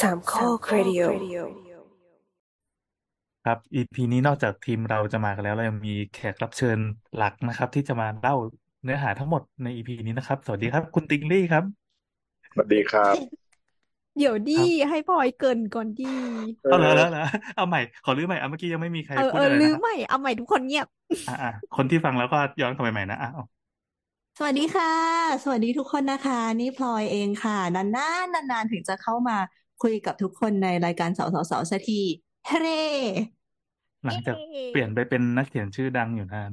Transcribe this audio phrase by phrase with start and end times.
[0.00, 1.02] สามข้อครดิโอ
[3.44, 6.78] ครับ EP นี้นอกจากทีมเราจะมากันแล้ว เรายังมีแขกรับเชิญ
[7.16, 8.34] หลักนะครับ ที่จะมาเล่า
[8.82, 11.64] เนื้อหาทั้งหมดใน EP นี้นะครับ สวัสดีครับ คุณติงลี่ครับ
[12.52, 13.16] สวัสดีครับ
[14.16, 16.04] เดี๋ยวคดีรับให้พลอยเกรินก่อนดี
[16.62, 17.20] เอเอาเหรออแล้วเหรอ
[17.54, 20.86] เอาใหม่ ขอรื้อใหม่เอาเมื่อกี้ยังไม่มีใครเออพูเอดออะไรลืนะมครับใหม่เอาใหม่ทุกคนเงียบ
[21.26, 23.44] อ่าอ่าคนที่ฟังแล้วก็ย้อนกลับไปใหม่นะอะเอา
[24.38, 24.86] สวัสดีค่ะ
[25.42, 27.84] สวัสดีทุกคนนะคะ นี่พลอยเองค่ะ นา
[28.24, 29.34] นๆนานๆถึงจะเข้ามา
[29.82, 32.00] คุยกับทุกคนในรายการสาวสาวสาวสักที
[32.46, 32.72] เฮ้เร่
[34.04, 34.36] หลัเย้งจาก
[34.70, 36.52] เปลี่ยนไปเป็นนักเขียนชื่อดังอยู่นาน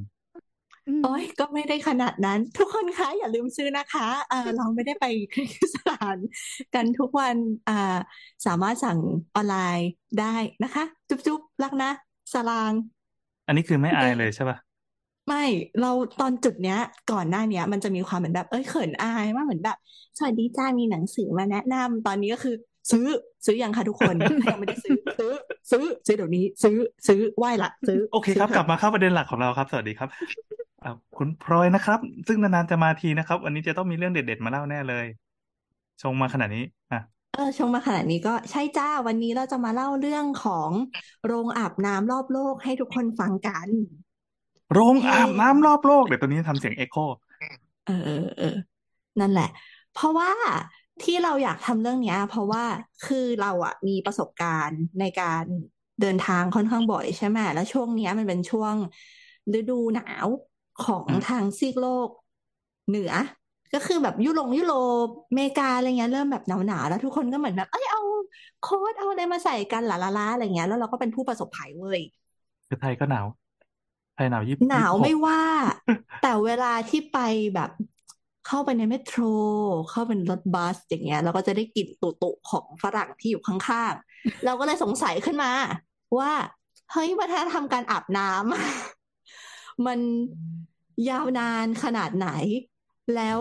[0.88, 6.18] อืมโอ้ยก็ไม่ได้ขนาดนั้น ทุกคนคะอย่าลืมซื้อนะคะเออเราไม่ได้ไปคลิกสถาน
[6.74, 7.98] กันทุกวันอ่า
[8.46, 9.00] สามารถสั่ง
[9.36, 11.92] ออนไลน์ได้นะคะ จุ๊บจุ๊บรักนะ
[12.34, 12.74] สลาง
[13.48, 14.58] อันนี้คือไม่เออายอเลยใช่ป่ะ
[15.28, 15.44] ไม่
[15.80, 16.78] เราตอนจุดเนี้ย
[17.12, 19.78] ก่อนหน้าเนี้ย มันจะมีความเหมือนแบบเอ้ยเขินอายมากเหมือนแบบ
[20.18, 22.56] สวัสดีจ้ามีหนังสือมาแนะนำตอนนี้ก็คือ
[22.92, 23.06] ซื้อ
[23.46, 25.32] ซื้อยังคะทุกคนถ้ายังไม่ได้ซื้อ ซื้อ
[25.72, 26.76] ซื้อ ซื้อเดี๋ยวนี้ ซื้อ
[27.08, 30.10] ซื้อไหว้ละ ซื้อ โอเคซื้คอรับเถกลัอะบมาเข้าประเด็นหลักของเราครับ สวัสดีครับ
[30.82, 35.06] อ่าคุณพลอยนะครับ ซึ่งนานๆจะมาทีนะครับ วันนี้จะต้องมีเรื่องเด็ดๆมาเล่าแน่เลย
[36.02, 36.98] ชงมาขนาดนี้อะ
[37.32, 40.72] เออชงมาขนาดนี้ก็ใช่จ้าวันนี้เราจะมาเล่าเรื่องของ
[41.26, 43.70] โรงอาบน้ำรอบโลกให้ทุกคนฟังกัน
[44.74, 46.98] โรงเฮ้อาบน้ำรอบโลกเดี๋ยวตัวนี้ทำเสียงเอ็กโค
[47.84, 48.46] เออเออเออ
[49.20, 49.44] นั่นแหละ
[49.92, 50.32] เพราะว่า
[51.02, 52.64] ที่เราอยากทำเรื่องเนี้ยเพราะว่า
[53.04, 55.44] คือเราอะมีประสบการณ์ในการ
[56.02, 58.76] เดินทางค่อนข้างบ่อยใช่ไหมแล้วช่วงเนี้ยมันเป็นช่วง
[59.58, 60.28] ฤดูหนาว
[60.78, 62.10] ของอืมทางซีกโลก
[62.88, 63.12] เหนือ
[63.74, 64.72] ก็คือแบบยุโรปยุโร
[65.04, 68.00] ปอเมริกาอะไรเงี้ยเริ่มแบบหนาวหนาวแล้วทุกคนก็เหมือนแบบเอ้ยเอา
[68.60, 72.02] โค้ทเอาอะไรมาใส่กันหลาลาลาอะไรเงี้ยแล้วเราก็เป็นผู้ประสบภัยเว้ย
[72.68, 73.26] คือไทยก็หนาว
[74.16, 75.42] ไทยหนาวยี่หยี่นาวสิบหไม่กว่า
[76.20, 77.18] แต่เวลาที่ไป
[77.54, 77.70] แบบ
[78.48, 79.22] เข้าไปในเมโทร
[79.90, 85.52] เข้าเป็นรถบัสอย่างเงี้ยเราก็จะได้กลิ่นตุตุของฝรั่งที่อยู่ข้างๆ เราก็เลยสงสัยขึ้นมา
[86.18, 86.32] ว่า
[86.92, 90.00] เฮ้ยวัฒนธรรมการอาบน้ำมัน
[91.10, 92.30] ยาวนานขนาดไหน
[93.16, 93.40] แล้ว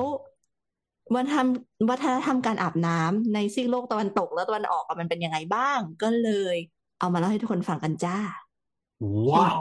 [1.15, 1.47] วัฒนธรรม
[1.91, 6.57] วัฒนธรรมการอาบน้ำในซีกโลกตะวันตกและตะวันออกอะมันเป็นยังไงบ้าง ก็เลย
[6.99, 8.19] เอามาเล่าให้ทุกคนฟังกันจ้า
[9.31, 9.61] ว้าว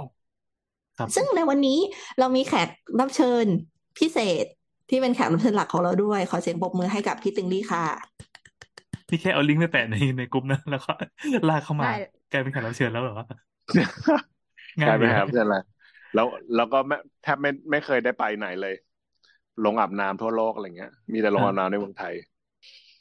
[0.97, 1.79] ครับซึ่งในวันนี้
[2.19, 3.45] เรามีแขกรับเชิญ
[3.99, 4.45] พิเศษ
[4.93, 7.83] ที่เป็นแขกรับเชิญหลักของเราด้วย ขอเสียงปรบมือให้กับพี่ติงลี่ค่ะ
[9.09, 10.91] พี่แค่เอาลิงก์ไปแปะในในกลุ่มนะแล้วก็
[11.47, 11.91] ลากเข้ามาได้
[12.29, 13.13] กลายเป็นแขกรับเชิญแล้วเหรอ
[14.81, 15.55] กง่าลายยดีเป็นนะครับใช่ไหม
[16.13, 18.73] แล้วแล้วก็ไม่แทบไม่ไม่เคยได้ไปไหนเลย
[19.63, 22.13] ลงอาบน้ำทั่วโลกอะไรเงี้ย มีแต่ลงอะอาบน้ำในเมืองไทย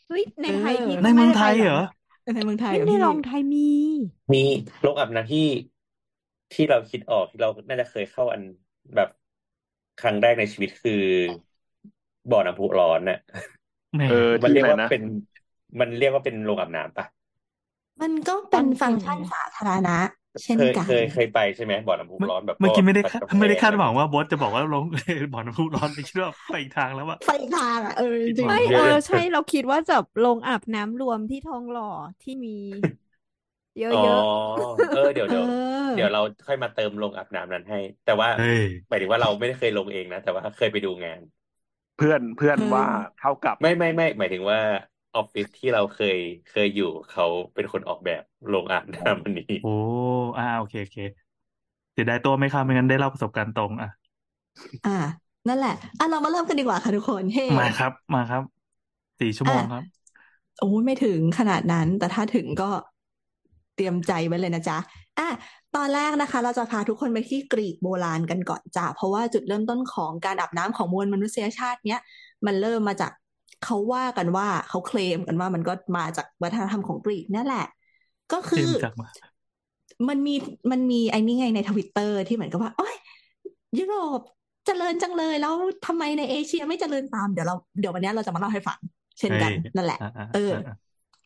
[0.09, 1.77] เฮ้ยในเอไทยอพี่ในก็เมืไม่องได้ไทไปยเหรเหรอ
[2.27, 3.59] อในเมืองไทยไม่เหรอในพี่ลองไทยมี
[4.33, 4.43] มี
[4.81, 5.47] โรงอาบน้ำที่
[6.53, 8.43] ที่เราคิดออกที่เราน่าจะเคยเข้าอัน
[8.95, 9.09] แบบ
[9.99, 10.93] ครั้งแรกในชีวิตคือ
[12.31, 13.17] บ่อน้ำพุร้อนน่ะ
[13.95, 15.03] แหมเออมันที่เรียกไหนว่านะเป็น
[15.81, 17.07] มันเรียกว่าเป็นโรงอาบน้ำปะ
[18.01, 19.97] มันก็ตเป็อนนฟังอืก์ชันมสาธารณะ
[20.43, 24.85] เช่นเคยกัเคนยเคยไปใช่ไหมบ่อน้ำพุเมื่อร้อนแบบเมื่อก็กี้ไม่ได้ตัดคาดกาแฟไม่ได้คาดอะไรหวังว่าบอสจะบอกว่าลง
[25.33, 31.85] บ่อน้ำพุร้อนไปคิดว่าไปอีกทางแล้วอะไปอีกทางอะเออจผิดริหงวัไม่งเดี๋เอยวอเดี๋ยวใช่เราคิดว่าจะลงอาบน้ำรวมที่ทองหล่อ
[32.23, 32.51] ที่มี
[33.79, 34.25] เยอ๋ออะ
[34.91, 42.85] เออเดี๋ยวเอเดี๋ยวอเดี๋ยวเราค่อยมาเติมโรงอาบน้ำนั้นให้ แต่ว่าเฮ้ยหมายถึงว่าเราไม่ได้เคยลงเองนะแต่ว่าเคยไปดูงานเพื่อนเพื่อนเออว่า
[43.19, 44.61] เท่ากับไม่ไม่ไม่หมายถึงว่า
[45.15, 47.25] ออฟฟิศที่เราเคยเคยอยู่เขา
[47.55, 49.69] เป็นคนออกแบบโรงอาบน้ำอันนี้ โอ้
[50.37, 50.99] อ่าโอเคโอเค
[51.93, 53.89] เสียดายตัวไหมครับไม่งั้นได้เล่าประสบการณ์ตรงอะ
[54.85, 54.91] อ่า
[55.49, 58.43] นั่นแหละอะเรามาเริ่มกันดีกว่าค่ะทุกคนเฮ้มาครับมาครับ
[59.21, 59.85] สี่ชั่วโมอะงครับ
[60.59, 62.71] โอ้ยไม่ถึงขนาดนั้น แต่ถ้าถึงก็
[63.75, 64.79] เตรียมใจไว้เลยนะจ๊ะ
[65.19, 65.29] อะ
[65.77, 72.03] ตอนแรกนะคะ เราจะพาทุกคนไปที่กรีกโบราณกันก่อนจ้ะเพราะว่าจุดเริ่มต้นของการอาบน้ำของมวลมนุษยชาติเนี้ย
[72.47, 73.13] มันเริ่มมาจาก
[73.65, 77.67] เขาว่ากันว่าเขาเคลมกันว่ามันก็มาจากวัฒนธรรมของกรีกนั่นแหละ
[78.33, 78.69] ก็คือ
[80.09, 80.35] มันมี
[80.71, 82.97] มันมีไอ้นี่ไงในทวิตเตอร์ที่เหมือนกับว่าโอ้ย
[83.79, 84.21] ยุโรป
[84.67, 85.55] เจริญจังเลยแล้ว
[85.87, 88.79] ทำไมในเอเชียไม่เจริญตามเดี๋ยวเราเดี๋ยววันนี้เราจะมาเล่าให้ฟัง
[89.19, 89.99] เช่นกันนั่นแหละ
[90.35, 90.53] เออ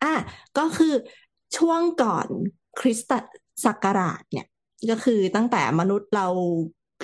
[0.04, 0.24] อ่าอะ
[0.58, 0.94] ก็คือ
[1.56, 2.26] ช่วงก่อน
[2.80, 3.12] คริสต
[3.64, 4.46] ศักราชเนี่ย
[4.90, 6.26] ก็คือตั้งแต่มนุษย์เรา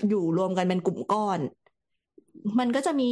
[0.08, 1.40] อยู่รวมกันเป็นกลุ่มก้อน
[2.58, 3.10] มันก็จะมี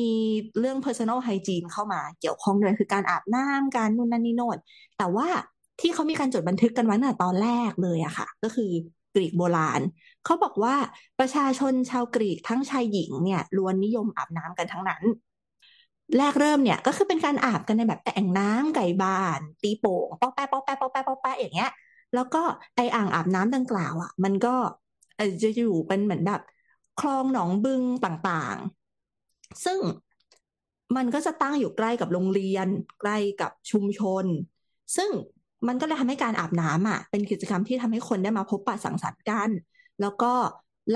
[0.58, 4.58] เรื่อง personal hygiene เข้ามาเกี่ยวข้องด้วยคือการอาบน้ำการนู่นนั่นนี่โน่น
[4.98, 5.28] แต่ว่า
[5.81, 8.70] ที่เขามีการจดบันทึกกันไว้ตั้งแต่ตอนแรกเลยอะค่ะ ก็คือ
[9.14, 9.81] กรีกโบราณ
[10.25, 10.75] เขาบอกว่า
[11.20, 15.02] ประชาชนชาวกรีกทั้งชายหญิงเนี่ยล้วนนิยมอาบน้ำกันทั้งนั้น
[16.19, 21.70] แรกเริ่มเนี่ยก็คือเป็นการอาบกันในแบบแอ่งน้ำไก่บาน ตีโป่งป๊อแป๊ะป๊อแป๊ะป๊อแป๊ะป๊อแป๊ะอย่างเงี้ย
[22.14, 22.42] แล้วก็
[22.76, 24.54] ไออ่างอาบน้ำดังกล่าวอะ มันก็
[25.42, 26.40] จะอยู่เป็นเหมือนแบบ
[27.00, 29.80] คลองหนองบึงต่างๆ ซึ่ง
[30.96, 32.66] มันก็จะตั้งอยู่ใกล้กับโรงเรียน
[33.00, 34.24] ใกล้กับชุมชน
[34.96, 35.10] ซึ่ง
[35.68, 39.50] มันก็เลยทำให้การอาบน้ำอะ เป็นกิจกรรมที่ทำให้คนได้มาพบปะสังสรรค์กัน
[40.00, 40.32] แล้วก็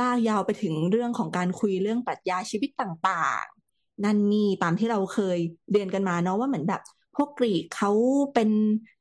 [0.01, 5.39] ลากยาวไปถึงเรื่องของการคุยเรื่องปรัชญาชีวิตต่างๆ นั่นนี่ตามที่เราเคย
[5.71, 6.83] เรียนกันมาเนาะว่าเหมือนแบบ
[7.17, 7.91] พวกกรีกเขา
[8.35, 8.51] เป็น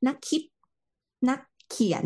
[0.06, 0.42] นักคิด
[1.70, 2.04] เขียน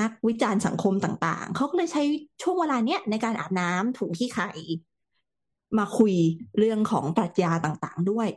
[0.00, 2.02] นักวิจารณ์สังคมต่าง ๆ เขาก็เลยใช้
[2.42, 4.46] ช่วงเวลาเนี้ยในการอาบน้ำถูขี้ไข่
[5.78, 6.14] มาคุย
[6.58, 8.28] เรื่องของปรัชญาต่างๆ ด้วย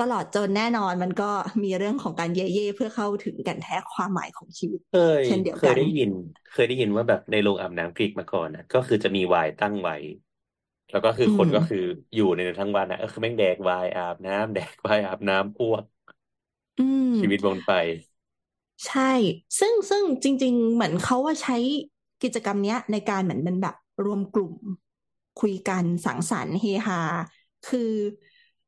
[0.00, 1.30] ตลอดจนแน่นอนมันก็
[1.62, 6.10] มีเรื่องของการเย่เย่เพื่อเข้าถึงแก่นแท้ความหมายของชีวิตเคยเช่นเดียวเคกัยนได้ยิน
[6.50, 9.94] เคยได้ยินว่าแบบในโรงอาบน้ำกรีกมาก่อนนะก็คือจะมีไวน์ตั้งไว้
[10.90, 11.78] แล้วก็คืออมคนก็คือ
[12.14, 15.84] อยู่ในนั้นทั้งวันนะก็คือแม่งแดกไวน์อาบน้ำแดกไวน์อาบน้ำอ้วก
[16.78, 16.82] อื
[17.12, 17.70] มชีวิตวนไป
[18.86, 19.12] ใช่
[19.58, 21.56] ซึ่งซึ่งจริง ๆ เหมือนเขาว่าใช้
[22.22, 23.74] กิจกรรมเนี้ย ในการเหมือนเป็นแบบ
[24.04, 24.54] รวมกลุ่ม
[25.40, 27.00] คุยกันสังสรรค์เฮฮา
[27.68, 27.90] คือ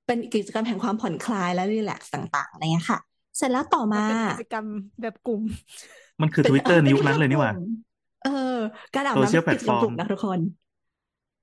[0.07, 2.99] เป็นกิจกรรมแห่งความผ่อนคลายและรีแลกซ์ต่างๆอะไรเงี้ยค่ะ
[3.37, 4.67] เสร็จแล้วต่อมันมาเป็นกิจกรรม
[5.01, 5.43] แบบกลุ่ม
[6.21, 7.57] มันคือเป็ทนวิตเอเตออร์ในเป็นยุคกิจนั้กรนรมเลยนี่กหลุ่ว่าม
[8.25, 8.57] เออ
[8.95, 10.41] การอาบโซน้ำเชียลเป็นแพลตฟอกิจกรรมร์กมลุ่มนะทุกคน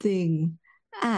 [0.06, 0.30] จริง
[1.04, 1.16] อะ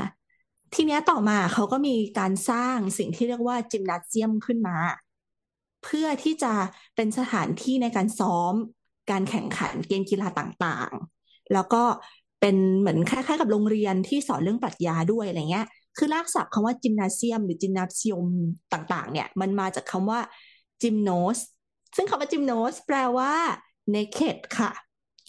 [0.74, 4.78] ทีเนี้ยต่อมาเขาก็มีการสร้างสิ่งที่เรียกว่าจิมนาเซียมขึ้นมา
[5.84, 6.54] เพื่อที่จะ
[6.96, 8.54] เป็นสถานที่ในการซ้อม
[9.12, 11.84] การแข่งขันเกมกีฬาต่างๆ แล้วก็
[12.40, 15.66] เป็นเหมือนคล้ายๆ กับโรงเรียนที่สอนเรื่องปรัชญาด้วยอะไรเงี้ย
[15.98, 18.26] คือรากศัพท์คำว่าจิมนาเซียม หรือจิมนาเซียม
[18.74, 20.20] ต่าง ๆ เนี่ย มันมาจากคำว่า
[20.82, 21.40] จิมโนส
[21.96, 23.34] ซึ่งคำว่าจิมโนสแปลว่า
[23.94, 24.72] naked ค่ะ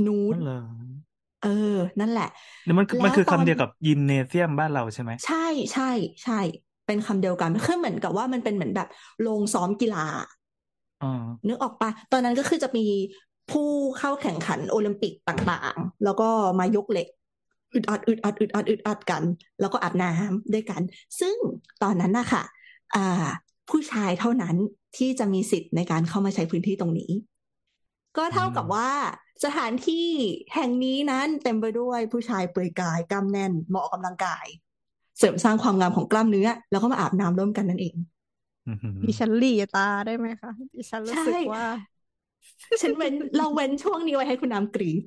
[0.07, 0.61] นูดนั่นเหรอ
[1.41, 1.49] เออ
[2.01, 2.25] นั่นแหละ
[2.67, 5.37] นี่มันคือแล้มันวคือตอคำนเดียวกับยิมเนเซียมบ้านเราใช่ไหม ใช่
[5.73, 5.85] ใช่
[6.23, 6.35] ใช่
[6.87, 8.87] เป็นคำเดียวกันคือเหมือนกับว่ามันเป็นเหมือนแบบ
[9.21, 10.44] โรงซ้อมกีฬาอ๋อ
[11.49, 12.87] นึกออกปะตอนนั้นก็คือจะมี
[13.51, 13.69] ผู้
[13.99, 16.29] เข้าแข่งขันโอลิมปิกต่างๆ แล้วก็
[16.59, 17.09] มายกเหล็ก
[17.75, 19.23] อึดอัดอึดอัดอึดอัดอึดอัดกัน
[19.61, 20.81] แล้วก็อาบน้ำด้วยกัน
[21.21, 21.37] ซึ่ง
[21.83, 22.43] ตอนนั้นนะคะ
[22.95, 23.27] อ่า
[23.71, 24.57] ผู้ชายเท่านั้น
[24.97, 27.11] ที่จะมีสิทธิ์ในการเข้ามาใช้พื้นที่ตรงนี้
[28.17, 28.91] ก็เท่ากับอืมว่า
[29.45, 30.07] สถานที่
[30.55, 34.47] แห่งนี้นั้นเต็มไปด้วยผู้ชายเปลือยกายกล้ามแน่นเหมาะออกกำลังกาย
[35.19, 38.14] เสริมสร้างความงามของกล้ามเนื้อ แล้วก็มาอาบน้ำร่วมกันนั่นเองอื้อหือ
[39.07, 41.63] ดิฉันหลีตาได้ไหมคะดิฉันรู้ใช่สึกว่า
[42.83, 45.03] ฉันเว้นเราเว้นช่วงนี้ไว้ให้คุณน้ำกรีด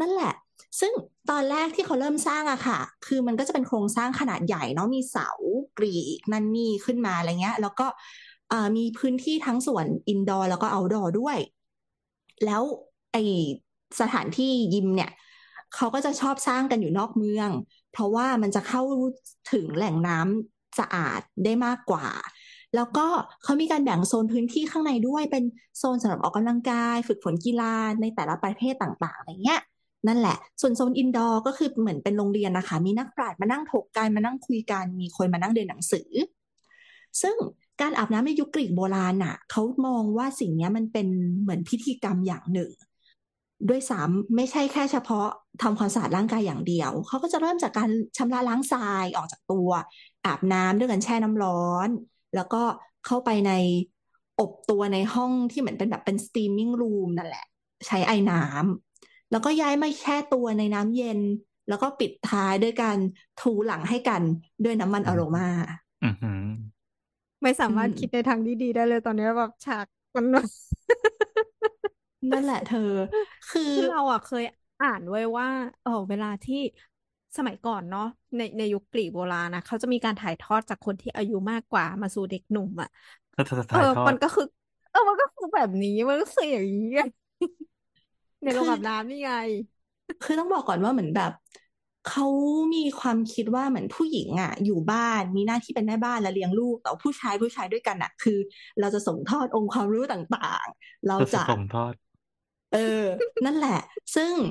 [0.00, 0.32] นั่นแหละ
[0.80, 0.92] ซึ่ง
[1.30, 5.28] ตอนแรกที่เขาเริ่มสร้างอะค่ะ คือมันก็จะเป็นโครงสร้างขนาดใหญ่เนาะมีเสา
[5.78, 7.86] กรีกนั่นนี่ขึ้นมาอะไรเงี้ย แล้วก็
[8.48, 11.38] เอ่อมีพื้นที่ทั้งส่วน indoor แล้วก็ outdoor ด้วย
[12.44, 12.62] แล้ว
[13.12, 13.16] ไอ
[14.00, 15.10] สถานที่ยิมเนี่ย
[15.74, 17.50] เขาก็จะชอบสร้างกันอยู่นอกเมือง
[17.90, 18.82] เพราะว่ามันจะเข้า
[19.52, 22.06] ถึงแหล่งน้ำ สะอาดได้มากกว่า
[22.76, 23.06] แล้วก็
[23.42, 25.44] เขามีการแบ่งโซนพื้นที่ข้างในด้วยเป็น
[25.78, 29.60] โซนสำหรับออกกำลังกาย ฝึกฝนกีฬาในแต่ละประเภทต่างๆอะไรเงี้ย
[30.08, 36.10] นั่นแหละ ส่วนโซนอินดอร์ก็คือเหมือนเป็นโรงเรียนนะคะ มีนักปราชญ์มานั่งถกกันมานั่งคุยกัน มีคนมานั่งเรียนหนังสือ
[37.22, 37.36] ซึ่ง
[37.80, 41.08] การอาบน้ำในยุคกรีกโบราณน่ะเขามองว่าสิ่งนี้มันเป็น
[41.40, 42.70] เหมือนพิธีกรรมอย่างหนึ่ง
[43.68, 45.28] ด้วยซ้ำไม่ใช่แค่เฉพาะ
[45.62, 49.68] ทำความสะอาดร่างกายอย่างเดียว เขาก็จะเริ่มจากการชำระล้างทรายออกจากตัว
[50.24, 51.52] อาบน้ำด้วยกันแช่น้ำร้อ
[51.88, 51.90] น
[52.34, 52.62] แล้วก็
[53.04, 53.50] เข้าไปใน
[54.38, 57.44] อบตัวในห้องที่เหมือนเป็นแบบเป็น steaming room นั่นแหละ
[57.86, 61.20] ใช้ไอน้ำแล้วก็ย้ายมาแช่ตัวในน้ำเย็น
[61.68, 62.98] แล้วก็ปิดท้ายด้วยการ
[63.36, 64.22] ถูหลังให้กัน
[64.64, 65.48] ด้วยน้ำมันอโรมา
[66.02, 66.42] อือหือ
[67.42, 69.86] ไม่สามารถอืมคิดในทางที่ดีได้เลยตอนนี้แบบฉาก
[70.16, 70.24] มัน
[72.32, 72.78] นั่นแหละเธอ
[73.48, 74.42] คือคือเราอะเคย
[74.80, 75.48] อ่านไว้ว่า
[75.82, 76.56] เออเวลาที่
[77.36, 78.02] สมัยก่อนเนาะ
[78.36, 82.88] ในในยุคกรีกโบราณนะเขาจะมีการถ่ายทอดจากคนที่อายุมากกว่ามาสู่เด็กหนุ่มอะ
[83.34, 84.44] ถ้าถ้าเอถ่ายอทอมัดนก็คือ
[84.90, 87.00] เออมันก็คือแบบนี้มันก็คืออย่างนี้ไง
[88.42, 89.30] ในโรงคืออาบน้ำนี่ไง
[90.22, 91.30] คือต้องบอกก่อนว่าเหมือนแบบ
[92.04, 92.24] เขา
[92.74, 98.38] มีความคิดว่าเหมือนผู้หญิงอะ อยู่บ้านมีหน้าที่เป็นแม่บ้านและเลี้ยงลูกแต่ว่าผู้ชายผู้ชายด้วยกันอะ คือ
[98.80, 101.94] เราจะส่งทอดองค์ความรู้ต่างๆ เราก็จะจะส่งทอด
[102.70, 102.78] เออ
[103.44, 103.70] นั่นแหละ
[104.14, 104.46] ซึ่งอ่า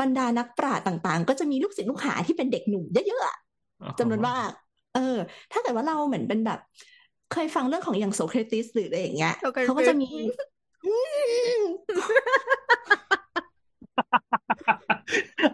[0.00, 3.36] บรรดานักปราชญ์ต่างๆ ก็จะมีลูกศิษย์ลูกหาที่เป็นเด็กหนุ่มเยอะๆอะ
[3.98, 4.50] จำนวนมาก
[4.94, 5.16] เออ
[5.52, 6.58] ถ้าเกิดว่าเราเหมือนเป็นแบบ
[7.28, 10.06] เคยฟังเรื่องของอย่างโสเครติสหรืออะไรอย่างเงี้ยโสเครติสเขาก็จะมี
[10.84, 10.88] อื
[11.60, 11.62] ม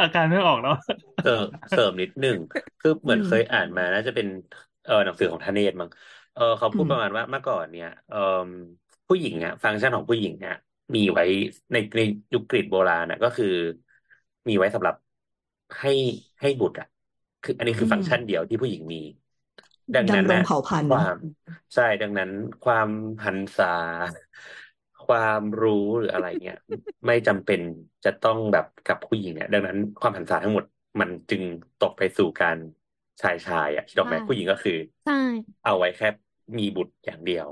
[0.00, 0.72] อาการไม่ออกแล้ว
[1.20, 2.38] เสริมเสริมนิดหนึ่ง
[2.78, 4.26] คือเหมือนอืมเคยอ่านมาน่าจะเป็น
[4.84, 5.90] เออหนังสือของธเนศมั้ง
[6.32, 8.16] เออเขาพูดอืมประมาณว่าเมื่อก่อนเนี่ยเออ
[9.08, 10.54] ผู้หญิงอะฟังก์ชันของผู้หญิงอะ
[10.94, 11.24] มีไว้
[11.72, 12.00] ในใน
[12.32, 13.46] ยุคกรีกโบราณอะก็คือ
[14.48, 14.94] มีไว้สำหรับ
[15.80, 15.88] ให้
[16.40, 16.86] ให้บุตรอะ
[17.42, 18.96] คือ อันนี้คือฟังก์ชันเดียวที่ผู้หญิงมี
[19.94, 21.16] ดังนั้นดำรงน่ะเผ่าพันธุ์ความ
[21.74, 22.30] ใช่ดังนั้น
[22.62, 22.88] ความ
[23.24, 23.64] หันษา
[25.04, 26.56] ความรู้หรืออะไรเงี้ย
[27.06, 27.60] ไม่จำเป็น
[28.04, 30.64] จะต้องแบบกับผู้หญิงอะดังนั้นความหันษาทั้งหมด
[31.00, 31.42] มันจึง
[31.78, 32.58] ตกไปสู่การ
[33.20, 34.72] ชายชายอะคิดออกไหมใช่ผู้หญิงก็คือ
[35.02, 35.14] ใช่
[35.62, 36.06] เอาไว้แค่
[36.58, 37.48] มีบุตรอย่างเดียว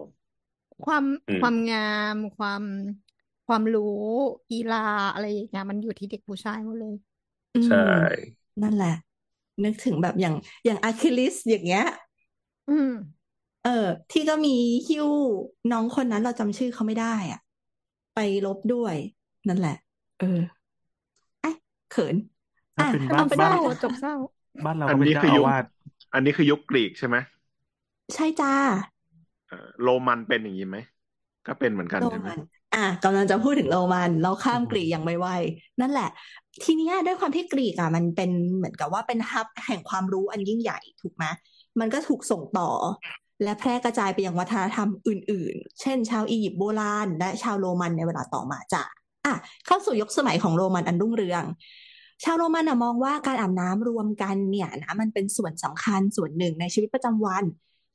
[0.85, 1.79] ความอืมความงา
[2.15, 2.62] มความ
[3.47, 3.83] ความรู้
[4.51, 4.77] กีฬา
[5.13, 6.95] อะไรอย่างเงี้ยมันอยู่ที่เด็กผู้ชายหมดเลย
[7.55, 7.81] อืใช่ม
[8.63, 8.89] นั่นแหละ
[9.65, 10.35] นึกถึงแบบอย่าง
[10.65, 11.83] อย่างอะคิลิสอย่างเงี้ย
[12.69, 12.89] อืม
[13.63, 13.71] เออ
[14.11, 14.51] ที่ก็มี
[14.89, 15.09] ฮิ้ว
[15.73, 17.41] น้องคนนั้นเราจำชื่อเขาไม่ได้อะ
[18.15, 18.97] ไปลบด้วย
[19.49, 19.73] นั่นแหละ
[20.19, 20.43] เออ
[21.41, 21.55] ไอ้ย
[21.89, 22.17] เขิน
[22.75, 24.15] ถ้าอะเป็นลบ้าอนงไปบ้าได้นเศร้าจบเศร้า
[24.65, 25.65] บ้านเราอันก็เป็นนี้เจ้าคืออายุควาส
[26.13, 27.17] อันนี้คือยุคกรีกใช่ไหม
[28.15, 28.53] ใช่จ้า
[29.47, 30.79] เอ่อโรมันเป็นอย่างนี้ไหม
[31.47, 32.39] ก็เป็นเหมือนกันโรใช่ไหมมัน
[32.75, 36.11] อะกำลังจะพูดถึงโรมัน เราข้ามกรีกอย่างไวๆนั่นแหละ
[36.64, 41.25] ทีนี้ด้วยความที่กรีกอะมันเป็นเหมือนกับว่าเป็นฮับแห่งความรู้อันยิ่งใหญ่ถูกไหม
[41.81, 42.71] มันก็ถูกส่งต่อ
[43.43, 48.85] และแพร่กระจายไปยังวัฒนธรรมอื่น ๆ เช่น ชาวอียิปต์โบราณ และชาวโรมันในเวลาต่อมาจ้ะ
[49.26, 49.35] อะ
[49.67, 51.45] เข้าสู่ยุคสมัยของโรมันอันรุ่งเรือง
[52.25, 57.45] ชาวโรมันมองว่าการอาบน้ำรวมกันเนี่ยนะมันเป็นส่วนสำคัญส่วนหนึ่งในชีวิตประจำวัน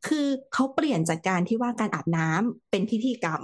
[0.07, 3.41] คือเขาเปลี่ยนจากการที่ว่าการอาบน้ำเป็นพิธีกรรม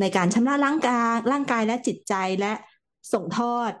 [0.00, 2.52] ในการชำระร่างกายร่างกายและจิตใจและ
[3.12, 3.72] ส่งทอด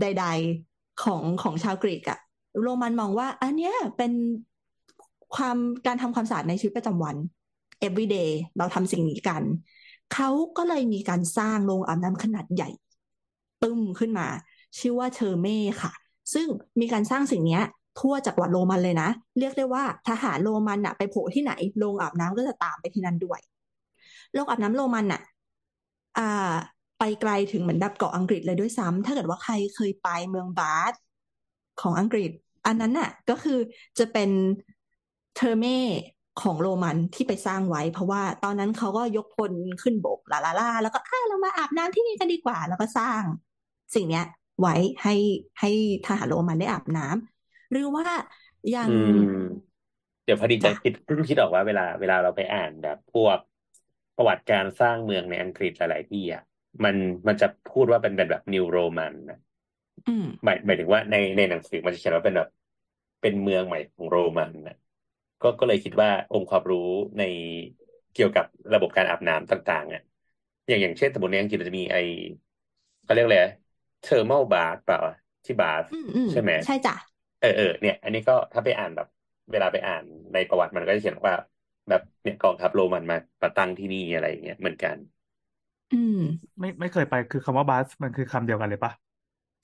[0.00, 0.26] ใด
[0.62, 2.18] ๆของของชาวกรีกอะ
[2.62, 4.12] โรมันมองว่า อันเนี้ยเป็น
[5.36, 7.16] ความการทำความสะอาดในชีวิตประจำวัน
[7.86, 9.42] everyday เราทำสิ่งนี้กัน
[10.14, 12.70] เขาก็เลยมีการสร้างโรงอาบน้ำขนาดใหญ่
[13.62, 14.26] ตึ้มขึ้นมา
[14.78, 15.92] ชื่อว่าเทอร์เม่ค่ะ
[16.34, 16.46] ซึ่ง
[16.80, 17.60] มีการสร้างสิ่งนี้
[18.00, 23.40] ทั่วจักรวรรดิโรมันเลยนะ เรียกได้ว่าทหารโรมันอะไปโผล่ที่ไหนโรงอาบน้ำก็จะตามไปที่นั่นด้วย
[24.34, 25.20] โรงอาบน้ำโรมันอะ
[26.18, 26.22] อ่า
[26.98, 30.92] ไปไกลถึงเหมือนแบบเกาะอังกฤษเลยด้วยซ้ำถ้าเกิดว่าใครเคยไปเมืองบาธ
[31.80, 32.30] ของอังกฤษ
[32.66, 33.58] อันนั้นน่ะ ก็คือ
[33.98, 34.30] จะเป็น
[35.36, 35.78] เทอร์เม่
[36.42, 43.22] ของโรมันที่ไปสร้างไว้ เพราะว่าตอนนั้นเขาก็ยกพลขึ้นบกลาลาลาแล้วก็อ่าเรามาอาบน้ำที่นี่กันดีกว่า แล้วก็สร้าง
[43.94, 44.26] สิ่งเนี้ย
[44.60, 45.14] ไว้ให้
[45.60, 45.70] ให้
[46.06, 48.06] ทหารโรมันได้อาบน้ำหรือว่า
[48.70, 48.88] อย่าง
[50.24, 53.38] เดี๋ยวพอดีจะจ้ะคิดเพิ่งคิดออกว่าเวลาเวลาเราไปอ่านแบบพวก
[54.16, 56.42] ประวัติการสร้างเมืองในอังกฤษหลาย ๆ ที่อะ
[56.84, 56.96] มัน
[57.28, 59.38] มันจะพูดว่าเป็นแบบแบบ new Roman นะ
[60.06, 62.48] อืมหมายหมายถึงว่าในในหนังสือมันจะเขียนว่าเป็นแบบ
[63.20, 64.74] เป็นเมืองใหม่ของโรมันนะ
[65.40, 66.78] ก็ก็เลยคิดว่าองค์ความรู้
[67.18, 67.22] ใน
[68.12, 70.00] เกี่ยวกับระบบการอาบน้ำต่าง ๆ อะ
[70.66, 71.96] อย่างอย่างเช่นสมมติในอังกฤษมันจะมีไอ
[73.02, 73.38] เขาเรียกอะไร
[74.00, 74.98] เทอร์ม l ลบาร์เปล่า
[75.44, 76.94] ที่บาร์อืมอืมใช่ไหมใช่จ้ะ
[77.38, 79.06] เออเออเนี่ย อันนี้ก็ถ้าไปอ่านแบบ
[79.50, 81.34] เวลาไปอ่านในประวัติมันก็จะเขียนว่า
[81.88, 84.96] แบบเนี่ยกองทัพโรมันมาประตั้งที่นี่อะไรอย่างเงี้ยเหมือนกัน
[85.90, 86.20] อืม
[86.58, 88.92] ไม่ไม่เคยไปคือคำว่าบาสมันคือคำเดียวกันเลยปะ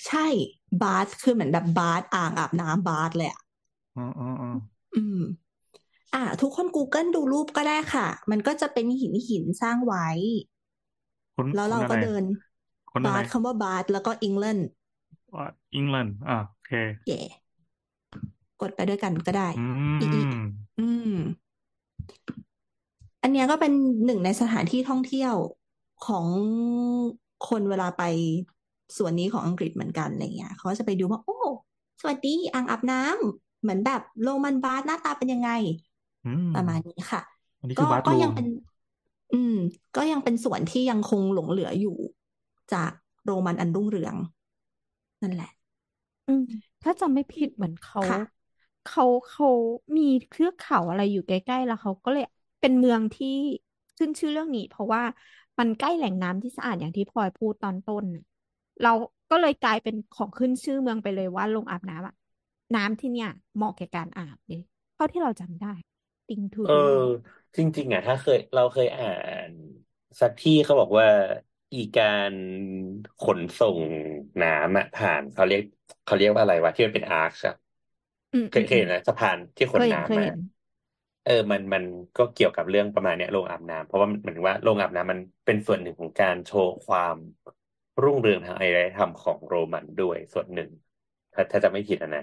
[0.07, 0.27] ใช่
[0.83, 3.41] บาธคือเหมือนแบบบาธอ่างอาบน้ำบาธเลยอะ
[3.95, 4.49] อ๋ออ๋ออ๋อ
[4.95, 5.21] อืม
[6.15, 10.07] อ่า ทุกคน Google ดูรูปก็ได้ค่ะ มันก็จะเป็นหินหินสร้างไว้
[11.35, 12.25] คนแล้วคนเราอะก็ไรเดิน
[12.91, 14.59] คนอะบาไรธคำว่าบาธแล้วก็อังกฤษ
[15.35, 16.71] ว่าอังกฤษอ่าโอเค
[17.07, 17.19] เย่
[18.61, 19.59] กดไปด้วยกันก็ได้ อื
[20.01, 21.13] อีอีมอืม
[23.23, 23.73] อันเนี้ยก็เป็น
[24.05, 25.35] หนึ่งในสถานที่ท่องเที่ยว
[26.07, 26.27] ของ
[27.49, 28.03] คนเวลาไป
[28.97, 31.35] ส่วนนี้ของอังกฤษเหมือนกันอะไรเงี้ยเขาก็จะไปดูว่า โอ้
[32.01, 35.51] สวัสดีอ่างอาบน้ำเหมือนแบบโรมันบาธหน้าตาเป็นยังไง
[36.25, 37.21] อืมประมาณนี้ค่ะ
[37.61, 38.47] อันนี้ก็คือบาสก็รูยังมเป็น
[39.33, 39.55] อืม
[39.97, 41.97] ก็ยังเป็นส่วนที่ยังคงหลงเหลืออยู่
[42.73, 42.93] จาก
[43.25, 44.17] โรมันอันรุ่งเรือง
[45.23, 45.51] นั่นแหละ
[46.27, 46.43] อืม
[46.83, 48.42] ถ้าจำไม่ผิดเหมือนเขาค่ะ
[48.85, 49.47] เขาเขา
[49.97, 52.23] มีเทือกเขาอะไรอยู่ใกล้ๆแล้วเขาก็เลย
[52.61, 53.29] เป็นเมืองที่
[53.97, 55.03] ขึ้นชื่อเรื่องนี้ เพราะว่า
[55.59, 58.23] มันใกล้แหล่งน้ำที่สะอาดอย่างที่พลอยพูดตอนต้นน่ะ
[58.83, 58.89] เรา
[59.31, 62.15] ก็เลยกลายเป็นของขึ้นชื่อเมืองไปเลยว่าโรงอาบน้ำอะ
[62.75, 64.61] น้ำที่เนี่ย เหมาะแก่การอาบเลย
[64.95, 65.73] เท่าที่เราจำได้
[66.29, 66.83] ติงทูเอดูอ
[67.57, 69.07] จริง ๆ อะ ถ้าเคยเราเคยอ่า
[69.49, 69.51] น
[70.21, 71.07] สักที่เขาบอกว่า
[71.73, 72.35] อีการ
[73.19, 73.81] ขนส่ง
[74.41, 75.63] น้ำอะผ่านเขาเรียก
[76.05, 77.55] เขาเรียกว่าอะไรวะที่มันเป็นอาร์ชอะ
[78.51, 80.37] เคอืยมเคยอืเห็มนนะสะพานที่ขเคนยเห็นเคยน้ำเห็อะน
[81.23, 81.85] เออ มัน มัน
[82.17, 87.17] ก็เกี่ยวกับเรื่องประมาณเนี้ยโรงอาบน้ำเพราะว่ามันเหมือนว่าโรงอาบน้ำมันเป็นส่วนหนึ่งของการโชว์ความ
[88.03, 90.71] รุ่งเรืองทางอารยธรรมของโรมันด้วยส่วนหนึ่ง
[91.33, 92.21] ถ้าถ้าจะไม่ผิดอะนะ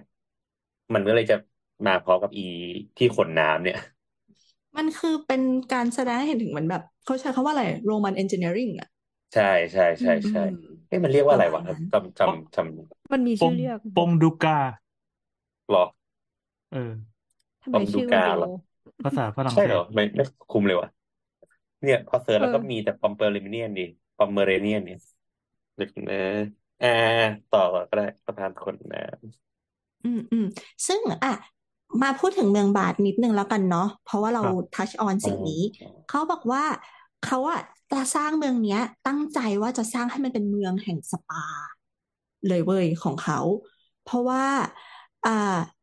[0.94, 1.36] มันก็เลยจะ
[1.86, 2.44] มาพร้อมกับอี
[2.98, 3.78] ที่ขนน้ำเนี่ย
[4.78, 5.42] มันคือเป็น
[5.74, 8.88] การแสดงให้เห็นถึงเหมือนแบบ เขาใช้คำว่าอะไรโรมันเอนจิเนียริงอะ
[9.34, 10.46] ใช่ใช่อืใช่มอืใช่ม
[10.88, 12.58] เอ้ยมันเรียกปว่าระอะไรมาณวะนั้น จำจำจ
[13.12, 15.86] มันมีปชื่มอเรียกปมดูกาำหรอ
[16.70, 16.78] เออ
[17.64, 18.50] ทำปไมอมดูชื่อมันกาดู เหรอ
[19.04, 20.90] ภาษาฝรั่งใช่เศเหรอสไม่ไม่คุมเลยวะ
[21.84, 23.84] เนี่ยพอเซิร์ชเอแล้วอก็มีแต่ปอมเปอร์เรเนียนดิ
[24.18, 24.98] ปอมเมเรเนียนเนี่ย
[25.76, 26.18] เดี๋ยวนะ
[26.82, 26.88] อ่า
[27.50, 27.60] ต่อ
[27.90, 29.00] ก็ได้สะพานขนน้
[30.04, 30.46] อืมอืม
[30.88, 31.34] ซึ่งอะ
[32.02, 35.62] มาพูดถึงเมืองบาทนิดนึงแล้วกันเนาะเพราะว่าเราครับทัชออนำอ๋อสิ่งนี้
[36.08, 36.64] เขาบอกว่า
[37.22, 37.60] เขาอะ
[37.92, 41.44] จะสร้างเมืองเนี้ย ตั้งใจว่าจะสร้างให้มันเป็นเมืองแห่งสปา
[42.48, 43.38] เลยเว้ยของเขา
[44.02, 44.44] เพราะว่า
[45.24, 45.30] อ่า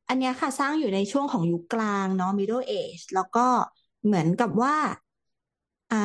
[0.09, 3.47] อันเนี้ยค่ะสร้างอยู่ในช่วงของยุคกลางเนาะ Middle Age แล้วก็
[4.05, 4.77] เหมือนกับว่า
[5.93, 5.97] อ่อ่า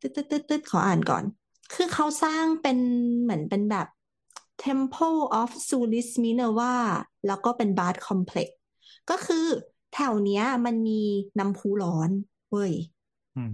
[0.00, 1.24] ตึ๊ดตึ๊ดตึ๊ดตึ๊ดขออ่านก่อน
[1.74, 2.78] คือเขาสร้างเป็น
[3.22, 3.86] เหมือนเป็นแบบ
[4.64, 6.74] Temple of Sulis Minerva
[7.26, 8.48] แล้วก็เป็น Bath Complex
[9.10, 9.46] ก็คือ
[9.94, 11.00] แถวเนี้ย มันมี
[11.38, 12.10] น้ำพุร้อน
[12.50, 12.72] เว้ย
[13.36, 13.52] อืม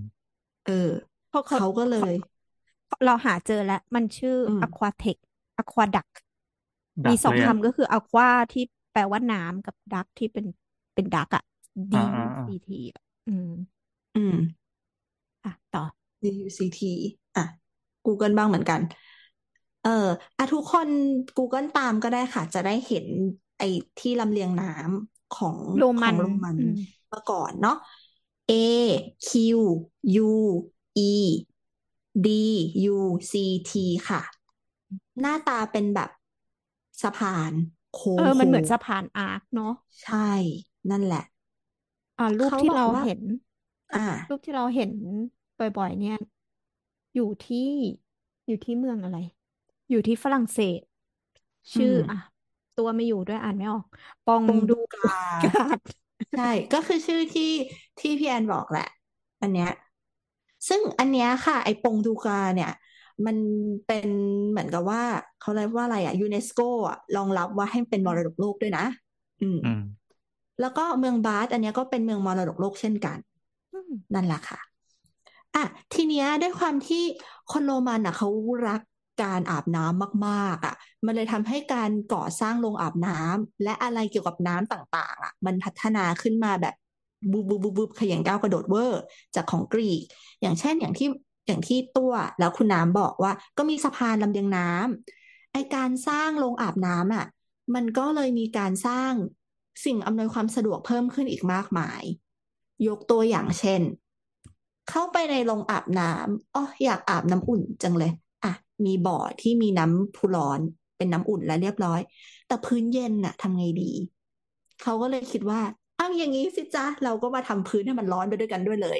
[0.66, 0.90] เออ
[1.28, 2.12] เพราะเขาเขาก็เลย
[3.04, 5.18] เราหาเจอแล้ว มันชื่ออืม Aquatech
[5.62, 6.14] Aquaduct
[7.06, 10.46] ดัมีกสองเลยอะคำก็คือ aqua ที่ แปลว่าน้ำกับดักที่เป็น
[10.94, 11.44] เป็นดักอะ
[11.90, 13.50] D อ่า U อ่าอ่า C T อะอืม
[14.14, 14.34] อืม
[15.44, 15.84] อะ ต่อ
[16.22, 16.92] DUCT
[17.36, 17.44] อะ
[18.06, 18.80] Google บ้างเหมือนกัน
[19.80, 19.90] เออ
[20.36, 20.88] อะทุกคน
[21.36, 23.06] Google ตามก็ได้ค่ะ จะได้เห็น
[23.58, 23.64] ไอ้
[23.98, 26.78] ที่ลำเลียงน้ำของโรขมัองนโรมันอืม
[27.12, 27.72] มาก่อนเนาะ
[28.48, 28.52] A
[29.26, 29.28] Q
[30.04, 30.28] U
[30.96, 31.00] E
[32.26, 32.28] D
[32.94, 32.96] U
[33.30, 33.32] C
[33.70, 33.72] T
[34.08, 34.22] ค่ะ
[35.20, 36.10] หน้าตาเป็นแบบ
[37.02, 37.52] สะพาน
[37.94, 39.72] โค้เองอมันเหมือนโค้งสะพานอาร์คเนาะ
[40.02, 40.16] ใช่
[40.90, 41.22] นั่นแหละ
[42.18, 43.20] อ่ารูปเขาที่บอกเราว่า เห็น
[43.94, 44.90] อ่า รูปที่เราเห็น
[45.58, 46.16] บ่อยๆเนี่ย
[47.14, 47.58] อยู่ที่
[48.46, 49.16] อยู่ที่เมืองอะไร
[49.90, 50.80] อยู่ที่ฝรั่งเศส
[51.74, 52.16] ชื่อม อะ
[52.74, 53.84] ตัวไม่อยู่ด้วยอ่านไม่ออก
[54.24, 55.80] ปองปงดูดูกา กาด
[56.34, 57.44] ใช่ ก็คือชื่อที่
[57.98, 58.82] ที่พี่แอนบอกแหละ
[59.40, 59.68] อันเนี้ย
[60.68, 62.70] ซึ่งอันเนี้ยค่ะ ไอ้ปงดูกาเนี่ย
[63.26, 63.36] มัน
[63.86, 64.08] เป็น
[64.50, 65.02] เหมือนกับว่า
[65.40, 68.84] เขาเรียกว่าอะไรอะยูเนสโกอะรองรับว่าให้เป็นมรดกโลกด้วยนะ
[69.42, 69.82] อืมอืม
[70.60, 73.18] แล้วก็เมืองบาสอันเนี้ยก็เป็นเมืองมรดกโลกเช่นกัน
[73.74, 74.60] อืมนั่นแหละค่ะ
[75.54, 77.04] อะทีเนี้ยด้วยความที่
[77.52, 78.28] คนโรมันอะเขา
[78.68, 78.80] รัก
[79.22, 80.74] การอาบน้ำมากๆ อะ
[81.06, 86.74] มันเลยทำให้การก่อสร้างโรงอาบน้ำและอะไรเกี่ยวกับน้ำต่างๆ อะ มันพัฒนาขึ้นมาแบบ
[87.32, 89.00] บูบบูบบูบบูบขยันก้าวกระโดดเวอร์
[89.34, 90.00] จากของกรีก
[90.40, 91.08] อย่างเช่นอย่างที่
[91.46, 97.26] อย่างที่ตัวแล้วคุณน้ำบอกว่า ก็มีสะพานลำเลียงน้ำไอการสร้างโรงอาบน้ำอะ
[97.74, 99.12] มันก็เลยมีการสร้าง
[99.84, 102.02] สิ่งอำนวยความสะดวกเพิ่มขึ้นอีกมากมาย
[102.88, 103.82] ยกตัวอย่างเช่น
[104.90, 108.12] เข้าไปในโรงอาบน้ำอ๋ออยากอาบน้ำอุ่นจังเลย
[108.44, 108.52] อะ
[108.84, 110.60] มีบ่อที่มีน้ำพุร้อน
[110.96, 112.00] เป็นน้ำอุ่นแล้วเรียบร้อย
[112.46, 113.92] แต่พื้นเย็นน่ะทำไงดี
[114.82, 115.60] เขาก็เลยคิดว่า
[115.96, 118.98] เอาอย่างนี้สิจ๊ะ เราก็มาทำพื้นให้มันร้อนไปด้วยกันด้วยเลย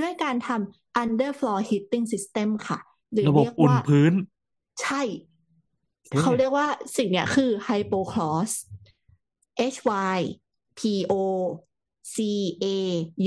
[0.00, 2.78] ด้วยการทำ underfloor heating system ค่ะ
[3.12, 4.12] หรือระบบเรียกอุ่นว่าพื้น
[4.82, 5.02] ใช่
[6.08, 8.56] เอ๊ะเขาเรียกว่าสิ่งเนี้ยคือ hypoclause
[9.74, 9.78] H
[10.16, 10.18] Y
[10.78, 10.80] P
[11.12, 11.14] O
[12.14, 12.16] C
[12.64, 12.66] A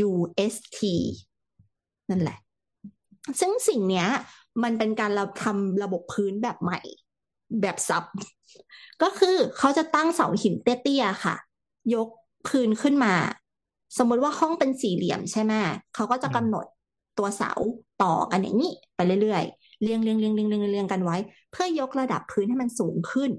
[0.07, 0.11] U
[0.53, 0.79] S T
[2.09, 2.37] นั่นแหละ
[3.39, 4.07] ซึ่งสิ่งเนี้ย
[4.63, 6.79] มันเป็นการเราทำระบบพื้นแบบใหม่
[7.61, 8.03] แบบซับ
[9.01, 11.35] ก็คือเขาจะตั้งเสาหินเตี้ยๆค่ะ
[11.95, 12.07] ยก
[12.47, 13.13] พื้นขึ้นมา
[13.97, 15.53] สมมติว่าห้องเป็นสี่เหลี่ยมใช่ไหม
[15.95, 16.65] เขาก็จะอืมกำหนด
[17.17, 17.51] ตัวเสา
[18.03, 21.17] ต่อกันอย่างนี้ไปเรื่อยๆเรียงเรียงเรียงเรียงเรียงเรียงกันไว้
[21.51, 23.31] เพื่อยกระดับพื้นให้มันสูงขึ้น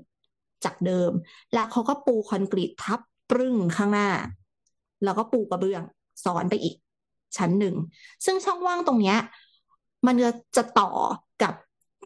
[0.65, 1.13] จากเดิม
[1.55, 4.09] แล้วเขาก็ปูคอนกรีตทับปรึ้งข้างหน้า
[5.05, 5.83] แล้วก็ปูกระเบื้อง
[6.25, 6.75] ซ้อนไปอีก
[7.37, 7.75] ชั้นหนึ่ง
[8.25, 9.19] ซึ่งช่องว่างตรงเนี้ย
[10.07, 10.91] มันจะจะต่อ
[11.43, 11.55] กับ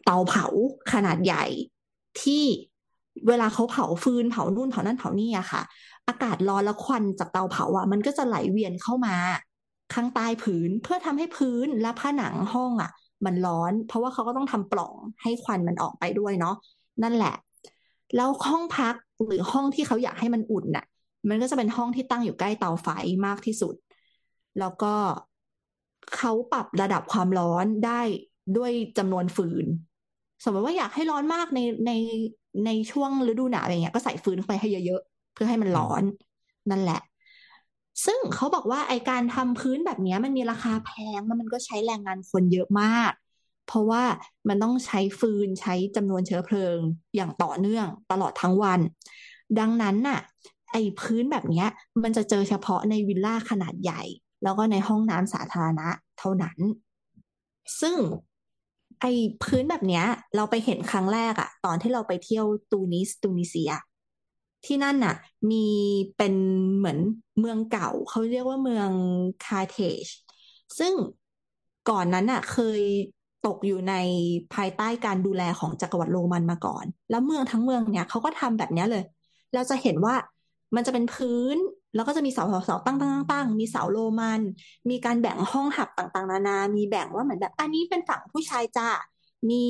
[0.03, 0.45] เตาเผา
[0.93, 1.43] ขนาดใหญ่
[2.21, 2.43] ที่
[3.27, 5.61] เวลาเขาเผาฟืนเผานู่นเผานั่นเผานี่อะค่ะ
[6.07, 9.15] อากาศร้อนแล้วควันจากเตาเผาอะมันก็จะไหลเวียนเข้ามา
[9.93, 12.91] ข้างใต้พื้นเพื่อทำให้พื้นและผนังห้องอะ
[13.25, 16.55] มันร้อน เพราะว่าเขาก็ต้องทำปล่องให้ควันมันออกไปด้วยเนาะ
[17.03, 17.35] นั่นแหละ
[18.15, 20.85] แล้วห้องพักหรือห้องที่เขาอยากให้มันอุ่นน่ะ
[21.29, 22.87] มันก็จะเป็นห้องที่ตั้งอยู่ใกล้เตาไฟ
[23.25, 23.75] มากที่สุด
[24.59, 24.93] แล้วก็
[26.15, 28.01] เขาปรับระดับความร้อนได้
[28.57, 29.65] ด้วยจำนวนฟืน
[30.43, 31.91] สมมติว่าอยากให้ร้อนมากในใน
[32.65, 35.01] ในช่วงฤดูหนาวอย่างเงี้ย ก็ใส่ฟืนเข้าไปให้เยอะ
[35.33, 36.03] เพื่อให้มันร้อน
[36.71, 37.01] นั่นแหละ
[38.05, 43.11] ซึ่งเขาบอกว่าไอการทำพื้นแบบเนี้ยมันมีราคาแพงแล้วมันก็ใช้แรงงานคนเยอะมาก
[43.67, 44.03] เพราะว่า
[44.47, 46.77] มันต้องใช้ฟืนใช้จำนวนเชื้อเพลิง
[47.15, 48.79] อย่างต่อเนื่องตลอดทั้งวัน
[49.59, 50.19] ดังนั้นน่ะ
[50.71, 51.67] ไอพื้นแบบเนี้ย
[52.03, 54.01] มันจะเจอเฉพาะในวิลล่าขนาดใหญ่
[54.43, 55.87] แล้วก็ในห้องน้ำสาธารณะ
[56.19, 56.57] เท่านั้น
[57.81, 57.97] ซึ่ง
[59.01, 59.05] ไอ
[59.43, 63.71] พื้นแบบเนี้ย เราไปเห็นครั้งแรกอะตอนที่เราไปเที่ยวตูนิสตูนิเซีย
[64.65, 65.15] ที่นั่นน่ะ
[65.51, 65.55] มี
[66.17, 66.33] เป็น
[66.77, 66.99] เหมือน
[67.39, 68.91] เมืองเก่า เขาเรียกว่าเมือง
[69.41, 70.05] คาเทจ
[70.79, 70.93] ซึ่ง
[71.89, 72.81] ก่อนนั้นน่ะ เคย
[73.41, 73.93] ตกอยู่ใน
[74.53, 79.03] ภายใต้การดูแลของจักรวรรดิโรมันมาก่อน แล้วเมืองทั้งเมืองเนี่ยเขาก็ทำแบบนี้เลย
[79.53, 80.15] เราจะเห็นว่า
[80.75, 81.57] มันจะเป็นพื้น
[81.95, 84.41] แล้วก็จะมีเสาเสาตั้งตั้งตั้งมีเสาโรมัน
[84.89, 88.89] มีการแบ่งห้องหับต่างๆ นานา มีแบ่งว่าเหมือนแบบ อันนี้เป็นฝั่งผู้ชายจ้า
[89.49, 89.65] มี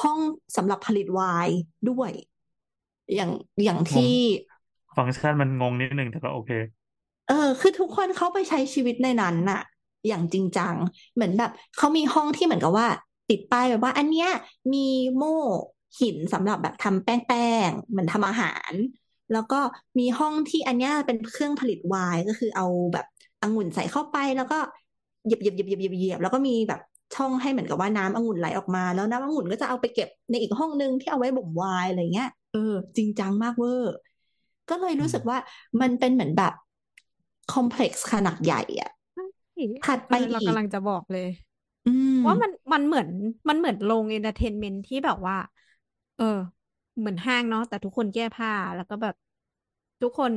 [0.00, 0.18] ห้อง
[0.56, 1.56] สำหรับผลิตไวน์
[1.90, 2.10] ด้วย
[3.14, 3.30] อย่าง
[3.64, 4.16] อย่างงงที่
[4.96, 6.50] ฟังก์ชันมันงงนิดนึงแต่ก็โอเค
[7.28, 9.60] เออ คือทุกคนเขาไปใช้ชีวิตในนั้นน่ะ
[10.08, 10.74] อย่างจริงจัง
[11.14, 12.88] เหมือนแบบเขามีห้องที่เหมือนกับว่า
[13.30, 14.28] ติดป้ายแบบว่า อันเนี้ย
[14.72, 14.78] มี
[15.16, 15.36] โม่
[16.00, 18.72] หินสำหรับแบบทำแป้งๆเหมือนทำอาหาร
[19.32, 19.60] แล้วก็
[19.98, 23.06] มีห้องที่อันเนี้ยเป็นเครื่องผลิตไวน์ก็คือเอาแบบ
[23.42, 24.58] องุ่นใส่เข้าไปแล้วก็
[25.24, 26.80] เหยียบเหยียบเหยียบเหยียบเหยียบเหยียบแล้วก็มีแบบ
[27.14, 33.92] ช่องให้เหมือนกับว่าน้ำองุ่นไหลออกมา แล้วน้ำองุ่นก็จะเอาไปเก็บในอีกห้องนึงที่เอาไว้บ่มไวน์อะไรเงี้ย เออ จริงจังมากเวอร์
[34.70, 35.38] ก็เลยรู้สึกว่า
[35.80, 36.52] มันเป็นเหมือนแบบ
[37.52, 38.90] คอมเพล็กซ์ขนาดใหญ่อะ
[39.84, 41.26] ถัดเอไปอเราอีกกำลังจะบอกเลย
[41.86, 43.08] อืมว่ามันมันเหมือน
[43.48, 45.36] มันเหมือนโรงเอนเตอร์เทนเมนต์ที่แบบว่า
[46.16, 46.24] เออ
[46.98, 49.14] เหมือนห้างเนาะแต่ทุกคนแก้ผ้าแล้วก็แบบ
[50.00, 50.34] ทุกคน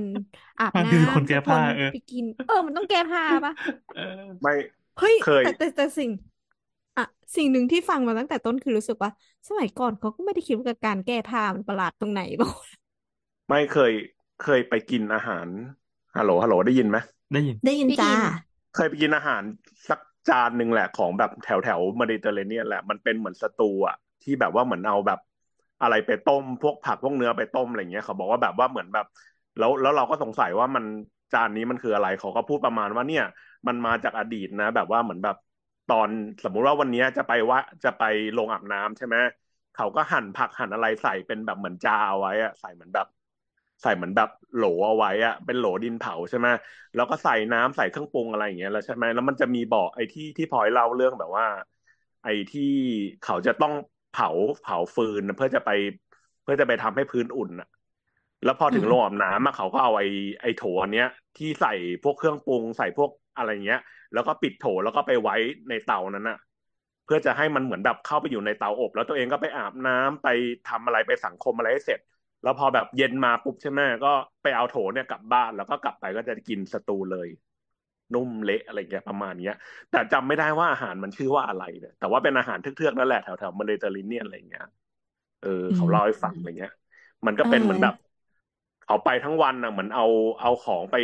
[0.59, 3.53] อาบมันน้คือคนำแก้ทุกคผ้านเออไปกิน เออ มันต้องแก้ผ้าปะ
[3.93, 4.01] เออ
[4.41, 4.53] ไม่
[4.97, 6.11] เฮ้ยเคยแต่แต่แต่สิ่ง
[6.97, 7.03] อะ
[7.35, 9.11] สิ่งหนึ่งที่ฟังมาตั้งแต่ต้นคือรู้สึกว่า
[9.47, 12.51] สมัยก่อนเขาก็ไม่ได้คิดว่าการแก้ผ้ามันประหลาดตรงไหนบ้าง
[13.49, 13.91] ไม่เคย
[14.37, 15.47] เคยไปกินอาหาร
[16.15, 16.97] ฮัลโหลฮัลโหลได้ยินไหม
[17.33, 18.21] ได้ยินได้ยินได้จ้ายิน
[18.75, 19.43] เคยไปกินอาหาร
[19.89, 25.19] สักจานหนึ่งแหละของแบบแถวแถวเมดิเตอร์เรเนียนแหละมันเป็นเหมือนสตูอะที่แบบว่าเหมือนเอาแบบ
[25.81, 29.05] อะไรไปต้ม พวกผักพวกเนื้อไปต้มอะไรเงี้ยเขาบอกว่าแบบว่าเหมือนแบบ
[29.57, 30.83] แล้วแล้วเราก็สงสัยว่ามัน
[31.33, 33.23] จานนี้มันคืออะไรเขาก็พูดประมาณว่าเนี่ย
[33.67, 35.35] มันมาจากอดีตนะ แบบว่าเหมือนแบบ
[35.87, 36.09] ตอน
[36.43, 39.15] สมมุติว่าวันนี้จะไปว่าจะไปโรงอาบน้ำใช่ไหม
[39.73, 43.07] เขาก็หั่นผักหั่นอะไรใส่เป็นแบบเหมือนจาเอาไว้อะใส่เหมือนแบบ
[43.81, 46.47] ใส่เหมือนแบบโหลเอาไว้อะเป็นโหลดินเผาใช่ไหม
[46.93, 51.45] แล้วก็ใส่น้ำใส่เครื่องปรุงอะไรอย่างเงี้ยแล้วใช่ไหมแล้วมันจะมีบอกไอ้ที่ที่พลอยเล่าเรื่องแบบว่า
[52.23, 52.61] ไอ้ที่
[53.21, 53.73] เขาจะต้อง
[54.09, 54.27] เผา
[54.59, 55.69] เผาฟืนเพื่อจะไป
[56.41, 57.67] เพื่อจะไปทำให้พื้นอุ่นอะ
[58.43, 60.05] แล้วพอถึงอืมโรงอาบน้ำอะเขาก็เอาไอ้
[60.41, 61.05] ไอ้โถอันเนี้ย
[61.37, 61.69] ที่ใส่
[62.03, 63.79] พวกเครื่องปรุงใส่พวกอะไรเงี้ย
[64.13, 65.35] แล้วก็ปิดโถแล้วก็ไปไว้
[65.69, 66.37] ในเตานั้นอะ
[67.05, 70.27] เพื่อจะให้มันเหมือนแบบเข้าไปอยู่ในเตาอบ แล้วตัวเองก็ไปอาบน้ำไป
[70.65, 71.99] ทำอะไรไปสังคมอะไรให้เสร็จ
[72.43, 74.09] แล้วพอแบบเย็นมาปุ๊บใช่ไหมก็
[74.43, 77.27] ไปเอาโถเนี่ยกลับบ้านแล้วก็กลับไปก็จะกินสตูเลย
[78.13, 79.53] นุ่มเละอะไรเงี้ยประมาณเนี้ย
[79.91, 84.63] แต่จำไม่ได้ว่าอาหารมันชื่อว่าอะไรเนี่ยแต่ว่าเป็นอาหารเทือกๆนั่นแหละแถวๆเมดิเตอร์เรเนียนอะไรเงี้ย
[85.41, 86.71] เอออืเขามเล่าให้ฟังอะไรเงี้ย
[87.27, 87.97] มันก็เอเป็นเหมือนแบบอ
[88.85, 90.03] เขาไปทั้งวันอะเหมือนเอา
[90.41, 90.95] เอาของไป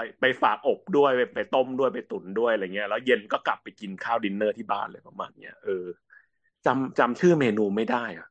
[0.00, 5.84] ไปไปฝากอบด้วยไปไปต้มด้วยไปตุ๋นด้วยอะไรเงี้ย แล้วเย็นก็กลับไปกินข้าวดินเนอร์ที่บ้านเลยประมาณเนี้ยเออ
[6.66, 8.26] จำจำชื่อเมนูไม่ได้อะ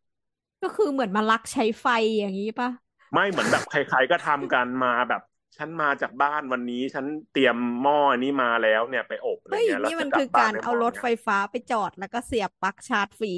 [0.61, 1.85] ก็คือเหมือนมาลักใช้ไฟ
[2.19, 2.69] อย่างนี้ปะ
[3.13, 5.21] ไม่เหมือนแบบใครๆก็ทำกันมาแบบ
[5.57, 13.33] ฉันมาจากบ้านวันนี้ฉันเตรียมหม้อนี้มาแล้วเนี่ยไปอบอะไรเฮ้ยเงี้ยแล้วนี่จะมันกลัคืบอบ้าการนด้วยหเอาม้อรถเนี้ยไฟฟ้าไปจอดแล้วก็เสียบปลั๊กชาร์จฟรี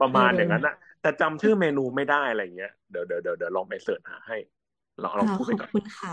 [0.00, 4.36] ประเอมาณออย่างนั้นอะแต่จำชื่อเมนูไม่ได้อะไรเงี้ยเดี๋ยวเดี๋ยวเดี๋ยวเดี๋ยวลองไปเสิร์ชหาให้
[5.02, 6.08] ลองลองอ่าพูดขไปอบก่อนคุณค่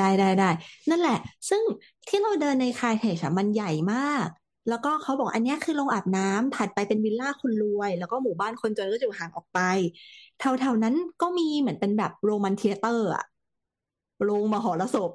[0.00, 0.50] ได้ได้ได้
[0.90, 1.62] นั่นแหละ ซึ่ง
[2.08, 4.28] ที่เราเดินในคายเทชมันใหญ่มาก
[4.68, 9.58] แล้วก็เขาบอกอันนี้คือโรงอาบน้ำถัดไปเป็นวิลล่าคนรวย แล้วก็หมู่บ้านคนจนก็จะอยู่ห่างออกไป
[10.38, 13.24] แถวๆนั้นก็มีเหมือนเป็นแบบโรมันเธียเตอร์อะ
[14.22, 15.10] โรงมหรสพ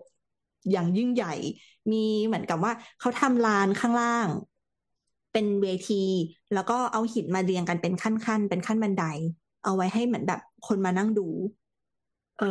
[0.72, 1.34] อย่างยิ่งใหญ่
[1.92, 4.28] มีเหมือนกับว่าเขาทำลานข้างล่าง
[5.32, 6.04] เป็นเวที
[6.54, 9.04] แล้วก็เอาหินมาเรียงกันเป็นขั้นๆ เป็นขั้นบันได
[9.64, 11.28] เอาไว้ให้เหมือนแบบคนมานั่งดู
[12.38, 12.46] เออ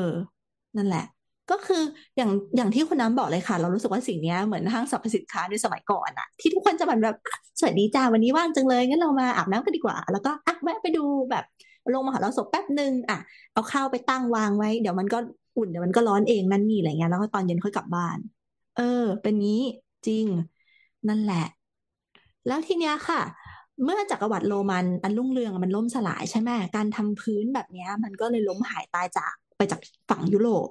[0.77, 1.01] นั่นแหละ
[1.51, 1.83] ก็คือ
[2.17, 7.17] อย่างอย่างที่คุณน้ำบอกเลยค่ะ เรารู้สึกว่าสิ่งนี้เหมือนห้างสรรพสินค้าในสมัยก่อนอะที่ทุกคนจะแบบแบบ
[7.59, 11.45] สวัสดีจ้าวันนี้ว่างจังเลยงั้นเรามาอาบน้ำกันดีกว่า แล้วก็อะแวะไปดูแบบ
[11.95, 13.19] ลงมหรสพแป๊บหนึ่งอะ
[13.53, 15.19] เอาข้าวไปตั้งวางไว้ เดี๋ยวมันก็
[15.57, 18.19] อุ่นเดี๋ยวมันก็ร้อนเองนั่นนี่อะไรเงี้ยแล้วก็ตอนเย็นค่อยกลับบ้าน
[18.77, 18.83] เออ
[19.23, 19.63] เป็นงี้
[20.07, 20.27] จริง
[21.09, 21.45] นั่นแหละ
[22.47, 23.21] แล้วทีเนี้ยค่ะ
[23.85, 30.69] เมื่อจักรวรรดิโรมันอันรุ่งเรืองมันล่มสลายใช่ไหมการทำพื้นแบบเนี้ย มันก็เลยล้มหายตายจาก ไปจากฝั่งยุโรป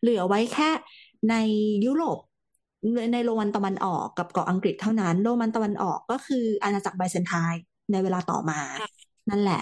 [0.00, 0.70] เหลือไว้แค่
[1.30, 1.34] ใน
[1.86, 2.18] ยุโรป
[2.94, 8.60] ในในโรมันตะวันออกกับเกาะอังกฤษเท่านั้น โรมันตะวันออกก็คืออาณาจักรไบแซนไทน์ในเวลาต่อมา
[9.30, 9.60] นั่นแหละ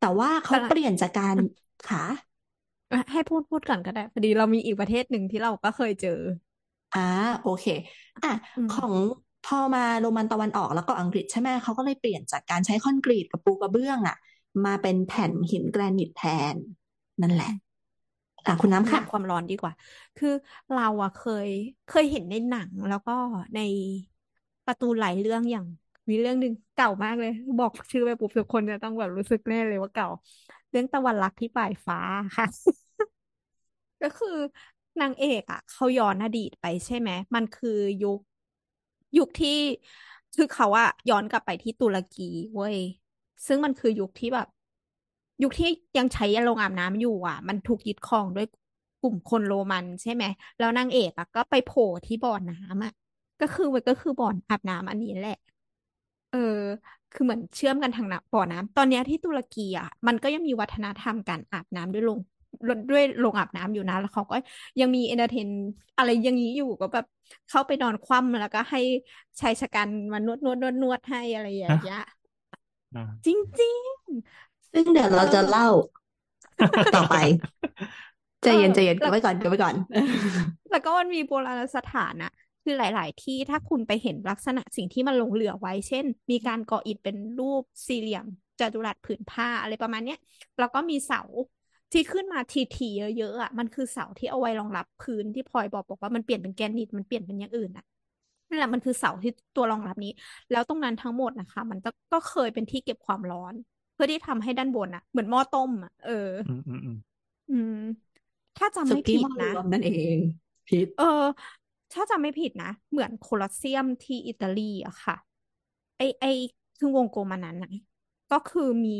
[0.00, 1.36] แต่ว่าเขาแต่เปลี่ยนจากการ
[1.90, 2.04] ค่ะ
[2.92, 6.18] อะให้พูดพูดก่อนก็ได้พอดีเรามีอีกประเทศหนึ่งที่เราก็เคยเจอ
[6.92, 6.98] อ่า
[7.42, 7.64] โอเค
[8.22, 8.94] อะอืมของ
[9.42, 14.16] พอมาโรมันตะวันออกแล้วก็อังกฤษใช่ไหมเขาก็เลยเปลี่ยนจากการใช้คอนกรีตกับปูกระเบื้องอะ
[14.64, 16.22] มาเป็นแผ่นหินแกรนิตแท
[16.54, 16.56] น
[17.22, 17.50] นั่นแหละ
[18.46, 19.72] อะคุณน้ำค่ะความร้อนดีกว่า
[20.16, 20.28] คือ
[20.70, 21.48] เราอะเคย
[21.86, 23.12] เคยเห็นในหนังแล้วก็
[23.54, 23.58] ใน
[24.66, 25.66] การ์ตูหลายเรื่องอย่าง
[26.08, 30.08] มีเรื่องหนึ่งเก่ามากเลย บอกชื่อไปปุ๊บทุกคนจะต้องแบบรู้สึกแน่เลยว่าเก่า
[30.70, 31.98] เรื่องตะวันรักที่ปลายฟ้า
[32.36, 32.46] ค่ะ
[34.02, 34.36] ก็คือ
[35.00, 38.18] นางเอกอะเขาย้อนอดีตไปใช่ไหมมันคือยุค
[39.16, 39.58] ยุคที่
[40.34, 42.22] คือเขาอะย้อนกลับไปที่ตุรกี
[42.54, 42.76] เว้ย
[43.46, 44.46] ซึ่งมันคือยุคที่แบบ
[45.42, 48.46] ยุคที่ยังใช้โรงอาบน้ำอยู่อะ มันถูกยึดครองด้วย
[49.00, 50.24] กลุ่มคนโรมันใช่ไหม
[50.58, 52.92] แล้วนางเอกอะก็ไปโผล่ที่บ่อน้ำอะ
[53.40, 55.32] ก็คือมันก็คือบ่ออาบน้ำอันนี้แหละ
[56.30, 56.38] เออ
[57.12, 62.18] คือเหมือนเชื่อมกันทางน้ำบ่อน้ำตอนเนี้ยที่ตุรกีอะ มันก็ยังมีวัฒนธรรมการอาบน้ำด้วยโรง
[62.90, 64.36] ด้วยโรงอาบน้ำอยู่นะ แล้วเขาก็
[64.80, 65.48] ยังมี entertain
[65.96, 67.04] อะไรอย่างนี้อยู่ก็แบบ
[67.48, 68.78] เข้าไปนอนคว่ำแล้วก็ให้
[69.40, 71.98] ชายชะกันมานวดนวดนวดนวดให้อะไรอย่างเงี้ย
[72.94, 73.78] อ่าจริง
[74.72, 75.68] ซึ่งเดี๋ยวเราจะเล่า
[76.94, 77.14] ต่อไป
[78.42, 88.26] ใจเย็นใจเย็นเออเก็บไว้ก่อนเก็บไว้ก่อนๆแล้วก็มันมีโบราณสถานอะคือหลาย ๆ ที่ถ้าคุณไปเห็นลักษณะสิ่งที่มันหลงเหลือไว้ เช่น มีการก่ออิฐเป็นรูปสี่เหลี่ยม
[88.60, 90.18] จัตุรัสผืนผ้าอะไรประมาณเนี้ย
[90.58, 91.20] แล้วก็มีเสา
[91.92, 92.38] ที่ขึ้นมา
[92.76, 97.84] ทีๆเยอะๆอะมันคือเสาที่เอาไว้รองรับพื้นที่พลอยบอกบอกว่ามันเปลี่ยนเป็นแกรนิตมันเปลี่ยนเป็นอย่างอื่นอะ
[98.48, 100.12] นั่นแหละมันคือเสาที่ตัวรองรับนี้
[100.50, 106.12] แล้วตรงนั้นทั้งหมดนะคะ มันก็ก็เคยเป็นที่เก็บความร้อนเพื่อที่ทำให้ด้านบนอะเหมือนหม้อต้มอะเออ
[106.46, 106.96] อืมอืมอืม
[107.48, 107.74] อืม
[108.56, 110.16] ถ้าจำสุไม่กี้ผิหดม้อรนะวมนั่นเอง
[110.66, 111.04] พิษเออ
[111.92, 115.14] ถ้าจำไม่ผิดนะ เหมือนโคลอสเซียมที่อิตาลีอะค่ะ
[115.96, 116.24] ไอไอ
[116.76, 117.70] คือวงกลมอันนั้นนะ
[118.30, 118.90] ก็คือมี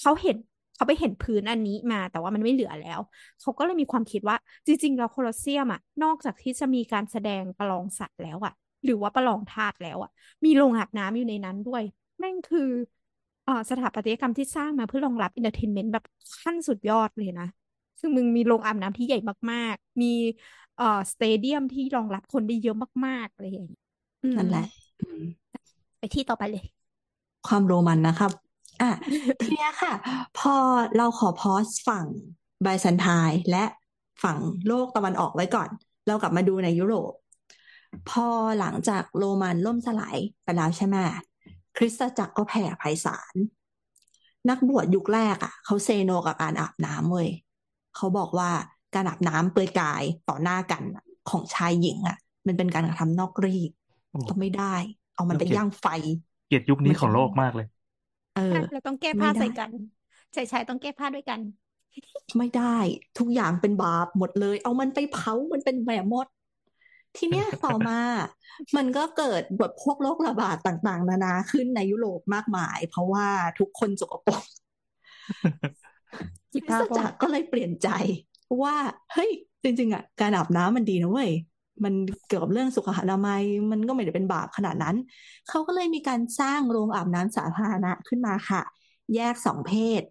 [0.00, 0.36] เขาเห็น
[0.74, 3.00] เขาไปเห็นพื้นอันนี้มา แต่ว่ามันไม่เหลือแล้ว
[3.40, 8.52] เขาก็เลยมีความคิดว่า จริง ๆ แล้วโคลอสเซียมอะนอกจากที่จะมีการแสดงประลองสัตว์แล้วอะ
[8.84, 10.10] หรือว่าประลองทาสแล้วอะ
[10.44, 11.82] มีโรงอาบน้ำอยู่ในนั้นด้วย
[12.18, 12.60] แม่งคือ
[13.03, 16.04] เอ่อสถาปัตยกรรมที่สร้างมาเพื่อรองรับ entertainment แบบ
[16.40, 17.46] ขั้นสุดยอดเลยนะ
[18.00, 19.18] ซึ่งมึงมีโรงอาบน้ำที่ใหญ่
[19.50, 20.06] มากๆ มี
[20.76, 22.76] เอ่อ stadium ที่รองรับคนได้เยอะ
[23.06, 23.76] มากๆอะไรอย่างนี้
[24.22, 24.64] อืมนั่นแหละ
[25.00, 25.22] อืม
[25.98, 26.64] ไปที่ต่อไปเลย
[27.46, 28.32] ความโรมันนะครับ
[28.82, 28.90] อะ
[29.42, 29.92] ทีเนี้ยค่ะ
[30.38, 30.54] พอ
[30.96, 32.06] เราขอพอสฝั่ง
[32.62, 33.64] ไบแซนไทน์และ
[34.22, 35.68] ฝั่งโลกตะวันออกไว้ก่อน
[36.06, 37.12] เรากลับมาดูในยุโรป
[38.10, 38.26] พอ
[38.58, 40.96] หลังจากโรมันล่มสลายไปแล้วใช่ไหม
[41.76, 43.34] คริสตจักรก็แผ่ไพศาล
[44.48, 47.28] นักบวชยุคแรกอะเขาเซโนกับการอาบน้ำเว้ย
[47.96, 48.50] เขาบอกว่า
[48.94, 53.70] การอาบน้ำเปลือยกายต่อหน้ากันอะของชายหญิงอะ มันเป็นการกระทำนอกรีด
[54.10, 54.74] โอ้ก็ไม่ได้
[55.14, 55.86] เอามันไปน่าเกลียดย่างไฟ
[56.46, 57.66] เกลียดยุคนี้มันของโลกจะมากเลย
[58.34, 59.70] เออเราต้องแก้ไม่ผ้าได้ใส่กัน
[60.34, 61.40] ชายชายต้องแก้ผ้าด้วยกัน
[62.36, 62.76] ไม่ได้
[63.18, 66.26] ทุกอย่างเป็นบาปหมดเลย เอามันไปเผามันเป็นแหม่มด
[67.16, 68.00] ทีเนี้ยต่อมา
[68.76, 73.26] มันก็เกิดแบบพวกโรคระบาดต่าง ๆ นานาขึ้นในยุโรปมากมาย เพราะว่า
[73.58, 74.44] ทุกคนสกปรก
[76.52, 77.88] คริสตจักรก็เลยเปลี่ยนใจ
[78.62, 78.76] ว่า
[79.12, 79.30] เฮ้ย
[79.62, 81.30] จริง ๆอะการอาบน้ำมันดีนะเว้ย
[81.84, 81.94] มัน
[82.26, 84.96] เกี่ยวกับเรื่องสุขอนามัยมันก็ไม่ได้เป็นบาปขนาดนั้น
[85.48, 88.62] เขาก็เลยมีการสร้างโรงอาบน้ำสาธารณะขึ้นมาค่ะ
[89.14, 90.02] แยกสองเพศ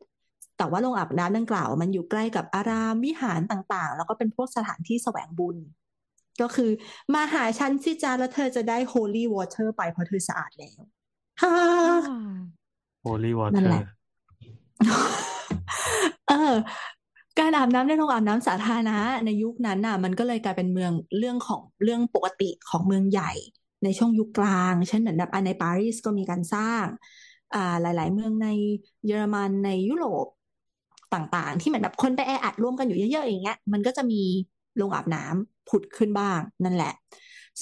[0.58, 5.58] แต่ว่าโรงอาบน้ำดังกล่าว มันอยู่ใกล้กับอารามวิหารต่างๆ แล้วก็เป็นพวกสถานที่แสวงบุญ
[6.42, 6.70] ก็คือ
[7.14, 10.82] มาหาฉันสิจ้าแล้วเธอจะได้ holy water ไปเพราะเธอสะอาดแล้ว
[11.42, 11.54] ฮ่า
[13.06, 13.84] Holy นั่น Water แหละ
[16.28, 16.54] เออ
[17.40, 23.32] การอาบน้ำในโรงอาบน้ำสาธารณะในยุคนั้นน่ะ มันก็เลยกลายเป็นเมืองเรื่องของเรื่องปกติของเมืองใหญ่
[23.84, 26.86] ในช่วงยุคกลาง เช่นเหมือนแบบอะในปารีสก็มีการสร้าง
[27.54, 28.48] อ่าหลาย ๆ เมืองใน
[29.06, 30.26] เยอรมันในยุโรป
[31.14, 34.22] ต่างๆ ที่เหมือนแบบคนไปแออัดรวมกันอยู่เยอะๆอย่างเงี้ยมันก็จะมี
[34.78, 36.94] โรงอาบน้ำ ผุดขึ้นบ้างนั่นแหละ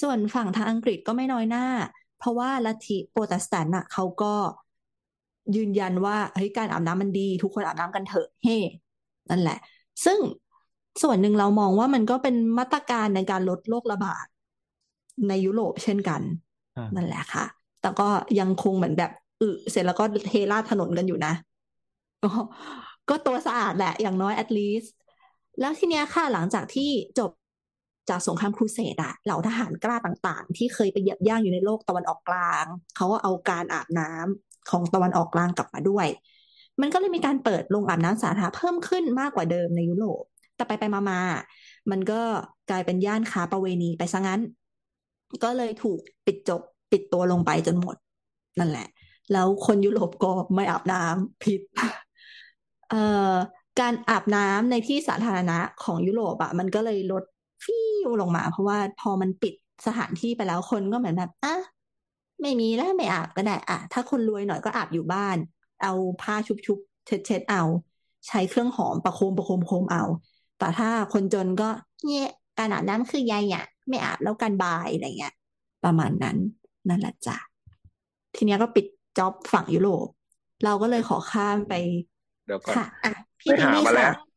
[0.00, 1.66] ส่วนฝั่งทางอังกฤษก็ไม่น้อยหน้า
[2.18, 4.34] เพราะว่าลัทธิโปรเตสแตนต์น่ะเขาก็
[5.56, 8.58] ยืนยันว่าเฮ้ยการอาบน้ำมันดี ทุกคนอาบน้ำกันเถอะเฮ้
[9.30, 9.58] นั่นแหละ
[10.04, 10.18] ซึ่ง
[11.02, 14.26] ส่วนหนึ่งเรามองว่ามันก็เป็นมาตรการในการลดโรคระบาด
[15.28, 16.20] ในยุโรปเช่นกัน
[16.76, 17.44] อ่านั่นแหละค่ะ
[17.80, 18.08] แต่ก็
[18.40, 21.32] ยังคงเหมือนแบบอึเสร็จแล้วก็เทราดถนนกันอยู่นะ
[22.24, 22.30] ก็
[23.08, 24.88] ก็ตัวสะอาดแหละ อย่างน้อย at least
[25.60, 27.30] แล้วทีเนี้ยค่ะหลังจากที่จบ
[28.08, 32.64] จากสงครามครูเสดอะเหล่าทหารกล้าต่างๆ ที่เคยไปเหยียบย่างอยู่ในโลกตะวันออกกลาง
[32.96, 36.06] เขาก็เอาการอาบน้ำของตะวันออกกลางกลับมาด้วย
[36.80, 40.22] มันก็เลยมีการเปิดโรงอาบน้ำสาธารณะเพิ่มขึ้นมากกว่าเดิมในยุโรป
[40.56, 42.20] แต่ไปไปมามาๆมันก็
[42.70, 44.40] กลายเป็นย่านค้าประเวณีไปซะงั้น
[45.44, 46.60] ก็เลยถูกปิดจบ
[46.92, 47.96] ปิดตัวลงไปจนหมด
[48.58, 48.88] นั่นแหละ
[49.32, 51.60] แล้วคนยุโรปก็ไม่อาบน้ำผิด
[52.90, 53.32] เอ่อ
[53.80, 57.24] การอาบน้ำในที่สาธารณะของยุโรปอะมันก็เลยลด
[57.64, 57.72] ฟิ
[58.06, 59.54] วลงมา เพราะว่าพอมันปิด
[59.86, 61.54] สถานที่ไปแล้วคนก็เหมือนแบบอะ
[62.42, 65.36] ไม่มีแล้วไม่อาบก็ได้อะถ้าคนรวยหน่อยก็อาบอยู่บ้าน
[65.82, 67.62] เอาผ้าชุบๆเช็ดเช็ดๆเอา
[68.28, 70.02] ใช้เครื่องหอมประโคมประโคมประโคมเอา
[70.58, 71.68] แต่ถ้าคนจนก็
[72.04, 75.34] เนี่ยการอาบน้ำคือใยอะไม่อาบแล้วกันบายอะไรเงี้ย
[75.84, 76.36] ประมาณนั้น
[76.88, 77.36] นั่นแหละจ้ะ
[78.34, 78.86] ทีเนี้ยก็ปิด
[79.18, 80.06] จ็อบฝั่งยุโรป
[80.64, 81.72] เราก็เลยขอข้ามไป
[82.44, 84.31] เดี๋ยวก่อนค่ะอะพี่ไปติหามี่มาแล้ค่ะวอืม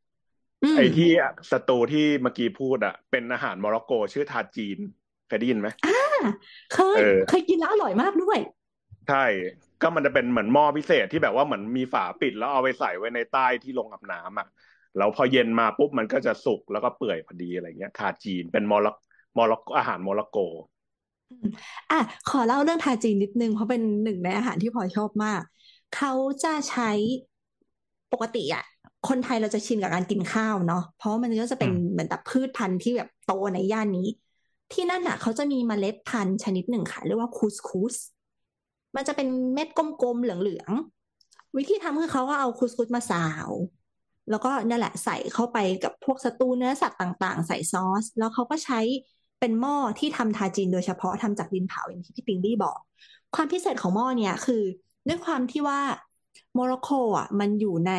[0.73, 1.05] ไอ้ที่
[1.51, 4.77] สตูที่เมื่อกี้พูดอะ เป็นอาหารโมร็อกโก ชื่อทาจีน
[5.27, 5.91] เคยได้ยินไหมอ่า
[6.69, 8.39] เคยเออเคยกินแล้วอร่อยมากด้วย
[9.07, 9.25] ใช่
[9.81, 14.47] ก็มันจะเป็นเหมือนหม้อพิเศษที่แบบว่าเหมือนมีฝาปิดแล้วเอาไปใส่ไว้ในใต้ที่โรงอาบน้ำอะ
[14.95, 18.95] แล้วพอเย็นมาปุ๊บมันก็จะสุกแล้วก็เปื่อยพอดีอะไรเงี้ยทาจีนเป็นโมร็อก
[19.33, 20.37] โมร็อกอาหารโมร็อกโก
[21.91, 25.41] อะขอเล่าเรื่องทาจีนนิดนึงเพราะเป็นหนึ่งในอาหารที่พลอยชอบมาก
[25.91, 26.11] เขา
[26.43, 26.91] จะใช้
[28.11, 28.63] ปกติอะ
[29.07, 34.07] คนไทยเราจะชินกับการกินข้าวเนาะเพราะมันก็จะเป็นอืมเหมือนแบบพืชพันธุ์ที่แบบโตในย่านนี้
[34.73, 37.95] ที่นั่นอะเขาจะมีเมล็ดพันธุ์ชนิดหนึ่งค่ะเรียกว่าคูสคูส
[38.95, 43.49] มันจะเป็นเม็ดกลมๆเหลืองๆวิธีทำคือเขาก็เอาคูสคูสมาซาว
[44.29, 48.79] แล้วก็นั่นแหละใส่เข้าไปกับพวกสตูเนื้อสัตว์ต่างๆ ใส่ซอส แล้วเขาก็ใช้
[49.39, 52.79] เป็นหม้อที่ทำทาจีนโดยเฉพาะทำจากดินเผาอย่างที่พี่ติงลี่บอก
[53.35, 54.63] ความพิเศษของหม้อเนี่ยคือ
[55.07, 55.79] ด้วยความที่ว่า
[56.53, 57.93] โมร็อกโกอะมันอยู่ใน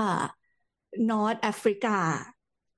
[0.00, 0.22] อ่า
[1.10, 1.98] North Africa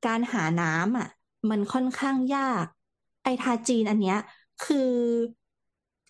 [0.07, 1.09] การหาน้ำอะ
[1.51, 2.67] มันค่อนข้างยาก
[3.25, 4.19] ไอทาจีนอันเนี้ย
[4.65, 4.93] คือ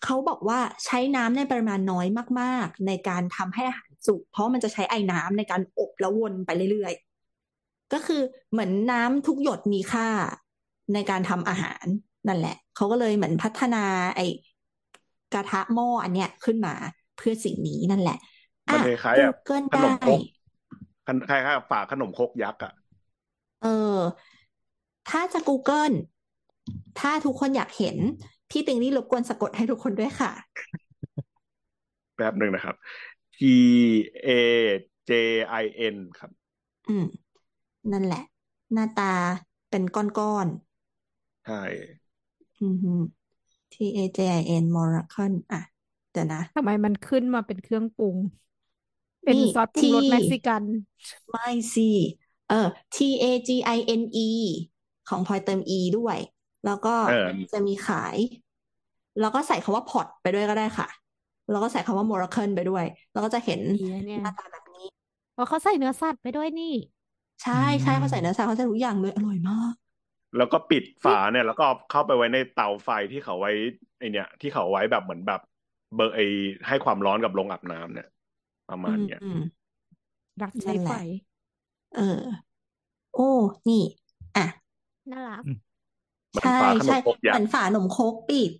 [0.03, 2.07] เขาบอกว่าใช้น้ำในปริมาณน้อย
[2.39, 8.21] มาก ๆ ในการทำให้อาหารสุกเพราะมันจะใช้ไอ้น้ำในการอบแล้ววนไปเรื่อยๆ ก็คือ
[8.51, 10.07] เหมือนน้ำทุกหยดมีค่า
[10.93, 11.85] ในการทำอาหาร
[12.27, 13.83] นั่นแหละ เขาก็เลยเหมือนพัฒนา
[14.15, 14.25] ไอ้
[15.33, 16.73] กระทะหม้ออันเนี้ยขึ้นมา
[17.17, 18.17] เพื่อสิ่งนี้นั่นแหละ
[18.71, 20.15] มันอะคล้ายๆแบบ Google ขนมได้
[21.05, 22.73] ครกคล้ายๆกับฝาขนมครกยักษ์อะ
[23.61, 23.67] เออ
[25.09, 25.95] ถ้าจะ Google
[26.99, 27.97] ถ้าทุกคนอยากเห็น
[28.49, 30.31] พี่ติงนี่รบกวนสะกดให้ทุกคนด้วยค่ะ
[32.15, 32.75] แป๊บหนึ่งนะครับ
[33.35, 33.39] T
[34.27, 34.29] A
[35.09, 35.11] J
[35.61, 35.63] I
[35.93, 36.31] N ครับ
[36.87, 37.03] อืม
[37.91, 38.23] นั่นแหละ
[38.73, 39.13] หน้าตา
[39.69, 40.47] เป็นก้อน
[41.43, 42.89] ใช่ๆอือฮึ
[43.73, 45.61] T A J I N Moroccan อะ
[46.11, 48.17] เดี๋ยวนะทำไมมันขึ้นมาเป็นเครื่องปรุง
[49.23, 50.63] เป็นนี่ซอสปรุงรสที่เม็กซิกัน
[51.29, 51.89] ไม่สิ
[52.49, 54.29] เออ T A G I N E
[55.09, 56.17] ของพลอยเติม E ด้วย
[56.65, 58.15] แล้วก็เออจะมีขาย
[59.19, 60.87] แล้วก็ใส่คำว่า pot ไปด้วยก็ได้ค่ะ
[61.51, 64.87] แล้วก็ใส่คำว่า Moroccan ไปด้วย แล้วก็จะเห็นดีนะเนี่ยหน้าตาแบบนี้
[65.33, 66.73] เพราะเขาใส่เนื้อสัตว์ไปด้วยนี่
[67.43, 69.73] ใช่ใช่อืมเขาใส่เนื้อสัตว์เขาใส่ทุกอย่างเลยอร่อยมาก
[70.37, 73.51] แล้วก็ปิดฝาเนี่ย แล้วก็เอาเข้าไปไว้ในเตาไฟที่เขาไว้
[73.99, 75.41] ไอเนี่ย ที่เขาไว้แบบเหมือนแบบ
[75.95, 76.19] เบอร์ไอ
[76.67, 78.07] ให้ความร้อนกับโรงอาบน้ำเนี่ย
[78.69, 79.39] ประมาณเนี้ยอืม
[80.41, 80.99] รักใช้นั่นแหไฟละ
[81.93, 82.01] เออ
[83.13, 83.21] โอ้
[83.69, 83.83] นี่
[84.35, 84.45] อะ
[85.11, 85.43] น่ารัก
[86.31, 88.51] เหมือนใช่ฝาขนใช่มครกยัเหกมือนษ์ฝาหนมโคกปิด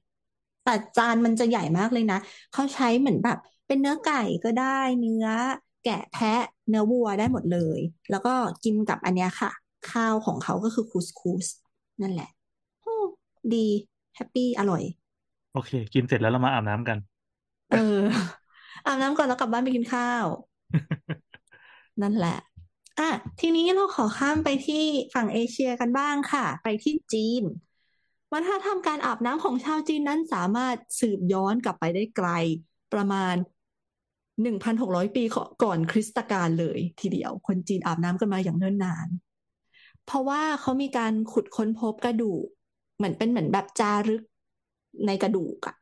[0.63, 2.18] แต่จานมันจะใหญ่มากเลยนะ
[2.52, 3.38] เขาใช้เหมือนแบบ
[3.68, 4.66] เป็นเนื้อไก่ก็ได้
[5.00, 5.26] เนื้อ
[5.82, 6.30] แกะแพะ
[6.68, 8.30] เนื้อวัวได้หมดเลย แล้วก็
[8.63, 9.52] กินกับอันเนี้ยค่ะ
[9.92, 11.48] ข้าวของเขาก็คือคูสคูส
[12.02, 12.30] นั่นแหละ
[12.82, 12.92] โอ้
[13.54, 13.58] ดี
[14.16, 14.84] แฮปปี้ อร่อย
[15.54, 16.98] โอเค กินเสร็จแล้วเรามาอาบน้ำกัน
[17.70, 17.78] เออ
[18.86, 20.26] อาบน้ำก่อนแล้วกลับบ้านไปกินข้าว
[22.02, 22.38] นั่นแหละ
[23.00, 27.43] อะทีนี้เราขอข้ามไปที่ฝั่งเอเชียกันบ้างค่ะ ไปที่จีน
[28.34, 32.30] วัฒนธรรมการอาบน้ำของชาวจีนนั้นสามารถสืบย้อนกลับไปได้ไกล
[32.93, 33.36] ประมาณ
[34.41, 35.24] 1,600ปี
[35.63, 39.08] ก่อนคริสตกาลเลยทีเดียว คนจีนอาบน้ำกันมาอย่างเนิ่นนาน
[40.06, 42.46] เพราะว่าเขามีการขุดค้นพบกระดูก
[42.98, 44.24] เหมือนเป็นเหมือนแบบจารึก
[45.08, 45.76] ในกระดูกอะ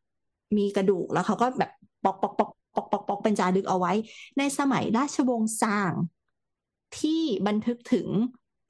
[0.57, 1.71] มีกระดูกแล้วเขาก็แบบ
[2.03, 3.93] ปอกปอกปอก ปอกปอกปอกเป็นจารึกเอาไว้
[4.37, 5.93] ในสมัยราชวงศ์ซาง
[6.99, 8.07] ที่บันทึกถึง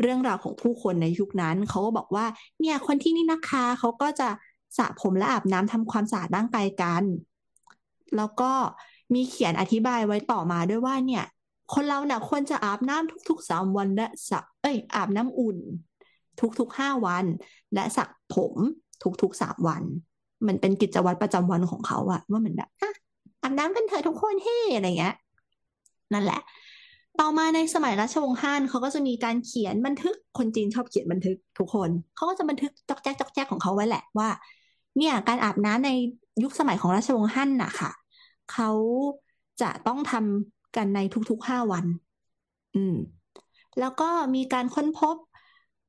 [0.01, 2.25] เรื่องราวของผู้คนในยุคนั้น เขาก็บอกว่า
[2.61, 4.29] เนี่ยคนที่นี่นะคะเขาก็จะ
[4.77, 7.03] สระผมและอาบน้ำทำความสะอาดร่างกายกัน
[8.17, 8.51] แล้วก็
[9.13, 11.25] มีเขียนอธิบายไว้ต่อมาด้วยว่าเนี่ย
[11.73, 15.57] คนเราเนี่ยควรจะอาบน้ำทุกๆสามวันและสระเอ้ย อาบน้ำอุ่น
[16.59, 17.25] ทุกๆห้าวัน
[17.73, 18.55] และสระผม
[19.21, 19.83] ทุกๆสามวัน
[20.47, 22.69] มันเป็นกิจวัตรประจำวันของเขาอะว่าเหมือนแบบ
[23.41, 25.15] อาบน้ำกันเถอะทุกคนเฮ้อะไรเงี้ย
[26.13, 26.39] นั่นแหละ
[27.19, 34.29] ต่อมาในสมัยรัชวงศ์ฮั่นเขาก็จะมีการเขียนบันทึกคนจีนชอบเขียนบันทึกทุกคนเขาก็จะบันทึกจอกแจ๊กจอกแจ๊กของเขาไว้แหละว่า
[34.97, 35.89] เนี่ยการอาบน้ำใน
[36.43, 37.91] ยุคสมัยของราชวงศ์ฮั่นน่ะค่ะ
[38.53, 38.69] เขา
[39.61, 40.99] จะต้องทำกันใน
[41.29, 41.85] ทุกๆห้าวัน
[42.75, 42.95] อืม
[43.79, 45.17] แล้วก็มีการค้นพบ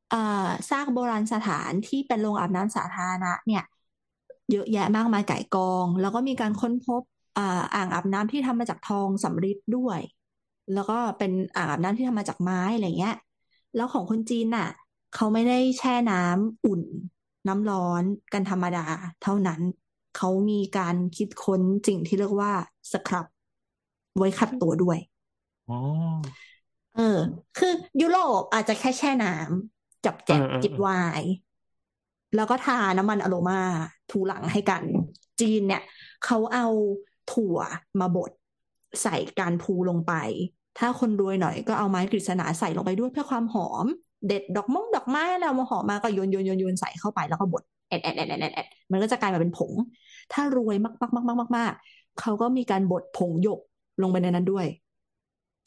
[0.08, 3.62] เอ่อซากโบราณสถานที่เป็นโรงอาบน้ำสาธารณะเนี่ย
[4.50, 7.02] เยอะแยะมากมายไก่กอง แล้วก็มีการค้นพบ
[7.36, 7.42] อ่า
[7.74, 10.00] อ่างอาบน้ำที่ทำมาจากทองสำริดด้วย
[10.72, 13.16] แล้วก็เป็นอ่างอาบน้ำที่ทำมาจากไม้อะไรเงี้ย
[13.74, 14.68] แล้วของคนจีนน่ะ
[15.14, 16.82] เขาไม่ได้แช่น้ำอุ่น
[17.48, 18.86] น้ำร้อนกันธรรมดา
[19.22, 19.60] เท่านั้น
[20.16, 22.52] เขามีการคิดค้นสิ่งที่เรียกว่า
[22.92, 23.26] สครับ
[24.16, 24.98] ไว้ขัดตัวด้วย
[25.68, 26.42] อ๋อ
[26.94, 27.02] เออ
[27.56, 30.88] คือยุโรปอาจจะแค่แช่น้ำจับแจบเออเออจิบไว
[31.20, 31.30] น์
[32.34, 33.60] แล้วก็ทาน้ำมันอโรมา
[34.10, 34.84] ถูหลังให้กัน
[35.40, 35.82] จีนเนี่ย
[36.24, 36.66] เขาเอา
[37.32, 37.56] ถั่ว
[38.00, 38.30] มาบด
[39.02, 40.12] ใส่การพูลงไป
[40.78, 43.86] ถ้าคนรวยหน่อยก็เอาไม้กฤษณาใส่ลงไปด้วยเพื่อความหอม
[44.26, 49.72] เด็ดดอกมงดอกไม้แล้วเอามาหอมมาก็โยนโยนโยนโยนใส่เข้าไปแล้วก็บดแอดแอดแอดแอดแอดแอดมันก็จะกลายมาเป็นผง
[50.32, 51.72] ถ้ารวยมากมากมากมากมากมาก
[52.20, 53.60] เขาก็มีการบดผงหยก
[54.02, 54.66] ลงไปในนั้นด้วย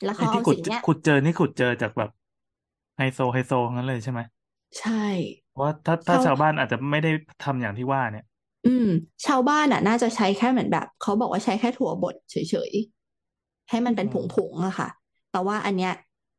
[0.03, 2.09] แล้วไอ้เขาที่เอาขุดสิ่งเนี้ยขุดเจอนี่ขุดเจอจากแบบ
[2.97, 4.21] ไฮโซไฮโซงั้นเลยใช่ไหม
[4.79, 5.05] ใช่
[5.51, 7.11] เพราะว่าถ้าถ้าเขาชาวบ้านอาจจะไม่ได้
[7.43, 8.25] ทำอย่างที่ว่าเนี่ย
[8.65, 8.87] อืม
[9.25, 12.35] ชาวบ้านอะ น่าจะใช้แค่เหมือนแบบเขาบอกว่าใช้แค่ถั่วบดเฉ
[12.69, 14.89] ยๆ ให้มันเป็นอืผมงๆอะค่ะ
[15.31, 15.91] แต่ว่าอันเนี้ย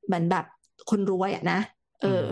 [0.07, 0.45] เหมือนแบบ
[0.91, 1.59] คนรวยอะนะ
[2.01, 2.22] เอออืม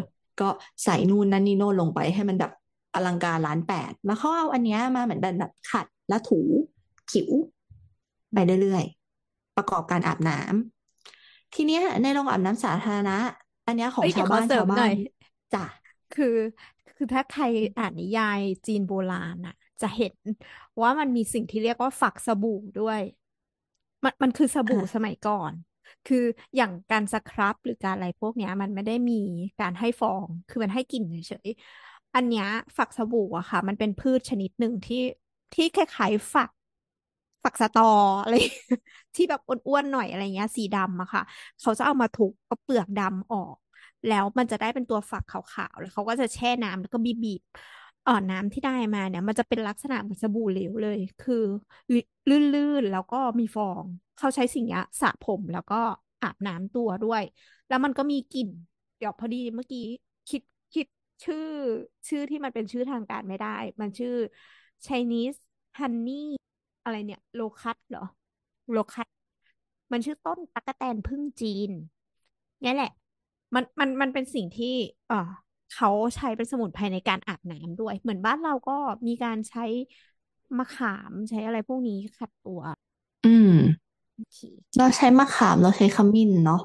[0.40, 0.48] ก็
[0.84, 2.52] ใส่นู่นนั่นนี่โน่นลงไปให้มันแบบ
[2.94, 6.40] อลังการล้านแปด แล้วเขาเอาอันเนี้ยมาเหมือนแบบแบบขัดแล้วถู
[7.10, 7.28] ผิว
[8.32, 13.18] ไปเรื่อยๆ ประกอบการอาบน้ำทีเนี้ยในโรงอาบน้ำสาธารณะ
[13.66, 14.92] อันเนี้ยของเอ้ยชาวเดี๋ยวขอบ้านเสริชามวหบ้าน่อนย
[15.52, 15.64] จ้ะ
[16.12, 16.26] คือ
[16.94, 17.44] คือถ้าใคร
[17.78, 20.14] อ่านนิยายจีนโบราณน่ะ จะเห็น
[20.82, 23.00] ว่ามันมีสิ่งที่เรียกว่าฝักสบู่ด้วย
[24.04, 25.52] มันมันคือสบู่อะสมัยก่อน
[26.06, 26.24] คือ
[26.56, 29.14] อย่างการสครับหรือการอะไรพวกเนี้ย มันไม่ได้มี
[29.60, 32.46] การให้ฟอง คือมันให้กลิ่นเฉยๆอันเนี้ย
[32.76, 34.96] ฝักสบู่อะค่ะ มันเป็นพืชชนิดหนึ่งที่
[35.54, 36.50] ที่คล้ายๆฝัก
[37.44, 37.82] ฝักสะตอ
[38.22, 38.34] อะไร
[39.14, 41.22] ที่แบบอ้วนๆหน่อยอะไรเงี้ย สีดำอะค่ะ
[41.60, 43.56] เขาจะเอามาทุบเอาเปลือกดำออก
[44.06, 51.34] แล้วมันจะได้เป็นตัวฝักขาวๆแล้วเขาก็จะแช่น้ำแล้วก็บีบๆเอ่อน้ำที่ได้มาเนี่ย มันจะเป็นลักษณะเหมือนสบู่เหลวเลย คือ
[52.28, 53.84] ลื่นๆแล้วก็มีฟอง
[54.16, 55.74] เขาใช้สิ่งนี้สระผมแล้วก็
[56.22, 57.22] อาบน้ำตัวด้วย
[57.68, 58.48] แล้วมันก็มีกลิ่น
[58.96, 59.80] เดี๋ยวพอดีเมื่อกี้
[60.28, 60.42] คิด
[60.72, 60.86] คิด
[61.24, 61.36] ชื่อ
[62.08, 63.48] ชื่อที่มันเป็นชื่อทางการไม่ได้
[63.80, 64.10] มันชื่อ
[64.86, 65.36] Chinese
[65.78, 66.12] Honey
[66.82, 68.00] อะไรเนี่ย โลคัสเหรอ
[68.72, 69.08] โลคัส
[69.92, 71.70] มันชื่อต้นตั๊กแตนพึ่งจีน
[72.62, 72.88] นี่แหละ
[73.54, 74.66] มันมันมันเป็นสิ่งที่
[75.06, 75.16] เออ
[75.74, 78.72] เขาใช้เป็นสมุนไพรในการอาบน้ำด้วย เหมือนบ้านเราก็
[79.06, 79.64] มีการใช้
[80.58, 82.60] มะขามใช้อะไรพวกนี้ขัดตัว
[83.24, 83.50] อืม
[84.14, 84.38] โอเค
[84.78, 86.60] เราใช้มะขามเราใช้ขมิ้นเนาะ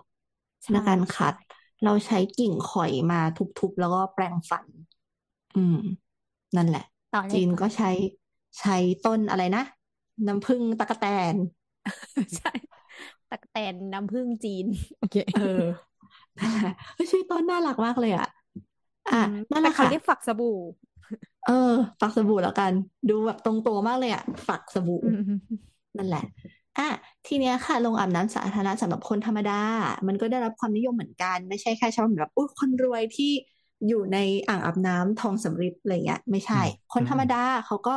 [0.66, 1.36] ใช่ในการใช่ขัด
[1.84, 4.68] เราใช้กิ่งข่อยมาทุบๆ แล้วก็แปรงฟัน
[5.56, 5.76] อืม
[6.58, 6.82] นั่นแหละ
[7.12, 7.88] ต่อเลยจีนต่อก็เลยใช้
[8.60, 9.62] ใช้ต้นอะไรนะ
[10.28, 11.36] น้ำผึ้งตะกแตน
[12.38, 12.50] ใช่
[13.30, 14.66] ตั๊กแตนน้ำผึ้งจีน
[14.98, 15.40] โอเค เออ
[16.96, 18.26] เฮ้ยชื่อต้นน่ารักมากเลยอะ
[19.10, 20.56] อือะมนั่นแหแต่ละเขาค่ะเรียกฝักสบู่
[21.46, 21.54] เออ
[22.00, 22.74] ฝักสบู่แล้วกัน
[23.10, 25.60] ดูแบบตรงตัวมากเลยอะ ฝักสบู่อืม
[25.98, 26.24] นั่นแหละ
[26.78, 26.88] อะ
[27.28, 29.62] ทีเนี้ยค่ะโรงอาบน้ำสาธารณะสำหรับคนธรรมดา
[30.08, 33.32] มันก็ได้รับความนิยมเหมือนกัน ไม่ใช่แค่เฉพาะแบบอุ้ยคนรวยที่
[33.88, 34.18] อยู่ใน
[34.50, 37.96] อ่างอาบน้ำทองสำริดอะไรเงี้ยไม่ใช่อืมคนธรรมอืมดาเขาก็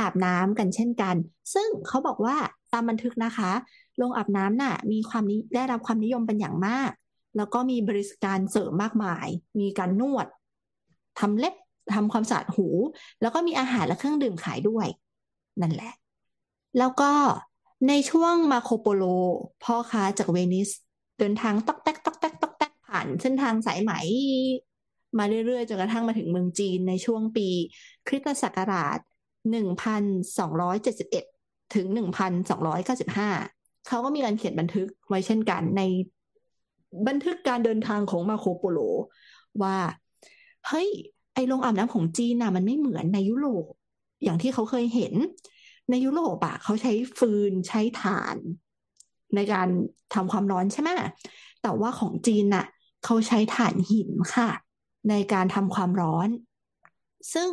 [0.00, 1.16] อาบน้ำกันเช่นกัน
[1.54, 2.36] ซึ่งเขาบอกว่า
[2.72, 3.50] ตามบันทึกนะคะ
[3.98, 6.90] โรงอาบน้ำน่ะ มีความนิได้รับความนิยมเป็นอย่างมาก
[7.36, 9.26] แล้วก็มีบริการเสริมมากมาย
[9.60, 10.26] มีการนวด
[11.20, 11.54] ทำเล็บ
[11.94, 12.66] ทำความสะอาดหู
[13.20, 14.86] แล้วก็มีอาหารและเครื่องดื่มขายด้วย
[15.62, 15.92] นั่นแหละ
[16.78, 17.10] แล้วก็
[17.88, 19.04] ในช่วงมาโคโปโล
[19.64, 20.70] พ่อค้าจากเวนิส
[21.18, 23.92] เดินทางตอกแตกตอกแตกตอกแตกผ่านเส้นทางสายไหม
[25.18, 27.48] มาเรื่อยๆจนกระทั่งมาถึงเมืองจีนในช่วงปี
[28.06, 28.98] คริสตศักราช
[29.96, 31.86] 1271 ถึง
[32.66, 35.82] 1295 เขาก็มีการเขียนบันทึกไว้เช่นกันใน
[37.08, 38.78] บันทึกการเดินทางของมาโคโปโล
[39.62, 39.76] ว่า
[40.68, 40.88] เฮ้ย
[41.34, 43.64] ไอโรงอาบน้ำของจีนน่ะ มันไม่เหมือนในยุโรป
[44.24, 45.14] อย่างที่เขาเคยเห็น
[45.90, 48.36] ในยุโรปอะเขาใช้ฟืนใช้ถ่าน
[49.34, 49.68] ในการ
[50.14, 50.90] ทำความร้อนใช่ไหม
[51.62, 52.66] แต่ว่าของจีนน่ะ
[53.04, 54.50] เขาใช้ถ่านหินค่ะ
[55.10, 56.28] ในการทำความร้อน
[57.34, 57.50] ซึ่ง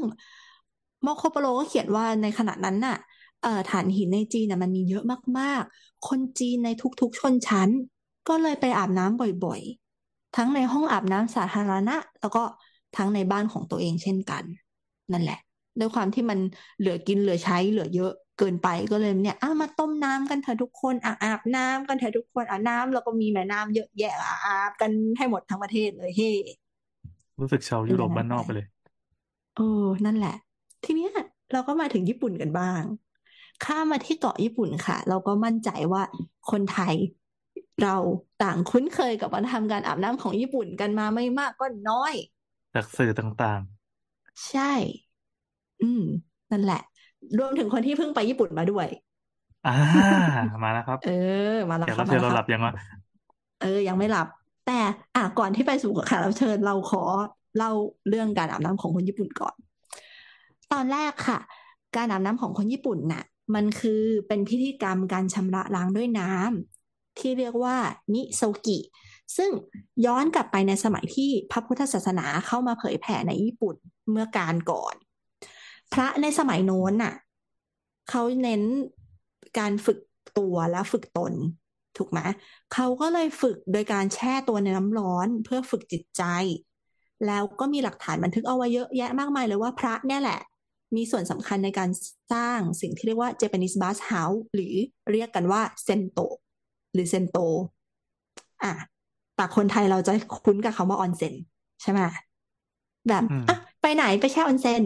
[1.03, 2.97] โมโคโปโลก็เขียนว่าในขณะนั้นน่ะ
[3.43, 5.03] เอ่อถ่านหินในจีนน่ะมันมีเยอะ
[5.39, 6.69] มากๆ คนจีนใน
[7.01, 7.69] ทุกๆชนชั้น
[8.27, 12.43] ก็เลยไปอาบน้ำบ่อยๆ ทั้งในห้องอาบน้ำสาธารณะ แล้วก็
[12.97, 14.43] ทั้งในบ้านของตัวเองเช่นกัน
[15.13, 15.39] นั่นแหละ
[15.79, 16.39] ด้วยความที่มัน
[16.79, 26.31] เหลือกินเหลือใช้เหลือเยอะเกินไปก็เลยเนี่ยอ้ามาต้มน้ำกันเถอะทุกคนอะอาบน้ำกันเถอะทุกคนอาบน้ำแล้วก็มีแม่น้ำเยอะแยะอะอาบกันให้หมดทั้งประเทศเลยเฮ้
[27.41, 28.67] รู้สึกชาวยุโรปบ้านนอกไปเลย
[29.55, 30.35] เออนั่นแหละ
[30.83, 31.11] ทีเนี้ย
[31.51, 32.81] เราก็มาถึงญี่ปุ่นกันบ้าง
[33.65, 36.01] ข้ามมาที่เกาะญี่ปุ่นค่ะ เราก็มั่นใจว่า
[36.51, 36.95] คนไทย
[37.83, 37.95] เรา
[38.43, 42.13] ต่างคุ้นเคยกับวัฒนธรรมการอาบน้ำของญี่ปุ่นกันมาไม่มากก็น้อย
[42.73, 43.61] จากสื่อต่าง
[44.45, 44.61] ใช่
[45.81, 46.01] อืม
[46.51, 46.77] นั่นแหละ
[47.37, 49.71] รวมถึงคนที่เพิ่งไปญี่ปุ่นมาด้วยๆอ่า
[50.63, 51.09] มาแล้วครับ เออ
[51.69, 52.73] มาแล้วแขกครัรับบมาเชิญแล้วเราคหรัลับบยังวะ
[53.59, 54.27] เออ ยังไม่หลับ
[54.63, 54.71] แต่
[55.15, 57.03] อะก่อนที่ไปสู่แขกรับเชิญเราขอ
[57.55, 57.69] เล่า
[58.07, 59.55] เรื่องการอาบน้ำของคนญี่ปุ่นก่อน
[60.71, 61.39] ตอนแรกค่ะ
[61.95, 63.23] การอาบน้ำของคนญี่ปุ่นน่ะ
[63.55, 67.75] มันคือเป็นพิธีกรรมการชำระล้างด้วยน้ำที่เรียกว่า
[68.13, 68.77] นิโซกิ
[69.37, 69.51] ซึ่ง
[70.05, 73.75] ย้อนกลับไปในสมัยที่พระพุทธศาสนาเข้ามาเผยแผ่ในญี่ปุ่น
[74.11, 74.95] เมื่อการก่อน
[75.93, 77.13] พระในสมัยโน้นน่ะ
[78.09, 78.61] เขาเน้น
[79.59, 79.99] การฝึก
[80.37, 81.33] ตัวและฝึกตน
[81.97, 82.19] ถูกไหม
[82.73, 86.23] เขาก็เลยฝึกโดยการแช่ตัวในน้ำร้อนเพื่อฝึกจิตใจ
[87.27, 90.39] แล้วก็มีหลักฐานบันทึกเอาไว้เยอะแยะมากมายเลยว่าพระเนี่ยแหละ
[90.95, 91.89] มีส่วนสำคัญในการ
[92.33, 94.73] สร้างสิ่งที่เรียกว่า Japanese Bath House หรือ
[95.11, 96.19] เรียกกันว่าเซนโต
[96.93, 97.37] หรือเซนโต
[98.63, 98.73] อะ
[99.41, 100.13] แต่คนไทยเราจะ
[100.43, 101.33] คุ้นกับคำว่าออนเซ็น
[101.81, 101.99] ใช่ไหม
[103.09, 104.83] แบบอืมอะไปไหนไปแช่ออนเซ็น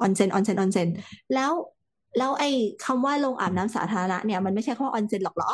[0.00, 0.88] ออนเซ็นออนเซ็นออนเซ็น
[1.34, 1.52] แล้ว
[2.18, 2.50] แล้วไอ้
[2.84, 5.52] คำว่าโรงอาบน้ำสาธารณะเนี่ยมันไม่ใช่คำว่าออนเซ็นหรอกเหรอ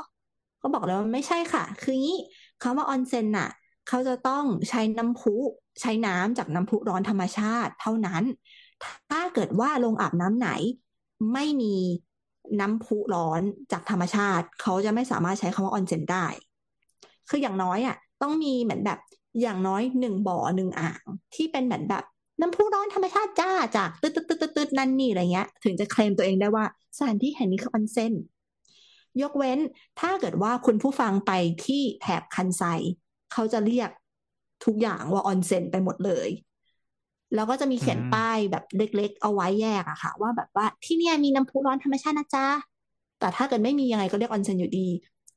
[0.62, 2.18] ก็บอกเลยว่าไม่ใช่ค่ะ คืองี้
[2.62, 3.48] คำว่าออนเซ็นน่ะ
[3.88, 5.34] เขาจะต้องใช้น้ำพุ
[5.80, 8.22] ใช้น้ำจากน้ำพุร้อนธรรมชาติ เท่านั้น
[9.11, 10.50] ถ้าเกิดว่าโรงอาบน้ำไหน
[11.32, 11.74] ไม่มี
[12.61, 13.42] น้ำพุร้อน
[13.72, 16.26] จากธรรมชาติ เขาจะไม่สามารถใช้คำว่าออนเซ็นได้
[17.28, 18.98] คืออย่างน้อยอะ ต้องมีเหมือนแบบ
[19.42, 21.02] อย่างน้อยหนึ่งบ่อหนึ่งอ่าง
[21.34, 22.04] ที่เป็นเหมือนแบบ
[22.40, 26.64] น้ำพุร้อนธรรมชาติจ้าจากตึ๊ดตึ๊ดตึ๊ดตึ๊ดนั่นนี่อะไรเงี้ย ถึงจะเคลมตัวเองได้ว่า
[26.96, 28.12] สถานที่แห่งนี้คือออนเซ็น
[29.22, 29.58] ยกเว้น
[30.00, 31.32] ถ้าเกิดว่าคุณผู้ฟังไป
[31.66, 32.62] ที่แถบคันไซ
[33.32, 33.90] เขาจะเรียก
[34.64, 36.28] ทุกอย่างว่าออนเซ็นไปหมดเลย
[37.34, 42.46] แล้วก็จะมีเขียนป้ายแบบเล็ก ๆ เอาไว้แยกอะค่ะ ว่าแบบว่าที่เนี่ยมีน้ำพุร้อนธรรมชาตินะจ๊ะ
[43.18, 44.88] แต่ถ้าเกิดไม่มียังไงก็เรียกออนเซ็นอยู่ดี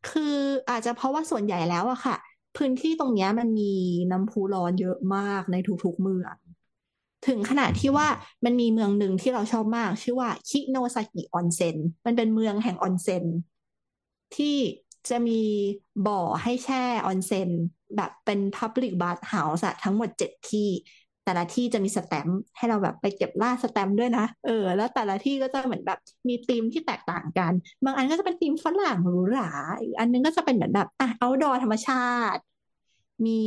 [0.09, 0.35] คือ
[0.69, 2.15] อาจจะเพราะว่าส่วนใหญ่แล้วอะค่ะ
[2.55, 3.73] พื้นที่ตรงนี้มันมี
[4.11, 6.35] น้ำพุร้อนเยอะมากในทุกๆเมือง
[7.27, 8.07] ถึงขนาดที่ว่า
[8.45, 13.23] มันมีเมืองหนึ่งที่เราชอบมาก ชื่อว่าคิโนซากิออนเซ็นมันเป็นเมืองแห่งออนเซ็น
[14.35, 14.55] ที่
[15.09, 15.41] จะมี
[16.07, 17.49] บ่อให้แช่ออนเซ็น
[17.95, 20.67] แบบเป็น Public Bath House ทั้งหมดเจ็ดที่
[21.27, 27.53] แต่ละที่จะมีสแตมป์ให้เราแบบไปเก็บล่าสแตมป์ด้วยนะ เออ แล้วแต่ละที่ก็จะเหมือนแบบมีธีมที่แตกต่างกัน
[27.85, 29.49] บางอันก็จะเป็นธีมฝรั่งหรูหรา
[29.81, 32.41] อีกอันนึงก็จะเป็นเหมือนแบบอะ outdoor ธรรมชาติ
[33.25, 33.41] มี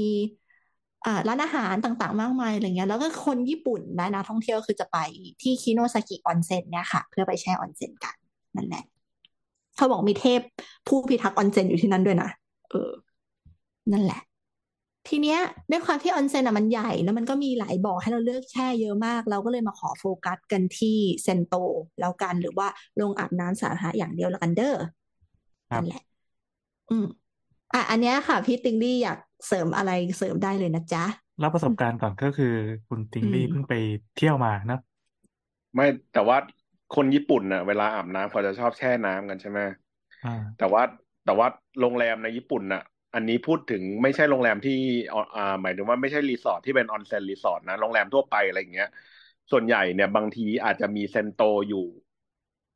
[1.07, 4.99] อ่าร้านอาหารต่างๆ มากมายอะไรเงี้ย แล้วก็คนญี่ปุ่นและนักท่องเที่ยวคือจะไป
[5.43, 8.17] ที่คิโนซากิออนเซ็นเนี่ยค่ะ เพื่อไปแช่ออนเซ็นกัน
[8.57, 8.85] นั่นแหละ
[9.77, 10.41] เขาบอกมีเทพ
[10.89, 12.31] ผู้พิทักษ์ออนเซ็นอยู่ที่นั่นด้วยนะ
[12.71, 12.91] เออ
[13.93, 14.21] นั่นแหละ
[15.09, 15.39] ทีเนี้ย
[15.71, 21.55] ด้วยความที่ออนเซ็นอะมันใหญ่แล้วมันก็มีหลายบ่อให้เราเลือกแช่เยอะมาก เราก็เลยมาขอโฟกัสกันที่เซนโต
[22.01, 24.77] แล้วกันหรือว่าโรงอาบน้ำสาธารณะอย่างเดียวแล้วกันเด้อ
[25.71, 26.03] ครับนั่นแหละ
[26.91, 27.07] อืม
[27.75, 31.05] อะอันเนี้ยค่ะ พี่ติงลี่อยากเสริมอะไรเสริมได้เลยนะจ๊ะ
[31.39, 32.55] เล่าประสบการณ์ก่อนก็คือ
[32.89, 33.75] คุณติงลี่อืมเพิ่งไป
[34.17, 34.81] เที่ยวมานะ
[35.75, 36.37] ไม่แต่ว่า
[36.97, 39.61] คนญี่ปุ่นน่ะ เวลาอาบน้ำเขาจะชอบแช่น้ำกันใช่ไหม
[40.25, 40.83] อ่าแต่ว่า
[41.25, 41.47] แต่ว่า
[41.81, 42.83] โรงแรมในญี่ปุ่นน่ะ
[43.15, 44.73] อันนี้พูดถึงไม่ใช่โรงแรมที่
[45.13, 48.89] อ่าอ่าหมายถึงว่าไม่ใช่รีสอร์ทที่เป็นออนเซ็นรีสอร์ทนะ โรงแรมทั่วไปอะไรอย่างเงี้ย
[49.51, 51.39] ส่วนใหญ่เนี่ยบางทีอาจจะมีเซนโต
[51.69, 51.87] อยู่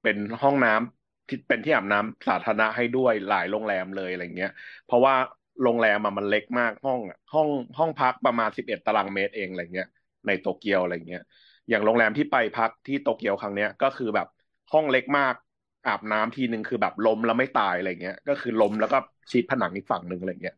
[0.02, 4.50] เป็นห้องน้ำที่เป็นที่อาบน้ำสาธารณะให้ด้วยหลายโรงแรมเลยอะไรเงี้ย
[4.84, 5.14] เพราะว่า
[5.62, 7.00] โรงแรมมันเล็กมากห้อง
[7.32, 9.86] ห้องห้องพักประมาณสิบเอ็ดตารางเมตรเองอะไรเงี้ย
[10.26, 11.20] ในโตเกียวอะไรเงี้ย
[11.68, 14.26] อย่างโรงแรมที่ไปพักที่โตเกียวครั้งเนี้ยก็คือแบบ
[14.72, 15.34] ห้องเล็กมาก
[15.86, 18.96] อาบน้ำทีหนึ่งคือแบบล้มแล้วไม่ตายอะไรเงี้ย ก็คือล้มแล้วก็
[19.32, 20.56] ชิดผนังอีกฝั่งหนึ่งอะไรเงี้ย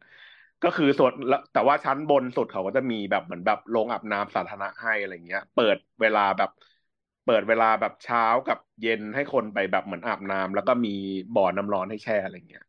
[0.62, 6.50] ก็คือส่วนแล้วแต่ว่าชั้นบนสุดเขาก็จะมีแบบเหมือนแบบโรงอาบน้ำสาธารณะให้อะไรเงี้ย เปิดเวลาแบบ
[7.24, 10.90] เปิดเวลาแบบเช้ากับเย็นให้คนไปแบบเหมือนอาบน้ำแล้วก็มี
[11.34, 12.62] บ่อน้ำร้อนให้แช่อะไรเงี้ย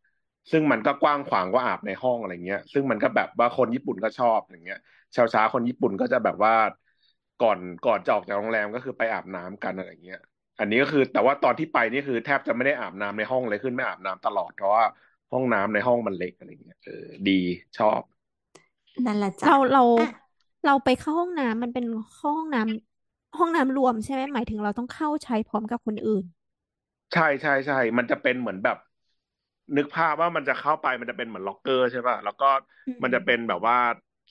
[0.51, 4.79] ซึ่งมันก็กว้างขวางกว่าอาบในห้องอะไรเงี้ย ซึ่งมันก็แบบว่าคนญี่ปุ่นก็ชอบอย่างเงี้ย
[5.13, 6.53] เช้าเช้าคนญี่ปุ่นก็จะแบบว่า
[7.39, 10.19] ก่อนก่อนจะออกจากโรงแรมก็คือไปอาบน้ำกันอะไรเงี้ย
[10.59, 14.85] อันนี้ก็คือแต่ว่าตอนที่ไปนี่คือแทบจะไม่ได้อาบน้ำในห้องเลยขึ้นไม่อาบน้ำตลอดเพราะว่า
[15.31, 17.31] ห้องน้ำในห้องมันเล็กอะไรเงี้ยเออดี
[17.77, 18.01] ชอบ
[19.05, 20.07] นั่นแหละจ้ะเราเราอะ
[20.63, 21.85] เราไปเข้าห้องน้ำมันเป็น
[22.19, 26.23] ห้องน้ำห้องน้ำรวมใช่ไหมหมายถึงเราต้องเข้าใช้พร้อมกับคนอื่น
[27.13, 28.77] ใช่ใช่ใช่มันจะเป็นเหมือนแบบ
[29.77, 32.45] นึกภาพว่ามันจะเข้าไปมันจะเป็นเหมือนล็อกเกอร์ใช่ป่ะแล้วก็
[32.87, 33.77] อืมมันจะเป็นแบบว่า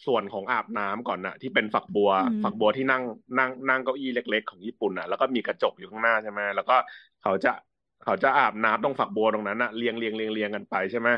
[0.07, 3.03] ส่วนของอาบน้ำก่อนน่ะที่เป็นฝักบัวอืมฝักบัวที่นั่ง
[3.39, 6.75] นั่งนั่งเก้าอี้เล็ก ๆ ของญี่ปุ่นน่ะแล้วก็มีกระจกอยู่ข้างหน้าใช่ไหมแล้วก็
[7.21, 7.53] เขาจะ
[8.05, 11.09] เขาจะอาบน้ำตรงฝักบัวตรงนั้นน่ะเรียงเรียงเรียงเรียงกันไปใช่ไหม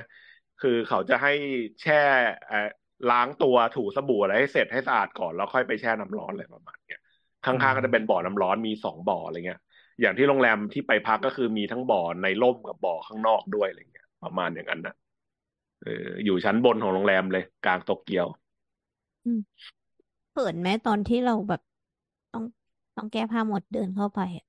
[0.58, 1.32] คือเขาจะให้
[1.82, 1.94] แช่
[2.46, 2.56] เอ่อ
[3.10, 7.00] ล้างตัวถูสบู่อะไรให้เสร็จให้สะอาดก่อนแล้วค่อยไปแช่น้ำร้อนอะไรประมาณเนี้ย
[7.44, 9.60] ข้างๆก็จะเป็นบ่อน้ำร้อนมีสองบ่ออะไรเงี้ย
[10.00, 14.94] อย่างที่โรงแรมที่ไปพักก็คือมีทั้งบ่อในร่มกับบ่อข้างนอกด้วยอะไรเงี้ย ประมาณอย่างนั้นนะ
[15.82, 18.26] เอออยู่ชั้นบนของโรงแรมเลยกลางโตเกียว
[19.24, 19.38] อืม
[20.30, 21.62] เขินไหมตอนที่เราแบบ
[22.32, 22.44] ต้อง
[22.96, 24.44] ต้องแก้ผ้าหมดเดินเข้าไปอะ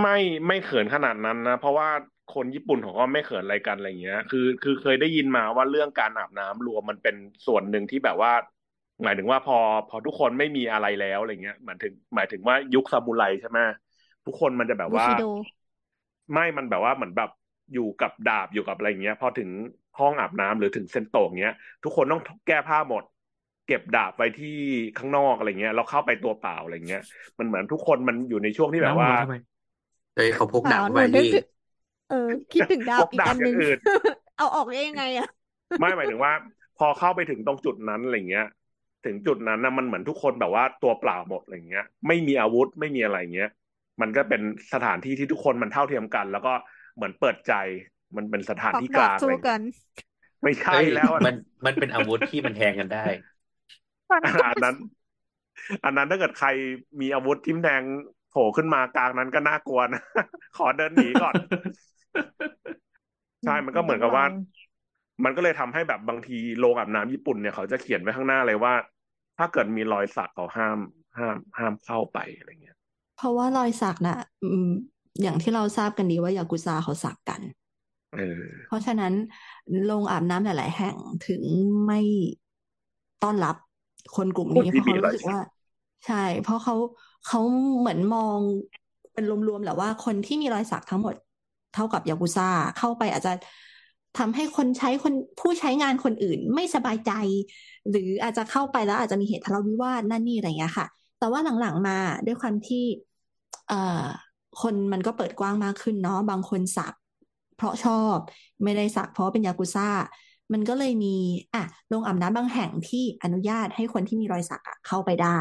[0.00, 0.16] ไม่
[0.46, 1.88] ไม่เขินขนาดนั้นนะ เพราะว่า
[2.34, 7.14] คนญี่ปุ่นเขาก็ไม่เขินอะไรกันอะไรเงี้ย คือ คือเคยได้ยินมาว่าเรื่องการอาบน้ำรวมมันเป็น
[7.46, 8.32] ส่วนหนึ่งที่แบบว่า
[9.04, 9.58] หมายถึงว่าพอ
[9.88, 13.58] พอทุกคนไม่มีอะไรแล้วอะไรเงี้ยหมายถึง หมายถึงว่ายุคซามูไรใช่ไหม
[14.26, 15.22] ทุกคนมันจะแบบบูว่าชิโด
[16.32, 17.30] ไม่มันแบบว่าเหมือนแบบ
[17.72, 19.50] อยู่กับดาบอยู่กับอะไรเงี้ย พอถึง
[19.98, 21.54] ห้องอาบน้ำหรือถึงเซนโตะเงี้ย
[21.84, 23.02] ทุกคนต้องแก้ผ้าหมด
[23.66, 24.48] เก็บดาบไว้ที่
[24.96, 27.00] ข้างนอกอะไรเงี้ยแล้วเข้าไปตัวเปล่าอะไรเงี้ย
[27.38, 29.34] มันเหมือนทุกคนมันอยู่ในช่วงที่แบบน้ำหนูว่าทำไม
[30.16, 31.44] เฮ้ยเขาพกเปดาล่าบหนูไว้นึกนี่ ถึง
[32.08, 32.16] เออ
[32.52, 33.78] คิดถึงดาพบกอีกดาอับนอนึย่างง อื่น
[34.36, 35.26] เอาออกได้ยังไงอะ
[35.78, 36.32] ไม่หมายถึงว่า
[36.78, 38.46] พอเข้าไปถึงตรงจุดนั้นอะไรเงี้ย
[39.04, 43.50] ถึงจุดนั้นนะมันเหมือนทุกคนแบบว่าตัวเปล่าหมดอะไรเงี้ย ไม่มีอาวุธไม่มีอะไรเงี้ย
[44.00, 44.42] มันก็เป็น
[44.72, 46.52] สถานที่ที่ทุกคนมันเท่าเทียมกัน แล้วก็
[46.94, 47.52] เหมือนเปิดใจ
[48.16, 49.60] มันเป็นสถานออกที่ดกาบลางอะไรสู้เงี้ยกัน
[50.44, 51.34] ไม่ใช่เฮ้ย แล้วอันมัน
[51.66, 53.06] มันเป็นอาวุธที่มันแทงกันได้
[54.24, 54.74] อันนั้น
[55.84, 56.48] อันนั้นถ้าเกิดใคร
[57.00, 57.82] มีอาวุธทิ่มแทง
[58.15, 60.00] โผล่ขึ้นมากลางนั้นก็น่ากลัวนะ
[60.56, 61.36] ขอเดินหนีก่อน
[63.44, 64.24] ใช่ มันก็เหมือนกับว่า
[65.24, 68.74] มันก็เลยทำให้แบบบางทีโรงอาบน้ำญี่ปุ่นเนี่ยเขาจะเขียนไว้ข้างหน้าเลยว่า
[69.38, 70.78] ถ้าเกิดมีรอยสักเขาห้าม
[71.18, 72.76] ห้าม ห้ามเข้าไปอะไรเงี้ย
[73.16, 74.68] เพราะว่ารอยสักน่ะอืม
[75.22, 77.42] อย่างที่เราทราบกันดีว่ายากุซ่าเขาสักกัน
[78.12, 79.12] เออ เพราะฉะนั้น
[79.84, 81.42] โรงอาบน้ำหลาย ๆ แห่งถึง
[81.86, 82.00] ไม่
[83.22, 83.56] ต้อนรับ
[84.16, 85.38] คนกลุ่มคนนี้เพที่ราะมีเขารอรู้ยสึกสักว่า
[86.06, 86.74] ใช่ เพราะเขา
[87.26, 87.40] เขา
[87.78, 88.38] เหมือนมอง
[89.12, 91.14] เป็นรวมๆแหละว่า คนที่มีรอยสักทั้งหมด
[91.74, 92.48] เท่ากับยากุซ่า
[92.78, 93.32] เข้าไปอาจจะ
[94.18, 97.12] ทำให้คนใช้คนผู้ใช้งานคนอื่นไม่สบายใจ
[97.90, 100.86] หรืออาจจะเข้าไปแล้วอาจจะมีเหตุทะเลาะวิวาทนั่นนี่อะไรเงี้ยค่ะ
[101.18, 102.84] แต่ว่าหลังๆมาด้วยความที่
[103.68, 104.02] เอ่อ
[104.62, 106.94] คนมันก็เปิดกว้างมากขึ้นเนาะบางคนสัก
[107.56, 108.16] เพราะชอบ
[108.64, 109.88] ไม่ได้สักเพราะเป็นยากุซ่า
[110.52, 111.16] มันก็เลยมี
[111.54, 115.38] อะโรงอาบน้ำบางแห่งที่อนุญาตให้คนที่มีรอยสักเข้าไปได้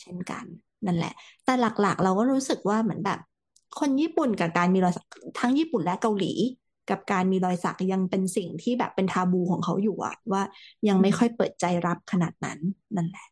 [0.00, 0.44] เช่นกัน
[0.86, 1.12] นั่นแหละ
[1.44, 3.18] แต่หลักๆ เราก็รู้สึกว่าเหมือนแบบ
[3.80, 5.06] คนญี่ปุ่นกับการมีรอยสัก
[5.40, 6.32] ทั้งญี่ปุ่นและเกาหลี
[6.90, 10.42] กับการมีรอยสักยังเป็นสิ่งที่แบบเป็นทาบูของเขาอยู่อะว่า
[10.88, 12.58] ยังไม่ค่อยเปิดใจรับขนาดนั้น
[12.96, 13.26] นั่นแหละ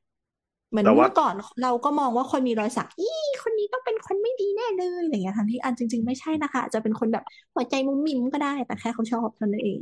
[0.70, 3.08] เหมือนแต่ว่าเมื่อก่อนเราก็มองว่าคนมีรอยสักอี
[3.42, 7.24] คนนี้ต้องเป็นคนไม่ดีแน่เลยอะไรอย่างเงี้ยทั้งที่อันจริง ๆ ไม่ใช่นะคะอาจจะเป็นคนแบบ
[7.54, 9.80] หัวใจมุ้งมิ้งก็ได้แต่แค่เขาชอบเท่านั้นเอง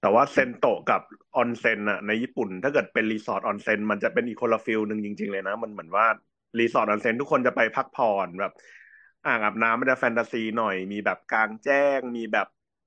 [0.00, 1.02] แต่ว่าเซนโตะกับ
[1.36, 6.06] ออนเซ็นอะในญี่ปุ่น ถ้าเกิดเป็นรีสอร์ทออนเซ็นมันจะเป็นอีกคนละ feel หนึ่งจริง ๆ เลยนะ มันเหมือนว่า
[6.58, 8.52] รีสอร์ทออนเซ็นทุกคนจะไปพักผ่อนแบบ
[9.26, 12.46] อ่างอาบน้ำมันจะแฟนตาซีหน่อย มีแบบกลางแจ้ง มีแบบ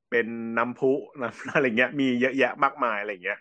[0.09, 0.91] เป็นน้ำพุ
[1.21, 3.39] น้ำอะไรเงี้ย มีเยอะแยะมากมายอะไรเงี้ย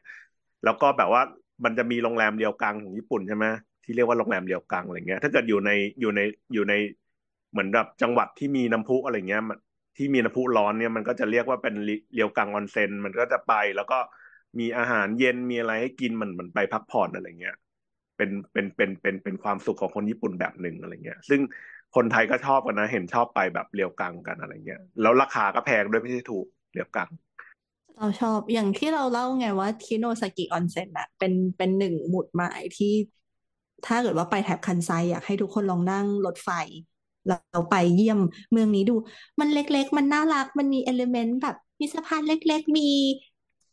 [0.64, 1.22] แล้วก็แบบว่า
[1.64, 3.46] มันจะมีโรงแรมเรียวกังของญี่ปุ่นใช่ไหม
[3.84, 6.20] ที่เรียกว่าโรงแรมเรียวกังอะไรเงี้ย ถ้าเกิดอยู่ในอยู่ใน
[6.54, 6.74] อยู่ใน
[7.52, 9.58] เหมือนแบบจังหวัดที่มีน้ำพุอะไรเงี้ยมัน
[9.96, 11.74] ที่มีน้ำพุร้อนเนี่ยมันก็จะเรียกว่าเป็น
[12.14, 13.98] เรียวกังออนเซ็นมันก็จะไปแล้วก็
[14.58, 17.56] มีอาหารเย็นมีอะไรให้กินมันเหมือนไปพักผ่อนอะไรเงี้ย
[18.20, 21.40] เป็นเป็นเป็นเป็นเป็นความสุขของคนญี่ปุ่นแบบหนึ่งอะไรเงี้ย ซึ่ง
[21.96, 27.08] คนไทยก็ชอบกันนะ เห็นชอบไปแบบเรียวกังกันอะไรเงี้ย แล้วราคาก็แพงด้วยไม่ใช่ถูกเรียวกัง
[27.98, 32.92] เราชอบอย่างที่เราเล่าไงว่าคิโนซากิออนเซ็นอะเป็นเป็นหนึ่งหมุดหมายที่
[33.86, 36.50] ถ้าเกิดว่าไปแถบคันไซอยากให้ทุกคนลองนั่งรถไฟ
[37.26, 38.18] แล้วไปเยี่ยม
[38.52, 38.94] เมืองนี้ดู
[39.40, 42.82] มันเล็กๆ มันน่ารัก มันมี element แบบมีสะพานเล็กๆ มี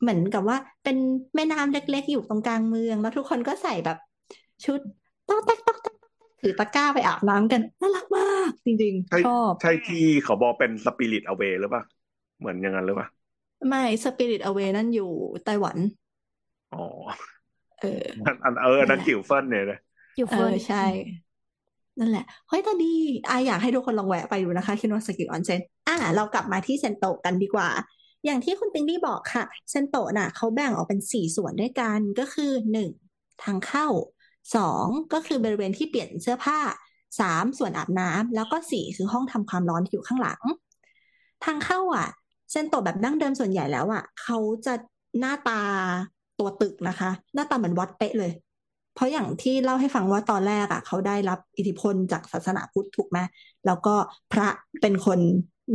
[0.02, 0.98] เหมือนกับว่าเป็น
[1.36, 3.98] แม่น้ำเล็กๆ อยู่ตรงกลางเมือง แล้วทุกคนก็ใส่แบบ
[4.66, 4.80] ชุด
[5.30, 5.96] ต๊อกแต๊กต๊อกแต๊ก
[6.42, 11.84] ถือตะกร้าไปอาบน้ำกันน่ารักมาก จริงใช่ๆชอบใช่ที่เขาบอกเป็น Spirited Away หรือเปล่า
[12.40, 13.08] เหมือนอย่างนั้นหรือเปล่า
[13.70, 15.12] ไม่ Spirited Away นั่นอยู่
[15.46, 15.78] ไต้หวัน
[16.74, 16.86] อ๋อ
[17.82, 19.80] เอออันอันเอออันนั้นนั่นแหละจิ่วเฟิ่นเนี่ยนะ
[20.18, 20.86] อยู่จิ่วเฟิ่นใช่
[22.00, 22.94] นั่นแหละเฮ้ยแต่ดี
[23.30, 27.70] อายอยากให้ทุกคนลองแวะไปดูนะคะคิโนซากิออนเซ็นอะเรากลับมาที่เซนโตะกันดีกว่า
[28.26, 32.90] อย่างที่คุณติงลี่บอกค่ะ เซนโตะน่ะเขาแบ่งออกเป็นสี่ส่วนด้วยกันก็คือหนึ่ง
[33.44, 33.88] ทางเข้า
[34.56, 36.60] สองก็คือบริเวณที่เปลี่ยนเสื้อผ้า
[37.20, 40.42] สามส่วนอาบน้ำแล้วก็สี่คือห้องทำความร้อนที่อยู่ข้างหลัง
[41.44, 42.08] ทางเข้าอะ
[42.52, 44.74] เซนโตแบบดั้งเดิมส่วนใหญ่แล้วอะเขาจะ
[45.20, 45.62] หน้าตา
[46.40, 48.32] ตัวตึกนะคะ หน้าตาเหมือนวัดเป๊ะเลย
[48.96, 53.20] เพราะอย่างที่เล่าให้ฟังว่าตอนแรกอะ เขาได้รับอิทธิพลจากศาสนาพุทธถูกไหม
[53.66, 53.96] แล้วก็
[54.32, 54.48] พระ
[54.82, 55.20] เป็นคน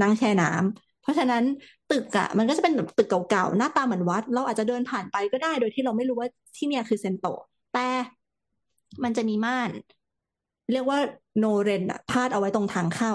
[0.03, 1.45] นั่งแช่น้ำเพราะฉะนั้น
[1.91, 7.27] ตึกอะมันก็จะเป็นแบบตึกเก่าๆหน้าตาเหมือนวัด เราอาจจะเดินผ่านไปก็ได้โดยที่เราไม่รู้ว่าที่เนี่ยคือเซนโต
[7.75, 7.87] แต่
[9.05, 9.71] มันจะมีม่าน
[10.73, 10.99] เรียกว่า
[11.39, 13.13] โนเรนอะพาดเอาไว้ตรงทางเข้า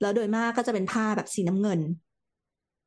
[0.00, 1.80] แล้วโดยมากก็จะเป็นผ้าแบบสีน้ำเงิน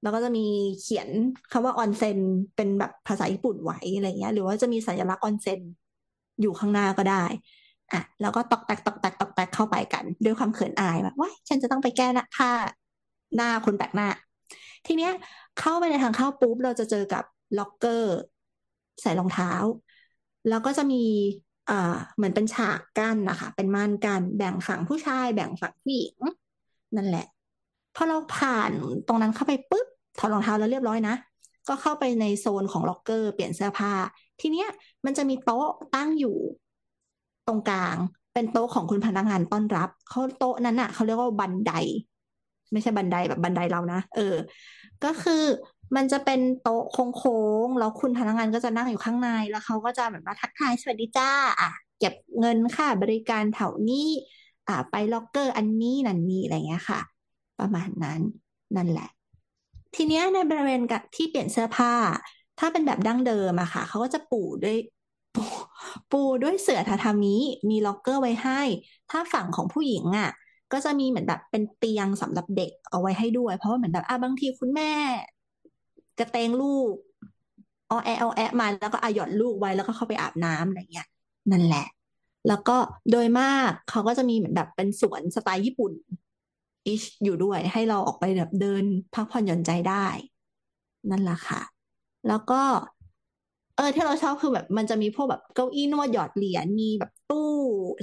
[0.02, 0.46] แล้วก็จะมี
[0.82, 1.10] เขียน
[1.52, 2.20] คำว่าออนเซ็น
[2.56, 5.60] เป็นแบบภาษาญี่ปุ่นไว้อะไรเงี้ย หรือว่าจะมีสัญลักษณ์ออนเซ็น
[6.42, 7.24] อยู่ข้างหน้าก็ได้
[7.94, 12.52] อะแล้วก็ตอกแตกตอกแตกตอกแตกเข้าไปกัน ด้วยความเขินอายแบบว่าฉันจะต้องไปแก้หน้าผ้า
[13.36, 14.08] หน้าคนแปลกหน้า
[14.86, 15.12] ทีเนี้ย
[15.60, 17.24] เข้าไปในทางเข้าปุ๊บเราจะเจอกับ
[17.58, 18.16] ล็อกเกอร์
[19.02, 19.52] ใส่รองเท้า
[20.50, 21.04] แล้วก็จะมี
[22.16, 26.16] เหมือนเป็นฉากกั้นนะคะ เป็นม่านกั้นแบ่งฝั่งผู้ชาย แบ่งฝั่งผู้หญิง
[26.96, 27.26] นั่นแหละ
[27.96, 28.72] พอเราผ่าน
[29.08, 29.88] ตรงนั้นเข้าไปปุ๊บ
[30.18, 31.16] ถอดรองเท้าแล้วเรียบร้อยนะ
[31.68, 33.92] ก็เข้าไปในโซนของล็อกเกอร์เปลี่ยนเสื้อผ้า
[34.42, 34.70] ทีเนี้ย
[35.06, 36.36] มันจะมีโต๊ะตั้งอยู่
[37.48, 37.98] ตรงกลาง
[38.34, 41.74] เป็นโต๊ะของคุณพนักงานต้อนรับเขาโต๊ะนั้นอะเขาเรียกว่าบันได
[42.72, 44.36] ไม่ใช่บันไดแบบบันไดเรานะเออ
[45.04, 45.44] ก็คือ
[45.96, 46.84] มันจะเป็นโต๊ะ
[47.18, 51.30] โค้งๆแล้วคุณพนักงานก็จะนั่งอยู่ข้างในแล้วเขาก็จะแบบว่าทักทายสวัสดีจ้า
[51.62, 54.08] อะเก็บเงินค่าบริการแถวนี้
[54.68, 57.02] อ่า ไปล็อกเกอร์อันนี้นั่นนี่อะไรเงี้ยค่ะ
[57.60, 58.22] ประมาณนั้น
[58.76, 59.10] นั่นแหละ
[59.96, 61.94] ทีเนี้ยในบริเวณกับที่เปลี่ยนเสื้อผ้า
[62.60, 64.78] ถ้าเป็นแบบดั้งเดิมอะค่ะเขาก็จะปูด้วย
[65.36, 65.44] ปู
[66.12, 67.36] ปูด้วยเสื่อทาทามิ
[67.70, 68.62] มีล็อกเกอร์ไว้ให้
[69.10, 70.30] ถ้าฝั่งของผู้หญิงอะ
[70.72, 74.92] ก็จะมีเหมือนแบบเป็นเตียงสำหรับเด็กเอาไว้ให้ด้วย เพราะว่าเหมือนแบบอะบางทีคุณแม่
[76.20, 76.94] กระเตงลูก
[77.88, 81.08] เอาแอะเอาแอมาแล้วก็อาหยอนลูกไว้แล้วก็เข้าไปอาบน้ำอะไรเงี้ย
[81.52, 81.86] นั่นแหละ
[82.48, 82.78] แล้วก็
[83.12, 85.92] โดยมากเขาก็จะมีเหมือนแบบเป็นสวนสไตล์ญี่ปุ่น
[86.88, 90.08] อิชอยู่ด้วยให้เราออกไปแบบเดินพักผ่อนหย่อนใจได้
[91.12, 91.62] นั่นแหละค่ะ
[92.28, 92.62] แล้วก็
[93.76, 97.40] เออที่เราชอบคือแบบมันจะมีพวกแบบเก้าอี้นวดหยอดเหรียญมีแบบตู้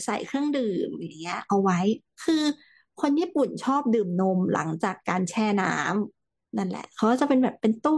[0.04, 1.78] ใส่เครื่องดื่มอย่างเงี้ย เอาไว้
[2.24, 2.42] คือ
[3.00, 6.21] คนญี่ปุ่นชอบดื่มนมหลังจากการแช่น้ำ
[6.56, 7.92] นั่นแหละเขาก็จะเป็นแบบเป็นตู้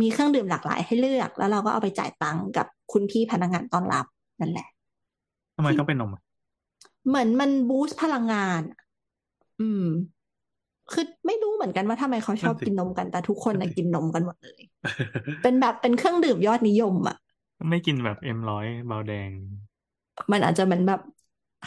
[0.00, 4.06] มีเครื่องดื่มหลากหลายให้เลือก แล้วเราก็เอาไปจ่ายตังค์กับคุณพี่พนักงานต้อนรับ
[4.40, 4.66] นั่นแหละ
[5.56, 6.22] ทำไมต้องเป็นนมอะ
[7.06, 8.62] เหมือนมันบูสต์พลังงาน
[9.60, 9.82] อืม
[10.92, 14.60] คือไม่รู้เหมือนกันว่าทำไมเขาชนั่อนบสิกินนมกันแต่ทุกคนนั่นน่ะสิกินนมกันหมดเลย
[15.42, 17.16] เป็นแบบเป็นเครื่องดื่มยอดนิยมอะ
[17.68, 19.30] ไม่กินแบบเอ็มร้อยเบาแดง
[20.32, 21.00] มันอาจจะเหมือนแบบ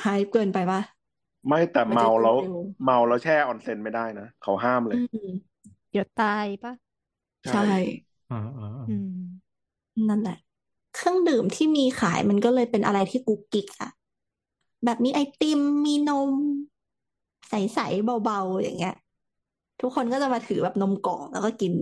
[0.02, 0.80] ไฮเกินไปป่ะ
[1.48, 5.55] ไม่แต่มันจะเมาแล้วเร็วเมาแล้วแช่ออนเซ็นไม่ได้นะเขาห้ามเลอืยม
[5.96, 6.74] เดี๋ยวตายปะ
[7.44, 7.62] ใช่ใช่
[8.30, 9.10] อ่าอ่าอ่าอืม
[10.10, 10.38] นั่นแหละ
[10.94, 13.90] เครื่องดื่มที่มีขายมันก็เลยเป็นอะไรที่กุ๊กกิ๊กอะ
[14.86, 16.32] แบบมีไอติมมีนม
[17.50, 18.94] ใสๆเบาๆอย่างเงี้ย
[19.82, 21.74] ทุกคนก็จะมาถือแบบนมกล่องแล้วก็กิน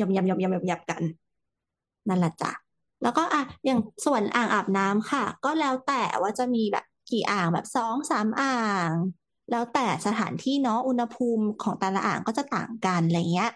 [0.00, 1.02] ยำยำยำยำยำยำกัน
[2.08, 2.52] นั่นแหละจ้ะ
[3.02, 8.48] แล้วก็อะอย่างส่วนอ่างอาบน้ำค่ะ ก็แล้วแต่ว่าจะมีแบบกี่อ่างแบบสองสามอ่า
[8.90, 8.92] ง
[9.50, 13.50] แล้วแต่สถานที่เนาะอุณหภูมิของแต่ละอ่างก็จะต่างกันอะไรเงี้ย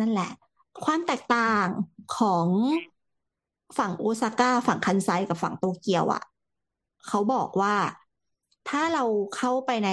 [0.00, 0.30] นั่นแหละ
[0.84, 1.66] ความแตกต่าง
[2.16, 2.48] ของ
[3.78, 6.22] ฝั่งโอซาก้าฝั่งคันไซกับฝั่งโตเกียวอะ
[7.06, 7.74] เขาบอกว่า
[8.68, 9.04] ถ้าเรา
[9.36, 9.90] เข้าไปใน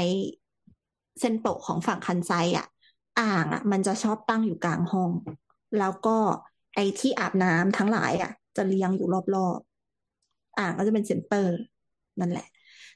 [1.20, 2.68] เซนโตะของฝั่งคันไซอะ
[3.20, 5.12] อ่างอะ มันจะชอบตั้งอยู่กลางห้อง
[5.78, 6.18] แล้วก็
[6.76, 11.52] ไอ้ที่อาบน้ำทั้งหลายอะ จะเรียงอยู่รอบๆออ่างก็จะเป็นเซนเตอร์
[12.20, 12.48] นั่นแหละ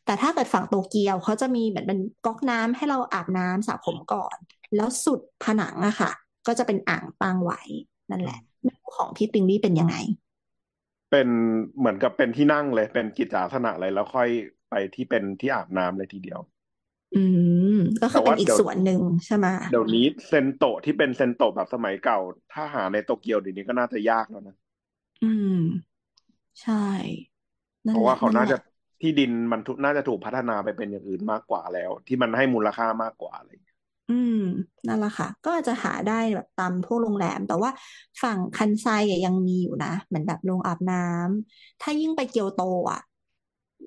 [0.05, 4.37] แต่ถ้าเกิดฝั่งโตเกียวเขาจะมีเหมือนเป็นก๊อกน้ำให้เราอาบน้ำสระผมก่อน
[4.75, 6.11] แล้วสุดผนังอะค่ะ
[6.47, 7.59] ก็จะเป็นอ่างตั้งไว้
[8.11, 9.95] นั่นแหละไม่รู้ของพี่ปิงลี่เป็นยังไง
[11.11, 11.27] เป็น
[11.77, 14.29] เหมือนกับเป็นที่นั่งเลย เป็นกิจจาสนะเลยแล้วค่อย
[14.69, 16.39] ไปที่เป็นที่อาบน้ำเลยทีเดียว
[17.13, 17.17] อื
[17.67, 17.69] ม
[18.01, 22.19] ก็คืแต่อเป็ว่านอีกเดี๋ยวส่วนหนึ่งใช่ไหมเดี๋ยวนี้เซนโตะที่เป็นเซนโตะแบบสมัยเก่า
[22.53, 24.55] ถ้าหาในโตเกียวเดี๋ยวนี้ก็น่าจะยากแล้วนะ
[25.21, 25.59] อืม
[26.61, 26.73] ใช่
[27.87, 28.57] นั่เพนราะแหว่าละเขานั่นน่าแหจะละ
[29.01, 33.77] ที่ดินมันน่าจะถูกพัฒนาไปเป็นอย่างอื่นมากกว่าแล้ว ที่มันให้มูลค่ามากกว่าอะไรอย่างเงี้ย
[34.07, 34.33] อืม
[34.87, 37.71] นั่นแหละค่ะ ก็อาจจะหาได้แบบตามพวกโรงแรม แต่ว่า
[38.21, 38.87] ฝั่งคันไซ
[39.25, 42.59] ยังมีอยู่นะ เหมือนแบบโรงอาบน้ำถ้ายิ่งไปเกียวโต
[42.91, 42.99] อะ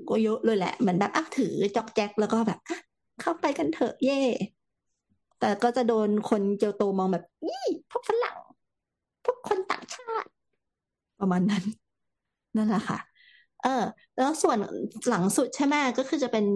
[0.09, 2.77] ก็เยอะเลยแหละ เหมือนแบบอะถือจอกแจ๊กแล้วก็แบบอะ
[3.19, 4.13] เข้าไปกันเถอะเย่
[5.39, 8.37] แต่ก็จะโดนคนเกียวโตมองแบบยี่พวกฝรั่ง
[9.25, 10.29] พวกคนต่างชาติ
[11.21, 11.65] ประมาณนั้น
[12.57, 12.99] นั่นแหละค่ะ
[13.67, 13.85] ออ
[14.17, 14.59] แล้วส่วน
[15.09, 16.47] หลังสุดใช่ไหมก็คือจะเป็น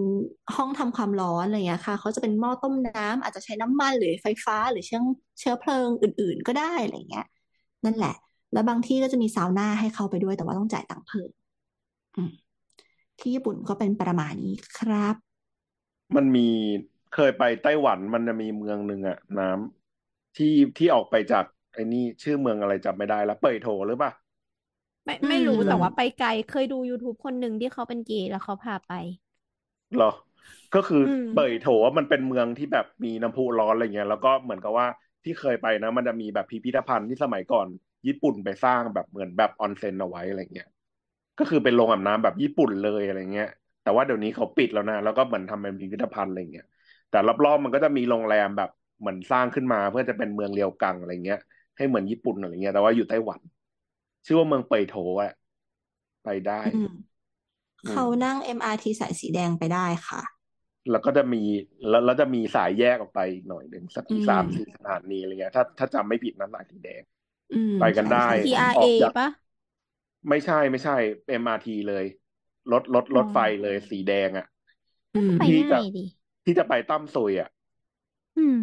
[0.55, 4.99] ห้องทำความร้อนอะไรอย่างเงี้ยค่ะเขาจะเป็นหม้อต้มน้ำอาจจะใช้น้ำมันหรือไฟฟ้าหรือเชื้อ
[5.39, 7.25] เชื้อเพลิงอื่น ๆ ก็ได้อะไรเงี้ย
[7.85, 8.15] นั่นแหละ
[8.53, 11.29] แล้วบางที่ก็จะมีซาวน่าให้เข้าไปด้วยแต่ว่าต้องจ่ายตังค์เพิ่ม
[13.19, 15.15] ที่ญี่ปุ่นก็เป็นประมาณนี้ครับ
[16.15, 16.47] มันมี
[17.15, 24.11] เคยไปไต้หวันมันจะมีเมืองหนึ่งอะน้ำที่ที่ออกไปจากไอ้นี่ชื่อเมืองอะไรจำไม่ได้แล้วเปยโถหรือปล่า
[25.05, 28.91] ไม่อืไม่รู้มแต่ว่าไปไกลเคยดู YouTube คนหนึ่งที่เขาเป็นเกย์แล้วเขาพาไป
[29.95, 30.11] เหรอ
[30.73, 34.87] ก็คืออมเปยโถว่ามันเป็นเมืองที่แบบมีน้ำพุร้อนอะไรเงี้ยแล้วก็เหมือนกับว่า
[35.23, 37.67] ที่เคยไปนะ มันจะมีแบบพิพิธภัณฑ์ที่สมัยก่อน
[38.07, 40.67] ญี่ปุ่นไปสร้างแบบเหมือนแบบออนเซ็นเอาไว้อะไรเงี้ย
[41.37, 43.47] ก็คือเป็นโรงอาบน้ำแบบญี่ปุ่นเลยอะไรเงี้ย
[43.83, 46.65] แต่ว่าเดี๋ยวนี้เขาปิดแล้วนะแล้วก็เหมือนทำเป็นพิพิธภัณฑ์อะไรเงี้ย
[47.09, 51.39] แต่รอบๆมันก็จะมีโรงแรมแบบเหมือนสร้างขึ้นมาเพื่อจะเป็นเมืองเรียวกังอะไรเงี้ย
[51.77, 53.41] ให้เหมือนญี่ปุ่นอะไรเงี้ยแต่ว่าอยู่ไต้หวัน
[54.25, 55.31] ชื่อว่าเมืองเปยโถอะ
[56.23, 56.85] ไปได้อืม
[57.85, 60.21] อืเขามนั่ง MRT สายสีแดงไปได้ค่ะ
[60.91, 61.43] แล้วก็จะมี
[61.89, 67.01] แล้วแล้วจะมีสายแยกออกไปอีกหน่อยหนึ่งสักอืมสามสี่สถานีอะไรเงี้ย ถ้าถ้าจำไม่ผิดนั้นสายสีแดง
[67.51, 69.27] อืมไปกันใช่ได้ใช่อ TRA อกจากปะ
[70.29, 70.95] ไม่ใช่ไม่ใช่
[71.27, 72.05] MRT เลย
[72.71, 74.45] รถรถอ๋รอถไฟเลยสีแดงอะ
[75.13, 76.01] อืมไปที่จะง่ายดิ
[76.45, 77.49] ที่จะไปตั้มซุยอะ
[78.37, 78.61] อืม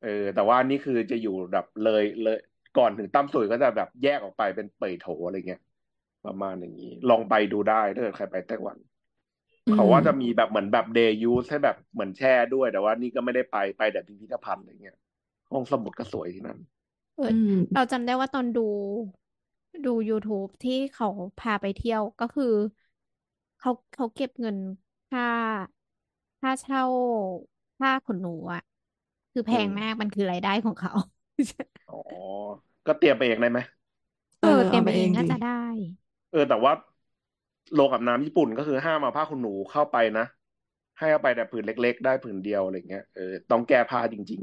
[0.00, 2.36] เออ แต่ว่านี่คือจะอยู่แบบเลยเลย
[2.78, 5.60] ก่อนถึงตั้มซุยก็จะแบบแยกออกไปเป็นเปยโถอะไรเงี้ย
[6.24, 8.78] ประมาณอย่างนี้ ลองไปดูได้ถ้าเกิดใครไปไต้หวัน
[9.66, 14.96] อืเขามว่าจะมีแบบเหมือนแบบเดย์ยูสให้แบบเหมือนแช่ด้วยแต่ว่านี่ก็ไม่ได้ไปไปแต่พิพิธภัณฑ์อะไรเงี้ย
[15.52, 16.58] ห้องสมุดก็สวยที่นั่น
[17.14, 18.66] เอออืมเราจำได้ว่าตอนดู
[19.84, 21.08] ดู YouTube ที่เขา
[21.38, 22.52] พาไปเที่ยวก็คือ
[23.58, 24.56] เขาเขาเก็บเงิน
[25.10, 25.24] ค่า
[26.40, 26.82] ค่าเช่า
[27.78, 28.60] ค่าขนหนูอะ
[29.32, 30.92] คือแพอืงมมากมันคือรายได้ของเขา
[31.88, 31.94] อ๋อ
[32.86, 33.58] ก็เตรียมไปเองได้ไหม
[34.40, 35.50] เอเอออเตรียเอามไปไปเอเองงน่าดีจะได้
[36.30, 36.72] เออ แต่ว่า
[37.74, 40.24] โรงอาบน้ำญี่ปุ่นก็คือห้ามเอาผ้าขนหนูเข้าไปนะ
[40.98, 44.42] ให้เอาไปแต่ผืนเล็ก ๆ ได้ผืนเดียวอะไรเงี้ยเออต้องแก้ผ้าจริง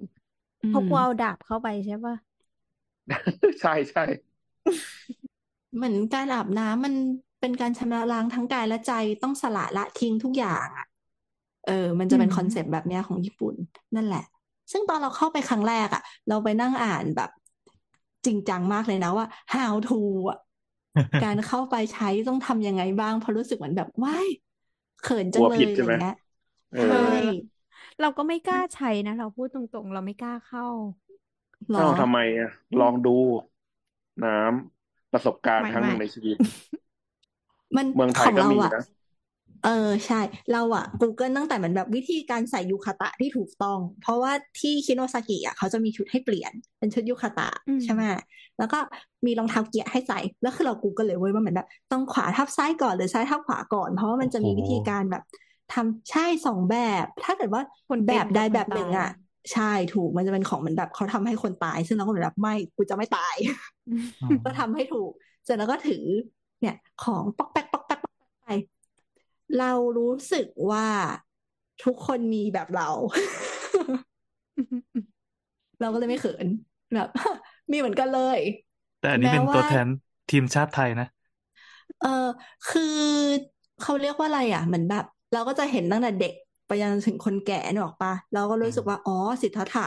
[0.63, 4.01] อืมเขากลัวเอาดาบเข้าไปใช่ปะๆใช่ใช่
[5.75, 6.93] เหมือนการอาบน้ำมัน
[7.39, 8.91] เป็นการชำระล้างทั้งกายและใจ
[9.23, 10.85] ต้องสละละทิ้งทุกอย่างอะ
[11.65, 13.55] เออ มันอืจะเป็นคอนเซปต์แบบเนี้ยของญี่ปุ่น
[13.95, 14.23] นั่นแหละ
[14.72, 17.30] ซึ่งตอนเราเข้าไปครั้งแรกอะ เราไปนั่งอ่านแบบ
[18.26, 19.93] จริงจังมากเลยนะว่า how to
[20.30, 20.38] อะ
[21.24, 24.28] การเข้าไปใช้ต้องทำยังไงบ้างเพราะรู้สึกเหมือนแบบว้าย
[24.99, 26.14] เขินกจัลังวเลผิดยอะใช่ไรไหมเงี้ย
[26.72, 27.53] เอเอใช่ออ
[27.99, 30.66] เราก็ไม่กล้าใช้นะ เราพูดตรงๆ เราไม่กล้าเข้า
[31.70, 33.09] หรเอ้าอทำไมอะอืลอมงดู
[34.24, 36.38] น้ำประสบการณ์ไม่ครั้งหไม่นึ่งในชีวิต
[37.76, 38.82] มันเมืองไทขยองก็เรามีอะนะ
[39.64, 48.01] เออใช่ เราอะ Google ตั้งแต่เหมือนแบบวิธีการใส่ยูคาตะที่ถูกต้อง เพราะว่าที่คิโนซากิอะเขาจะมีชุดให้เปลี่ยน เป็นชุดยูคาตะอืมใช่ไหม
[48.57, 48.80] แล้วก็
[49.26, 55.24] มีรองเท้าเกียร์ให้ใส่ แล้วคือเรา Google เลยเว้ยว่าเหมือนแบบต้องขวาทับซ้ายก่อนหรือซ้ายทับขวาก่อน เพราะว่ามันจะมีวิธีการแบบ
[55.74, 59.09] ทำใช่สองแบบ ถ้าเกิดว่าคนแบเป็นบใดกับคนแบบหนึ่งตายอะ
[59.53, 63.36] ใช่ถูกมันจะเป็นของเหมือนแบบเขาทำให้คนตาย ซึ่งเราก็เหมือนแบบไม่กูจะไม่ตาย
[63.88, 63.93] อื
[64.36, 65.11] มก็ทำให้ถูก
[65.45, 66.05] เสร็จแล้วก็ถือ
[66.59, 68.49] เนี่ยของป๊อกแป๊กป๊อกแป๊กป๊อกแป๊กไป
[69.57, 70.87] เรารู้สึกว่า
[71.83, 72.89] ทุกคนมีแบบเรา
[75.79, 76.47] เราก็เลยไม่เขิน
[76.93, 77.07] แบบ
[77.71, 78.39] มีเหมือนกันเลย
[78.99, 79.87] แต่อันนี้แม้เป็นตัวว่าแทน
[80.29, 81.05] ทีมชาติไทยนะ
[81.99, 82.07] เออ
[82.67, 82.83] คือ
[83.81, 86.33] เขาเรียกว่าอะไรอะเหมือนแบบ เราก็จะเห็นตั้งแต่เด็ก
[86.65, 89.83] ไปจนถึงคนแก่นึกออกปะเราก็รู้สึกว่า อ๋อ สิทธัตถะ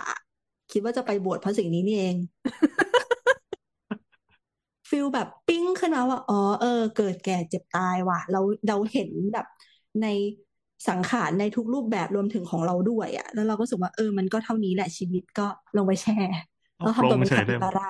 [0.70, 2.16] คิดว่าจะไปบวชเพราะสิ่งนี้นี่เอง
[4.88, 9.46] ฟิลแบบปิ้งขึ้นมาว่า อ๋อเออ เกิดแก่เจ็บตายว่ะ เราเราเห็นแบบ
[10.00, 10.04] ใน
[10.88, 15.42] สังขารในทุกรูปแบบรวมถึงของเราด้วยอะ แล้วเราก็รู้สึกว่าเออมันก็เท่านี้แหละชีวิตก็
[15.76, 16.12] ลงไปแช่
[16.76, 17.84] เอาแล้วปลทำตัวงเป็นเฉคายเลปิยบารา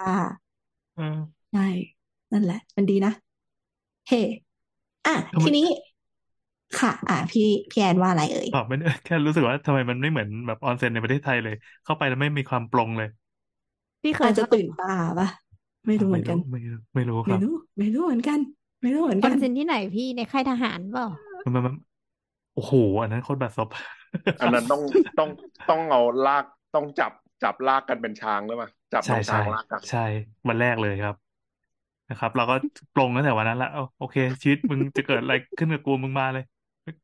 [0.95, 1.61] เออใช่
[2.33, 3.11] นั่นแหละ มันดีนะ
[4.09, 4.17] เฮ้
[5.07, 5.63] อะทำไมทีนี้
[6.79, 13.09] ค่ะ อะพี่พี่แอนว่าอะไรเอ่ยตอบไม่ได้แค่รู้สึกว่าทำไมมันไม่เหมือนแบบออนเซ็นในประเทศไทยเลย เข้าไปแล้วไม่มีความปลงเลย
[14.03, 14.87] พี่เคอายจจะเข้าตื่นตา
[15.19, 15.29] ปะ
[15.87, 18.39] ไม่รู้เหมือนกัน ไม่รู้ไม่รู้คไม่รับรู้ไม่รู้เหมือนกัน
[18.83, 21.07] ไม่รู้เหมือนออกันนเซ็นที่ไหนพี่ในค่ายทหารเปล่า
[21.45, 21.75] มันมันมัน
[22.55, 22.73] โอ้โห
[23.03, 23.69] อันนั้นโคตรบัดซบ
[24.41, 24.81] อันนั้นต้อง
[25.19, 25.29] ต้อง
[25.71, 27.13] ต้องเอาลากต้องจับ
[27.43, 30.05] จับลากกันเป็นช้างหรือเปล่าจับใช่น้องช้าใช่งลากกันใช่
[30.49, 31.17] วันแรกเลยครับ
[32.11, 32.55] นะครับ เราก็
[32.95, 36.45] ปลงตั้งแต่วันนั้นละเอาโอเค ชีวิตมึงจะเกิดอะไรขึ้นกับกูมึงมาเลย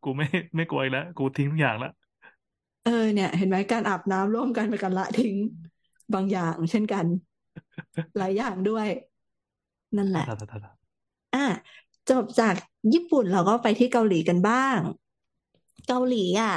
[0.04, 0.26] กูไม่
[0.56, 1.92] ไม่กลัวอีกแล้วกูทิ้งทุกอย่างแล้ว
[2.84, 5.36] เออเนี่ย เห็นไหมการอาบน้ำร่วมกันเป็นการละทิ้ง
[6.14, 7.06] บางอย่างเช่นกัน
[8.18, 8.86] หลายอย่างด้วย
[9.96, 10.24] นั่นแหละ
[11.34, 11.46] อะ
[12.10, 12.54] จบจาก
[12.94, 14.78] ญี่ปุ่นเราก็ไปที่เกาหลีกันบ้าง
[15.88, 16.54] เกาหลีอะ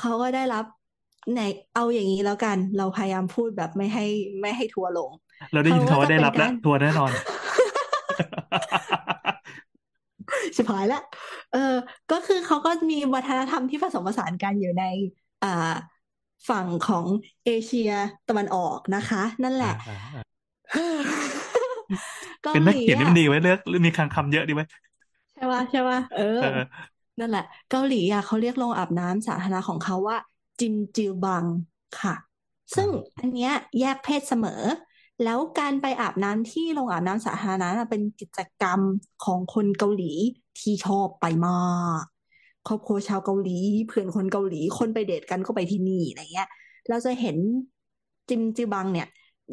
[0.00, 0.64] เขาก็ได้รับ
[1.34, 1.40] ใน
[1.74, 4.06] เอาอย่างนี้แล้วกัน เราพยายามพูดแบบไม่ให้
[4.40, 5.10] ไม่ให้ทัวร์ลง
[5.52, 7.10] เราได้ยินเขาคำก็ว่าจะได้เป็นรับแล้วการทัวร์แน่นอน
[10.54, 11.02] ชิบหายแล้ว
[11.52, 11.74] เออ
[12.12, 14.84] ก็คือเขาก็มีวัฒนธรรมที่ผสมผสานกันอยู่ใน
[15.44, 15.72] อ่า
[16.48, 17.04] ฝั่งของ
[17.44, 17.90] เอเชีย
[18.28, 20.22] ตะวันออกนะคะ นั่นแหละอ่าอ่า
[22.42, 24.64] เกาเป็นหนักลีเขียนนี่อะมันดีไว้เลือกมีคำคำเยอะดีไว้
[25.34, 26.60] ใช่ป่ะใช่ป่ะเออเออ
[27.18, 30.16] นั่นแหละ เกาหลีอะเขาเรียกโรงอาบน้ำสาธารณะของเขาว่า
[30.60, 31.44] จิมจิลบัง
[32.00, 32.14] ค่ะ
[32.74, 34.62] ซึ่งอันเนี้ยแยกเพศเสมอ
[35.24, 38.80] แล้วการไปอาบน้ำที่โรงอาบน้ำสาธารณะน่ะเป็นกิจกรรม
[39.24, 40.12] ของคนเกาหลี
[40.60, 41.52] ที่ชอบไปมา
[42.00, 42.04] ก
[42.68, 43.58] ครอบครัวชาวเกาหลี
[43.88, 46.48] เพื่อนคนเกาหลีคนไปเดทกันก็ไปที่นี่อะไรเงี้ย
[46.88, 47.36] เราจะเห็น
[48.28, 49.06] จิมจิบังเนี่ย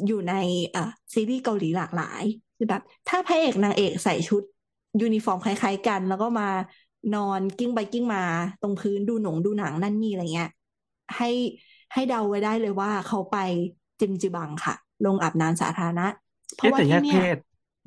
[0.06, 0.34] อยู่ใน
[0.76, 0.84] อะ
[1.14, 2.22] ซีรีส์เกาหลีหลากหลาย
[2.56, 4.42] คือแบบ ถ้าพระเอกนางเอกใส่ชุด
[5.02, 6.48] ยูนิฟอร์มคล้ายๆกัน แล้วก็มา
[7.14, 8.22] นอนกิ้งไปกิ้งมา
[8.62, 10.50] ตรงพื้นดูหนงดูหนังนั่นนี่อะไรเงี้ย
[11.16, 11.30] ให้
[11.92, 13.36] ให้เดาไว้ได้เลยว่าเขาไป
[14.00, 14.74] จิมจิบังค่ะ
[15.06, 16.06] ลงอาบน้ำสาธารณะ
[16.56, 17.36] เพราะเอ๊ะว่าแต่แยที่กเนี่เพยศ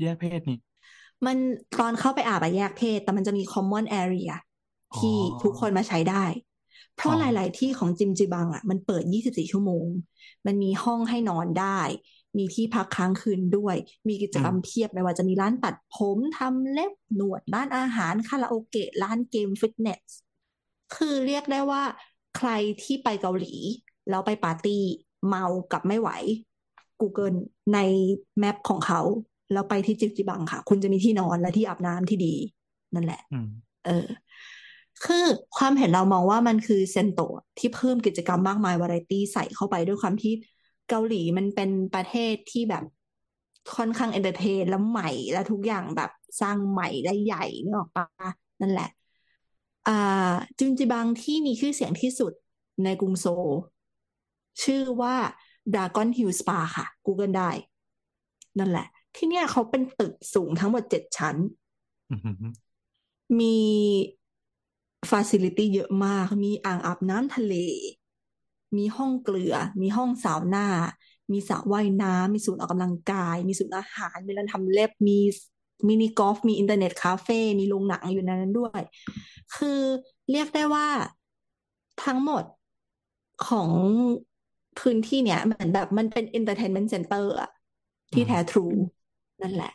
[0.01, 0.57] แยกเพศนี่
[1.25, 1.37] มัน
[1.79, 4.31] ตอนเข้าไปอาบอะแยกเพศ แต่มันจะมี common area
[4.93, 6.23] อ๋อที่ทุกคนมาใช้ได้
[6.95, 9.85] เพราะอ๋อหลาย ๆ ที่ของจิมจิบังอะมันเปิด 24 ชั่วโมง
[10.45, 11.79] มันมีห้องให้นอนได้
[12.37, 13.75] มีที่พักค้างคืนด้วย
[14.07, 20.11] มีกิจกรรมเพียบไม่ว่าจะมีร้านตัดผมทำเล็บหนวดร้านอาหารคาราโอเกะร้านเกมฟิตเนส
[20.95, 21.83] คือเรียกได้ว่า
[22.37, 22.49] ใคร
[22.83, 23.53] ที่ไปเกาหลี
[24.09, 24.83] แล้วไปปาร์ตี้
[25.27, 26.09] เมากับไม่ไหว
[27.01, 27.37] Google
[27.73, 27.79] ใน
[28.39, 29.01] map ของเขา
[29.53, 32.33] แล้วไปที่จิมจิลบังค่ะ คุณจะมีที่นอนและที่อาบน้ำที่ดี
[32.93, 33.47] นั่นแหละอืม
[33.85, 34.05] เออ
[35.05, 35.25] คือ
[35.57, 40.33] ความเห็นเรามองว่ามันคือเซนโตะที่เพิ่มกิจกรรมมากมายวาไรตี้ใส่เข้าไปด้วยความที่
[40.89, 42.83] เกาหลีมันเป็นประเทศที่แบบ
[43.75, 48.07] ค่อนข้าง entertain แล้วใหม่และทุกอย่างแบบสร้างใหม่ได้ใหญ่นึกออกปะ
[48.61, 48.89] นั่นแหละ
[49.87, 52.33] อ่าจิมจิลบังที่มีชื่อเสียงที่สุด
[52.83, 53.47] ในกรุงโซล
[54.63, 55.15] ชื่อว่า
[55.73, 57.49] Dragon Hill Spa ค่ะ Google ได้
[58.59, 61.35] นั่นแหละ ที่เนี่ยเขาเป็นตึกสูงทั้งหมดเจ็ดชั้น
[62.09, 62.53] อืมอืมอืม
[63.39, 63.57] มี
[65.11, 67.53] ฟ a ซิลิตี้เยอะมาก มีอ่างอาบน้ำทะเล
[68.77, 70.67] มีห้องเกลือ มีห้องซาวน่า
[71.31, 75.17] มีสระว่ายน้ำมีศูนย์ออกกำลังกาย มีศูนย์อาหาร มีร้านทำเล็บ มี
[75.87, 78.81] มินิกอล์ฟ มีอินเทอร์เน็ตคาเฟ่ มีโรงหนังอยู่ในนั้นด้วย
[79.55, 79.79] คือ
[80.31, 80.87] เรียกได้ว่า
[82.03, 82.43] ทั้งหมด
[83.47, 83.69] ของ
[84.79, 87.51] พื้นที่เนี้ยเหมือนแบบมันเป็น entertainment center อะ
[88.13, 88.65] ที่แท้ true
[89.41, 89.71] นั่นแหละ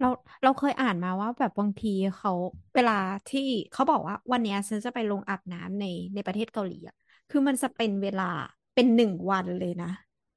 [0.00, 0.06] เรา
[0.42, 2.30] เราเคยอ่านมาว่าแบบบางทีเขา
[2.74, 2.92] เวลา
[3.28, 3.40] ที่
[3.72, 5.84] เขาบอกว่าวันเนี้ยฉันจะไปโรงอาบน้ำใน
[6.14, 6.94] ในประเทศเกาหลีอะ
[7.28, 8.22] คือมันจะเป็นเวลา
[8.74, 9.86] เป็นหนึ่งวันเลยนะ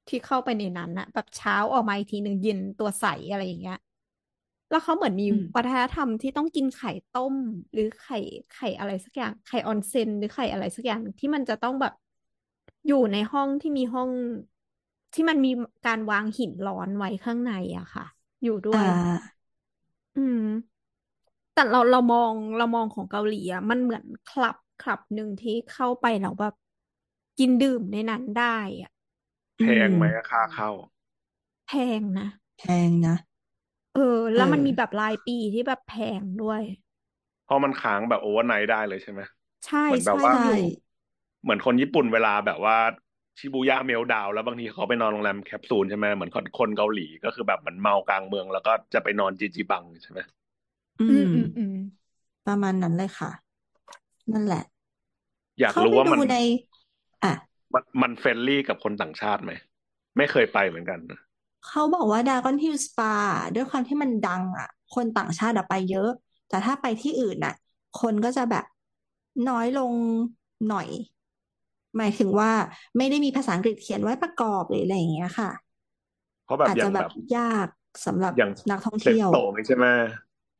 [0.08, 3.76] ที่เข้าไปในนั้นนะแบบเช้าออกมาอีกทีหนึ่งเย็นตัวใสอะไรอย่างเงี้ย
[4.70, 7.34] แล้วเขาเหมือนมีอืมวัฒนธรรมที่ต้องกินไข่ต้ม
[7.72, 8.16] หรือไข่
[8.50, 11.92] ไข่อะไรสักอย่างไข่ออนเซ็นหรือไข่อะไรสักอย่างที่มันจะต้องแบบ
[12.86, 14.10] อยู่ในห้องที่มีห้อง
[15.14, 15.50] ที่มันมี
[15.86, 18.04] การวางหินร้อนไว้ข้างในอะค่ะ
[18.42, 18.86] อยู่ด้วอ่าย
[20.14, 20.40] อืม
[21.54, 26.54] แต่เราเรามองเรามองของเกาหลีอะมันเหมือนคลับคลับหนึ่งที่เข้าไปแล้วแบบ
[27.38, 28.44] กินดื่มในนั้นได้
[28.82, 28.90] อะ
[29.58, 30.70] แพงไหมอะค่าเข้า
[31.66, 32.26] แพงนะ
[32.58, 33.14] แพงนะ
[33.94, 36.62] เออแล้วมันเออมีแบบรายปีที่แบบแพงด้วย
[37.44, 39.20] เพราะมันค้างแบบ overnight ได้เลยใช่ไหม
[39.66, 40.60] ใช่เหมือนแบบใช่ว่า ใช่อยู่
[41.42, 42.76] เหมือนคนญี่ปุ่นเวลาแบบว่า
[43.38, 50.20] ชิบูย่า meltdown แล้วบางทีเขาไปนอนโรงแรมแคปซูลใช่ไหมเหมือนคนคนเกาหลีก็คือแบบเหมือนเมากลางเมือง แล้วก็จะไปนอนจิมจิลบังใช่ไหม
[50.98, 51.72] อือืมมอืมอืม
[52.44, 53.28] ประมาณนั้นเลยค่ะ
[54.32, 54.58] นั่นแหละ
[55.60, 56.34] อยากเข้ารู้ไปว่าดูมันใน
[57.22, 57.32] อะ
[57.74, 59.52] มันมัน friendly กับคนต่างชาติไหม
[60.16, 61.20] ไม่เคยไปเหมือนกันนะ
[61.66, 63.14] เขาบอกว่าด a กอนฮิลสปา
[63.54, 66.08] ด้วยความที่มันดัง อะ คนต่างชาติอะไปเยอะ
[66.48, 67.54] แต่ถ้าไปที่อื่นน่ะ
[68.00, 68.64] คนก็จะแบบ
[69.48, 69.94] น้อยลง
[70.68, 70.88] หน่อย
[71.98, 72.50] หมายถึงว่า
[72.96, 75.50] ไม่ได้มีภาษาอังกฤษเขียนไว้ประกอบหรืออะไรอย่างเงี้ยค่ะ
[76.44, 77.68] เพราะแบบอาจอย่าจะงแบแบบบยาก
[78.06, 79.86] สำหรับอย่างนักท่องเซ็ตเที่ยวโตนี่ใช่ไหม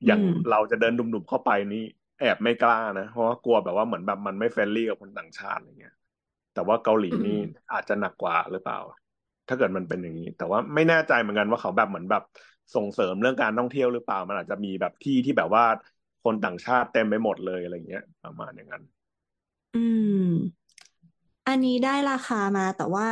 [0.06, 1.82] อย่างอืมเราจะเดินดุ่มๆเข้าไปนี่
[2.20, 5.94] แอบไม่กล้านะ เพราะว่ากลัวแบบว่าเหมือนแบบมันไม่ friendly กับคนต่างชาติอะไรเงี้ย
[6.52, 7.36] แต่ว่าเกาหลีอืนี่ม
[7.72, 8.78] อาจจะหนักกว่าหรือเปล่า
[9.48, 12.22] ถ้าเกิดมันเป็นอย่างนี้ แต่ว่าไม่แน่ใจเหมือนกันว่าเขาแบบเหมือนแบบ
[12.74, 15.64] ส่งเสริมเรื่องการท่องเที่ยวหรือเปล่า มันอาจจะมีแบบที่ที่แบบว่า
[16.22, 18.82] คนต่างชาติเต็มไปหมดเลยอะไรเงี้ยประมาณอย่างนั้น
[19.74, 20.59] อืม
[21.50, 23.08] อันนี้ได้ราคามาแต่ว่า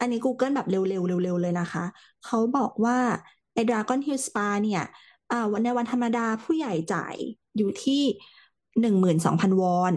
[0.00, 1.84] อันนี้ Google แบบเร็วๆเร็วๆเลยนะคะ
[2.24, 2.98] เขาบอกว่า
[3.54, 4.82] ไอ้ Dragon Hill Spa เนี่ย
[5.30, 7.14] อ่าวันในวันธรรมดาผู้ใหญ่จ่าย
[7.56, 8.02] อยู่ที่
[8.80, 9.94] หนึ่งหมื่นสองพันวอน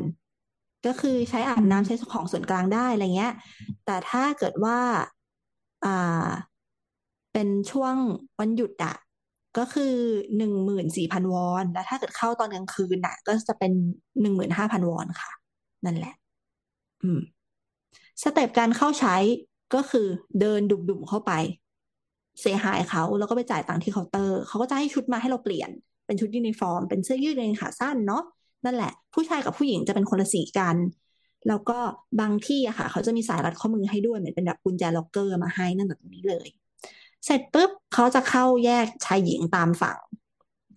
[0.85, 3.33] ก็คือใช้อาบน้ำใช้ของส่วนกลางได้อะไรเงี้ย
[3.85, 4.79] แต่ถ้าเกิดว่า
[5.85, 6.27] อ่า
[7.33, 7.95] เป็นช่วง
[8.39, 8.95] วันหยุดอะ
[9.57, 9.93] ก็คือ
[10.37, 13.71] หนึ่งหมื่นสี่พันวอน แล้วถ้าเกิดเข้าตอนกลางคืนน่ะก็จะเป็น
[14.21, 15.31] หนึ่งหมื่นห้าพันวอนค่ะ
[15.85, 16.13] นั่นแหละ
[18.21, 19.15] step การเข้าใช้
[19.73, 20.07] ก็คือ
[20.39, 21.31] เดินดุ่มๆเข้าไป
[22.41, 25.69] say hi เขาแล้วก็ไปจ่ายตังค์ที่เคาน์เตอร์เขาก็จะให้ชุดมาให้เราเปลี่ยน
[26.05, 28.23] เป็นชุดยูนิฟอร์ม เป็นเสื้อยืดกางเกงขาสั้นเนาะ
[28.65, 30.75] นั่นแหละ ผู้ชายกับผู้หญิงจะเป็นคนละสีกัน
[31.47, 31.77] แล้วก็
[32.21, 36.47] บางที่อะค่ะ เขาจะมีสายรัดข้อมือให้ด้วยเหมือนเป็นแบบกุญแจล็อกเกอร์มาให้นั่นแบบนี้เลย
[37.25, 39.97] เสร็จปุ๊บเขาจะเข้าแยกชายหญิงตามฝั่ง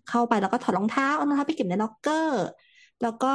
[0.08, 2.44] เข้าไปแล้วก็ถอดรองเท้าเอารองเท้าไปเก็บในล็อกเกอร์
[3.02, 3.32] แล้วก็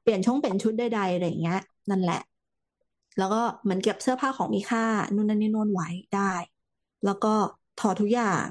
[0.00, 1.56] เปลี่ยนช่องเปลี่ยนชุดใดๆอะไรอย่างเงี้ย
[1.90, 2.16] นั่นแหละ
[3.16, 4.82] แล้วก็เหมือนเก็บเสื้อผ้าของมีค่า
[5.14, 6.20] นู่นนั่นนี่โน่นไว้ได้
[7.04, 7.28] แล้วก็
[7.76, 8.48] ถอดทุกอย่าง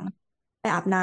[0.61, 1.01] ไปอาบน้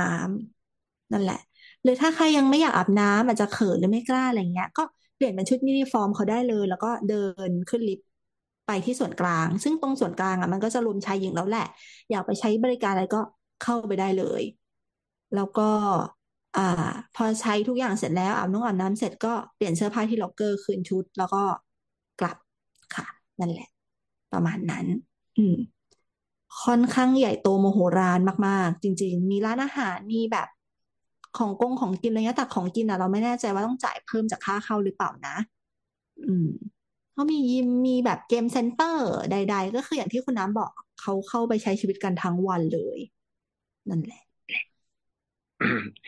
[0.57, 1.37] ำนั่นแหละ
[1.83, 4.83] หรือถ้าใครยังไม่อยากอาบน้ำอาจจะเขินหรือไม่กล้าอะไรเงี้ย ก็
[5.15, 7.15] เปลี่ยนเป็นชุดยูนิฟอร์มเขาได้เลย แล้วก็เดิ
[7.49, 8.07] นขึ้นลิฟต์
[8.67, 11.63] ไปที่ส่วนกลาง ซึ่งตรงส่วนกลางอะมันก็จะรวมชายหญิงแล้วแหละ
[12.11, 13.19] อยากไปใช้บริการอะไรก็
[13.61, 14.43] เข้าไปได้เลย
[15.35, 15.63] แล้วก็
[16.55, 16.61] อ่า
[17.15, 21.39] พอใช้ทุกอย่างเสร็จแล้วอาบน้ำอาบน้ำเสร็จก็เปลี่ยนเสื้อผ้าที่ล็อกเกอร์คืนชุด แล้วก็
[22.19, 22.37] กลับ
[22.95, 23.07] ค่ะ
[23.41, 23.69] นั่นแหละ
[24.33, 24.87] ประมาณนั้น
[25.37, 25.55] อืม
[26.65, 30.49] ค่อนข้างใหญ่โตโมโหลานมาก ๆ จริง ๆ มีร้านอาหารมีแบบ
[31.39, 35.37] ของกงของกินอะไรเงี้ยแต่ของกินอะเราไม่แน่ใจว่าต้องจ่ายเพิ่มจากค่าเข้าหรือเปล่านะ
[36.27, 36.49] อืม
[37.13, 42.99] เขามียิมมีแบบเกมเซ็นเตอร์ใด ๆ ก็คืออย่างที่คุณน้ำบอกเขาเข้าไปใช้ชีวิตกันทั้งวันเลย
[43.91, 44.23] นั่นแหละ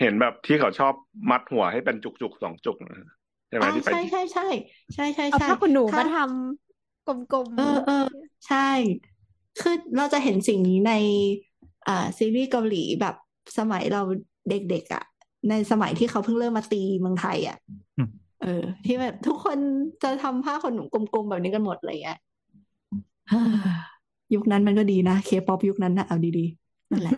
[0.00, 0.94] เห็นแบบที่เขาชอบ
[1.30, 3.07] มัดหัวให้เป็นจุกๆสองจุกนะ
[3.48, 4.46] ใช่ไหมอ่าที่ไปใช่ใช่ใช่
[4.94, 8.07] ใช่ใช่เอาใช่ผ้าขนหนูถ้ามาทำกลมเออเออ
[8.48, 8.68] ใช่
[9.61, 10.92] คือเราจะเห็นสิ่งนี้ใน
[11.88, 13.14] อ่าซีรีส์เกาหลีแบบ
[13.59, 14.02] สมัยเรา
[14.50, 15.05] เด็กๆอะ
[15.50, 17.57] ในสมัยที่เขาเพิ่งเริ่มมาตีเมืองไทยอะ
[17.98, 18.09] อืม
[18.42, 19.59] เออ ที่แบบทุกคน
[20.02, 22.18] จะทำผ้าขนหนูกลมๆแบบนี้กันหมดเลยอะ
[24.34, 27.16] ยุคนั้นมันก็ดีนะเคป๊อปยุคนั้นนะเอาดีๆนั่นแหละ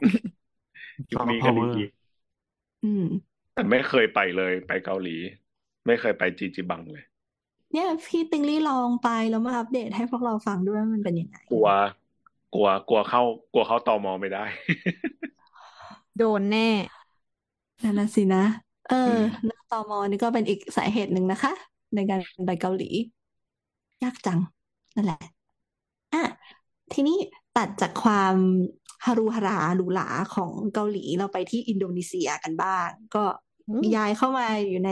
[1.12, 1.82] ยุคนี้ก็ Soft Power ดี
[2.86, 3.02] อืม
[3.54, 5.16] แต่ไม่เคยไปเลยไปเกาหลี
[5.86, 7.04] ไม่เคยไปจิมจิลบังเลย
[7.72, 11.68] เนี่ยพี่ติงลี่ลองไปแล้วมาอัปเดตให้พวกเราฟังด้วยว่ามันเป็นยังไง กลัว
[12.54, 13.22] กลัว กลัวเข้า
[13.52, 16.60] กลัวเข้าตมไม่ได้ๆโดนแน่
[17.82, 18.44] นั่นนะสินะ
[18.88, 21.52] เอออืมเรื่องตมนี่ก็เป็นอีกสาเหตุหนึ่งนะคะ
[21.94, 22.84] ในการไปเกาหลี
[24.02, 24.38] ยากจัง
[24.96, 25.18] นั่นแหละ
[26.12, 26.22] อะ
[26.92, 27.18] ทีนี้
[27.56, 28.34] ตัดจากความ
[29.04, 33.24] ฮารุฮาราหรูหราของเกาหลีเราไปที่อินโดนีเซียกันบ้าง ก็
[33.68, 34.90] อืมย้ายเข้ามาอยู่ใน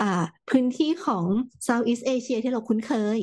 [0.00, 1.24] อ่าพื้นที่ของ
[1.66, 3.18] Southeast Asia ที่เราคุ้นเคย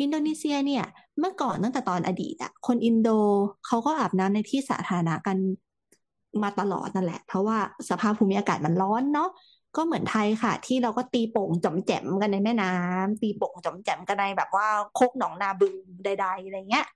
[0.00, 0.84] อินโดนีเซียเนี่ย
[1.18, 3.08] เมื่อก่อนตั้งแต่ตอนอดีตอะคนอินโด
[3.66, 5.36] เขาก็อาบน้ำในที่สาธารณะกัน
[6.42, 9.30] มาตลอดนั่นแหละ เพราะว่าสภาพภูมิอากาศมันร้อนเนาะ
[9.76, 16.86] ก็เหมือนไทยค่ะ ที่เราก็ตีโป่งจ่อมแจ่มกันในแม่น้ำตีโป่งจ่อมแจ่มกันในแบบว่าโคกหนองนาบึงใด ๆอะไรเงี้ย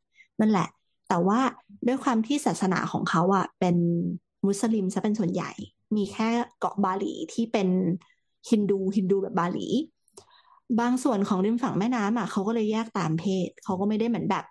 [0.41, 0.69] นั่นแหละ
[1.13, 1.41] แต่ว่า
[1.87, 3.77] ด้วยความที่ศาสนาของเขาอะเป็น
[4.47, 5.51] มุสลิมซะเป็นส่วนใหญ่
[5.97, 7.69] มีแค่เกาะบาหลีที่เป็น
[8.51, 9.67] ฮินดูฮินดูแบบบาหลี
[10.81, 14.45] บางส่วนของริมฝั่งแม่น้ำอะเขาก็เลยแยกตามเพศเขาก็ไม่ได้เหมือนแบบ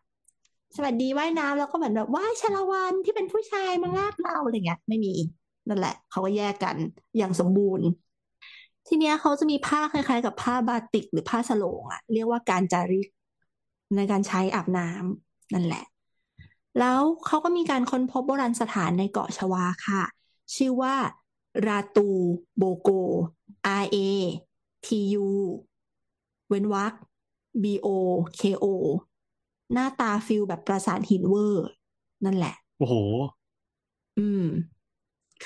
[0.76, 5.14] สวัสดีว่ายน้ำแล้วก็เหมือนแบบว่ายชาละวันที่เป็นผู้ชายมาลากเราอะไรเงี้ย ไม่มี
[5.68, 6.76] นั่นแหละเขาก็แยกกัน
[7.18, 7.88] อย่างสมบูรณ์
[8.88, 13.08] ทีเนี้ยเขาจะมีผ้าคล้าย ๆ กับผ้าบาติกหรือผ้าสโลงอะเรียกว่าการจาริก
[13.96, 15.84] ในการใช้อาบน้ำนั่นแหละ
[16.80, 20.04] แล้วเขาก็มีการค้นพบโบราณสถานในเกาะชวาค่ะ
[20.56, 20.96] ชื่อว่า
[21.68, 22.08] ราตู
[22.58, 22.90] โบโก
[23.82, 23.98] R A
[24.86, 24.88] T
[25.24, 25.28] U
[26.48, 26.94] เว้นวรรค
[27.64, 27.88] B O
[28.40, 28.66] K O
[29.74, 31.68] หน้าตา feel แบบปราสาทหินเวอร์
[32.26, 32.94] นั่นแหละ โอ้โห
[34.18, 34.44] อืม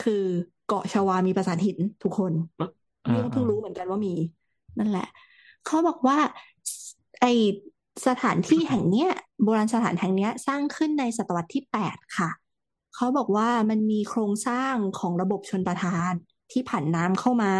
[0.01, 0.23] คือ
[0.65, 2.33] เกาะชวามีปราสาทหินทุกคน
[3.05, 4.13] อ่านี่ก็เพิ่งอ่ารู้เหมือนกันว่ามี
[4.79, 5.07] นั่นแหละ
[5.65, 6.17] เขาบอกว่า
[7.19, 7.25] ไอ
[8.07, 9.09] สถานที่แห่งเนี้ย
[9.43, 12.29] โบราณสถานแห่งเนี้ยสร้างขึ้นในศตวรรษที่แปดค่ะ
[12.95, 16.13] เขาบอกว่ามันมีโครงสร้างของระบบชลประทาน
[16.51, 17.53] ที่ผ่านน้ำเข้ามา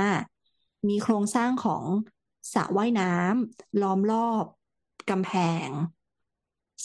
[0.89, 1.83] มีโครงสร้างของ
[2.53, 4.45] สระว่ายน้ำล้อมรอบ
[5.09, 5.31] กำแพ
[5.67, 5.69] ง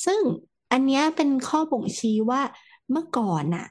[0.04, 0.22] ซึ่ง
[0.72, 2.42] อันเนี้ยเป็นข้อบ่งชี้ว่า
[2.90, 3.66] เมื่อก่อนน่ะ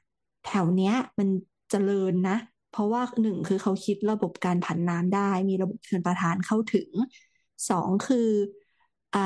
[0.45, 1.29] แถวเนี้ยมัน
[1.69, 2.37] เจริญนะ
[2.71, 6.89] เพราะว่าหนึ่งคือเขาคิดระบบการผันน้ำได้ มีระบบชลประทานเข้าถึง
[7.69, 8.29] สองคือ
[9.15, 9.19] อ่า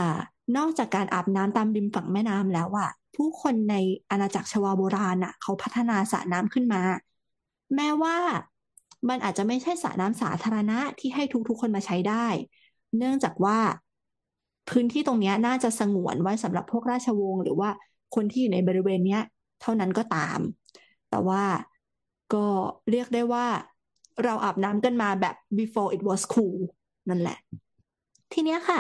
[0.58, 3.76] นอกจากการอาบน้ำตามริมฝั่งแม่น้ำแล้วอะผู้คนใน
[4.10, 6.82] อาณาจักรชวาโบราณอะเขาพัฒนาสระน้ำขึ้นมา
[7.76, 8.18] แม้ว่า
[9.10, 12.28] มันอาจจะไม่ใช่สระน้ำสาธารณะที่ให้ทุกๆ คนมาใช้ได้
[12.98, 13.60] เนื่องจากว่า
[14.70, 17.70] พื้นที่ตรงนี้น่าจะสงวนไว้สำหรับพวกราชวงศ์หรือว่า
[18.16, 19.22] คนที่อยู่ในบริเวณเนี้ย
[19.62, 20.40] เท่านั้นก็ตาม
[21.10, 21.44] แต่ว่า
[22.34, 22.46] ก็
[22.92, 23.46] เรียกได้ว่า
[24.24, 26.58] เราอาบน้ำกันมาแบบ before it was cool
[27.10, 27.38] นั่นแหละ
[28.34, 28.80] ทีเนี้ยค่ะ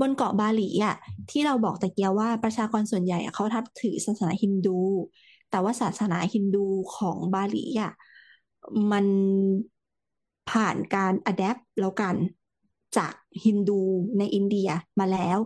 [0.00, 0.94] บนเกาะบาหลีอะ
[1.30, 4.70] ที่เราบอกตะเกียว่าประชากรส่วนใหญ่เขาทับถือศาสนาฮินดู
[5.50, 6.58] แต่ว่าศาสนาฮินดู
[6.96, 7.92] ของบาหลีอะ
[8.90, 9.06] มัน
[10.50, 12.16] ผ่านการอะแดปแล้วกัน
[12.96, 13.12] จาก
[13.44, 13.80] ฮินดู
[14.18, 14.68] ในอินเดีย
[14.98, 15.38] มาแล้ว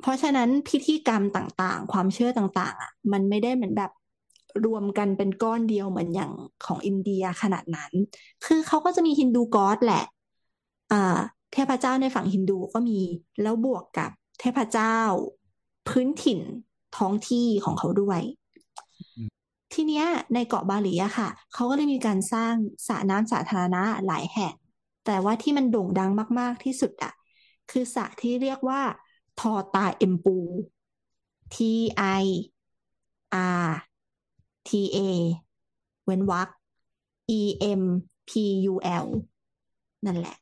[0.00, 3.90] เพราะฉะนั้นพิธีกรรมต่างๆ ความเชื่อต่างๆอะมันไม่ได้เหมือนแบบ
[4.64, 6.30] รวมกันเป็นก้อนเดียวเหมือนอย่าง
[6.64, 7.92] ของอินเดียขนาดนั้น
[8.44, 10.04] คือเขาก็จะมีฮินดูก็อดแหละ
[10.92, 11.18] อ่า
[11.52, 13.00] เทพเจ้าในฝั่งฮินดูก็มี
[13.42, 14.96] แล้วบวกกับเทพเจ้า
[15.88, 16.40] พื้นถิ่น
[16.96, 18.20] ท้องที่ของเขาด้วย
[19.72, 22.54] ทีเนี้ยในเกาะบาหลีอะค่ะ เขาก็เลยมีการสร้าง
[22.86, 24.54] สระน้ำสาธารณะหลายแห่ง
[25.06, 27.12] แต่ว่าที่มันโด่งดังมาก ๆที่สุดอะ
[27.70, 28.80] คือสระที่เรียกว่า
[29.40, 30.36] ทอตาเอ็มปู
[31.54, 31.56] T
[32.20, 32.24] I
[33.64, 33.68] R
[34.68, 34.98] T A
[36.04, 36.48] เว้นวรรค
[37.38, 37.40] E
[37.80, 37.82] M
[38.28, 38.30] P
[38.72, 38.74] U
[39.04, 39.06] L
[40.06, 40.36] นั่นแหละ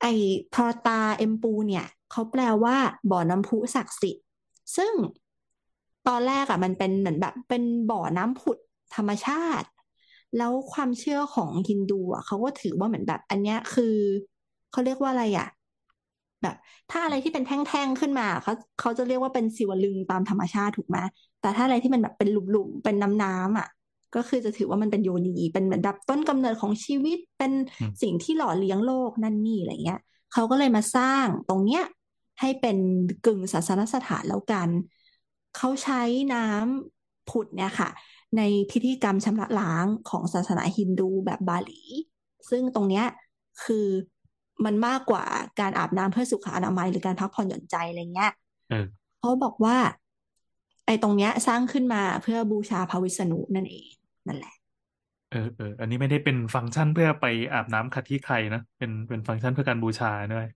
[0.00, 0.12] ไอ้
[0.54, 2.76] ทอตาเอ็มปูเนี่ยเขาแปลว่า
[3.10, 4.24] บ่อน้ำพุศักดิ์สิทธิ์
[4.76, 4.94] ซึ่ง
[6.08, 8.58] ตอนแรกอะมันเป็นเหมือนแบบเป็นบ่อน้ำผุด
[8.94, 9.68] ธรรมชาติ
[10.36, 13.94] แล้วความเชื่อของฮินดูอะเขาก็ถือว่าเหมือนแบบ อันเนี้ยคือ
[14.70, 15.46] เขาเรียกว่าอะไรอะ
[16.42, 16.54] แบบ
[16.90, 20.98] ถ้าอะไรที่เป็นแท่งๆขึ้นมาเขาเขาจะเรียกว่าเป็นศิวลึงตามธรรมชาติถูกไหม
[21.40, 23.66] แต่ถ้าอะไรที่มันแบบเป็นหลุมๆเป็นน้ำๆอะ
[24.14, 30.00] ก็คือจะถือว่ามันเป็นโยนีเป็นเหมือนแบบต้นกำเนิดของชีวิตเป็นอืมสิ่งที่หล่อเลี้ยงโลกนั่นนี่อะไรเงี้ย
[30.32, 31.84] เขาก็เลยมาสร้างตรงเนี้ย
[32.40, 32.78] ให้เป็น
[33.26, 34.68] กึ่งศาสนสถานแล้วกัน
[35.56, 36.02] เขาใช้
[36.34, 37.88] น้ำผุดเนี่ยค่ะ
[38.36, 41.80] ในพิธีกรรมชำระล้างของศาสนาฮินดูแบบบาหลี
[42.50, 43.06] ซึ่งตรงเนี้ย
[43.64, 43.86] คือ
[44.64, 45.24] มันมากกว่า
[45.60, 48.32] การอาบน้ำเพื่อสุขอนามัยหรือการพักผ่อนหย่อนใจอะไรเงี้ย
[48.70, 48.86] เออ
[49.20, 49.76] เขาบอกว่า
[50.86, 53.95] ไอ้ตรงเนี้ยสร้างขึ้นมาเพื่อบูชาพระวิษณุนั่นเอง
[54.26, 54.52] นั่นแหละ
[55.28, 60.46] เออเอออันนี้ไม่ได้เป็นฟังก์ชันเพื่อไปอาบน้ำขัดที่ใครนะเป็นเป็นฟังก์ชันเพื่อการบูชาด้วย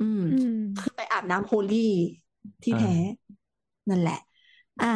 [0.00, 1.78] ืมอืมคือไปอาบน้ำโฮลี่
[2.62, 2.88] ที่อ่าแท้
[3.88, 4.14] นั่นแหละ
[4.80, 4.86] อ่า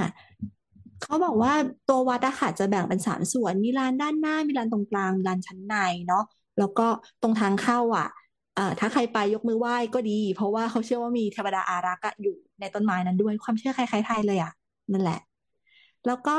[1.01, 1.53] เขาบอกว่า
[1.89, 5.75] ตัววัดอะค่ะจะแบ่งเป็นสามส่วน มีลานด้านหน้า มีลานตรงกลาง ลานชั้นใน
[6.07, 6.25] เนาะ
[6.59, 6.87] แล้วก็
[7.23, 8.09] ตรงทางเข้าอะ
[8.59, 14.53] อ่าถ้าใครไปยกมือไหว้ก็ดี เพราะว่าเขาเชื่อว่ามีเทวดาอารักษ์อะอยู่ในต้นไม้นั้นด้วยความเชื่อคล้ายๆไทยเลยอะ
[14.93, 15.19] นั่นแหละ
[16.07, 16.37] แล้วก็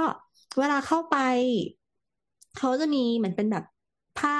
[0.59, 1.17] เวลาเข้าไป
[2.57, 3.63] เขาจะมีเหมือนเป็นแบบ
[4.15, 4.37] ผ้า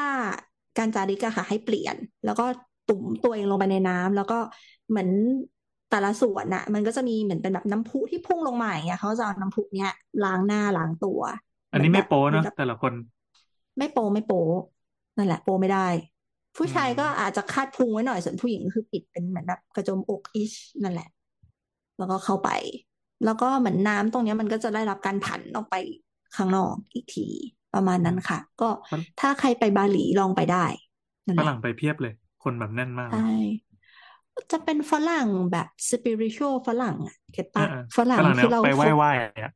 [0.77, 2.45] การจาริกอะค่ะ ให้เปลี่ยน แล้วก็
[2.89, 4.35] ตุ่มตัวเองลงไปในน้ำแล้วก็
[4.89, 5.09] เหมือน
[5.89, 9.93] แต่ละส่วนน่ะมันก็จะมีเหมือนเป็นแบบน้ำพุที่พุ่งลงมาอย่างเงี้ยเขาจะเอาน้ำพุเนี้ย
[10.23, 11.21] ล้างหน้าล้างตัว
[11.71, 12.93] อันนี้ไม่เหโป๊มืเนออะแบบแต่ละคน
[13.77, 14.31] ไม่โปไม่โป
[15.17, 15.87] นั่นแหละ โปไม่ได้
[16.57, 21.09] ผู้ชายอืมก็อาจจะคาดพุงไว้หน่อยส่วนผู้หญิงก็คือปิดเป็นเหมือนแบบกระโจมอกอิชนั่นแหละ
[21.97, 22.49] แล้วก็เข้าไป
[23.25, 25.75] แล้วก็เหมือนน้ำตรงเนี้ยมันก็จะได้รับการผันออกไป
[26.35, 27.27] ข้างนอกอีกที
[27.73, 28.69] ประมาณนั้นค่ะ ก็
[29.19, 30.65] ถ้าใครไปบาหลีลองไปได้
[31.27, 32.13] นั่นฝแหละรั่งไปเพียบเลย
[32.43, 33.75] คนแบบแน่นมากเลยใช่
[34.51, 39.49] จะเป็นฝรั่งแบบ spiritual ฝรั่งอะเก็ตเอปะอเออฝรั่ฝงรั่งแนที่วเราไปไหพบว้ๆอะ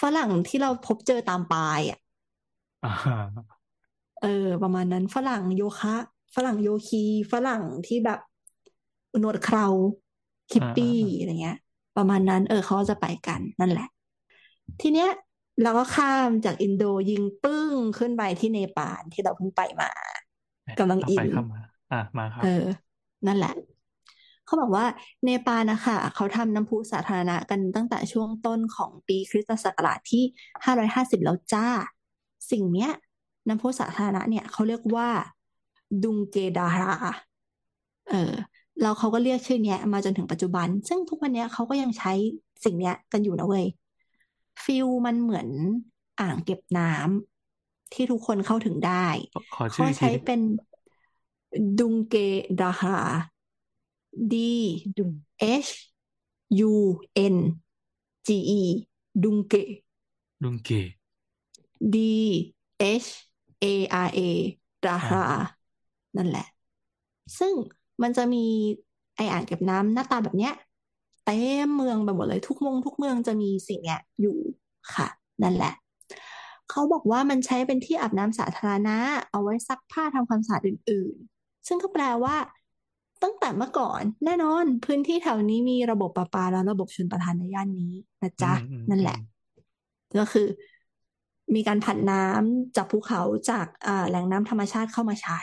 [0.00, 1.98] ฝรั่งที่เราพบเจอตามปายอะ
[2.82, 3.52] อ่า
[4.20, 4.28] เออ
[4.62, 5.94] ประมาณนั้นฝรั่งโยคะ
[6.36, 7.02] ฝรั่งโยคี
[7.32, 8.18] ฝรั่งที่แบบ
[9.20, 9.66] หนวดเครา
[10.52, 11.56] ฮิปอ่าอ่าปี้อ่าอะไรเงี้ย
[11.96, 13.86] ประมาณนั้น เออเขาจะไปกันนั่นแหละ
[14.80, 15.08] ทีเนี้ย
[15.62, 19.90] เราก็ข้ามจากอินโดยิงปึ้งขึ้นไปที่เนปาลที่เราเพิ่งไปมา
[20.78, 21.60] กำลังเข้าอิไปนเข้ามา
[21.92, 22.64] อะมาครับเออ
[23.26, 23.54] นั่นแหละ
[24.46, 24.86] เขาบอกว่า
[25.24, 30.22] เนปาลนะคะเขาทำน้ำพุสาธารณะกันตั้งแต่ช่วงต้นของปีคริสตศักราชที่
[30.64, 31.68] ห้าร้อยห้าสิบแล้วจ้า
[32.50, 32.90] สิ่งเนี้ย
[33.48, 35.08] น้ำพุสาธารณะเนี่ยเขาเรียกว่า
[36.02, 36.94] ดุงเกดารา
[38.10, 38.32] เออ
[38.80, 42.12] แล้วเขาก็เรียกชื่อเนี้ยมาจนถึงปัจจุบัน ซึ่งทุกวันเนี้ยเขาก็ยังใช้
[42.64, 43.66] สิ่งเนี้ยกันอยู่นะเว้ย
[44.64, 45.48] ฟิลมันเหมือน
[46.20, 50.40] อ่างเก็บน้ำที่ทุกคนเข้าถึงได้ขอขอเขาชื่ออีกทีใช้ดิเป็น
[51.78, 52.14] ดุงเก
[52.60, 52.96] ดาฮา
[54.32, 54.34] D
[54.98, 55.10] ดุง
[55.66, 55.70] H
[56.70, 56.72] U
[57.34, 57.36] N
[58.26, 58.28] G
[58.60, 58.62] E
[59.22, 59.54] ดุงเก
[60.44, 60.70] ลุงเก
[61.94, 61.96] D
[63.02, 63.08] H
[63.64, 63.66] A
[64.06, 64.20] R A
[64.84, 65.22] ดาอ่าฮา
[66.16, 66.46] นั่นแหละ
[67.38, 67.54] ซึ่ง
[68.02, 68.44] มันจะมี
[69.16, 70.52] ไออ่างเก็บน้ำหน้าตาแบบเนี้ย
[71.24, 74.36] เต็มเมืองไปหมดเลยทุกเมองทุกเมืองจะมีสิ่งเนี้ยอยู่
[74.94, 75.08] ค่ะ
[75.42, 75.72] นั่นแหละ
[76.70, 78.96] เขาบอกว่ามันใช้เป็นที่อาบน้ำสาธารณะ
[79.30, 82.36] เอาไว้ซักผ้าทำความสะอาดอื่น ๆ ซึ่งก็แปลว่า
[83.22, 87.92] ตั้งแต่เมื่อก่อน แน่นอนพื้นที่แถวนี้มีระบบประปาและระบบชลประทานในย่านนี้
[88.22, 89.42] นะอืจ๊ะมอืมนั่นอืแหละม
[90.18, 90.46] ก็คือ
[91.54, 93.20] มีการผันน้ำจากภูเขา
[93.50, 95.40] จากอ่าแหล่งน้ำธรรมชาติเข้ามาใช้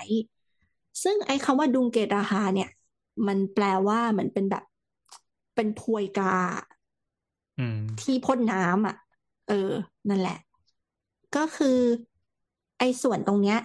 [1.03, 2.69] ซึ่งไอ้คำว่าดุงเกตราฮาเนี่ย
[3.27, 4.63] มันแปลว่าเหมือนเป็นแบบ
[5.59, 6.35] เป็นพวยกา
[7.57, 8.95] อืมที่พ่นน้ำอะ
[9.47, 9.71] เออ
[10.09, 10.37] นั่นแหละ
[11.35, 11.79] ก็คือ
[12.77, 13.57] ไอ้ส่วนตรงเนี้ย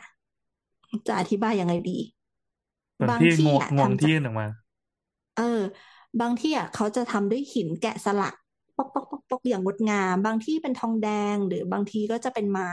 [1.07, 1.99] จะอธิบายยังไงดี
[2.99, 4.47] ส่วนบางที่ที่งวงอะงวงทำที่จากยื่นออกมา
[5.37, 5.61] เออ
[6.21, 8.35] บางที่อะเขาจะทำด้วยหินแกะสลัก
[8.77, 12.73] ปอกปอกปอกปอกอย่างงดงาม บางที่เป็นทองแดงหรือบางทีก็จะเป็นไม้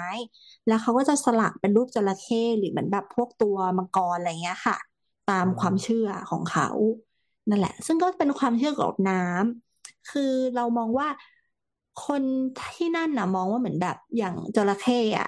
[0.68, 4.78] แล้วเขาก็จะสลักเป็นรูปจระเข้หรือเหมือนแบบพวกตัวมังกรอะไรเงี้ยค่ะ
[5.26, 6.68] ตามอืมความเชื่อของเขา
[7.50, 11.08] นั่นแหละ ซึ่งก็เป็นความเชื่อเกี่ยวกับน้ำคือเรามองว่า
[12.06, 12.24] คน
[12.76, 15.28] ที่นั่นน่ะ มองว่าเหมือนแบบอย่างจระเข้อะ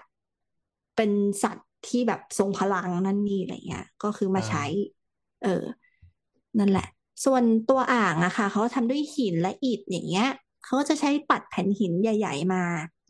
[0.96, 1.12] เป็น
[1.44, 4.64] สัตว์ที่แบบทรงพลังนั่นนี่อะไรเงี้ย ก็คือมาใช้
[5.44, 5.64] เออ
[6.60, 6.88] นั่นแหละ
[7.26, 10.28] ส่วนตัวอ่างอะค่ะเขาทำด้วยหินและอิฐอย่างเงี้ย
[10.64, 12.64] เขาก็จะใช้ปัดแผ่นหินใหญ่ ๆ มา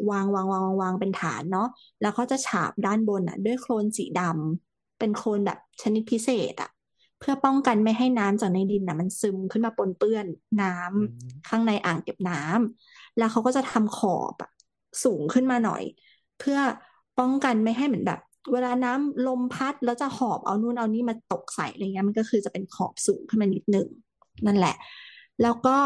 [0.10, 1.68] วางวางวางวางวางเป็นฐานเนาะ
[2.02, 6.70] แล้วเขาจะฉาบด้านบนอะด้วยโคลนสีดำเป็นโคลนแบบชนิดพิเศษอะ
[7.24, 10.26] พื่อป้องกันไม่ให้น้ำจากในดินอะมันซึมขึ้นมาปนเปื้อน
[10.62, 14.52] น้ำอืมข้างในอ่างเก็บน้ำแล้วเขาก็จะทำขอบอะ
[15.04, 15.84] สูงขึ้นมาหน่อย
[16.40, 16.60] เพื่อ
[17.20, 18.20] ป้องกันไม่ให้เหมือนแบบ
[18.54, 23.88] เวลาน้ำลมพัดแล้วจะหอบเอานู่นเอานี่มาตกใส่อะไรเงี้ยมันก็คือจะเป็นขอบสูงขึ้นมานิดหนึ่ง
[24.46, 24.76] นั่นแหละ
[25.42, 25.78] แล้วก็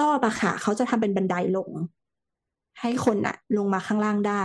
[0.00, 1.70] รอบๆอะค่ะเขาจะทำเป็นบันไดลง
[2.80, 4.42] ให้คนอะลงมาข้างล่างได้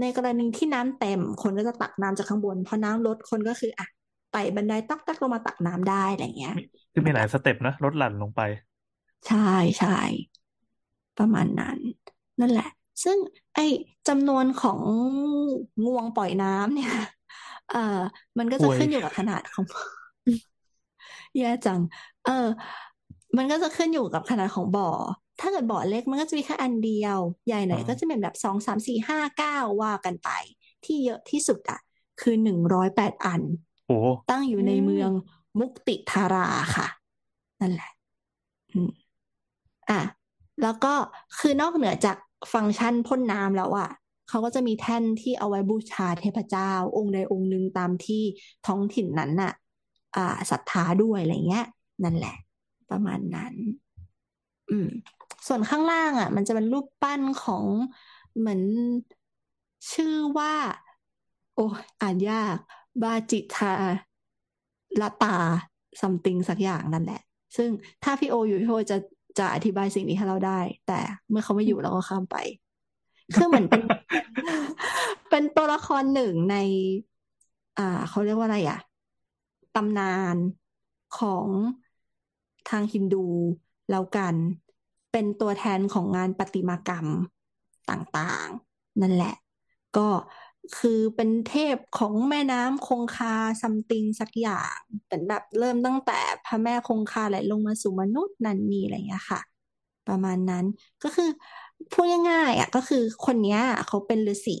[0.00, 3.86] ในกรณีที่น้ำเต็ม คนก็จะตักน้ำจากข้างบนพอน้ำลดคนก็คืออะ
[4.32, 8.40] ไต่บันไดตักตักลงมาตักน้ำได้อะไรเงี้ยมีคือมีหลายสเต็ปนะลดหลั่นลงไป
[9.26, 9.38] ใช่
[9.78, 9.88] ใช่
[11.18, 11.78] ประมาณนั้น
[12.40, 12.68] นั่นแหละ
[13.04, 13.18] ซึ่ง
[13.54, 13.62] ไอ้
[14.08, 14.80] จำนวนของ
[15.84, 16.92] งวงปล่อยน้ำเนี่ย
[17.68, 18.00] เอ่อ
[18.38, 19.64] มันก็จะอวยขึ้นอยู่กับขนาดของ
[21.36, 21.80] แย่จัง
[22.24, 22.32] เออ
[23.36, 24.88] มันก็จะขึ้นอยู่กับขนาดของบ่อ
[25.40, 30.28] ถ้าเกิดบ่อเล็กมันก็จะมีแค่อันเดียว ใหญ่หน่อยอ่าก็จะเป็นแบบสองสามสี่ห้าเก้าว่ากันไป
[30.84, 31.80] ที่เยอะที่สุดอะ
[32.20, 33.71] คือหนึ่งร้อยแปดอันโอ้
[34.30, 35.10] ตั้งอยู่ในเมือง
[35.58, 36.86] มุกติทาราค่ะ
[37.60, 37.90] นั่นแหละ
[38.72, 38.90] อืม
[39.90, 40.00] อะ
[40.62, 40.94] แล้วก็
[41.38, 42.16] คือนอกเหนือจาก
[42.52, 43.90] ฟังก์ชันพ่นน้ำแล้วอะ
[44.28, 48.22] เขาก็จะมีแท่นที่เอาไว้บูชาเทพเจ้า องค์ใดองค์หนึ่งตามที่
[48.66, 49.52] ท้องถิ่นนั้นน่ะ
[50.16, 51.66] อ่าศรัทธาด้วยอะไรเงี้ย
[52.04, 52.36] นั่นแหละ
[52.90, 53.54] ประมาณนั้น
[54.70, 54.88] อืม
[55.46, 57.64] ส่วนข้างล่างอะ มันจะเป็นรูปปั้นของ
[58.38, 58.62] เหมือน
[59.92, 60.54] ชื่อว่า
[61.54, 61.66] โอ้
[62.00, 62.56] อ่านยาก
[63.02, 63.74] บาจิทา
[65.00, 65.36] ลตา
[66.00, 67.22] ซัมติงสักอย่างนั่นแหละ
[67.56, 67.70] ซึ่ง
[68.02, 68.98] ถ้าพี่โออยู่พี่โอจะ
[69.38, 70.98] จะอธิบายสิ่งนี้ให้เราได้ แต่
[71.30, 72.36] เมื่อเขาไม่อยู่เราก็ข้ามไป
[73.34, 73.82] คือเหมือนเป็น
[75.30, 76.56] เป็นตัวละครหนึ่งใน
[77.78, 78.78] อ่า เขาเรียกว่าอะไรอะ
[79.76, 80.36] ตำนาน
[81.18, 81.46] ของ
[82.68, 83.26] ทางฮินดู
[83.90, 84.34] แล้วกัน
[85.12, 87.06] เป็นตัวแทนของงานประติมากรรม
[87.90, 89.34] ต่างๆ นั่นแหละ
[89.96, 90.08] ก็
[90.76, 94.78] คือเป็นเทพของแม่น้ำคงคาซัมติงสักอย่าง
[95.08, 99.40] เป็นแบบเริ่มตั้งแต่พระแม่คงคาไหลลงมาสู่มนุษย์นันนี่อะไรอย่างเงี้ยค่ะ
[100.08, 100.64] ประมาณนั้น
[101.02, 101.30] ก็คือ
[101.92, 104.58] พูดง่ายๆอะก็คือคนเนี้ยเขาเป็นฤาษี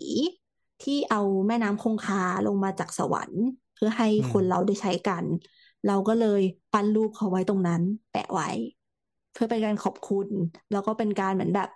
[0.82, 3.42] ที่เอาแม่น้ำคงคาลงมาจากสวรรค์
[3.74, 5.24] เพื่อให้คนเราได้ใช้กัน
[5.86, 6.42] เราก็เลย
[6.72, 8.48] ปั้นรูปเขาไว้ตรงนั้น แปะไว้
[9.32, 10.28] เพื่อเป็นการขอบคุณ
[10.70, 11.68] แล้วก็เป็นการเหมือนแบบ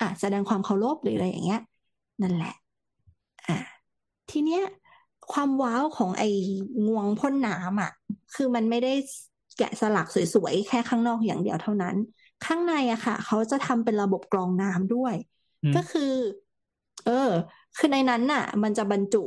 [0.00, 1.58] อะแสดงความเคารพหรืออะไรอย่างเงี้ย
[2.22, 2.54] นั่นแหละ
[3.48, 3.58] อะ
[4.30, 4.62] ทีเนี้ย
[5.32, 6.28] ความว้าวของไอ้
[6.86, 7.90] งวงพ่นน้ำอะ
[8.34, 8.92] คือมันไม่ได้
[9.56, 11.96] แกะสลักสวยๆ แค่ข้างนอกอย่างเดียวเท่านั้น
[12.44, 15.14] ข้างในอะค่ะ เขาจะทำเป็นระบบกรองน้ำด้วย
[15.62, 16.12] อืมก็คือ
[17.06, 17.30] เออ
[17.76, 19.24] คือในนั้นน่ะ มันจะบรรจุ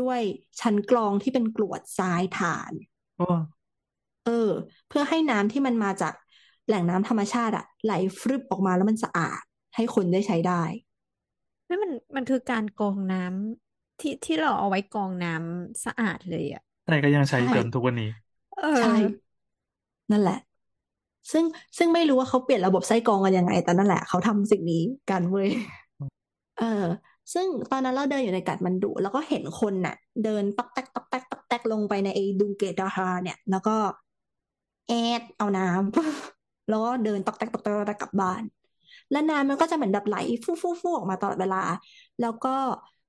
[0.00, 0.20] ด้วย
[0.60, 2.72] ชั้นกรองที่เป็นกรวดทรายถ่าน
[3.16, 3.24] โอ้
[4.26, 4.50] เออ
[4.88, 6.14] เพื่อให้น้ำที่มันมาจาก
[6.66, 9.42] แหล่งน้ำธรรมชาติอะไหลฟรึบออกมาแล้วมันสะอาด
[9.74, 10.62] ให้คนได้ใช้ได้
[11.68, 18.06] นั่นมันมันคือการกรองน้ำที่ที่เราเอาไว้กรองน้ำสะอาดเลยอะใช่ก็ยังใช้ใช่ จนทุกวันนี้
[18.56, 18.88] เออ ใช่
[20.10, 20.34] นั่นแหละ
[21.32, 21.44] ซึ่ง
[21.78, 25.48] ซึ่งไม่รู้ว่าเขาเปลี่ยนระบบไส้กรองกันยังไง แต่นั่นแหละเขาทำสิ่งนี้กันเว้ย
[26.58, 26.64] เออ
[27.34, 33.76] ซึ่งตอนนั้นเราเดินอยู่ในกัดมันดุแล้วก็เห็นคนน่ะ เดินต๊อกแต๊กต๊อกแต๊กต๊อกแต๊กลงไปในไอ้ดุงเกตดาฮาเนี่ย แล้วก็
[34.86, 38.42] แอดเอาน้ำ แล้วก็เดินต๊อกแต๊กต๊อกแต๊กต๊อกแต๊กกลับบ้าน
[39.10, 41.56] แล้วน้ำมันก็จะเหมือนแบบไหลฟู่ฟู่ฟู่ออกมาตลอดเวลา
[42.20, 42.48] แล้วก็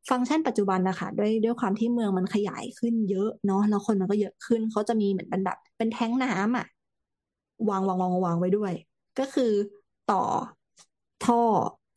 [0.09, 6.65] ฟังก์ชันปัจจุบันนะคะด้วยด้วยความที่เมืองมันขยายขึ้นเยอะเนาะแล้วคนมันก็เยอะขึ้นเขาจะมีเหมือนเป็นแบบ เป็นแท้งน้ำอะ
[7.69, 8.73] วางวางวางวางไว้ด้วย
[9.19, 9.51] ก็คือ
[10.11, 10.23] ต่อ
[11.19, 11.41] ท่อ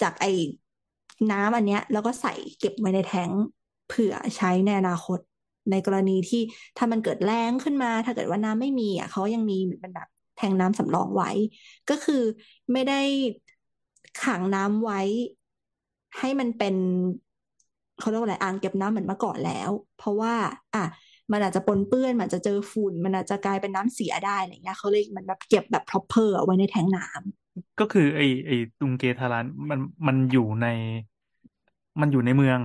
[0.03, 0.31] จากไอ้
[1.31, 3.33] น้ำอันเนี้ย แล้วก็ใส่เก็บไว้ในแท้ง
[3.87, 5.19] เผื่อใช้ในอนาคต
[5.71, 6.43] ในกรณีที่
[6.77, 11.31] ถ้ามันเกิดแล้งขึ้นมา ถ้าเกิดว่าน้ำไม่มีอะเขายังมีเหมือนเป็นแบบแทงน้ำสำรองไว้
[11.89, 12.23] ก็คือ
[12.73, 12.95] ไม่ได้
[14.17, 15.01] ขังน้ำไว้
[16.19, 16.75] ให้มันเป็น
[17.99, 20.35] เขาเรียกว่าอะไรอ่างเก็บน้ำเหมือนเมื่อก่อนแล้ว เพราะว่า
[20.75, 20.85] อะ
[21.33, 30.67] มันอาจจะปนเปื้อน มันอาจจะเจอฝุ่น มันอาจจะกลายเป็นน้ำเสียได้อะไรเงี้ยเขาเลยมันแบบเก็บแบบ proper เอาไว้ในแทงน้ำก็คือไอไอตุงเกทารันมันมันอยู่ใน
[32.01, 32.61] มันอยู่ในเมือง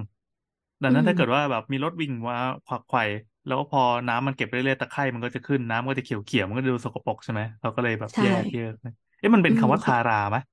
[0.81, 3.01] ดังนั้นอืมถ้าเกิดว่าแบบมีรถวิ่งมาขวักไขว่
[3.45, 8.73] แล้วพอน้ำมันเก็บเรื่อยๆตะไคร่มันก็จะขึ้นน้ำก็จะเขียวๆมันก็จะดูสกปรกใช่ไหมเราก็เลยแบบใช่แยกแยก
[9.19, 10.52] เอ๊ะมันเป็นอืมคำว่าค่ะทาราไหมท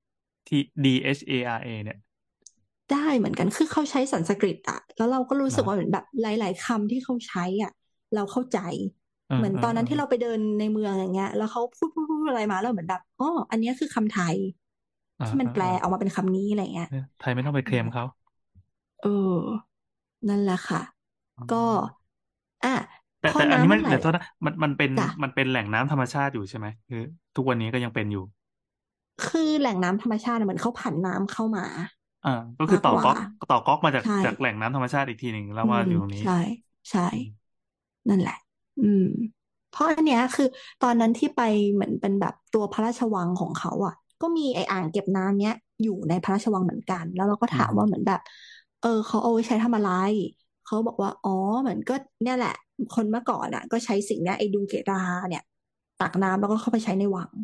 [0.83, 0.85] D
[1.17, 1.97] H A R A เนี่ย
[2.91, 7.71] ได้เหมือนกันคือเขาใช้สันสกฤตอะแล้วเราก็รู้สึกอ่าว่าเหมือนแบบหลาย ๆคำที่เขาใช้อะ
[8.15, 8.57] เราเข้าใจ
[9.27, 14.37] เออเหมือนตอนนั้นเออที่เราไปเดินในเมืองอย่างเงี้ย แล้วเขาพูดพูดพูดอะไรมาแล้วเหมือนแบบอ๋ออันเนี้ยคือคำไทย
[15.19, 18.03] อ่าที่มันอ่าแปลอ่าออกมาเป็นคำนี้อะไรเงี้ยเออไทยไม่ต้องไปเคลมเขา
[19.01, 19.07] เออ
[20.27, 20.81] นั่นแหละค่ะ
[21.37, 21.63] อ๋อก็
[22.63, 22.75] อะ
[23.19, 26.97] แต่พอแต่อันนี้น้ำมัมันนไหลเดี๋ยวโทษนะมันมันเป็นจ้ะมันเป็นแหล่งน้ำธรรมชาติอยู่ใช่ไหมคือ
[27.35, 28.21] ทุกวันนี้ก็ยังเป็นอยู่
[29.21, 31.65] คือแหล่งน้ำธรรมชาติอะเหมือนเขาผันน้ำเข้ามา
[32.23, 36.31] อ่า ก็คือต่อมากกก๊อว่ากต่อก๊อกมาจากใช่จากแหล่งน้ำธรรมชาติอีกทีหนึ่งแล้วอืมามอยู่ตรงนี้ใช่
[36.89, 37.25] ใช่อืม
[38.09, 38.37] นั่นแหละ
[38.79, 39.03] อืม
[39.69, 40.47] เพราะอันเนี้ยคือ
[40.83, 41.41] ตอนนั้นที่ไป
[41.73, 48.19] เหมือนเป็นแบบตัวพระราชวังของเขาอะ ก็มีไออ่างเก็บน้ำเนี้ยอยู่ในพระราชวังเหมือนกัน แล้วเราก็อืถามมว่าเหมือนแบบ
[48.81, 49.89] เออเขาเอาไว้ใช้ทำอะไร
[50.65, 51.31] เขาบอกว่า อ๋อ
[51.61, 51.93] เหมือนก็
[52.23, 52.53] เนี่ยแหละ
[52.95, 54.97] คนเมื่อก่อนอะ ก็ใช้สิ่งเนี้ยไอดุงเกรา
[55.29, 55.41] เนี่ย
[55.97, 57.41] ตักน้ำแล้วก็เข้าไปใช้ในวังอื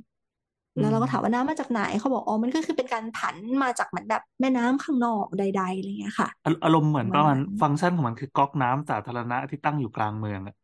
[0.79, 10.55] แล้วมเราก็ถามว่าน้ำมาจากไหนเขาบอกอ๋อมันก็คือเป็นการผันมาจากเหมือนแบบแม่น้ำข้างนอกใดๆอะไรเงี้ยค่ะ อาอารมณ์เหมือนปประระมามาณณนั้นฟังก์ชันของมันคือก๊อกน้ำสาธารณะที่ตั้งอยู่กลางเมืองอะ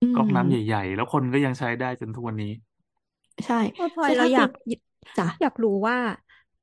[0.00, 2.52] อืก๊อกมน้ำใหญ่ ๆ แล้วคนก็ยังใช้ได้จนทุกวันนี้
[3.44, 4.48] ใช่เออพลอยคือเราถ้าอคุยาณก
[5.18, 5.96] จ้ะอยากรู้ว่า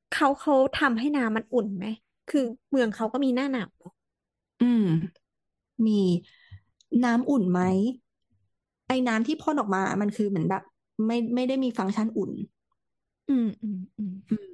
[0.09, 1.85] เขาเขาทำให้น้ำมันอุ่นไหม
[2.27, 2.39] คือ
[2.69, 3.91] เมืองเขาก็มีหน้าหนาวเนอะ
[4.61, 4.85] อืม
[5.85, 5.99] มี
[7.03, 7.59] น้ำอุ่นไหม
[8.87, 10.63] ไอ้น้ำที่พ่นออกมา มันคือเหมือนแบบ
[11.05, 12.31] ไม่ไม่ได้มีฟังก์ชันอุ่น
[13.29, 14.45] อืมอืมอืมอืม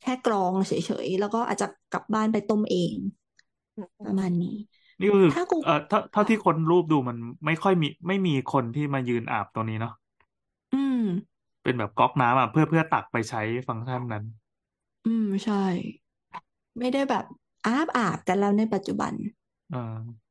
[0.00, 0.72] แค่กรองเฉ
[1.04, 2.94] ยๆ แล้วก็อาจจะกลับบ้านไปต้มเอง
[3.76, 4.48] อืมประมาณนี้
[5.00, 7.16] นี่ก็คือถ้ากูเอ่อเท่าเท่าค่ะที่คนรูปดูมัน
[7.46, 9.92] ไม่ค่อยมี ไม่มีคนที่มายืนอาบตรงนี้เนาะ
[10.72, 11.02] อืม
[11.62, 14.24] เป็นแบบก๊อกน้ำอะเพื่อเพื่อตักไปใช้ฟังก์ชันนั้น
[15.04, 15.54] อืมใช่
[16.78, 17.24] ไม่ได้แบบ
[17.66, 19.14] อาบอาบกันแล้วในปัจจุบัน
[19.70, 20.26] อ่า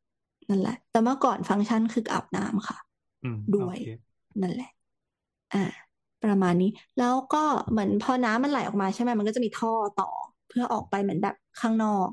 [0.49, 2.78] นั่นแหละ แต่เมื่อก่อนฟังก์ชันคืออาบน้ำค่ะ
[3.22, 3.80] อืมด้โอวย เค
[4.41, 4.70] นั่นแหละ
[5.53, 5.60] อ่า
[6.26, 10.10] ประมาณนี้ แล้วก็เหมือนพอน้ำมันไหลออกมาใช่ไหมมันก็จะมีท่อต่อ
[10.49, 12.07] เพื่อออกไปเหมือนแบบข้างนอก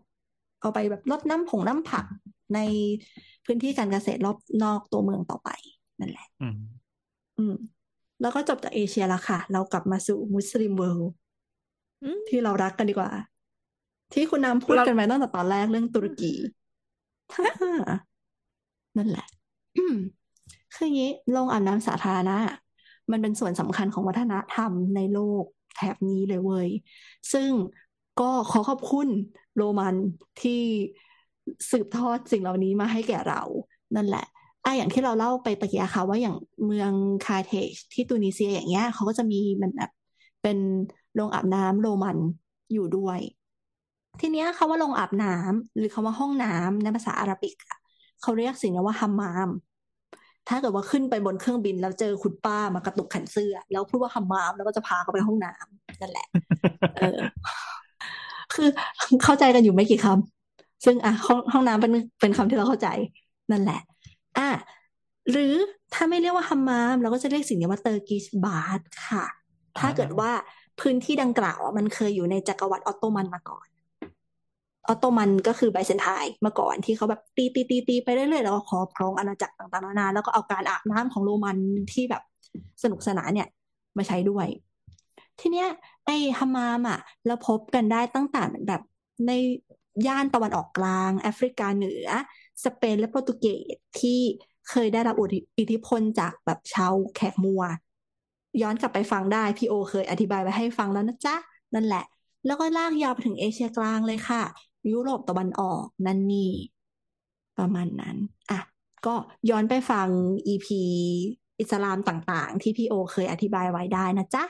[0.61, 2.05] เอาไปแบบลดน้ำผงน้ำผัก
[2.55, 2.59] ใน
[3.45, 5.51] พื้นที่การเกษตรรอบนอกตัวเมืองต่อไป
[6.01, 6.57] นั่นแหละ อืม
[7.39, 7.55] อืม
[8.21, 11.11] แล้วก็จบจากเอเชียแล้วค่ะ เรากลับมาสู่มุสลิมเวิลด์
[12.03, 13.11] อืมที่เรารักกันดีกว่า
[14.13, 16.33] ที่คุณน้ำพูดเรากันไปตั้งแต่ตอนแรกเรื่องตุรกี
[18.97, 19.27] นั่นแหละ
[19.77, 19.97] อืม
[20.75, 22.37] คืออย่างนี้โรงอาบน้ำสาธารณะ
[23.13, 25.45] มันเป็นส่วนสำคัญของวัฒนธรรมในโลก
[25.75, 26.69] แถบนี้เลยเว้ย
[27.33, 27.51] ซึ่ง
[28.21, 29.09] ก็ขอขอบคุณ
[29.57, 29.95] โรมัน
[30.43, 30.61] ที่
[31.71, 33.43] สืบทอดสิ่งเหล่านี้มาให้แก่เรา
[33.97, 34.25] นั่นแหละ
[34.65, 36.37] อะอย่างที่เราเล่าไปตะกี้ค่ะว่าอย่าง
[36.67, 36.93] เมือง
[37.25, 39.91] คาเทจที่ตูนิเซียอย่างเงี้ยเขาก็จะมีมันแบบ
[40.43, 40.59] เป็น
[41.15, 42.19] โรงอาบน้ำโรมัน
[42.73, 43.21] อยู่ด้วย
[44.21, 47.57] ทีเนี้ยคำว่าโรงอาบน้ำหรือคำว่าห้องน้ำในภาษาอาหรับิก
[48.21, 49.49] เขาเรียกสิ่งนี้ว่าฮัมมาม
[50.49, 56.27] ถ้าเกิดว่าขึ้นไปบนเครื่องบินแล้วเจอคุณป้ามากระตุกแขนเสื้อ แล้วพูดว่าฮัมมามแล้วก็จะพาเขาไปห้องน้ำนั่นแหละ
[56.97, 57.19] เออ
[58.55, 58.69] คือ
[59.25, 60.07] เข้าใจกันอยู่ไม่กี่คำ
[60.85, 62.89] ซึ่งอะห้องห้องน้ำเป็นเป็นคำที่เราเข้าใจ
[63.53, 63.81] นั่นแหละ
[64.39, 64.49] อะ
[65.31, 65.55] หรือ
[65.95, 69.25] ถ้าไม่เรียกว่าฮัมมามเราก็จะเรียกสิ่งนี้ว่า Turkish bath ค่ะ
[69.79, 70.31] ถ้าเกิดว่า
[70.81, 73.67] พื้นที่ดังกล่าวอะมันเคยอยู่ในจักรวรรดิออตโตมันมาก่อน
[74.89, 81.57] ออตโตมันก็คือไบเซนไทน์เมื่อก่อนที่เขาแบบตีตีตีตีไปเรื่อยๆแล้วก็ครอบครองอาณาจักรต่างๆนานาแล้วก็เอาการอาบน้ำของโรมัน
[81.93, 82.23] ที่แบบ
[82.83, 83.49] สนุกสนานเนี่ย
[83.97, 84.47] มาใช้ด้วย
[85.41, 85.69] ทีเนี้ย
[86.07, 88.83] ไอฮัมามอะเราพบกันได้ตั้งแต่แบบ
[89.27, 89.33] ใน
[90.07, 92.07] ย่านตะวันออกกลาง แอฟริกาเหนือ
[92.65, 94.21] สเปนและโปรตุเกสที่
[94.71, 95.17] เคยได้รับ
[95.59, 97.63] อิทธิพลจากแบบชาวแขกมัว
[98.63, 101.37] ย้อนกลับไปฟังได้ พี่โอเคยอธิบายไว้ให้ฟังแล้วนะจ๊ะ
[101.75, 102.05] นั่นแหละ
[102.47, 104.43] แล้วก็ลากยาวไปถึงเอเชียกลางเลยค่ะ
[104.93, 106.53] ยุโรปตะวันออกนั่นนี่
[107.59, 108.17] ประมาณนั้น
[108.51, 108.61] อะ
[109.07, 109.15] ก็
[109.51, 110.09] ย้อนไปฟัง
[110.47, 110.69] EP
[111.61, 114.45] อิสลามต่างๆ ที่พี่โอเคยอธิบายไว้ได้นะจ๊ะ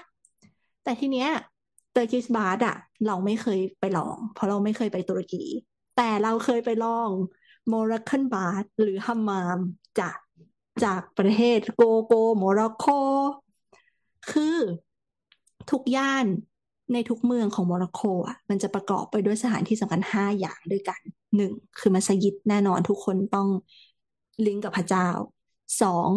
[0.84, 1.30] แต่ทีเนี้ย
[1.92, 2.76] Turkish bath อะ
[3.06, 5.44] เราไม่เคยไปลอง เพราะเราไม่เคยไปตุรกี
[5.96, 7.10] แต่เราเคยไปลอง
[7.68, 9.58] Moroccan bath หรือฮัมมาม
[10.00, 10.16] จาก
[10.84, 12.84] จากประเทศโกโกโมร็อกโก
[14.30, 14.58] คือ
[15.70, 16.26] ทุกย่าน
[16.94, 21.00] ในทุกเมืองของโมร็อกโกอะมันจะประกอบไปด้วยสถานที่สำคัญห้าอย่างด้วยกัน
[21.36, 23.48] หนึ่งคือมัสยิดแน่นอนทุกคนต้อง
[24.46, 25.08] ลิงก์กับพระเจ้า
[25.82, 26.08] สอง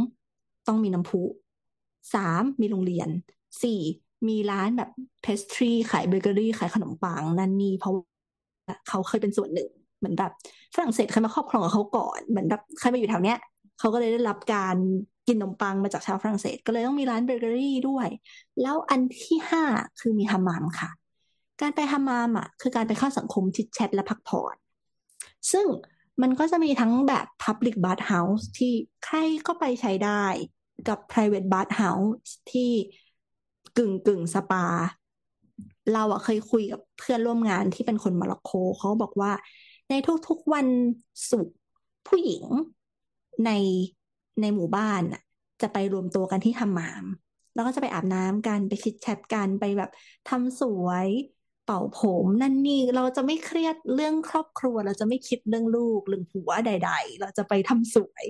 [0.67, 1.21] ต้องมีน้ำพุ
[2.13, 3.09] สามมีโรงเรียน
[3.63, 3.79] สี่
[4.27, 4.89] มีร้านแบบ
[5.21, 7.93] เพสทรีขายเบเกอรี่ขายขนมปังนั่นนี่เพราะ
[8.89, 9.69] เขาเคยเป็นส่วนหนึ่ง
[9.99, 10.31] เหมือนแบบ
[10.75, 13.37] ฝรั่งเศสเคยมาครอบครองกับเขาก่อน เหมือนแบบใครมาอยู่แถวเนี้ย
[13.79, 14.75] เขาก็เลยได้รับการ
[15.27, 18.07] กินขนมปังมาจากชาวฝรั่งเศส ก็เลยต้องมีร้านเบเกอรี่ด้วย
[18.61, 19.63] แล้วอันที่ห้า
[19.99, 20.89] คือมีฮัมมามค่ะ
[21.61, 24.55] การไปฮัมมามอะคือการไปเข้าสังคมชิดแชทและพักผ่อน
[25.51, 25.65] ซึ่ง
[26.21, 28.73] มันก็จะมีทั้งแบบ Public Bath House ที่
[29.05, 30.23] ใครก็ไปใช้ได้
[30.87, 32.71] กับ Private Bath House ที่
[33.77, 34.65] กึ่งกึ่งสปา
[35.93, 39.31] เราอะเคยคุยกับเพื่อนร่วมงานที่เป็นคนมาร็อกโกเขาบอกว่า
[39.89, 39.93] ใน
[40.27, 40.67] ทุกๆวัน
[41.31, 41.57] ศุกร์
[42.07, 42.45] ผู้หญิง
[43.45, 43.51] ใน
[44.41, 45.21] ในหมู่บ้านอะ
[45.61, 47.05] จะไปรวมตัวกันที่ทำมาม
[47.53, 49.91] แล้วก็จะไปอาบน้ำกันไปชิดแชทกันไปแบบ
[50.29, 51.07] ทำสวย
[51.65, 58.25] เป่าผมนั่นนี่เราจะไม่เครียดเรื่องครอบครัว เราจะไม่คิดเรื่องลูกเรื่องผัวใด ๆ เราจะไปทำสวย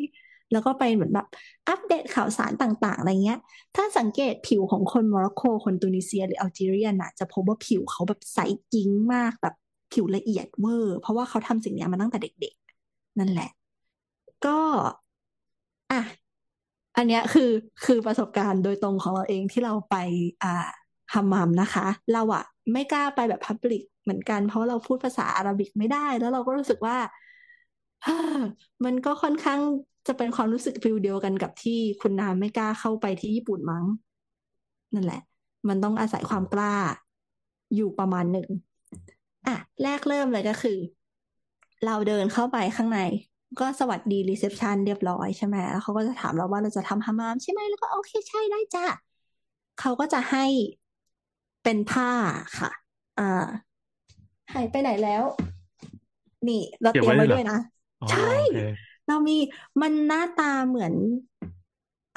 [0.51, 1.27] แล้วก็ไปเหมือนแบบ
[1.69, 3.39] อัปเดตข่าวสารต่างๆอะไรเงี้ย
[3.75, 8.39] ถ้าสังเกตผิวของคนโมร็อกโกคนตูนิเซียหรืออัลจีเรียน่ะจะพบว่าผิวเขาแบบใส
[8.73, 9.55] กิ้งมากแบบ
[9.93, 12.53] ผิวละเอียดเวอร์ เพราะว่าเขาทำสิ่งนี้มาตั้งแต่เด็ก
[12.87, 13.49] ๆ นั่นแหละ
[14.45, 14.59] ก็
[15.91, 16.01] อะ
[16.97, 17.51] อันเนี้ยคือ
[17.85, 19.95] คือประสบการณ์โดยตรงของเราเองที่เราไป
[20.43, 20.69] อ่า
[21.13, 22.43] ฮัมมัมนะคะ เราอะ
[22.73, 26.97] ไม่กล้าไปแบบ public เหมือนกัน เพราะเราพูดภาษา Arabic ไม่ได้ แล้วเราก็รู้สึกว่า
[28.85, 29.59] มันก็ค่อนข้าง
[30.07, 33.85] จะเป็นความรู้สึก feel เดียวกันกับที่คุณน้ำไม่กล้าเข้าไปที่ญี่ปุ่นมั้ง
[34.93, 35.21] นั่นแหละ
[35.69, 36.73] มันต้องอาศัยความกล้า
[37.75, 38.49] อยู่ประมาณหนึ่ง
[39.47, 40.77] อะแรกเริ่มเลยก็คือ
[41.85, 42.99] เราเดินเข้าไปข้างใน
[43.59, 48.85] ก็สวัสดีรีเซพชันเรียบร้อยใช่ไหมแล้วเขาก็จะถามเราว่าเราจะทำฮามามใช่ไหมแล้วก็โอเคใช่ได้จ้ะ
[49.79, 50.45] เขาก็จะให้
[51.63, 52.11] เป็นผ้า
[52.59, 52.71] ค่ะ
[53.19, 53.45] อ่า
[54.53, 55.23] หายไปไหนแล้ว
[56.47, 57.59] นี่ เราเตรียมไว้ด้วยนะ
[58.11, 58.33] ใช่
[59.07, 59.37] เรามี
[59.81, 60.93] มันหน้าตาเหมือน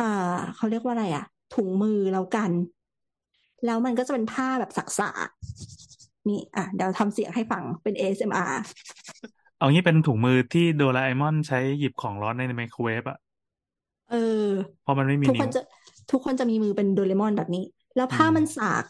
[0.00, 1.24] อ่าเขาเรียกว่าอะไรอะ
[1.54, 2.50] ถุงมือแล้วกัน
[3.66, 8.54] แล้วมันก็จะเป็นผ้าแบบสักๆนี่ อะ เดี๋ยวทำเสียงให้ฟังเป็น ASMR
[9.58, 13.18] เอางี้เป็นถุงมือที่โดราเอมอนใช้หยิบของร้อนในไมโครเวฟอะ
[14.08, 14.16] เออ
[14.82, 15.60] เพราะมันไม่มีทุกนิ้ควนจะ
[16.10, 17.64] ทุกคนจะมีมือเป็นโดเรมอนแบบนี้
[17.96, 18.84] แล้วผ้ามันสาก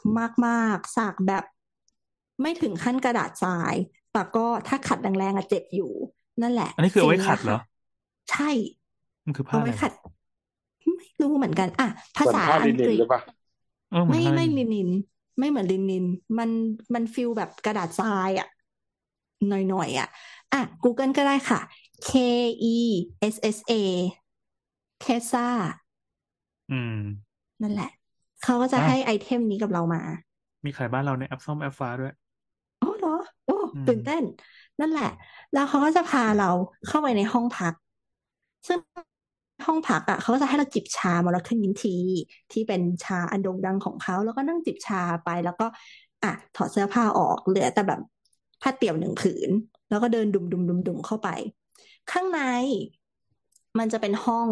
[0.47, 1.45] มากๆ สากแบบ
[2.43, 3.75] ไม่ถึงขั้นกระดาษทราย
[4.13, 5.93] แต่ก็ถ้าขัดแรงๆอะเจ็บอยู่
[6.43, 7.59] นั่นแหละ อันนี้คือเอาไว้สิ่งขัดนี้ยเหรอค่ะ
[8.31, 8.51] ใช่
[9.25, 9.93] มันคือผ้าเอาอะไรไว้ขัด
[10.97, 13.21] ไม่รู้เหมือนกัน อะ ภาเหมือนษาผ้าอัลิงนิกนฤษหรือเปล่า
[13.91, 14.89] เออเหมือนไม่ผ้าไม่ลิลินินนิน
[15.39, 16.05] ไม่เหมือนลินิน
[16.39, 16.51] มัน
[16.95, 18.47] มันฟิลแบบกระดาษทรายอะ
[19.49, 20.09] หน่อยๆอะ
[20.53, 21.61] อะ Google ก็ได้ค่ะ
[22.09, 22.11] K
[22.75, 22.77] E
[23.35, 23.73] S S A
[25.01, 25.49] เคซ่า
[26.71, 26.95] อืม
[27.63, 27.91] นั่นแหละ
[28.43, 30.01] เขาก็จะอะให้ไอเทมนี้กับเรามา
[30.65, 32.13] มีขายบ้านเราในแอปส้มแอปฟ้าด้วย
[32.81, 33.11] อ๋อเหรอ
[33.45, 34.23] โอ้อืมตื่นเต้น
[34.81, 35.11] นั่นแหละ
[35.53, 36.51] แล้วเขาก็จะพาเรา
[36.87, 37.75] เข้าไปในห้องพัก
[38.69, 38.79] ซึ่ง
[39.67, 41.97] ห้องพักอะเขาก็จะให้เราจิบชามอร์คินมินที
[42.53, 45.67] ที่เป็นชาอันโด่งดังของเขา แล้วก็นั่งจิบชาไปแล้วก็
[46.23, 48.01] อะ ถอดเสื้อผ้าออกเหลือแต่แบบ
[48.63, 49.51] ผ้าเตี่ยวหนึ่งผืน
[49.89, 51.29] แล้วก็เดินดุมดุมดุมดุมเข้าไป
[52.11, 52.41] ข้างใน
[53.79, 54.49] มันจะเป็นห้อง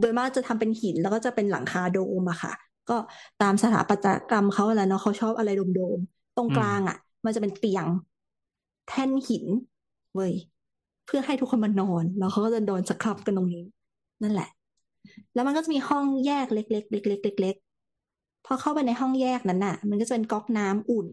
[0.00, 2.52] โดยมากจะทำเป็นหินแล้วก็จะเป็นหลังคาโดมอะค่ะ
[2.88, 2.96] ก็
[3.42, 7.86] ตามสถาปัตยกรรมเขาแหละเนาะเขาชอบอะไรโดมๆตรงกลางอะมันจะเป็นเตียง
[8.88, 9.44] แท่นหิน
[10.14, 10.32] เว้ย
[11.06, 13.64] เพื่อให้ทุกคนมานอน แล้วเขาก็จะโดนสครับกันตรงนี้
[14.22, 14.48] นั่นแหละ
[15.34, 21.08] แล้วมันก็จะมีห้องแยกเล็กๆเล็กๆเล็กๆพอเข้าไปในห้องแยกนั้นน่ะ มันก็จะเป็นก๊อกน้ำอุ่น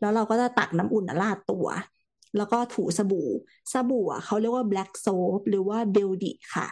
[0.00, 1.66] แล้วเราก็จะตักน้ำอุ่นน่ะราดตัว
[2.36, 3.28] แล้วก็ถูสบู่
[3.72, 6.66] สบู่อะเขาเรียกว่า black soap หรือว่า Beldi ค่ะ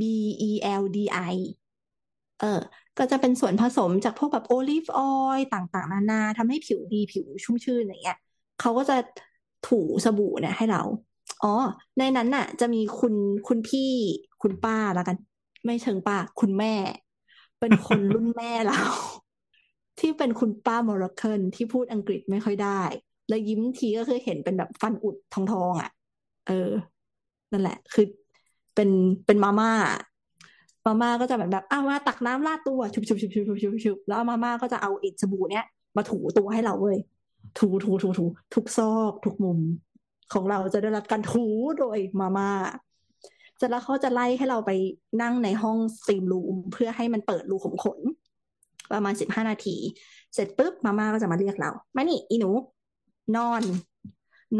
[0.00, 0.02] B
[0.48, 0.50] E
[0.80, 0.98] L D
[1.32, 1.36] I
[2.40, 2.60] เออ
[2.98, 8.18] ก็จะเป็นส่วนผสมจากพวกแบบ olive oil ต่างๆ นานาทำให้ผิวดีผิวชุ่มชื่นอย่างเงี้ย
[8.60, 8.96] เขาก็จะ
[9.68, 10.82] ถูสบู่เนี่ยให้เรา
[11.42, 11.54] อ๋อ
[11.98, 13.14] ในนั้นน่ะ จะมีคุณ
[13.48, 13.92] คุณพี่
[14.42, 15.16] คุณป้าแล้วกัน
[15.64, 16.74] ไม่เชิงป้า คุณแม่
[17.60, 18.80] เป็นคนรุ่นแม่เรา
[19.98, 22.82] ที่เป็นคุณป้าโมร็อกเคนที่พูดอังกฤษไม่ค่อยได้
[23.28, 25.90] แล้วยิ้มทีก็คือเห็นเป็นแบบฟันอุดทองทองๆอะ
[26.48, 26.70] เออ
[27.52, 28.06] นั่นแหละ คือ
[28.74, 28.90] เป็น
[29.26, 29.70] เป็นมาม่า
[30.86, 35.64] มาม่าก็จะแบบแบบเอามาตักน้ำราดตัวชุบชุบชุบชุบชุบชุบชุบแล้วมาม่าก็จะเอาอิสบู่เนี้ย
[35.96, 36.98] มาถูตัวให้เราเว้ย
[37.58, 38.24] ถูถูถูถู
[38.54, 39.58] ทุกซอกทุกมุม
[40.32, 41.46] ของเราจะได้รับการถู
[41.78, 42.50] โดยมาม่า
[43.56, 44.70] เสร็จแล้วเขาจะไล่ให้เราไป
[45.22, 47.98] นั่งในห้องสตีมรูมเพื่อให้มันเปิดรูขุมขน
[48.92, 49.76] ประมาณสิบห้านาที
[50.34, 52.50] เสร็จปุ๊บมาม่าก็จะมาเรียกเรามานี่อีหนู
[53.36, 53.62] นอน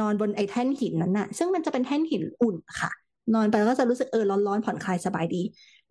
[0.00, 2.90] นอนบนไอ้แท่นหินนั้นน่ะ ซึ่งมันจะเป็นแท่นหินอุ่นค่ะ
[3.34, 5.42] นอนไปแล้วก็จะรู้สึกเออร้อนๆผ่อนคลายสบายดี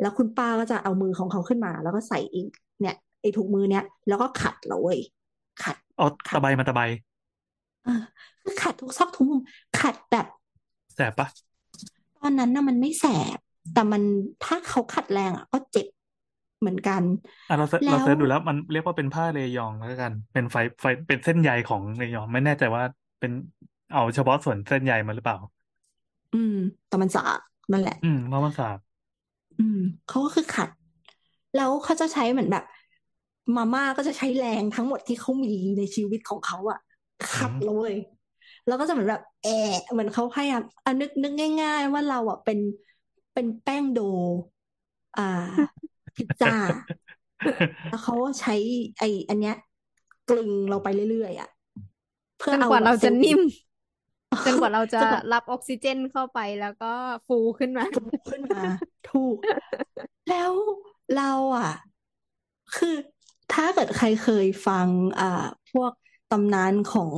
[0.02, 2.48] แล้วคุณป้าก็จะเอามือของเขาขึ้นมา แล้วก็ใส่อีก
[2.82, 5.00] เนี่ยไอ้ถุงมือเนี้ยแล้วก็ขัดเราเว้ย
[5.64, 6.82] ขัดเอาตะไบมาตะไบ
[7.84, 8.02] เออ
[8.44, 9.42] คือขัดทุกซอกทุกมุม
[9.80, 10.26] ขัดแบบ
[10.96, 11.28] แสบปะ
[12.20, 13.06] ตอนนั้นน่ะมันไม่แส
[13.36, 13.38] บ
[13.74, 14.02] แต่มัน
[14.44, 15.88] ถ้าเขาขัดแรงอะก็เจ็บ
[16.60, 17.04] เหมือนกัน
[17.48, 22.84] อะเราเสิร์ชแล้วเราเสิร์ชดูแล้วมันเรียกว่าเป็นผ้าเรยองแล้วกัน เป็นไฟไฟเป็นเส้นใยของเรยอง ไม่แน่ใจว่า
[23.20, 23.32] เป็น
[23.90, 25.38] เอาเฉพาะส่วนเส้นใยมาหรือเปล่า
[26.32, 26.54] อืม
[26.88, 27.40] แต่มันสะอาด
[27.72, 28.80] นั่นแหละ อืมเพราะมันสาบ
[29.58, 29.78] อืม
[30.08, 30.70] เขาก็คือขัด
[31.54, 32.64] แล้วเขาจะใช้เหมือนแบบ
[33.56, 36.78] มาม่าก็จะใช้แรงทั้งหมดที่เขามีในชีวิตของเขาอะ
[37.32, 37.94] ขัดเลย
[38.66, 39.52] แล้วก็จะเหมือนแบบแอะ
[39.92, 41.32] เหมือนเขาพยายามอะนึกนึก
[41.62, 42.60] ง่าย ๆ ว่าเราอะเป็น
[43.34, 43.98] เป็นแป้งโด
[45.16, 45.22] อ่า
[46.18, 46.54] พิซซ่า
[47.90, 48.56] แล้วเขาใช้
[49.00, 49.56] ไอ้อันเนี้ย
[50.30, 51.50] กลึงเราไปเรื่อยๆอะ
[52.40, 53.42] เพื่อจนเอากว่าแบบเราเซลจะล์นิ่ม
[54.46, 56.94] จนกว่าเราจะจะแบบรับออกซิเจนเข้าไปแล้วก็
[57.28, 58.62] ฟูขึ้นมาฟูขึ้นมา
[59.10, 59.38] ถูก
[60.30, 60.52] แล้ว
[61.18, 61.72] เราอะ
[62.76, 62.96] คือ
[63.54, 64.88] ถ้าเกิดใครเคยฟัง
[65.20, 65.92] อ่าพวก
[66.32, 67.12] ตำนานของ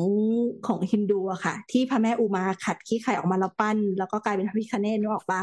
[0.67, 5.41] ของฮินดูอะค่ะ ที่พระแม่อุมาขัดขี้ไข่ออกมาแล้วปั้น แล้วก็กลายเป็นพระพิฆเนศนึกออกปะ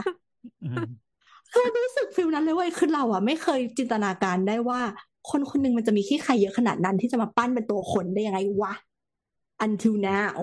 [1.52, 4.80] คือรู้สึกฟิลนั้นเลยเว้ยคือเราอะไม่เคยจินตนาการได้ว่า
[5.30, 8.72] คนคนหนึ่งมันจะมีขี้ไข่เยอะขนาดนั้นที่จะมาปั้นเป็นตัวคนได้ยังไงวะ
[9.64, 10.36] until now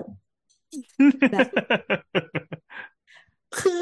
[3.60, 3.80] คือ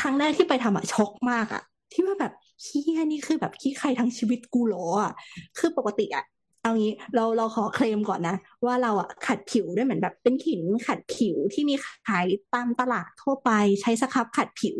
[0.00, 1.62] ครั้งแรกที่ไปทำอะช็อกมากอะ
[1.92, 2.32] ที่ว่าแบบ
[2.62, 5.12] เฮียนี่คือแบบขี้ใครทั้งชีวิตกูหรออะ
[5.58, 6.24] คือปกติอะ
[6.62, 8.36] เอางี้เราเราขอเคลมก่อนนะ
[8.66, 11.74] ว่าเราอะขัดผิวด้วยเหมือนแบบ เป็นหินขัดผิวที่มี
[12.06, 13.50] ขายตามตลาดทั่วไป
[13.80, 14.76] ใช้สครับขัดผิว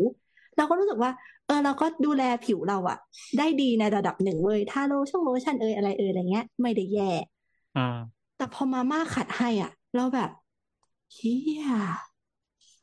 [0.57, 1.11] เราก็รู้สึกว่า
[1.49, 2.97] เออเราก็ดูแลผิวเราอะ
[3.37, 7.11] ได้ดีในระดับหนึ่งเว้ยถ้าโลชั่นโลชั่นเอยอะไรเอยอะไรเงี้ย ไม่ได้แย่
[7.77, 7.97] อ่า
[8.37, 10.29] แต่พอมาม่าขัดให้อะ เราแบบ
[11.13, 11.63] เฮีย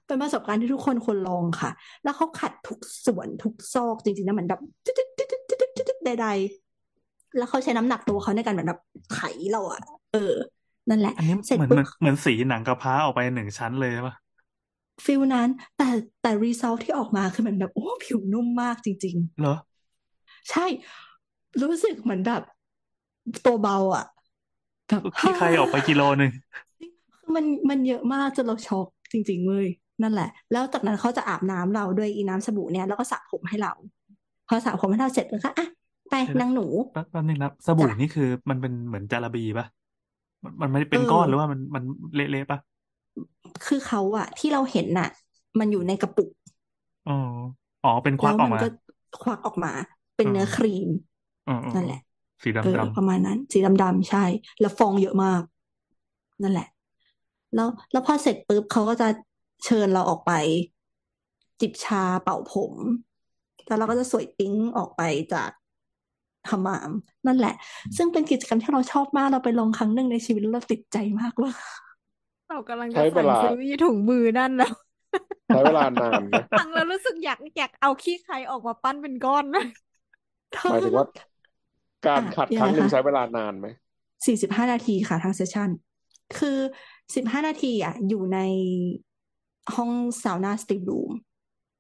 [0.07, 1.71] เป็นประสบการณ์ที่ทุกคนควรลองค่ะ
[2.05, 8.81] แล้วเขาขัดทุกส่วนทุกซอกจริงๆนะเหมือนแบบตึ๊ดตึ๊ดตึ๊ดตึ๊ดตึ๊ดตึ๊ดตึ๊ดใดๆ แล้วเขาใช้น้ำหนักตัวเขาในการเหมือนแบบ
[9.13, 9.21] ไถ
[9.53, 9.81] เราอะ
[10.13, 10.33] เออ
[10.89, 14.15] นั่นแหละ อันนี้เสร็จเหมือนปุ๊เหมือบนเหมือนสีหนังกระพร้าออกไปหนึ่งชั้นเลยใช่ปะ
[15.05, 15.89] ฟิลนั้น แต่
[16.23, 20.66] แต่รีซอลที่ออกมาคือเหมือนแบบโอ้ผิวนุ่มมากจริงเหรอๆใช่
[21.62, 22.43] รู้สึกเหมือนแบบ
[23.44, 24.05] ตัวเบาอะ
[24.89, 26.31] แบบขี้ใครออกไปกิโลหนึ่ง
[27.20, 29.66] คือมันมันเยอะมากจนเราช็อกจริงๆเลย
[30.02, 33.73] นั่นแหละ แล้วจากนั้นเขาจะอาบน้ำเราด้วยอีน้ำสบู่เนี่ยแล้วก็สระผมให้เรา
[34.48, 35.66] พอสระผมให้เราเสร็จแล้วก็อะ
[36.10, 39.66] ไปเดี๋ยวนะนางหนูแป๊บแป๊บนึงนะสบู่จ้ะนี่คือ มันเป็นเหมือนจาระบีปะ
[40.44, 41.82] มันมันไม่ได้เป็นเออก้อนหรือว่ามันมัน
[42.14, 42.59] เละๆปะ
[43.67, 45.09] คือเขาอะที่เราเห็นน่ะ
[45.59, 46.31] มันอยู่ในกระปุก
[47.07, 47.13] อ๋อ
[47.83, 48.67] อ๋อเป็นควัแล้กวออกมันมาก็
[49.23, 49.73] ควักออกมา
[50.17, 50.89] เป็นอืมเนื้อครีม
[51.47, 52.01] อืมอืมนั่นแหละ
[52.43, 54.25] สีเออดำประมาณนั้น สีดำๆใช่
[54.61, 55.43] แล้วฟองเยอะมาก
[56.43, 56.67] นั่นแหละ
[57.55, 59.09] แล้วแล้วพอเสร็จปุ๊บเขาก็จะ
[59.65, 60.33] เชิญเราออกไป
[61.61, 62.75] จิบชาเป่าผม
[63.67, 65.03] แล้วเราก็จะสวยปิ๊งออกไป
[65.33, 65.51] จาก
[66.51, 66.91] ฮามาม
[67.27, 67.55] นั่นแหละ
[67.97, 71.53] ซึ่งเป็นกิจกรรมที่เราชอบมากเราไปลองครั้งหนึ่งในชีวิตแล้วเราติดใจมากว่า
[72.48, 74.73] เรากำลังจะใช้เวสั่งลา ซื้อยีถุงมือนั่นแล้ว
[75.48, 79.64] ใช้เวลานานไหมฟังแล้วรู้สึกอยากอยากเอาขี้ไคลออกมาปั้นเป็นก้อนนะ
[80.73, 81.06] หมายถึงว่า
[82.06, 83.66] การอะขัดยังครั้งไงหนึ่งคะใช้เวลานานไหม
[84.27, 85.70] สี่สิบห้านาทีค่ะทั้ง session
[86.39, 86.59] คือ
[87.14, 88.39] สิบห้านาทีอะอยู่ใน
[89.74, 89.90] ห้อง
[90.23, 91.12] ซาวน่า steam room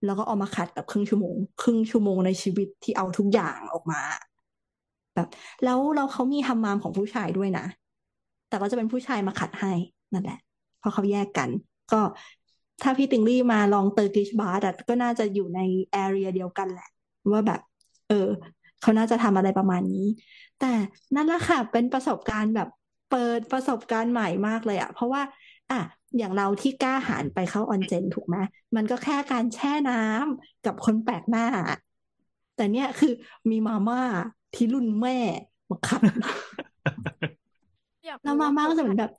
[0.04, 4.00] แล้วก็เอามาขัดแบบครึ่งชั่วโมง ครึ่งชั่วโมงในชีวิตที่เอาทุกอย่างออกมา
[5.14, 5.28] แบบ
[5.64, 7.64] แล้วเราเขามี hammam ของผู้ชายด้วยนะ
[8.48, 9.72] แต่ก็จะเป็นผู้ชายมาขัดให้
[10.12, 10.45] นั่นแหละเพ
[10.86, 11.50] ราะเขาแยกกัน
[11.92, 12.00] ก็
[12.82, 15.60] ถ้าพี่ติงลี่มาลอง Turkish bath ก็น่าจะอยู่ใน
[15.92, 16.88] area เดียวกันแหละ
[17.32, 17.60] ว่าแบบ
[18.08, 18.28] เออ
[18.80, 20.06] เขาน่าจะทำอะไรประมาณนี้
[20.60, 20.72] แต่
[21.14, 22.68] นั่นแหละค่ะ เป็นประสบการณ์แบบ
[23.10, 25.22] เปิดประสบการณ์ใหม่มากเลยอะเพราะว่า
[25.70, 25.80] อะ
[26.18, 28.36] อย่างเราที่กล้าหาญไปเข้าออนเซ็นถูกไหม
[28.76, 31.46] มันก็แค่การแช่น้ำกับคนแปลกหน้า
[32.56, 33.12] แต่เนี่ยคือ
[33.50, 34.00] มีมาม่า
[34.54, 35.16] ที่รุ่นแม่
[35.70, 36.02] มาขัด
[38.06, 39.12] อยากแล้วรู้มาว่าม่าเขาก็จะเหมืขัอนดแบบ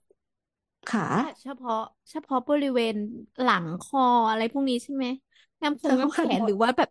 [0.87, 1.75] ขาขัดเฉพาะ
[2.11, 2.95] เฉพาะบริเวณ
[3.41, 5.05] หลังคออะไรพวกนี้ใช่ไหม
[5.61, 6.89] ง่ามคแต่งเขาง่ามขัดแขนหมหดรือว่าแบบ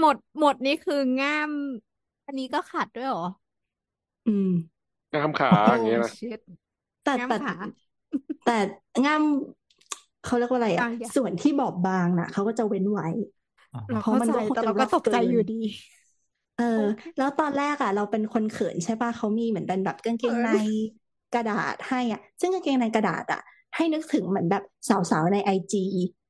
[0.00, 1.50] หมดหมดนี่คือง่าม
[2.26, 3.20] อันนี้ก็ขัดด้วยเหรอ
[4.26, 4.46] อืม
[5.14, 6.40] งามขาโอ้อย่างเงี้ยนะชิต
[7.02, 7.50] แต่ง่ามแต่ขา
[8.44, 8.52] แต่
[9.04, 9.22] ง่าม
[10.22, 13.06] เขาเรียกว่าอะไรบาอะงอย่างส่วนที่บอบบางน่ะเขาก็จะเว้นไว้
[13.72, 15.54] อ๋อเราเพราะเข้ามันใจก็คงแต่จะเรารัก็ฟตกใจเกิอนยู่ดี
[16.56, 20.58] เออโอเคแล้วตอนแรกอะ เราเป็นคนเขินใช่ป่ะเขามีเหมือนเป็นแบบกางเกเขิงนใน
[21.34, 23.42] กระดาษให้อะ ซึ่งกางเกงในกระดาษอะ
[23.76, 24.64] ให้นึกถึงเหมือนแบบ
[25.10, 25.84] สาวๆในไอจี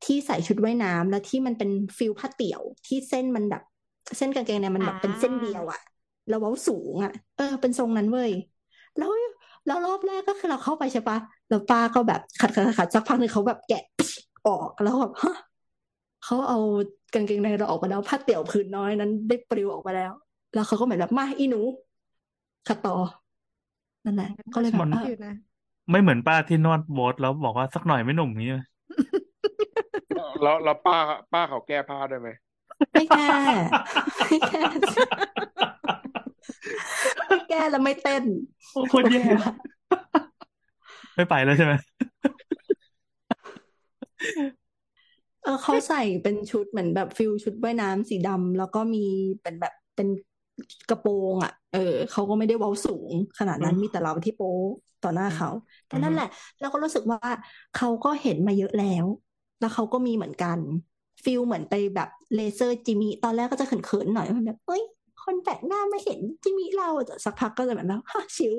[0.05, 3.63] ที่ใส่ชุดว่ายน้ำแล้วที่มันเป็นฟิลผ้าเตี่ยว ที่เส้นมันแบบ
[4.17, 5.81] เส้นกางเกงในมันอ่าแบบเป็นเส้นเดียวอะ
[6.29, 8.31] แล้วเว้าสูงอะ เออ เป็นทรงนั้นเว้ย
[8.99, 9.11] แล้ว
[9.67, 11.19] แล้วรอบแรกก็คือเราเข้าไปใช่ปะ
[11.49, 13.85] แล้วป้าก็แบบขัดขัดขัดขัดสักพักหนึ่งเขาแบบแกะ
[14.47, 15.35] ออกแล้วแบบฮะ
[16.25, 16.59] เขาเอา
[17.15, 20.13] กางเกงในเราออกมาแล้วผ้าเตี่ยวผืนน้อยนั้นได้ปลิวออกมาแล้ว
[20.55, 21.61] แล้วเขาก็เหมือนแบบมาอีหนู
[22.69, 22.97] ขัดต่อ
[24.05, 25.35] นั่นแหละ ก็เลยแบมับนเอออยู่นะ
[25.91, 28.51] ไม่เหมือนป้าที่นวดโบ๊ทแล้วบอกว่าสักหน่อยไม่หนุ่มนี้
[30.43, 30.99] แล้วแล้วป้า
[31.33, 32.29] ป้าเขาแก้ผ้าด้วยไหม
[32.93, 33.33] ไม่แก้
[34.21, 34.63] ไม่แก้
[37.29, 38.25] ไม่แก้แล้วไม่เต้น
[38.73, 39.53] โอ้โคตรโอเคแย่ปะ
[41.15, 41.73] ไม่ไปแล้วใช่ไหม
[45.43, 49.05] เออเขาใส่เป็นชุดเหมือนแบบ feel ชุดว่ายน้ำสีดำแล้วก็มี
[49.43, 50.09] เป็นแบบเป็น
[50.91, 54.53] กระโปรงอะ เออเขาก็ไม่ได้เว้าสูง ขนาดนั้นมีแต่เราที่โป๊
[55.05, 55.51] ต่อหน้าเขา
[55.89, 56.29] แต่นั่นแหละ
[56.61, 57.21] เราก็รู้สึกว่า
[57.77, 59.05] เขาก็เห็นมาเยอะแล้ว
[59.61, 60.59] แล้วเขาก็มีเหมือนกัน
[61.25, 64.83] feel เหมือนไปแบบเลเซอร์จิมิตอนแรกก็จะเขินๆหน่อยมันแบบเอ้ย
[65.25, 68.55] คนแปลกหน้ามาเห็นจิมิเราแต่สักพักก็จะแบบแล้วฮะ chill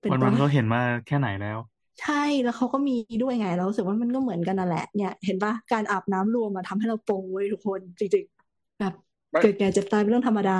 [0.00, 1.58] เป็นวันต้วันนเขาเห็นมาแค่ไหนแล้ว
[2.00, 8.92] ใช่แล้วเขาก็มีด้วยไงเรารู้สึกว่ามันก็เหมือนกันนั่นแหละเนี่ย เห็นปะการอาบน้ำรวมมาทำให้เราโปรเว้ยทุกคนจริงๆแบบ
[9.30, 10.58] ไม่เกิดแก่เจ็บตายเป็นเรื่องธรรมดา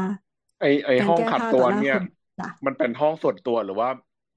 [0.60, 2.02] ไอไอการห้องแก้ขัดผ้าตัต่วอหน้าเนี่คยน
[2.40, 3.88] นะมันเป็นห้องส่วนตัวหรือว่า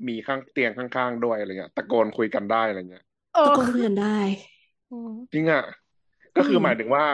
[0.07, 4.06] มีข้างเตียงข้างๆด้วยอะไรเงี้ยตะโกนคุยกันได้อะไรเงี้ยโอ้ตะโกนคุยกันได้
[4.88, 4.95] โอ้
[5.34, 5.61] จริงอะ
[6.35, 7.06] ก็คือมหมายถึงว่า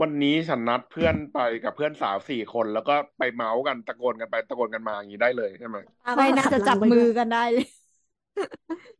[0.00, 7.64] วันนี้ฉันนัดเพื่อนไปกับเพื่อนสาวสี่คน แล้วก็ไปเมาส์กันตะโกนกันไปตะโกนกันมาอย่างนี้ได้เลยใช่ไหมตาก็ไม่น่าขัดจะหลัจังบไปมืด้วอยกันได้เลย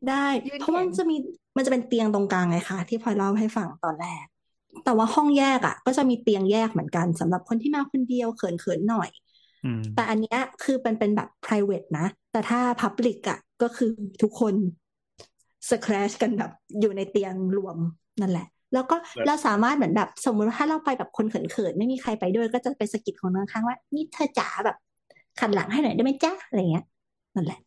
[0.09, 1.15] ได้ยื่นเพราะว่าแขมันนจะมี
[1.55, 4.25] มันจะเป็นเตียงตรงกลางไงคะที่พลอยเล่าให้ฟังตอนแรก
[4.83, 9.28] แต่ว่าห้องแยกอะ ก็จะมีเตียงแยกเหมือนกันสำหรับคนที่มาคนเดียวเขินๆหน่อยอืม
[9.95, 13.89] แต่อันเนี้ยคือเป็นเป็นแบบ private นะ แต่ถ้า public อะก็คือ
[14.21, 14.55] ทุกคน
[15.69, 17.77] scratch กันแบบอยู่ในเตียงรวม
[18.21, 24.77] นั่นแหละ แล้วก็ครับเราสามารถเหมือนแบบ สมมุติว่าถ้าเราไปแบบคนเขินๆ ไม่มีใครไปด้วยก็จะไปสะกิดคนข้างๆว่า นี่เธอจ๋าแบบ
[25.39, 26.85] ขัดหลังให้หน่อยได้ไหมจ๊ะอะไรเงี้ย
[27.35, 27.59] นั่นแหละ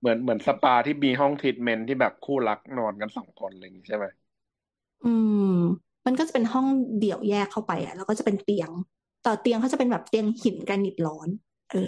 [0.00, 4.04] เหมือนเหมือนสปาที่มีห้องทรีทเมนต์ที่แบบคู่รักนอนกันสองคนอะไรอย่างนี้ใช่ไหม
[5.04, 5.14] อื
[5.54, 5.56] ม
[6.06, 6.66] มันก็จะเป็นห้อง
[7.00, 8.70] เดี่ยวแยกเข้าไปอะ แล้วก็จะเป็นเตียง
[9.22, 11.28] ต่อเตียงเขาจะเป็นแบบเตียงหินแกรนิตร้อน
[11.68, 11.78] เออ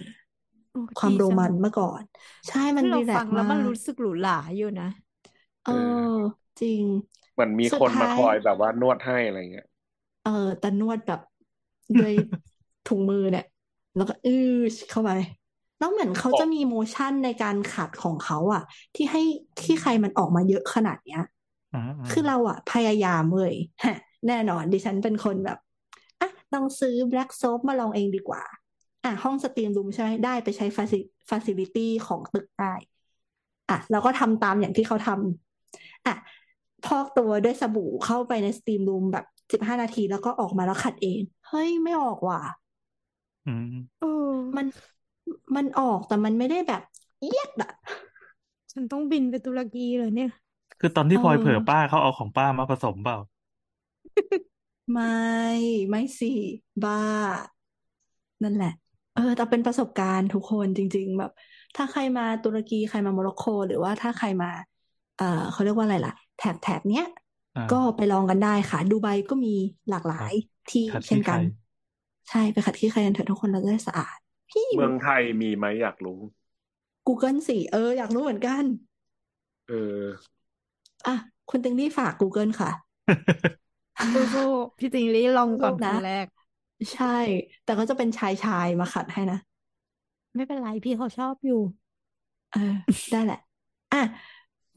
[0.71, 2.03] โอ้ความดีโรจังมันเมื่อก่อน
[2.49, 4.85] ใช่มันที่เรารีแลฟักงซ์แล้วมามันกรู้สึกหรูหราอยู่นะ
[5.63, 5.73] เออ
[6.61, 6.85] จริง
[7.33, 9.67] เหมือนมีสุดคนมาท้ายคอยแบบว่านวดให้อะไรเงี้ย
[10.23, 11.21] เออแต่นวดแบบ
[11.99, 12.13] ด้วย
[12.85, 13.45] ถุงมือเนี่ย
[13.95, 14.35] แล้วก็อื้อ
[14.91, 15.11] เข้าไป
[15.79, 18.61] แล้วเหมือนเขาจะมี motion ในการขัดของเขาอะ
[18.95, 19.21] ที่ให้
[19.65, 21.21] ขี้ไคลมันออกมาเยอะขนาดเนี้ย
[21.73, 23.55] อ่าอ่าคือเราอะพยายามเว้ย
[23.85, 23.93] ฮะ
[24.27, 25.70] แน่นอนดิฉันเป็นคนแบบอะ
[26.53, 28.43] ลองซื้อ black soap มาลองเองดีกว่า
[29.05, 30.79] อะห้อง steam room ใช่ไหมได้ไปใช้ฟ
[31.35, 32.75] a ซิลิตี้ของตึกได้
[33.69, 36.15] อะเราก็ทำตามอย่างที่เขาทำอะ
[36.83, 42.41] พอกตัวด้วยสบู่เข้าไปในสตรีมรูมแบบสิบห้านาทีแล้วก็ออกมาแล้วขัดเอง เฮ้ย ไม่ออกว่ะ
[43.47, 43.67] อืม
[43.99, 44.07] โอ้
[44.57, 44.67] มัน
[45.57, 46.83] มันออกแต่มันไม่ได้แบบ
[47.19, 47.71] เอียดอะ
[48.73, 50.31] ฉันต้องบินไปตุรกีเลยเนี่ย
[50.81, 53.17] คือตอนที่พลอยเออเผลอป้าเขาเอาของป้ามาผสมเปล่า
[54.93, 55.05] ไม่
[55.91, 56.27] ไม่สิ
[56.83, 56.95] บ้า
[58.43, 58.69] นั่นแหละ
[59.13, 61.31] เออแต่เป็นประสบการณ์ทุกคนจริง ๆ แบบ
[61.77, 64.49] ถ้าใครมาตุรกีใครมาโมร็อกโก หรือว่าถ้าใครมา
[65.17, 67.05] เอ่อเขาเรียกว่าอะไรล่ะ แถบแถบเนี้ย
[67.55, 69.49] อ่าก็ไปลองกันได้ค่ะ ดูไบก็มี
[69.89, 70.33] หลากหลาย
[70.69, 71.39] ที่ขัดเช่นขี้กันใคร
[72.29, 74.19] ใช่ไปขัดขี้ใครกันเถอะทุกคนเราจะได้สะอาด
[74.51, 76.21] พี่เมืองไทยมีไหมอยากรู้
[77.07, 78.65] Google สิเอออยากรู้เหมือนกัน
[79.67, 80.31] เออ
[81.07, 81.15] อะ
[81.51, 82.71] คุณติงลี่ฝาก Google ค่ะ
[84.35, 86.27] สู้ๆพี่ติงลี่ลองก่อนสู้คนะนแรก
[86.95, 87.17] ใช่
[87.65, 89.39] แต่ก็จะเป็นชายชายมาขัดให้นะ
[90.37, 91.61] ไม่เป็นไรพี่เขาชอบอยู่
[92.53, 92.75] เออ
[93.11, 93.41] ได้แหละ
[93.93, 94.03] อะ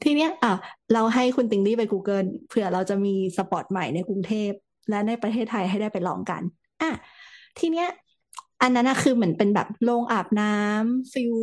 [0.02, 0.52] ทีเนี้ยอะ
[0.92, 4.50] เราให้คุณติงลี่ไป Google เผื่อเราจะมีสปอตใหม่ในกรุงเทพ
[4.90, 6.42] และในประเทศไทยให้ได้ไปลองกัน
[6.82, 6.90] อะ
[7.58, 7.88] ทีเนี้ย
[8.62, 11.34] อันนั้นนะคือเหมือนเป็นแบบโรงอาบน้ำฟิล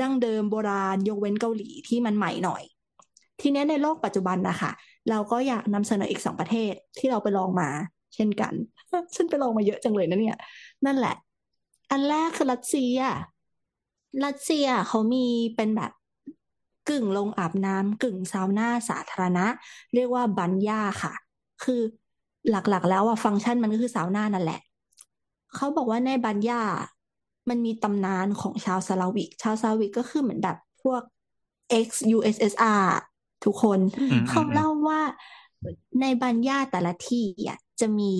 [0.00, 2.62] ดั้งเดิมโบราณ ยกเว้นเกาหลีที่มันใหม่หน่อย
[3.40, 4.70] ทีเนี้ยในโลกปัจจุบันนะคะ
[5.10, 7.68] เราก็อยากนำเสนออีกสองประเทศที่เราไปลองมา
[8.14, 8.52] เช่นกัน
[9.14, 10.38] ฉันไปลองมาเยอะจังเลยนะเนี่ย
[10.86, 11.14] นั่นแหละ
[11.90, 12.98] อันแรกคือรัสเซีย
[14.24, 15.26] รัสเซียเขามี
[15.56, 15.92] เป็นแบบ
[16.88, 19.46] กึ่งโรงอาบน้ำกึ่งซาวน่าสาธารณะ
[19.94, 21.14] เรียกว่าบันย่าค่ะ
[21.64, 21.80] คือ
[22.50, 24.60] หลักๆ แล้วอะฟังก์ชันมันก็คือซาวน่านั่นแหละ
[25.54, 26.62] เขาบอกว่าในบันย่า
[27.48, 31.02] มันมีตำนานของชาว Slavic ชาว Slavic ก็คือเหมือนแบบพวก
[31.78, 32.84] ex USSR
[33.44, 33.80] ทุกคน
[34.10, 35.00] อืมเขาอืมเล่าว่า
[36.00, 38.14] ในบัญญาแต่ละที่อะจะมี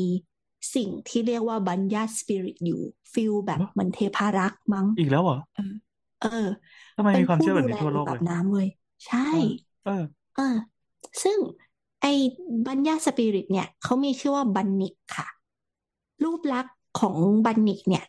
[0.74, 2.80] สิ่งที่เรียกว่าบัญญาสปิริตอยู่
[3.12, 5.36] ฟิลแบบเหมือนเทพารักษ์มั้ง อีกแล้วเหรอ
[6.20, 6.28] เออ
[6.96, 8.68] ทำไมเป็นมีความผู้เชื่อแบดูบแลนี้ทั่วโลโรกงอาเลยบน้ำเว้ย
[9.06, 9.18] ใช่
[9.84, 10.56] เออ เออ
[11.22, 11.38] ซึ่ง
[12.00, 12.12] ไอ้
[12.66, 15.28] บัญญาสปิริตเนี่ยเขามีชื่อว่าบันนิกค่ะ
[16.24, 18.04] รูปลักษณ์ของบันนิกเนี่ย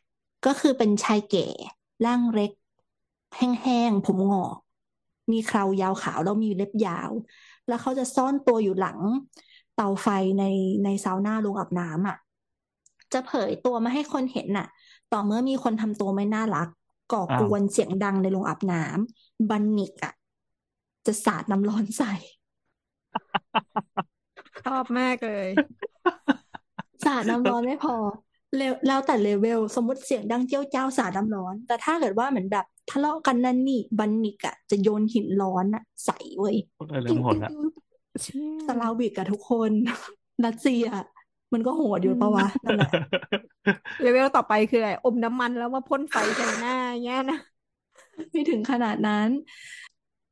[0.46, 1.48] ก็คือเป็นชายแก่
[2.06, 2.52] ร่างเล็ก
[3.36, 4.56] แห้งๆผมงอก
[5.32, 7.12] มีเครายาวขาวแล้วมีเล็บยาว
[7.68, 9.00] แล้วเขาจะซ่อนตัวอยู่หลัง
[9.76, 10.08] เตาไฟ
[10.40, 10.44] ใน
[10.84, 12.18] ในซาวน่าโรงอาบน้ำอะ
[13.14, 14.68] จะเผยตัวมาให้คนเห็นน่ะ
[15.10, 16.68] ต่อเมื่อมีคนทำตัวไม่น่ารัก
[17.14, 20.14] ก่อกวนเสียงดังในโรงอาบน้ำบันนิกอะ
[21.06, 22.14] จะสาดน้ำร้อนใส่
[24.64, 25.50] ชอบมากเลย
[27.04, 28.25] สาดน้ำร้อนไม่พอเลว
[28.88, 37.52] แล้วแต่เลเวลสมมติเสียงดังเจี้ยวเจ้าสาดน้ำร้อน แต่ถ้าเกิดว่าเหมือนแบบทะเลาะกันนั่นนี่บันนิกอะจะโยนหินร้อนอะใส่เว้ยเออเริ่มโหดละ
[38.68, 39.72] สลาวิกอะทุกคน
[40.46, 40.84] รัสเซีย
[41.54, 42.90] มันก็โหดอยู่ปะวะนั่นแหละ
[44.02, 47.40] เลเวลต่อไปคืออะไรอมน้ำมันแล้วมาพ่นไฟใส่หน้าอย่างเงี้ยนะ
[48.32, 49.30] ไม่ถึงขนาดนั้น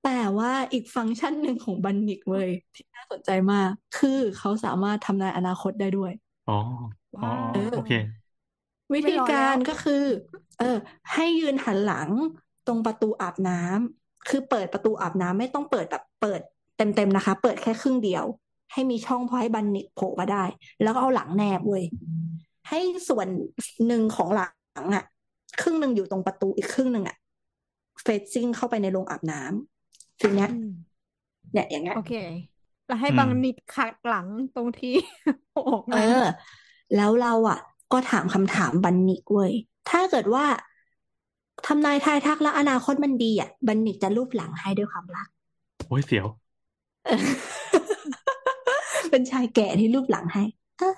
[0.04, 6.12] แต่ว่าอีกฟังก์ชันหนึ่งของบันนิกเว้ยที่น่าสนใจมาก คือเขาสามารถทำนายอนาคตได้ด้วย
[6.50, 6.58] อ๋อ
[7.22, 7.92] อ๋อว้าวอ๋อโอเค
[8.94, 10.04] วิธีไม่รอการแล้วก็คือ
[10.60, 10.78] เออ
[11.14, 12.10] ให้ยืนหันหลัง
[12.68, 16.42] ตรงประตูอาบน้ำคือเปิดประตูอาบน้ำไม่ต้องเปิดแบบเปิด
[16.78, 18.26] เต็มๆนะคะ เปิดแค่ครึ่งเดียว
[18.74, 20.44] ให้มีช่องพอให้บันนิกโผล่มาได้
[20.82, 21.84] แล้วก็เอาหลังแนบเว้ย
[22.70, 22.80] ให้
[23.10, 23.28] ส่วน
[23.88, 24.48] หนึ่งของหลั
[24.84, 25.04] งอะ
[25.62, 27.16] ครึ่งหนึ่งอยู่ตรงประตูอีกครึ่งหนึ่งอะ
[28.04, 30.64] เฟซซิ่งเข้าไปในโรงอาบน้ำฟิลเนี้ยอืม
[31.52, 32.12] เนี่ยอย่างเงี้ยโอเค
[32.86, 34.90] แล้วให้อืมบางนิดขัดหลังตรงที่
[35.56, 36.54] ออกเอมาอ
[36.96, 37.60] แล้วเราอะ
[37.94, 39.54] ก็ถามคำถามบันนิกเว้ย
[39.90, 40.46] ถ้าเกิดว่า
[41.68, 45.28] ทำนายทายทักแล้วอนาคตมันดีอะ บันนิกจะรูปหลังให้ด้วยความรัก
[45.88, 46.28] โอ้ยเสียว
[47.06, 47.20] เออ
[49.12, 50.44] เป็นชายแก่ที่รูปหลังให้
[50.80, 50.96] เออ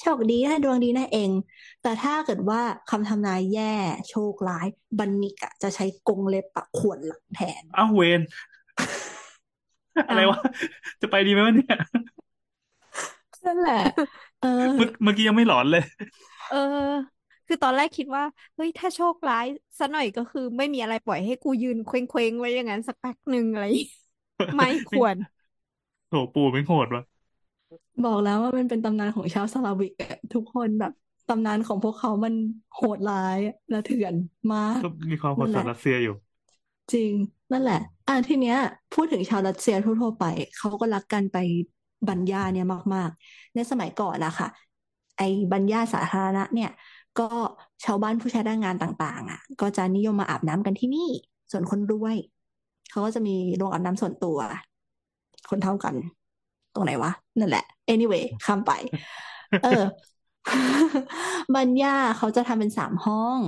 [0.00, 1.30] โชคดีนะดวงดีนะเอง
[1.82, 3.72] แต่ถ้าเกิดว่าคำทำนายแย่
[4.10, 4.66] โชคร้าย
[4.98, 8.20] บันนิกอะจะใช้กรงเล็บปะข่วนหลังแทนอ้าวเวน
[10.08, 10.38] อะไรวะ
[11.00, 11.76] จะไปดีไหมวะเนี่ย
[13.46, 13.80] นั่นแหละ
[14.40, 15.82] เออเมื่อเมื่อกี้ยังไม่หลอนเลย
[16.46, 16.56] เออ
[17.46, 19.46] คือตอนแรกคิดว่า เฮ้ย ถ้าโชคร้าย
[19.78, 23.86] ซะหน่อยก็คือ ไม่มีอะไรปล่อยให้กูยืนเคว้งๆไว้อย่างนั้นสักพักหนึ่งอะไรอย่างงี้
[24.56, 25.16] ไม่ควร
[26.08, 27.02] โถปูไม่โหดวะ
[28.02, 30.92] บอกแล้วว่ามันเป็นตำนานของชาวสลาวิกอะทุกคนแบบ
[31.28, 32.34] ตำนานของพวกเขามัน
[32.72, 33.38] โหดร้าย
[33.68, 34.14] และเถื่อน
[34.52, 36.14] มากก็มีความโหดนั่นแหสัตละว์รัสเซียอยู่
[36.92, 37.12] จริง
[37.52, 38.56] นั่นแหละ อะทีเนี้ย
[38.92, 40.24] พูดถึงชาวรัสเซียทั่วๆไป
[40.56, 41.36] เขาก็รักกันไป
[42.08, 44.48] บัญญาเนี่ยมาก ๆ ในสมัยก่อนนะคะ
[45.18, 46.70] ไอ้บัญญาสาธารณะเนี่ย
[47.18, 47.28] ก็
[47.84, 51.08] ชาวบ้านผู้ใช้แรงงานต่างๆ อะ ก็จะนิยมมาอาบน้ำกันที่นี่
[51.52, 52.16] ส่วนคนรวย
[52.90, 54.38] เขาก็จะมีโรงอาบน้ำส่วนตัว
[55.50, 55.94] คนเท่ากัน
[56.74, 58.72] ตรงไหนวะ นั่นแหละ anyway ข้ามไป
[59.62, 59.82] เออ
[61.56, 63.38] บัญญาเขาจะทำเป็นสามห้อง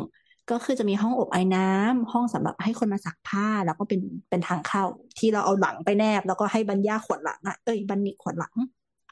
[0.50, 4.00] ก็คือจะมีห้องอบไอ้น้ำ ห้องสำหรับให้คนมาซักผ้าแล้วก็เป็น
[4.30, 4.84] เป็นทางเข้า
[5.18, 8.54] ที่เราเอาหลังไปแนบ แล้วก็ให้บรรยาขวดหลังอะเอ้ยบรรณิขวดหลัง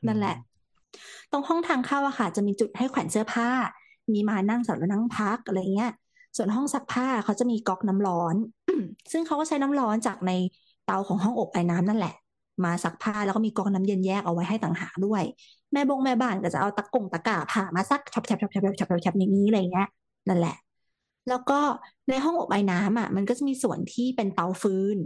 [0.08, 0.36] นั่นแหละ
[1.30, 3.48] ตรงห้องทางเข้าอะค่ะ จะมีจุดให้แขวนเสื้อผ้า
[4.12, 5.92] มีมานั่งสำหรับนั่งพักอะไรเงี้ย
[6.36, 8.34] ส่วนห้องซักผ้าเขาจะมีก๊อกน้ำร้อน
[9.12, 10.32] ซึ่งเขาก็ใช้น้ำร้อนจากใน
[10.86, 12.14] เตาของห้องอบไอ้น้ำนั่นแหละ
[12.64, 15.22] มาซักผ้าแล้วก็มีก๊อกน้ำเย็นแยกเอาไว้ให้ต่างหากด้วย
[15.72, 19.88] แม่บงแม่บ้านก็จะเอาตะกงตะกาผ้ามาซักชับๆๆๆๆๆอย่างนี้อะไรเงี้ย
[20.28, 20.56] นั่นแหละ
[21.28, 21.58] แล้วก็
[22.08, 24.96] ในห้องอบไอน้ำอะ มันก็จะมีส่วนที่เป็นเตาฟืน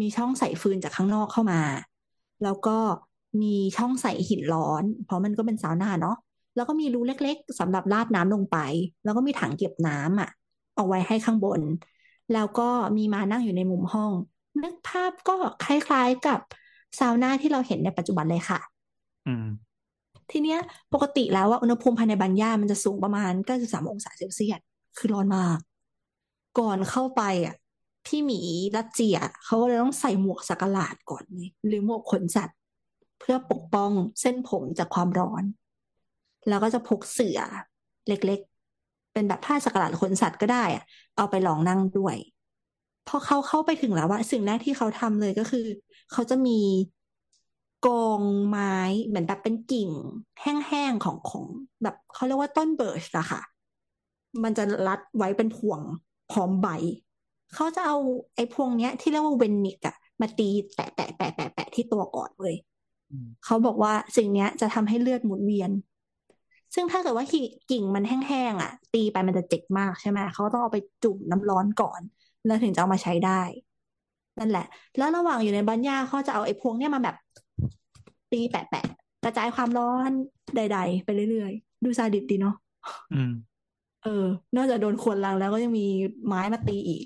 [0.00, 1.60] มีช่องใส่ฟืนจากข้างนอกเข้ามา
[2.44, 2.76] แล้วก็
[3.42, 6.16] มีช่องใส่หินร้อน เพราะมันก็เป็นซาวน่าเนาะ
[6.56, 8.58] แล้วก็มีรูเล็ก ๆสำหรับราดน้ำลงไป
[9.04, 10.30] แล้วก็มีถังเก็บน้ำอะ
[10.76, 11.60] เอาไว้ให้ข้างบน
[12.34, 14.12] แล้วก็มีมานั่งอยู่ในมุมห้อง
[14.62, 16.40] นึกภาพก็คล้ายๆกับ
[16.98, 18.60] ซาวน่าที่เราเห็นในปัจจุบันเลยค่ะ
[19.26, 19.46] อืม
[20.30, 20.58] ทีเนี้ย
[20.94, 24.60] ปกติแล้วว่าอุณหภูมิภายในบัญญามันจะสูงประมาณ 93 องศาเซลเซียส
[24.96, 25.58] คือร้อนมาก
[26.58, 27.56] ก่อนเข้าไปอะ
[28.06, 28.40] พี่หมี
[28.76, 32.56] รัสเซียเขาก็เลยต้องใส่หมวกสักหลาดก่อนเลยหรือหมวกขนสัตว์
[33.20, 33.90] เพื่อปกป้อง
[34.20, 35.44] เส้นผมจากความร้อน
[36.48, 37.38] แล้วก็จะพกเสื่อ
[38.08, 40.84] เล็กๆ เป็นแบบผ้าสักหลาดขนสัตว์ก็ได้อะ
[41.16, 42.16] เอาไปลองนั่งด้วย
[43.08, 45.66] พอเขาเข้าไปถึงแล้วอะสิ่งแรกที่เขาทำเลยก็คือ
[46.12, 46.60] เขาจะมี
[47.86, 48.74] กองไม้
[49.06, 49.90] เหมือนแบบเป็นกิ่ง
[50.40, 51.44] แห้งๆของของ
[51.82, 53.40] แบบเขาเรียกว่าต้นเบิร์ชอะค่ะ
[54.44, 55.80] มันจะรัดไว้เป็นพวง
[56.32, 56.68] พร้อมใบ
[57.54, 57.96] เขาจะเอา
[58.36, 62.54] ไอ้พวงเนี้ย ที่เรียกว่าเวนนิกอะมาตีแปะแปะแปะแปะแปะที่ตัวก่อนเลย
[63.10, 65.70] อืมเขาบอกว่าสิ่งเนี้ยจะทำให้เลือดหมุนเวียน
[66.74, 67.26] ซึ่งถ้าเกิดว่า
[67.70, 72.00] กิ่งมันแห้งๆอะ ตีไปมันจะเจ็บมากใช่ไหมเขาต้องเอาไปจุ่มน้ำร้อนก่อน
[72.46, 73.42] แล้วถึงจะเอามาใช้ได้
[74.38, 74.66] นั่นแหละ
[74.96, 77.16] แล้วระหว่างอยู่ในบัญญาเขาจะเอาไอ้พวงเนี้ยมาแบบ
[78.32, 78.84] ตีแปะแปะ
[79.24, 80.10] กระจายความร้อน
[80.56, 82.54] ใด ๆ ไปเรื่อยๆ ดูซาดิสดีเนาะ
[83.12, 84.22] อืมเออ
[84.56, 85.86] นอกจากโดนควนรังแล้วก็ยังมี
[86.26, 87.04] ไม้มาตีอีก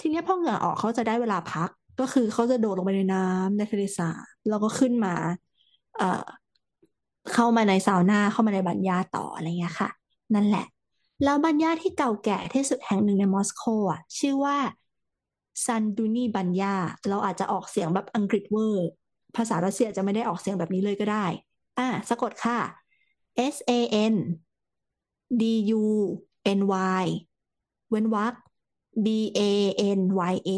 [0.00, 1.70] ทีนี้พอเหงื่อออกเขาจะได้เวลาพัก
[2.00, 5.14] ก็คือเขาจะโดดลงไปในน้ำในทะเลสาบแล้วก็ขึ้นมา
[5.96, 6.22] เอ่อ
[7.32, 9.88] เข้ามาในซาวน่าเข้ามาในบัญญาต่ออะไรเงี้ยค่ะ
[10.34, 10.66] นั่นแหละ
[11.24, 14.56] แล้วบัญญาที่เก่าแก่ที่สุดแห่งหนึ่งในมอสโกอะชื่อว่า
[15.66, 16.74] ซันดูนีบัญญา
[17.08, 18.88] เราอาจจะออกเสียงแบบอังกฤษเวอร์
[19.36, 21.26] ภาษารัสเซียจะไม่ได้ออกเสียงแบบนี้เลยก็ได้
[21.78, 22.58] อะสะกดค่ะ
[23.54, 23.72] S A
[24.12, 24.14] N
[25.40, 25.42] D
[25.80, 25.82] U
[26.58, 26.60] N
[27.02, 27.06] Y
[27.90, 28.34] เว้นวรรค
[29.04, 29.06] B
[29.38, 29.40] A
[29.98, 30.00] N
[30.32, 30.50] Y A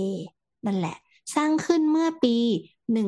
[0.67, 0.97] นั่นแหละ
[1.35, 2.37] สร้างขึ้นเมื่อปี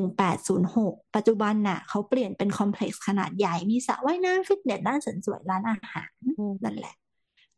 [0.01, 6.95] 1806 ปัจจุบันน่ะ เขาเปลี่ยนเป็นคอมเพล็กซ์ขนาดใหญ่ มีสระว่ายน้ำฟิตเนสร้านเสริมสวยร้านอาหารอืมนั่นแหละ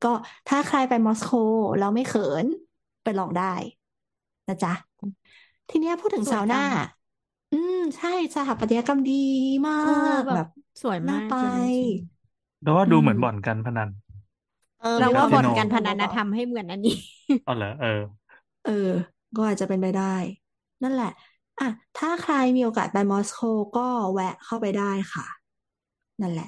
[0.05, 0.13] ก็
[0.49, 1.31] ถ้าใครไปมอสโก
[1.79, 2.47] แล้วไม่เขิน
[3.05, 3.55] ไปลองได้
[4.49, 4.73] นะจ๊ะ
[5.71, 6.89] ทีเนี้ยพูดถึงสวยซาวน่าจัง
[7.53, 9.25] อืม ใช่สถาปัตยกรรมดี
[9.67, 10.49] มาเออกแบแบบบ
[10.83, 11.35] สวยน่ามากไป
[12.65, 13.89] สวยมากจริงแล้วว่าดูอืมเหมือนบ่อนการพนัน
[14.81, 16.93] เออเรามีว่าควบ่อนคาสิโนการพนันนะเบาทำให้เหมือนอันนี้
[17.47, 18.73] อ๋อเหรอเออๆเออ
[19.37, 20.05] ก็อาจจะเป็นไปได้
[20.83, 21.07] นั่นแหละ
[21.59, 21.65] อะ
[21.97, 23.41] ถ้าใครมีโอกาสไปมอสโก
[23.75, 23.81] ก็
[24.13, 25.25] แวะเข้าไปได้ค่ะ
[26.23, 26.45] นั่นแหละ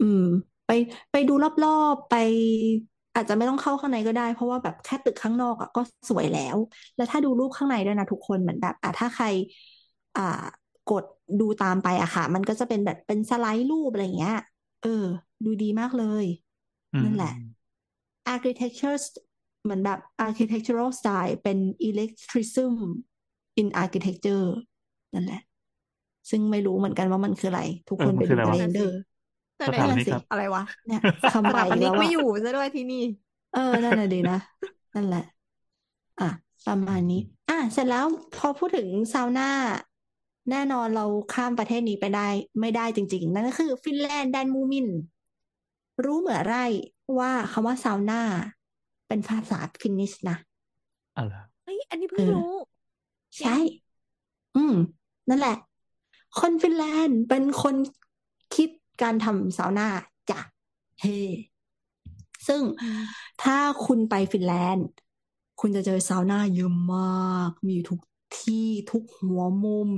[0.00, 0.20] อืม
[0.66, 0.70] ไป
[1.12, 2.14] ไปดูรอบๆไป
[3.14, 6.56] อาจจะไม่ต้องเข้าข้างในก็ได้ เพราะว่าแบบแค่ตึกข้างนอกอะก็สวยแล้ว
[6.96, 9.26] แล้วถ้าดูรูปข้างในด้วยนะทุกคนเหมือนแบบอะถ้าใคร
[10.14, 10.22] อ่า
[10.86, 11.04] กด
[11.40, 14.34] ดูตามไปอะค่ะ มันก็จะเป็นแบบเป็นสไลด์รูปอะไรอย่างเงี้ย
[14.84, 15.06] เออ
[15.44, 16.26] ดูดีมากเลย
[16.92, 17.32] อืมนั่นแหละ
[18.34, 18.98] architecture
[19.62, 21.58] เหมือนแบบ architectural style เป็น
[21.88, 22.74] electricism
[23.60, 24.46] in architecture
[25.14, 25.40] นั่นแหละ
[26.30, 28.84] ซึ่งไม่รู้เหมือนกันว่ามันคืออะไร ทุกเออคนมัไปนคือดูอะไรกันวะเองเด้อ
[29.56, 32.98] แต่สไหนถาปนั่นนิกสิครับอะไรวะเนี่ยสคำใหม่ถาปอีกนิแล้กวไม่อะอยู่ซะด้วยที่นี่
[33.50, 34.34] เออ นั่นน่ะดีนะ
[34.94, 35.20] นั่นแหละ
[36.18, 36.24] อะ
[36.66, 37.16] ประมาณนี้
[37.48, 39.46] อะ เสร็จแล้วพอพูดถึงซาวน่า
[40.50, 42.28] แน่นอนเราข้ามประเทศนี้ไปได้
[42.60, 44.88] ไม่ได้จริง ๆ นั่นก็คือ ฟินแลนด์แดนมูมิน
[46.04, 46.56] รู้หรือไม่
[47.18, 48.22] ว่าคำว่าซาวน่า
[49.08, 50.36] เป็นภาษา Finnish นะ
[51.16, 52.52] อ๋อเหรอเฮ้ยอันนี้เอเพิ่งอรู้
[53.40, 53.56] ใช่
[54.56, 54.74] อืม
[55.28, 55.56] นั่นแหละ
[56.40, 57.74] คนฟินแลนด์เป็นคน
[58.54, 58.68] คิด
[59.02, 59.88] การทำซาวน่า
[60.30, 60.40] จ้ะ
[61.00, 61.04] เฮ
[62.48, 63.00] ซึ่งอืม
[63.42, 63.56] ถ้า
[63.86, 64.86] คุณไปฟินแลนด์
[65.60, 68.00] คุณจะเจอซาวน่าเยอะมาก มีอยู่ทุก
[68.34, 68.54] ที่
[68.88, 69.88] ทุกหัวมุม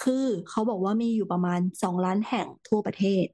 [0.00, 3.24] คือเขาบอกว่ามีอยู่ประมาณสองล้านแห่งทั่วประเทศ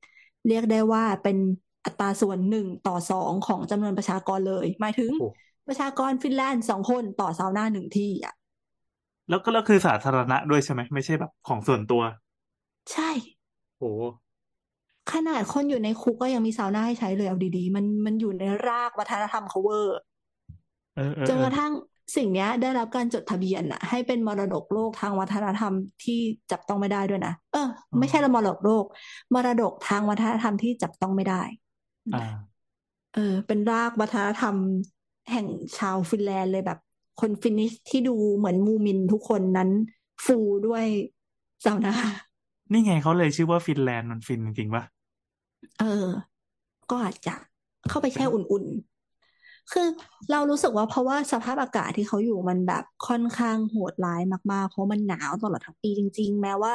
[0.47, 1.37] เรียกได้ว่าเป็น
[1.85, 5.27] อัตราส่วนหนึ่งต่อสองของจำนวนประชากรเลย หมายถึงโอ้
[5.69, 8.35] ประชากรฟินแลนด์สองคนต่อซาวน่าหนึ่งที่อะ
[9.29, 12.03] แล้วก็แล้วคือสาธารณะด้วยใช่ไหมไม่ใช่แบบของส่วนตัว
[12.91, 13.11] ใช่
[13.79, 13.91] โอ้
[15.13, 19.99] ขนาดคนอยู่ในคุกก็ยังมีซาวน่าให้ใช้เลยเอาดีๆ มันมันอยู่ในรากวัฒนธรรมเขาเวอร์
[20.95, 21.73] เออเออจนเอกอระทั่ง
[22.17, 25.75] สิ่งเนี้ยได้รับการจดทะเบียนอะให้เป็นมรดกโลกทางวัฒนธรรม
[26.05, 26.19] ที่
[26.51, 27.69] จับต้องไม่ได้ด้วยนะเออ
[27.99, 28.85] ไม่ใช่ละมรดกโลก
[29.35, 31.43] มรดกทางวัฒนธรรมที่จับต้องไม่ได้
[32.15, 32.25] อ่า
[33.15, 34.57] เออ เป็นรากวัฒนธรรม
[35.31, 35.47] แห่ง
[35.79, 36.79] ชาวฟินแลนด์เลยแบบ
[37.21, 39.71] คน Finnish ที่ดูเหมือนมูมินทุกคนนั้น
[40.25, 40.85] ฟูด้วย
[41.65, 41.95] ซาวน่า
[42.73, 44.85] นี่ไงเขาเลยชื่อว่าฟินแลนด์มันฟินจริงๆปะ
[45.81, 46.07] เออ
[46.91, 47.35] ก็อาจจะ
[47.89, 48.94] เข้าไปแช่อุ่นๆ
[49.73, 49.87] คือ
[50.31, 54.21] เรารู้สึกว่าเพราะว่าสภาพอากาศที่เขาอยู่มันแบบค่อนข้างโหดร้าย
[54.53, 56.73] มากๆ เพราะมันหนาวตลอดทั้งปีจริง ๆ แม้ว่า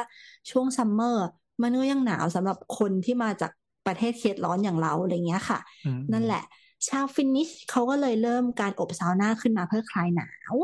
[0.50, 1.26] ช่วง summer
[1.62, 3.50] มันก็ยังหนาวสำหรับคนที่มาจาก
[3.86, 6.42] ประเทศเขตร้อนอย่างเราอะไรเงี้ยค่ะอืมนั่นแหละ
[6.88, 10.54] ชาว Finnish เขาก็เลยเริ่มการอบซาวน่าขึ้นมาเพื่อคลายหนาว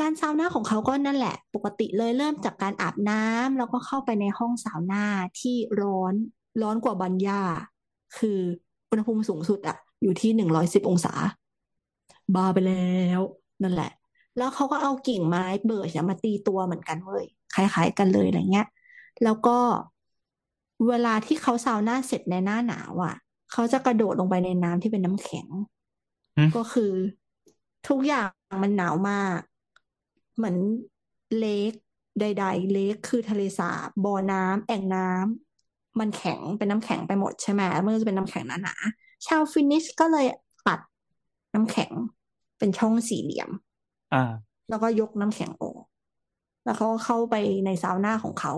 [0.00, 5.04] การซาวน่าของเขาก็นั่นแหละ ปกติเลยเริ่มจากการอาบน้ำแล้วก็เข้าไปในห้องซาวน่า
[5.40, 6.14] ที่ร้อน
[6.62, 7.42] ร้อนกว่าบันยา
[8.18, 8.38] คือ
[8.90, 11.12] อุณหภูมิสูงสุดอะ อยู่ที่หนึ่งร้อยสิบองศา
[12.34, 13.20] บ้าไปแล้ว
[13.62, 13.90] นั่นแหละ
[14.36, 17.24] แล้วเขาก็เอากิ่งไม้ birch อะมาตีตัวเหมือนกันเว้ย
[17.54, 18.66] คล้าย ๆ กันเลยอะไรเงี้ย
[19.24, 19.58] แล้วก็
[20.88, 23.14] เวลาที่เขาซาวน่าเสร็จในหน้าหนาวอะ
[23.52, 25.48] เขาจะกระโดดลงไปในน้ำที่เป็นน้ำแข็ง
[26.36, 26.92] อืมก็คือ
[27.88, 28.28] ทุกอย่าง
[28.62, 29.38] มันหนาวมาก
[30.36, 30.56] เหมือน
[31.38, 31.72] เลค
[32.20, 40.26] ใด ๆ เลคคือทะเลสาบบ่อน้ำแอ่งน้ำมันแข็งเป็นน้ำแข็งไปหมดใช่ไหมมันก็จะเป็นน้ำแข็งหนาๆ ชาวฟินนิชก็เลย
[40.66, 40.80] ตัด
[41.54, 41.92] น้ำแข็ง
[42.58, 43.50] เป็นช่องสี่เหลี่ยม
[44.12, 44.20] อ่า
[44.68, 45.84] แล้วก็ยกน้ำแข็งออก
[46.64, 47.34] แล้วเขาก็เข้าไป
[47.64, 48.52] ในซาวน่าของเขา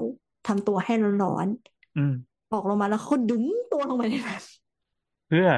[0.45, 1.49] ทำตัวให้ร้อน
[1.97, 4.43] อืมๆออกลงมาแล้วเขาดึงตัวลงไปในนั้น
[5.29, 5.49] เพื่อ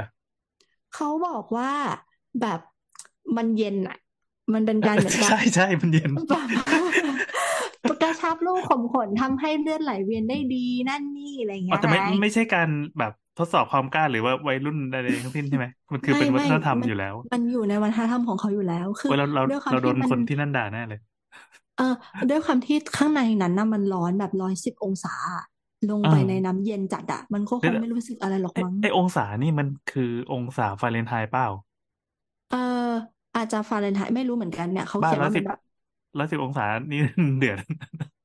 [0.92, 1.70] เขาบอกว่า
[2.40, 2.60] แบบ
[3.36, 3.96] มันเย็นอะ
[4.54, 6.50] มันเป็นการเหมือนแบบใช่ใช่มันเย็นแบบ
[8.02, 12.68] กระชับรูขุมขนทำให้เลือดไหลเวียนได้ดีนั่นนี่อะไรอย่างอ๋เงี้อยแต่ไม่ไงไม่ใช่การ
[12.98, 21.00] แบบ ทดสอบความกล้าหรือว่าวัยรุ่นอะไรทั้งสิ้นใช่ไหมมันคือไม่เป็นวัไม่ฒนธรรมมันอยู่แล้ว มันอยู่ในวัฒนธรรมของเขาอยู่แล้ว คือเว้ยเราเราด้วยความเราโดที่นมันคนที่นั่นด่าแน่เลย
[21.76, 21.84] เออ
[22.30, 25.44] ด้วยความที่ข้างในนั้นน่ะมันร้อนแบบร้อยสิบองศาอะ
[25.90, 31.46] ลงอ่าไปในน้ำเย็นจัดอะมันก็คเดี๋ยงวไม่รู้สึกอะไรหรอกไอมั้งไอองศานี่มันคือองศาฟาเรนไฮต์เปล่า
[32.48, 32.56] เออ
[33.34, 35.58] อาจจะฟาเรนไฮต์ไม่รู้เหมือนกันเนี่ยเขาบ้าเขียนร้อยว่าสิมับนแบบ
[36.18, 36.98] ร้อยสิบองศานี่
[37.38, 37.58] เดือด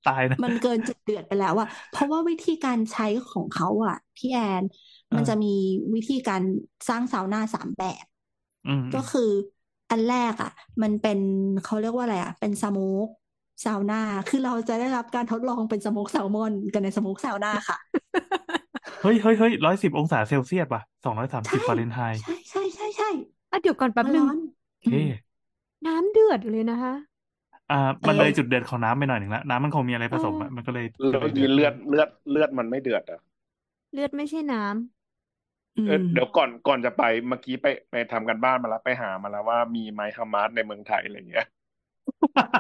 [0.04, 5.48] ตายนะมันเกินจุดเดือดไปแล้วอะเพราะว่าวิธีการใช้ของเขาอะพี่แอนอ่า มัมันจะมี
[5.96, 6.44] วิธีการ
[6.88, 8.06] สร้างซาวน่าสามแบบ
[8.66, 9.22] อืมก็คือ
[9.90, 10.50] อันแรกอะ
[10.82, 11.20] มันเป็น
[11.64, 13.08] เขาเรียกว่าอะไรอะ เป็นสโมก
[13.64, 17.78] ซาวน่าคือเราจะได้รับการทดลองเป็นสโมกแซลมอนกันในสโมกซาวน่าค่ะ
[19.02, 23.06] เฮ้ยเฮ้ยเฮ้ยร้อยสิบองศาเซลเซียสป่ะสองร้อยสามสิบใช่ฟาเรนไฮต์ใช่ใช่ใช่ใช่
[23.52, 24.38] อะเดี๋ยวก่อนแป๊บมันนึงร้อน
[24.70, 25.02] โอเคอืม
[25.86, 26.94] น้ำเดือดเลยนะคะ
[27.70, 27.76] อ่า
[28.08, 33.20] มันเออเลยจุดเดือดของน้ำไปหน่อยหนึ่งละน้ำมันคงมีอะไรผสมอะเออมันก็เลยแล้วเลยยืเดือดนเลือดเลือดเลือดมันไม่เดือดอะ
[33.92, 34.99] เลือดไม่ใช่น้ำอื
[35.88, 41.48] เออมเดี๋ยวก่อนก่อนจะไปเมื่อกี้ไปไปทำกันบ้านมาแล้วไปหามาแล้วว่ามีไมค์ฮามาสในเมืองไทยอะไรเงี้ย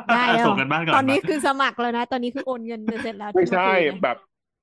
[0.08, 4.18] ได้แล้วส่งการบ้านก่อนตอนนี้มาคือสมัครแล้วนะ ตอนนี้คือโอนเงินไปเสร็จแล้วไม่ที่มาใช่คุยเนี่ยแบบ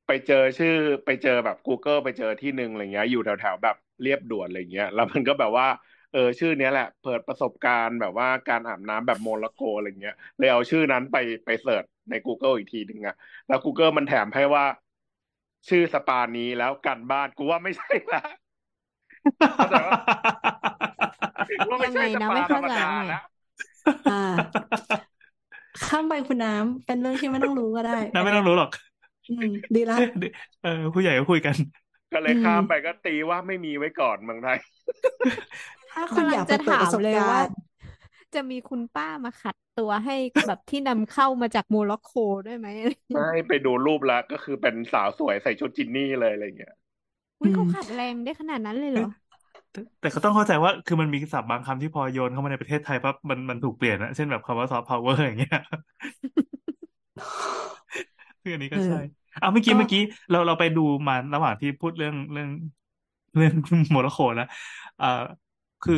[0.07, 0.75] ไปเจอชื่อ
[1.07, 5.67] ไปเจอแบบ Google ไปเจอที่หนึ่งอะไรเงี้ยอยู่แถวแถวแบบเลียบด่วนอะไรเงี้ย แล้วมันก็แบบว่า
[6.13, 11.17] เออชื่อเนี้ยแหละ เปิดประสบการณ์แบบว่าการอาบน้ำแบบโมร็อกโกอะไรเงี้ยเลยเอาชื่อนั้นไป
[11.47, 13.17] ไป search ใน Google อีกทีหนึ่งอะ
[13.49, 14.65] แล้ว Google มันแถมให้ว่า
[15.69, 18.46] ชื่อสปานี้แล้วกันบ้านกูว่าไม่ใช่ละเข้าใจปะ
[21.69, 23.23] ว่าไม่ยังใช่ไงสนะปาไม่ธรเข้ารมใจดาไงแล้ว
[24.09, 24.23] อ่า
[25.85, 28.71] ข้ามไปคุณน้ำเป็นเรื่องที่ไม่ต้องรู้ก็ได้น้ำไม่ต้องรู้หรอก
[29.31, 29.99] อืมดีละ
[30.63, 31.57] เออผู้ใหญ่ก็คุยกัน
[32.13, 34.59] ก็เลยอืมข้ามไปก็ตีว่าไม่มีไว้ก่อนเมืองไทย
[35.91, 37.53] ถ้าคุณกำอลัยางกไปจะเปิดถาประมสบเลยกาว่ารณ์
[38.35, 40.17] จะมีคุณป้ามาขัดตัวให้
[40.47, 42.13] แบบที่นำเข้ามาจากโมร็อกโก
[42.47, 42.69] ด้วยไหม
[43.13, 46.75] ไม่ไปดูรูปแล้วก็คือเป็นสาวสวยใส่ชุดจินนี่เลยอะไรเงี้ย
[47.39, 49.05] อุ้ยเขาอืมขัดแรงได้ขนาดนั้นเลยเหรอ
[49.71, 55.53] แต่แต่ก็ต้องเข้าใจว่าคือมันมีศัพท์บางคำที่พอโยนเข้ามาในประเทศไทยปั๊บมันมันถูกเปลี่ยนนะเช่นแบบคำว่าซอฟต์พาวเวอร์อย่างเงี้ย
[58.43, 58.95] ซึ่งอันนี้ก็เออใช่
[59.39, 59.99] เอาเมื่อกี้ก็เมื่อกี้
[60.31, 62.49] เราเราไปดูมาระหว่างที่พูดเรื่องเรื่อง
[63.37, 63.55] เรื่อง
[63.91, 64.47] โมร็อกโกนะ
[64.99, 65.07] เอ่อ
[65.83, 65.95] คือ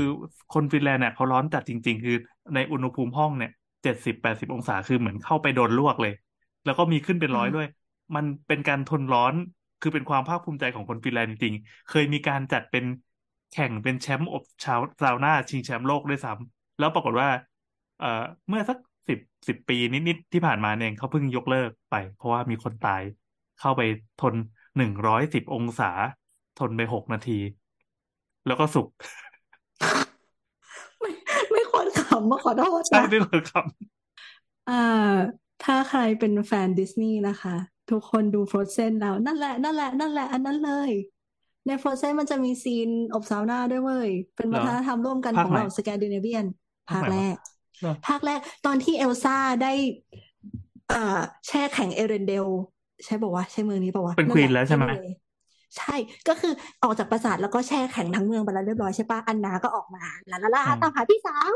[0.50, 2.16] คนฟินแลนด์เนี่ยเขาร้อนจัดจริง ๆ คือ
[2.54, 3.50] ในอุณหภูมิห้องเนี่ย
[3.82, 6.12] เจ็ดสิบแปดสิบองศาคือเหมือนเข้าไปโดนลวกเลย
[6.64, 7.66] แล้วก็มีขึ้นเป็นร้อยอ่าด้วย
[8.14, 9.34] มันเป็นการทนร้อน
[9.80, 12.84] คือเป็นความภาคภูมิใจของคนฟินแลนด์จริงๆ เคยมีการจัดเป็น
[13.52, 17.28] แข่งเป็นแชมป์อบชาวซาวน่าชิงแชมป์โลกด้วยซ้ำแล้วปรากฏว่า
[17.98, 18.78] เอ่อเมื่อสัก
[19.08, 19.18] สิบ
[19.48, 23.02] สิบปีนิดๆที่ผ่านมาเนี่ยเองเขาเพิ่งยกเลิกไป เพราะว่ามีคนตาย
[23.60, 23.82] เข้าไป
[24.18, 24.34] ทน
[24.76, 25.90] หนึ่งร้อยสิบองศา
[26.58, 27.38] ทนไปหกนาที
[28.46, 28.86] แล้วก็สุก
[31.00, 31.10] ไม่
[31.52, 33.52] ไม่ควรขำมาขอโทษใช่นะด้วยคนค
[34.68, 34.74] อ่า
[35.64, 37.56] ถ้าใครเป็นแฟนดิสนีย์นะคะ
[37.90, 40.90] ทุกคนดู Frozen แล้ว นั่นแหละนั่นแหละนั่นแหละอันนั้นเลย
[41.66, 46.44] ในฟร o เซนมันจะมีซีนอบซาวน่าด้วยเว้ย เป็นเหรวัฒนธรรมร่วมกันของ ภาคไหนเราสแกนดิเนเวียน
[46.88, 47.36] ภาคภาคไหนวะ
[47.80, 49.72] เหรอภาคแรกตอนที่เอลซ่าได้
[50.86, 50.96] เอ่อ
[51.46, 52.46] แช่แข็ง Arendelle
[53.04, 55.06] ใช่ป่าวะใช่เมืองนี้ป่าวะเป็น queen นั่นวีแหนละแล้วใช่ไหม anyway
[55.76, 55.94] ใช่
[56.28, 56.52] ก็คือ
[56.82, 61.50] ออกจากปราสาทแล้วก็แช่แข็งทั้งเมืองไปแล้วเรียบร้อยใช่ปะอันนาก็ออกมาลาลาลาอืมตามหาพี่สาว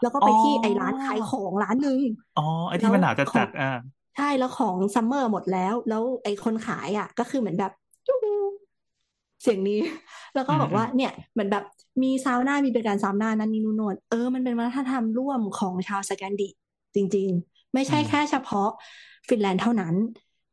[0.00, 2.00] แล้วก็อ๋ไปอที่ไอ้ร้านขายของร้านหนึ่ง
[2.34, 3.66] อ๋อไอ้ที่แล้วมันหนาวจัดจัดอ่า
[4.18, 7.72] ใช่แล้วของ summer หมดแล้ว แล้วไอ้คนขายอะ ก็คือเหมือนแบบ
[8.06, 8.16] จู้
[9.42, 9.78] เสียงนี้
[10.34, 11.64] แล้วก็อืมบอกว่าเนี่ยเหมือนแบบ
[12.02, 16.48] มีซาวน่ามีเป็นการซาวน่านั่นนี่นู่นโน่นเออมันเป็นวัฒนธรรมร่วมของชาว Scandi
[16.94, 18.68] จริง ๆ อืม ไม่อืใช่แค่เฉพาะ
[19.28, 19.94] ฟินแลนด์เท่านั้น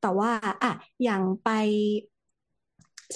[0.01, 0.31] แต่ว่า
[0.63, 0.71] อะ
[1.03, 1.49] อย่างไป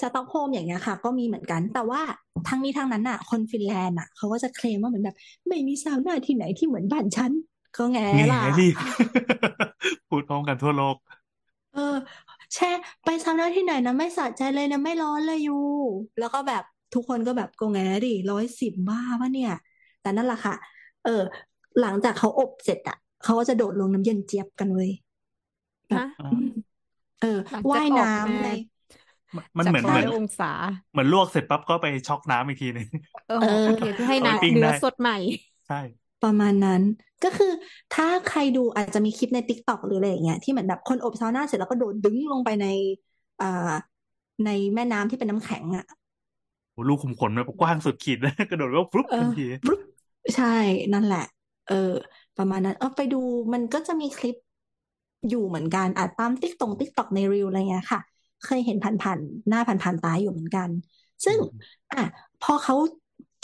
[0.00, 2.00] สต็อกโฮล์มอย่างเงี้ยค่ะ ก็มีเหมือนกัน แต่ว่า
[2.48, 5.16] ทั้งนี้ทั้งนั้นอะ คนฟินแลนด์อะเขาก็จะเคลมว่าเหมือนแบบ
[5.48, 7.32] ไม่มีซาวน่าที่ไหนที่เหมือนบ้านฉัน
[7.76, 10.96] ก็แหงแหงล่ะดิพูดพร้อมกันทั่วโลก
[11.72, 11.80] เออ
[12.54, 12.66] แช่
[13.04, 15.54] ไปซาวน่าที่ไหนนะไม่สะใจเลยนะไม่ร้อนเลยอยู่
[16.18, 19.50] แล้วก็แบบทุกคนก็แบบก็แหงดิร้อยสิบบ้าปะเนี่ย
[20.00, 20.54] แต่นั่นแหละค่ะ
[21.02, 21.10] เออ
[21.78, 24.90] หลังจากเขาอบเสร็จอะเขาก็จะโดดลงน้ำเย็นเจี๊ยบกันเว้ย
[25.88, 26.46] แบบฮะอ่าอืม
[27.18, 28.46] เออหลังว่าจากยออกน้ำมาใน
[29.36, 30.52] มันมันจากเหมือนร้เหอมืยอนองศา
[30.90, 32.86] เหมือนลวกเสร็จปั๊บก็ไปช็อกน้ำอีกทีหนึง
[33.26, 35.14] เออเออโอเคเพื่อให้เอาไปน้ำปิ้งเนื้อได้สดใหม่
[35.66, 35.76] ใช่
[36.22, 36.82] ประมาณนั้น
[37.22, 37.46] ก็คือ
[37.92, 42.66] ถ้าใครดูอาจจะมีคลิปใน t ิ k t o k หรืออะไรอย่างเงี้ยที่เหมือนแบบคนอบซาวน่าเสร็จแล้วก็โดดดึงลงไปใน
[43.40, 43.46] อ่า
[44.44, 45.84] ในแม่น้ำที่เป็นน้ำแข็งอะ
[46.72, 49.80] โหลูกขุมขนมันกว้างสุดขีดนะกระโดดก็ฟลุ๊บเอทัอนทีปุ๊บ
[50.34, 50.46] ใช่
[50.92, 51.18] นั่นแหละ
[51.66, 53.16] เออ ประมาณนั้น เออไปดู
[53.54, 54.36] มันก็จะมีคลิป
[55.28, 58.00] อยู่เหมือนกันอาจตาม TikTok TikTok ใน reel อะไรเงี้ยค่ะ
[58.44, 60.70] เคยเห็นผ่านๆหน้าผ่านๆตาอยู่เหมือนกัน
[61.24, 61.38] ซึ่ง
[61.92, 62.02] อะ
[62.40, 62.74] พอเขา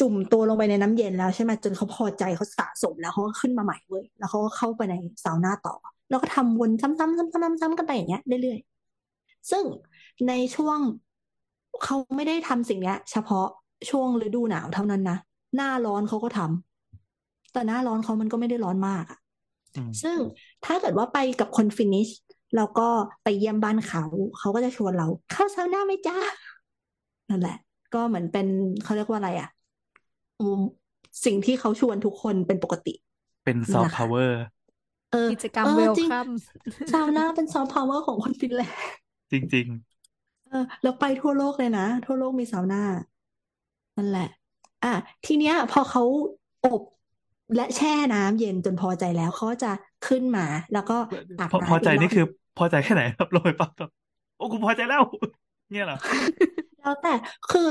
[0.01, 4.95] จุ่มตัวลงไปในน้ำเย็นแล้วใช่ไหมจนเขาพอใจเขาสะสมแล้วเขาก็ขึ้นมาใหม่เว้ยแล้วเขาก็เข้าไปใน
[5.25, 5.75] ซาวน่าต่อ
[6.09, 9.65] แล้วก็ทำวนซ้ำๆซ้ำๆซ้ำๆกันไปอย่างเงี้ยเรื่อยๆซึ่ง
[10.29, 10.79] ในช่วง
[11.85, 13.47] เขาไม่ได้ทำสิ่งเนี้ย เฉพาะ
[13.91, 15.19] ช่วงฤดูหนาวเท่านั้นนะ
[15.57, 19.19] หน้าร้อนเขาก็ทำแต่หน้าร้อนเขามันก็ไม่ได้ร้อนมากอะ
[19.77, 20.19] อืมซึ่ง
[20.65, 22.09] ถ้าเกิดว่าไปกับคน Finnish
[22.57, 22.89] แล้วก็
[23.23, 24.05] ไปเยี่ยมบ้านเขา
[24.39, 26.17] เขาก็จะชวนเรา เข้าซาวน่าไหมจ้า
[27.29, 27.57] นั่นแหละ
[27.95, 28.47] ก็เหมือนเป็น
[28.83, 29.56] เขาเรียกว่าอะไรอะอืม
[31.25, 32.95] สิ่งที่เขาชวนทุกคนเป็นปกติ
[33.45, 34.39] เป็นซอฟต์พาวเวอร์
[35.13, 36.29] เออกิจกรรมเออ จริง welcome
[36.93, 38.81] ซาวน่าเป็นซอฟต์พาวเวอร์ของคนฟินแลนด์
[39.33, 39.67] จริง
[40.49, 42.83] เออแล้วไปทั่วโลกเลยนะ ทั่วโลกมีซาวน่า
[43.97, 44.29] นั่นแหละ
[44.85, 44.93] อะ
[45.27, 46.03] ทีเนี้ย พอเขา
[46.65, 46.83] อบ
[47.57, 49.73] และแช่น้ำเย็นจนพอใจแล้วเขาก็จะ
[50.07, 50.97] ขึ้นมา แล้วก็
[51.39, 53.91] อาบๆพอน้ำพอใจครบนี่คือพอใจแค่ไหนครับลงไปปั๊บแบบ
[54.37, 55.03] โอ้กูพอใจแล้ว
[55.71, 55.99] เนี่ยเหรอ
[56.81, 57.15] แล้วแต่
[57.51, 57.69] คือ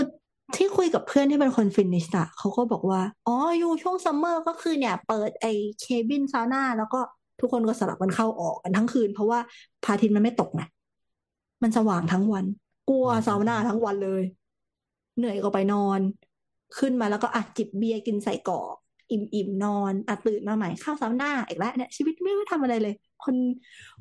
[0.56, 5.52] ที่คุยกับเพื่อนที่เป็นคน Finnish อะเขาก็บอกว่า อ๋ออยู่ช่วง summer ก็คือเนี่ย เปิดไอ้
[5.82, 7.00] cabin ซาวน่าแล้วก็
[7.40, 9.40] ทุกคนก็สลับกันเข้าออกกันทั้งคืน เพราะว่า
[9.84, 10.62] พระอาทิตย์มันไม่ตกไง
[11.64, 12.46] มันสว่างทั้งวัน
[12.90, 14.24] กลัวซาวน่าทั้งวันเลย
[15.18, 16.00] เหนื่อยก็ไปนอน
[16.78, 18.76] ขึ้นมาแล้วก็อะจิบเบียร์กินใส่กรอก
[19.12, 22.94] อิ่มอิ่มนอนอะตื่นมาใหม่เข้าซาวน่าอีกแล้วเนี่ยชีวิตไม่ได้ทำอะไรเลย
[23.24, 23.36] คน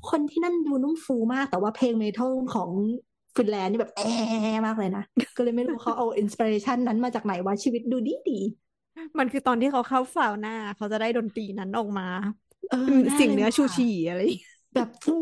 [0.09, 2.71] คนที่นั่นดูนุ่มฟูมากแต่ว่าเพลง metal ของ
[3.37, 4.01] ฟินแลนด์นี่แบบแอ
[4.67, 5.03] มากเลยนะ
[5.37, 8.33] ก็เลยไม่รู้เขาเอา inspiration นั้นมาจากไหนว่าชีวิตดูดีดี
[9.19, 12.05] มันคือตอนที่เขาเข้าซาวน่าเขาจะได้ดนตรีนั้นออกมา
[12.69, 15.13] เอออืมน่าเสิ่งเลยเนื้อว่ะชูชีอะไรอย่างเงี้ยแบบฟู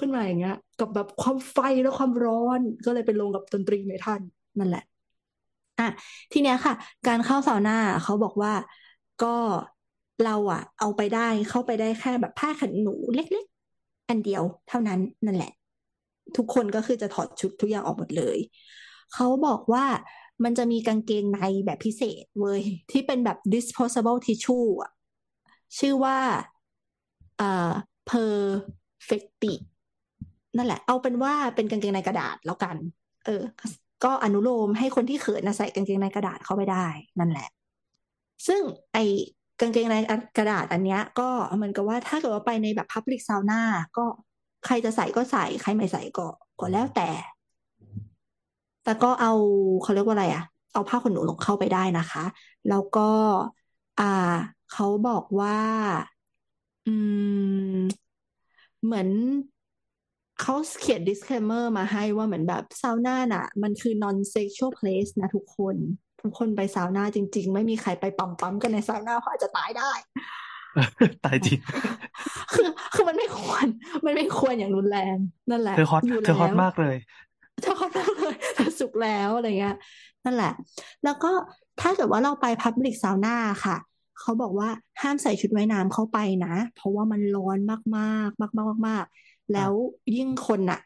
[0.00, 4.22] ขึ้นมาอย่างเงี้ย กับแบบความไฟและความร้อน ก็เลยไปลงกับดนตรีเมทัล
[4.58, 4.82] นั่นแหละ
[5.78, 5.84] อะ
[6.32, 6.74] ทีเนี้ยค่ะ
[7.06, 8.52] การเข้าซาวน่าเขาบอกว่า
[9.18, 9.26] ก็
[10.20, 13.46] เราอะเอาไปได้เข้าไปได้แค่แบบผ้าขนหนูเล็ก
[13.78, 15.48] ๆ อันเดียวเท่านั้นนั่นแหละ
[16.36, 18.38] ทุกคนก็คือจะถอดชุดทุกอย่างออกหมดเลย
[19.14, 19.84] เขาบอกว่า
[20.44, 24.92] มันจะมีกางเกงในแบบพิเศษเว้ยที่เป็นแบบ disposable tissue อะ
[25.78, 26.18] ชื่อว่า
[27.38, 27.70] เอ่อ
[28.10, 29.52] perfecti
[30.56, 32.76] นั่นแหละ เอาเป็นว่าเป็นกางเกงในกระดาษแล้วกัน
[33.24, 33.42] เออ
[34.04, 36.86] ก็อนุโลมให้คนที่เขินนะใส่กางเกงในกระดาษเข้าไปได้
[37.18, 37.48] นั่นแหละ
[38.46, 38.98] ซึ่งไอ
[39.60, 39.96] กางเกงใน
[40.38, 43.60] กระดาษอันเนี้ย ก็เหมือนกับว่าถ้าเกิดว่าไปในแบบ public sauna
[43.96, 44.04] ก็
[44.66, 46.26] ใครจะใส่ก็ใส่ ใครไม่ใส่ก็
[46.60, 47.08] ก็แล้วแต่
[48.84, 49.32] แต่ก็เอา
[49.82, 52.24] เขาเรียกว่าอะไรอะเอาผ้าขนหนูลงเข้าไปได้นะคะ
[52.68, 53.10] แล้วก็
[54.00, 54.04] อ่า
[54.72, 55.58] เขาบอกว่า
[56.86, 56.94] อื
[57.76, 57.78] ม
[58.84, 59.08] เหมือน
[60.40, 65.76] เขาเขียน disclaimer มาให้ว่าเหมือนแบบซาวน่าน่ะ มันคือ non sexual place นะทุกคน
[66.22, 69.92] ทุกคนไปซาวน่าจริง ๆ ไม่มีใครไปปั๊มปั๊มกันในซาวน่าเพราะอาจจะตายได้
[71.24, 71.58] ตายจริง
[72.52, 73.66] คือคือมันไม่ควร
[74.04, 75.16] มันไม่ควรอย่างรุนแรง
[75.50, 76.96] นั่นแหละ เธอ hot อยู่เธอ hot แล้วมากเลย
[77.62, 79.76] เธอ hot มากเลยเธอสุกแล้วอะไรเงี้ย
[80.24, 80.52] นั่นแหละ
[81.04, 81.30] แล้วก็
[81.80, 83.76] ถ้าเกิดว่าเราไป public ซาวน่าค่ะ
[84.20, 84.68] เขาบอกว่า
[85.02, 89.72] ห้ามใส่ชุดว่ายน้ำเข้าไปนะ เพราะว่ามันร้อนมากๆมากมากมากมากๆแล้ว
[90.16, 90.80] ยิ่งคนน่ะ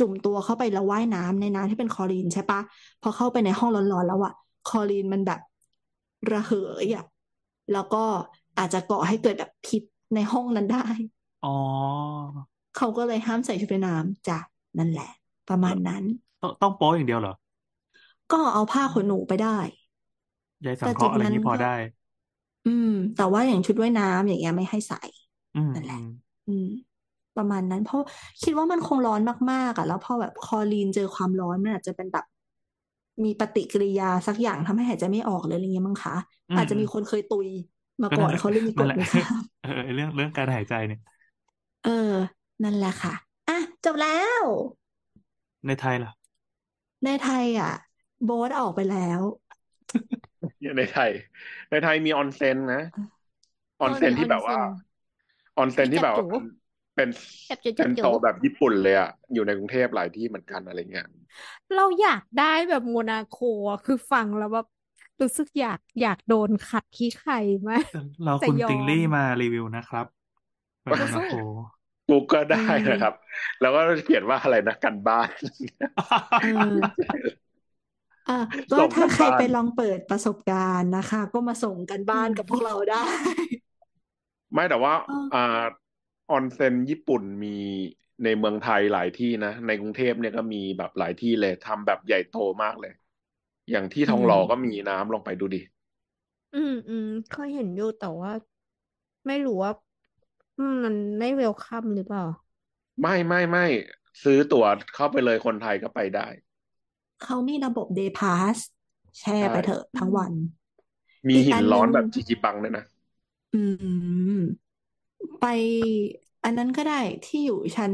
[0.00, 2.60] จุ่มตัวเข้าไปแล้วว่ายน้ำในน้ำที่เป็นคลอรีนใช่ปะ
[3.02, 4.32] พอเข้าไปในห้องร้อนๆแล้วอะ
[4.68, 5.40] คลอรีนมันแบบ
[6.32, 6.50] ระเห
[6.92, 7.06] ยอะ
[7.72, 8.04] แล้วก็
[8.58, 9.82] อาจจะก่อให้เกิดแบบพิษ
[10.14, 10.78] ในห้องนั้นได้
[11.42, 11.50] อ๋อ
[12.76, 14.38] เขาก็เลยห้ามใส่ชุดว่ายน้ำจ้ะ
[14.78, 15.10] นั่นแหละ
[15.48, 16.04] ประมาณนั้น
[16.40, 17.32] ต้องต้องโป๊อย่างเดียวเหรอ
[18.32, 19.58] ก็เอาผ้าขนหนูไปได้
[20.64, 21.74] ยายสังแต่เคจุราะดห์อะไรนั้นนี้พอก็ได้
[22.64, 24.96] อืม แต่ว่าอย่างชุดว่ายน้ำอย่างเงี้ยไม่ให้ใส่
[25.54, 26.06] อืมนั่นแหละอืม
[26.46, 26.64] อืม
[27.36, 28.00] ประมาณนั้น เพราะ
[28.42, 29.20] คิดว่ามันคงร้อน
[29.50, 32.24] มากๆอะ แล้วพอแบบคลอรีนเจอความร้อนมันอาจจะเป็นแบบ
[33.24, 36.14] มีปฏิกิริยาสักอย่างทำให้หายใจไม่ออกเลยอะไรเงี้ยมั้งคะ
[36.48, 37.48] อืมอาจจะอืมีมคนเคยตุย
[38.02, 40.98] มาก็ก่อนั่นแหละนเขาเลยมีกนั่นฎแหละในสนามเออเรื่องเรื่องการหายใจเนี่ย
[41.84, 41.90] เออ
[42.62, 43.14] นั่นแหละค่ะ
[43.48, 44.08] อะจบแล้
[44.42, 44.44] ว
[45.66, 46.10] ในไทยล่ะ
[47.04, 47.72] ในไทยอะ
[48.24, 49.20] โบ๊ทออกไปแล้ว
[50.62, 51.10] อยู่ในไทย
[51.70, 52.82] ในไทยมีออนเซ็นนะ
[53.82, 54.60] อเออนอเซ็นมีอที่อนแบบว่าเซ็น
[55.56, 56.26] ออนเซ็นมีที่จับแบบว่าจู
[56.94, 57.08] เป็น
[57.48, 61.06] จับจูเป็จับนจูโซนแบบญี่ปุ่นเลยอะอยู่ในกรุงเทพหลายที่เหมือนกันอะไรเงี้ย
[61.74, 63.32] เราอยากได้แบบโมนาโค
[63.70, 64.66] อะคือฟังแล้วแบบ
[65.20, 67.86] รู้สึกอยากอยากโดนขัดขี้ไข่มาก
[68.24, 70.06] เราแต่คุณยอติงลี่มมารีวิวนะครับ
[70.84, 71.28] แบบโมนาสู้โค
[72.08, 72.58] กูก็เอได้อ
[72.92, 73.14] นะครับ
[73.60, 75.30] แล้วก็เขียนว่าอะไรนะกันบ้าน
[76.40, 77.12] เออ
[78.28, 78.38] อะ
[78.70, 83.06] ก็ส่งถ้ากันใครบ้าไปนลองเปิดประสบการณ์นะคะ ก็มาส่งกันอืบ้านมกับพวกเราได้
[84.52, 85.38] ไม่แต่ว่าเอออ่า
[86.28, 87.48] ออนเซ็นญี่ปุ่นมี
[88.22, 92.92] ในเมืองไทยหลายที่นะ ในกรุงเทพเนี่ยก็มีแบบหลายที่เลยทำแบบใหญ่โตมากเลย
[93.72, 95.60] อย่างที่อืทองมหล่อก็มีน้ำลองไปดูดิ
[96.52, 98.30] อืมอืมเคยเห็นอยู่แต่ว่า
[99.26, 99.70] ไม่รู้ว่า
[100.56, 102.22] อืมมันไม่เวลคัมหรือเปล่า
[103.00, 103.66] ไม่ไม่ไม่
[104.22, 106.26] ซื้อตั๋วเข้าไปเลยคนไทยก็ไปได้
[107.22, 108.58] เขามีระบบ Day Pass
[109.18, 110.32] แชร์ใช่ไปเถอะทั้งวัน
[111.28, 112.84] มีอีกหิอันนหร้อนึ่นงแบบจิจิบังด้วยนะ
[113.52, 113.56] อื
[114.36, 114.40] ม
[115.40, 115.44] ไป
[116.44, 117.92] อันนั้นก็ได้ที่อยู่ชั้น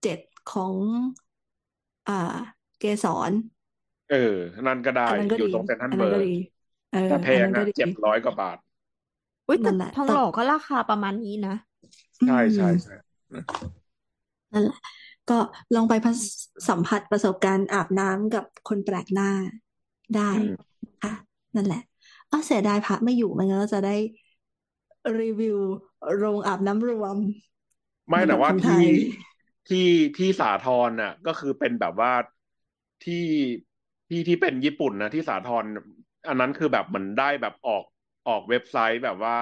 [0.00, 0.20] เจ็ด
[0.50, 0.74] ของ
[2.06, 2.12] อ่า
[2.78, 3.32] เกสร
[4.08, 4.16] เออ
[4.66, 6.28] นั่นก็ได้อันนั้นก็อยู่ดีตรงเซ็นทรัลอันเบินั้นก็ร์ดี
[6.90, 8.58] เออแต่แพอันงนั้นก็อะดีเจ็ดร้อยกว่าบาท
[9.46, 11.54] อุ้ยแต่นั่นแหละทองแต่หล่อก็ราคาประมาณนี้นะ
[12.24, 12.92] ใช่อืใช่มใช่
[14.52, 14.76] นั่นแหละ
[15.28, 15.34] ก็
[15.74, 16.18] ลองไปพัส
[16.68, 19.30] สัมผัสประสบการณ์อาบน้ำกับคนแปลกหน้า
[20.14, 21.12] ได้อืมค่ะ
[21.56, 21.80] นั่นแหละ
[22.30, 23.90] อ้อเสียดายพระไม่อยู่ไมันงั้นเราจะได้
[25.18, 25.58] รีวิว
[26.16, 27.16] โรงอาบน้ำรวม
[28.08, 28.86] ไม่ในแบแต่บว่าคนไทที่ย
[29.66, 29.78] ที่
[30.16, 32.12] ที่สาทรน่ะ ก็คือเป็นแบบว่า
[33.02, 33.14] ที่
[34.08, 35.64] ที่ที่เป็นญี่ปุ่นนะที่สาทร
[36.28, 37.84] อันนั้นคือแบบเหมือนได้แบบออก
[38.28, 39.36] ออกเว็บไซต์แบบว่า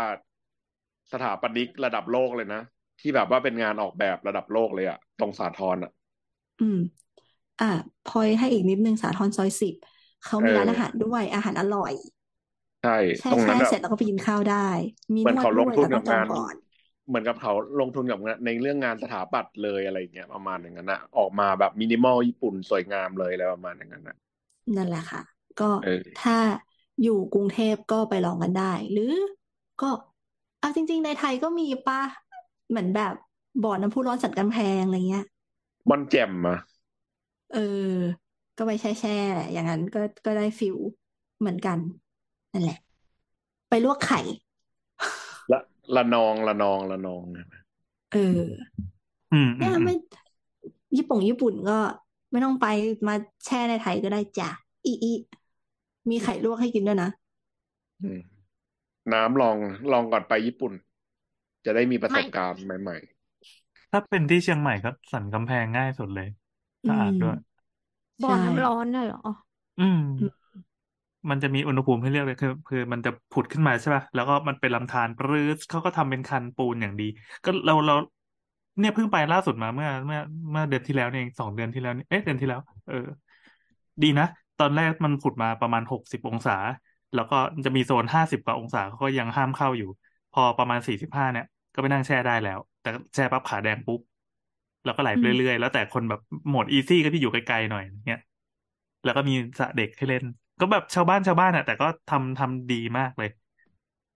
[1.13, 2.63] สถาปนิกระดับโลกเลยนะ
[3.01, 5.93] ที่แบบว่าเป็นงานออกแบบระดับโลกเลยอะตรงสาทรอะ
[6.59, 6.77] อืม
[7.61, 7.67] อ่า
[8.05, 9.75] พอยให้อีกนิดนึงสาทรซอยสิบ
[10.23, 11.93] เขาเอมีอร้านอาหารด้วยอาหารอร่อย
[12.81, 14.69] ใช่แช่ตรงแช่นั้นแบเสร็จบแล้วก็ไปกินข้าวได้
[15.15, 16.55] มีเหมือนนวดเขาลด้งวยทุนแต่ต้กัอบงจองงานก่อน
[17.09, 24.17] เหมือนกับเขาลงทุนกับงานในเรื่องงานสถาปัตย์เลยอะไรอย่างเงี้ยประมาณอย่างนั้นนะออกมาแบบมินิมอลญี่ปุ่นสวยงามเลยอะไรประมาณอย่างนั้นนะ
[24.77, 25.21] นั่นแหละค่ะ
[25.61, 26.33] ก็เออถ้า
[27.03, 29.03] อยู่กรุงเทพก็ไปลองกันได้ หรือ
[29.79, 29.87] ก็
[30.59, 32.01] เอาจริง ๆ ในไทยก็มีป่ะ
[32.69, 33.13] เหมือนแบบ
[33.63, 35.25] บ่อน้ำพุร้อนสันกำแพงอะไรเงี้ย
[35.91, 36.57] มันแจ่มอะ
[37.51, 37.59] เออ
[38.57, 39.11] ก็ไปแช่แช่
[39.53, 40.77] อย่างนั้นก็ก็ได้ฟิล
[41.41, 41.79] เหมือนกัน
[42.53, 42.75] นั่นแหละ
[43.69, 44.19] ไปลวกไข่
[45.53, 45.59] ละ
[45.95, 47.23] ละนองละนองละนอง
[48.11, 48.75] เออ
[49.33, 49.93] อืมอืเนี่มยอืมไม่
[50.97, 51.79] ญี่ปุ่งญี่ปุ่นก็
[52.35, 52.67] ไม่ต้องไป
[53.09, 53.15] มา
[53.47, 54.51] แช่ในไทยก็ได้จ้ะ
[54.87, 55.13] อีอี
[56.11, 57.11] มีไข่ลวกให้กินด้วยนะ
[58.03, 58.21] อืม
[59.13, 59.59] น้ำลอง
[59.93, 60.73] ลองก่อนไปญี่ปุ่น
[61.65, 62.97] จะได้มีประสไม่บการณ์ใหม่
[63.91, 66.29] ถ้าเป็นที่เชียงใหม่ก็สันกำแพงง่ายสุดเลย
[66.85, 67.35] อืสะอาดมด้วย
[68.23, 69.19] บ่อใช่น้ำร้อนน่ะเหรอ
[69.79, 70.31] อืมอืม
[71.31, 77.05] มันจะมีอุณหภูมิให้เลือกเลยคือคือมันจะผุดขึ้นมาใช่ป่ะแล้วก็มันเป็นลำธารปรื้ดเขาก็ทำเป็นคันปูนอย่างดี
[77.45, 77.95] ก็เราเรา
[78.79, 80.19] เนี่ยเพิ่งไปล่าสุดมาเมื่อ เมื่อ
[80.51, 82.95] เมื่อเดือนที่แล้วเนี่ยเองสองเดือนที่แล้วนี่เอ๊ะเดือนที่แล้ว เออ
[84.03, 84.27] ดีนะ
[84.59, 86.53] ตอนแรกมันผุดมาประมาณหกสิบองศา
[87.15, 89.87] แล้วก็จะมีโซนห้าสิบกว่าองศาเขาก็ยังห้ามเข้าอยู่
[90.33, 94.01] พอประมาณสี่สิบห้าเนี่ย ก็ไปนั่งแช่ได้แล้ว แต่แช่ปั๊บขาแดงปุ๊บ
[94.85, 98.19] แล้วก็ไหลไปเรื่อยๆ อืม แล้วแต่คนแบบโหมด easy ก็ที่อยู่ไกลๆหน่อยเนี่ย
[99.05, 100.25] แล้วก็มีสระเด็กให้เล่น
[100.61, 103.44] ก็แบบชาวบ้านชาวบ้านอะ แต่ก็ทำทำดีมากเลยๆ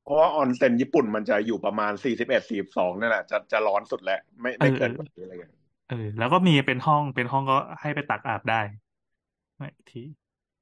[0.09, 5.53] เพราะว่าออนเซ็นญี่ปุ่นมันจะอยู่ประมาณสี่สิบเอ็ดสี่สองนั่นแหละจะจะร้อนสุดแหละไม่เอไม่ เอเอเกินกว่านี้อะไรอย่างเงี้ย
[5.89, 8.61] เออ แล้วก็มีเป็นห้องเป็นห้องก็ให้ไปตักอาบได้
[9.57, 10.03] ไม่ที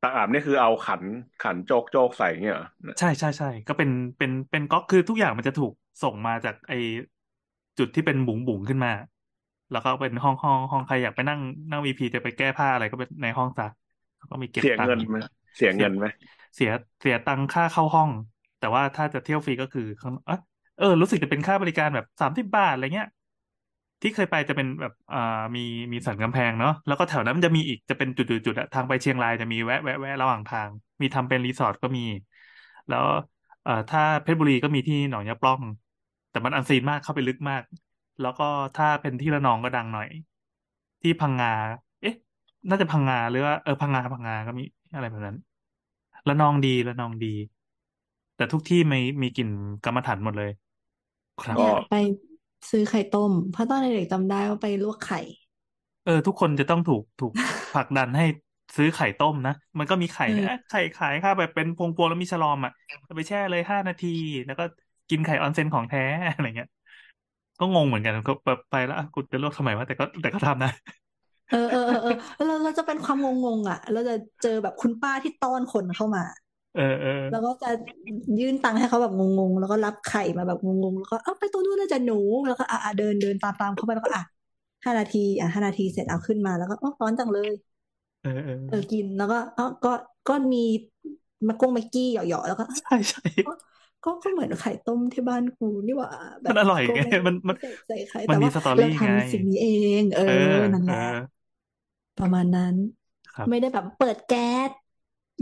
[0.02, 1.02] ตักอาบนี่คือเอาขัน
[1.44, 2.66] ขันโจกโจกใส่เงี้ยเหรอ
[2.98, 6.72] ใช่ใช่ใช่ก็เป็นเป็นเป็นก๊อกคือทุกอย่างมันจะถูกส่งมาจากไอ
[7.78, 8.92] จุดที่เป็นบุ๋งบุ๋งขึ้นมา
[9.72, 11.40] แล้วก็เป็นห้องห้องห้องใครอยากไปนั่ง
[11.70, 13.66] นั่งวีพีจะไปแก้ผ้าอะไรก็เป็นในห้องซะ
[14.18, 15.16] แล้วก็มีเก็บเสียตังเงินค์ไหม
[15.56, 16.06] เสียเสียเงินไหม
[16.54, 16.70] เสีย
[17.00, 18.10] เสียตังค่าเข้าห้อง
[18.66, 20.30] แต่ว่าถ้าจะเที่ยวฟรีก็คือข้างเอ
[20.76, 23.08] เออ รู้สึกจะเป็นค่าบริการแบบสามสิบบาทอะไรเงี้ย
[24.02, 25.18] ที่เคยไปจะเป็นแบบอ่า
[25.56, 25.60] มี
[25.92, 30.68] มีสันกำแพงเนาะแล้วก็แถวนั้นมันจะมีอีกจะเป็นจุดๆๆอะทางไปเชียงรายจะมีแวะแวะแวะระหว่างทาง
[31.02, 32.00] มีทำเป็นรีสอร์ทก็มี
[32.88, 33.04] แล้ว
[33.62, 35.62] เอ่อถ้าเพชรบุรีก็มีที่หนองยาปล่อง
[36.30, 37.62] แต่มันอันซีนมากเข้าไปลึกมาก
[38.20, 38.44] แล้วก็
[38.74, 40.08] ถ้าเป็นที่ระนองก็ดังหน่อย
[41.02, 41.48] ที่พังงา
[42.00, 42.14] เอ๊ะ
[42.68, 44.62] น่าจะพังงาหรือว่าเออพังงาพังงาก็มี
[44.92, 45.36] อะไรแบบนั้น
[46.28, 47.26] ระนองดีระนองดี
[48.36, 49.48] แต่ทุกที่มีมีกลิ่น
[49.84, 50.50] กรรมฐานหมดเลย
[51.40, 51.94] ครับก็เนี่ยไป
[52.70, 55.20] ซื้อไข่ต้ม เพราะตอนเด็กๆจำได้ว่าไปลวกไข่
[56.02, 57.32] เออ ทุกคนจะต้องถูกถูก
[57.72, 58.24] ผลักดันให้
[58.76, 62.72] ซื้อไข่ต้มนะ มันก็มีไข่เออเอ๊ะไข่ขายค่ะแบบเป็นพวงพวงแล้วมีฉลอมอะ
[63.04, 64.08] เอาไปแช่เลยห้านาที
[64.46, 64.64] แล้วก็
[65.08, 66.00] กินไข่ออนเซ็นของแท้
[66.30, 66.68] อะไรเงี้ย
[67.58, 70.70] ก็งงเหมือนกันก็แบบไปแล้วอะกูจะลวกทำไมวะแต่ก็แต่ก็ทำนะ
[71.48, 76.22] เออเออเออเออเราเราจะเป็นความงงๆอะ เราจะเจอแบบคุณป้าที่ต้อนคนเข้ามา
[76.76, 77.68] เออเออแล้วก็จะ
[78.38, 82.14] ยื่นตังค์ให้เขาแบบงงๆ แล้วก็รับไข่มาแบบงงๆ แล้วก็เอาไปตรงนู้นนะจ๊ะหนู
[82.46, 84.24] แล้วก็อะอะเดินเดินตามตามเข้าไปแล้วก็อะ
[84.84, 87.52] ห้านาทีอะห้านาทีเสร็จเอาขึ้นมาแล้วก็อ๋อร้อนจังเลย
[88.20, 89.88] เออเออเออกินแล้วก็อ๋อก็
[90.26, 90.58] ก็มี
[91.48, 93.50] มะกงมะกี้เหยาะๆแล้วก็ใช่ใช่ก็
[94.02, 96.10] ก็ก็เหมือนไข่ต้มที่บ้านกูนี่หว่า
[96.44, 99.66] แบมันบอร่อยก็ไงไม่มันมันไม่ใส่ใส่ไข่มันแต่มีว่าสตอเรารี่ไงทำสิ่งนี้เอ
[100.00, 100.32] ง เอเอออ
[100.72, 101.36] นั่นเอแหละอ
[102.18, 102.74] ประมาณนั้น
[103.34, 104.38] ครับไม่ได้แบบเปิดแก๊
[104.68, 104.70] ส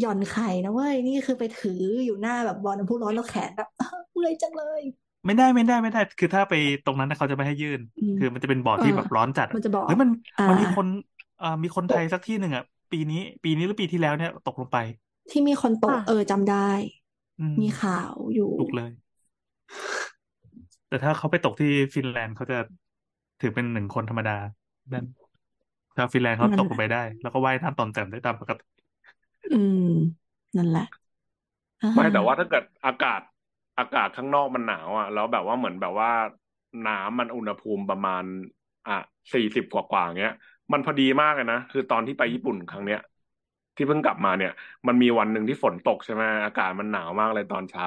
[0.00, 1.72] หย่อนไข่นะเว้ยนี่คือไปถือ
[2.04, 3.68] อยู่หน้าแบบบอลน้ำพุร้อนแล้วแขนแบบ
[4.12, 4.82] เมื่อยจังเลย
[5.26, 6.54] ไม่ได้ไม่ได้ไม่ได้ คือถ้าไป
[6.84, 10.08] ตรงนั้นนะเขาจะไม่ให้ยื่นอืมคือมันจะเป็นบ่อเอที่อแบบร้อนจัดมันจะบอกเฮ้ยมัน
[10.38, 10.86] อ่ามันมีคน
[11.36, 14.76] เอ่อมีคนไทยสักที่หนึ่งอะปีนี้ ปีนี้หรือปีที่แล้วเนี่ยตกลงไป
[15.30, 16.70] ที่มีคนตกค่ะเออจำได้
[17.38, 18.90] อืมมีข่าวอยู่ถูกเลย
[20.88, 22.56] แต่แต่ถ้าเขาไปตกที่ฟินแลนด์เขาจะ
[23.40, 24.32] ถือเป็นหนึ่งคนธรรมดา
[24.92, 25.04] นั่น
[25.96, 28.62] ชาวฟินแลนด์เขานั่ตนกแหลงไปละได้ แล้วก็ว่ายน้ำต่อมแจ่มได้ตามปกติ
[29.50, 29.80] อืม
[30.56, 30.82] นั่นแหละ
[31.82, 33.20] อ่าไม่แต่ว่าถ้าเกิดอากาศ
[33.78, 36.08] อากาศข้างนอกมันหนาวอะแล้วแบบว่าเหมือนแบบว่า
[36.84, 38.24] น้ำมันอุณหภูมิประมาณ
[38.86, 38.92] อะ
[39.34, 40.32] สี่สิบกว่ากว่าๆเงี้ย
[40.72, 42.98] มันพอดีมากเลยนะคือตอนที่ไปญี่ปุ่นครั้งเนี้ย
[43.76, 44.50] ที่เพิ่งกลับมาเนี่ย
[44.86, 47.86] มันมีวันหนึ่งที่ฝนตกใช่ไหมอากาศมันหนาวมากเลยตอนเช้า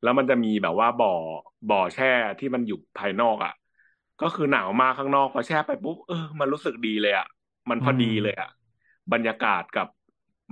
[0.00, 1.08] แล้วมันจะมีแบบว่าบ่อ
[1.68, 2.06] บ่อแช่
[2.38, 3.52] ที่มันอยู่ภายนอกอะ
[4.20, 7.24] ก็คือหนาวมากข้างนอกพอแช่ไปปุ๊บเออมันรู้สึกดีเลยอะ
[7.70, 8.48] มันพอดีเลยอะ
[9.12, 9.86] บรรยากาศกับ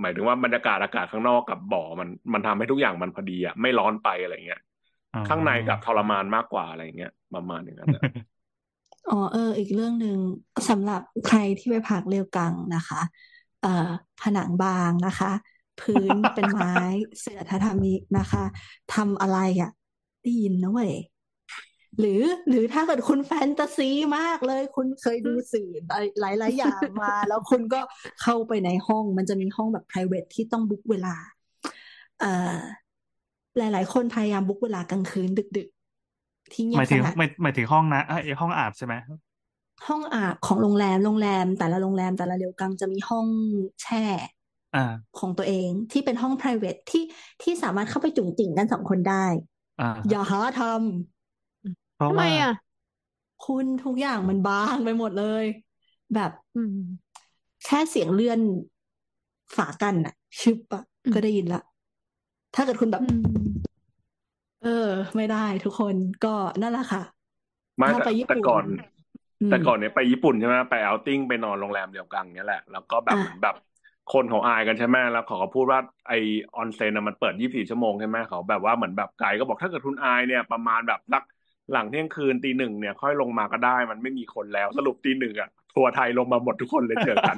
[0.01, 4.61] หมายถึงว่าบรรยากาศอากาศข้างนอกกับบ่อมันมันทำให้ทุกอย่างมันพอดีอะไม่ร้อนไปอะไรเงี้ย
[5.13, 8.03] อ๋อข้างในกับทรมานมากกว่าอะไรเงี้ยประมาณอย่างนั้นอะ
[9.07, 10.17] อ๋อเออ อีกเรื่องหนึ่ง
[10.69, 12.97] สำหรับใครที่ไปพักเรียวกังนะคะ
[13.59, 13.69] เอ่อ
[14.19, 15.27] ผนังบางนะคะ
[15.77, 16.67] พื้นเป็นไม้
[17.19, 18.43] เสื่อทาทามินะคะ
[18.89, 19.69] ทำอะไรอะ
[20.21, 20.91] ได้ยินนะเว้ย
[21.99, 25.69] หรือหรือถ้าเกิดคุณแฟนตาซีมากเลย คุณเคยดูสื่อ
[26.21, 27.79] หลายหลายๆอย่างมา แล้วคุณก็
[28.21, 31.15] เข้าไปในห้องมันจะมีห้องแบบ private ที่ต้องบุ๊กเวลา
[32.19, 32.55] เอ่อ
[33.57, 35.67] หลาย ๆ คนพยายามบุ๊กเวลากลางคืนดึก
[36.11, 38.93] ๆ ที่เงีหยมาบยสถึงงัดหมายหมายถึงห้องนะเอ้ยห้องอาบใช่ไหม
[39.87, 43.27] ห้องอาบของโรงแรมโรงแรม แต่ละโรงแรมแต่ละเรียวกังจะมีห้อง
[43.81, 44.03] แช่
[44.75, 47.03] อ่าของตัวเองที่เป็นห้อง private ที่
[47.41, 49.25] ที่สามารถเข้าไปจุ่งจิ่งกันสองคนได้
[49.81, 50.61] อ่าอย่าหาท
[52.01, 52.61] เพราะทำไมว่า อะำ
[53.41, 55.45] คุณทุกอย่างมันบางไปหมดเลย
[56.13, 56.75] แบบอืม
[57.63, 58.39] แค่เสียงเลื่อน
[59.55, 61.61] ฝากันอะชึบอะอืม ก็ได้ยินละ
[62.55, 63.71] ถ้าเกิดคุณแบบ อืม
[64.59, 64.69] เออ
[65.15, 66.29] ไม่ได้ทุกคนก็
[66.61, 67.01] นั่นแหละค่ะ
[67.77, 68.65] ไม่ถ้าแต่ไปญี่แต่ปุ่นก่อน
[69.41, 73.55] อืมแต่ก่อนเนี่ยไปญี่ปุ่นใช่ไหมไปเอาติ้งไปนอนโรงแรมเดียวกันเนี้ยแหละ แล้วก็แบบอะเหมือนแบบ
[74.13, 76.11] คนเขาอายกันใช่ไหมแล้วเขาก็พูดว่าไอ
[76.55, 81.23] ออนเซ็นน่ะมันเปิด24ชั่วโมงใช่ไหมเขาแบบว่าเหมือนแบบไกด์ก็บอกถ้าเกิดคุณอายเนี่ยประมาณแบบสัก
[81.71, 87.37] หลังเที่ยงคืนตีหนึ่งเนี่ย ค่อยลงมาก็ได้ มันไม่มีคนแล้ว สรุปตีหนึ่งอะทัวร์ไทยลงมาหมดทุกคนเลยเจอกัน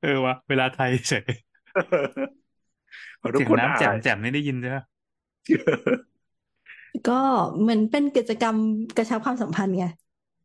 [0.00, 1.32] เออวะเวลาไทยเฉย
[3.18, 4.78] เพราะทุกเสียงคนน้ำอาแจ่มยแจ่มนี่ได้ยินใช่ไหม
[7.04, 7.12] ก็
[7.60, 8.58] เหมือนเป็นกิจกรรม
[8.96, 9.84] กระชับความสัมพันธ์ไง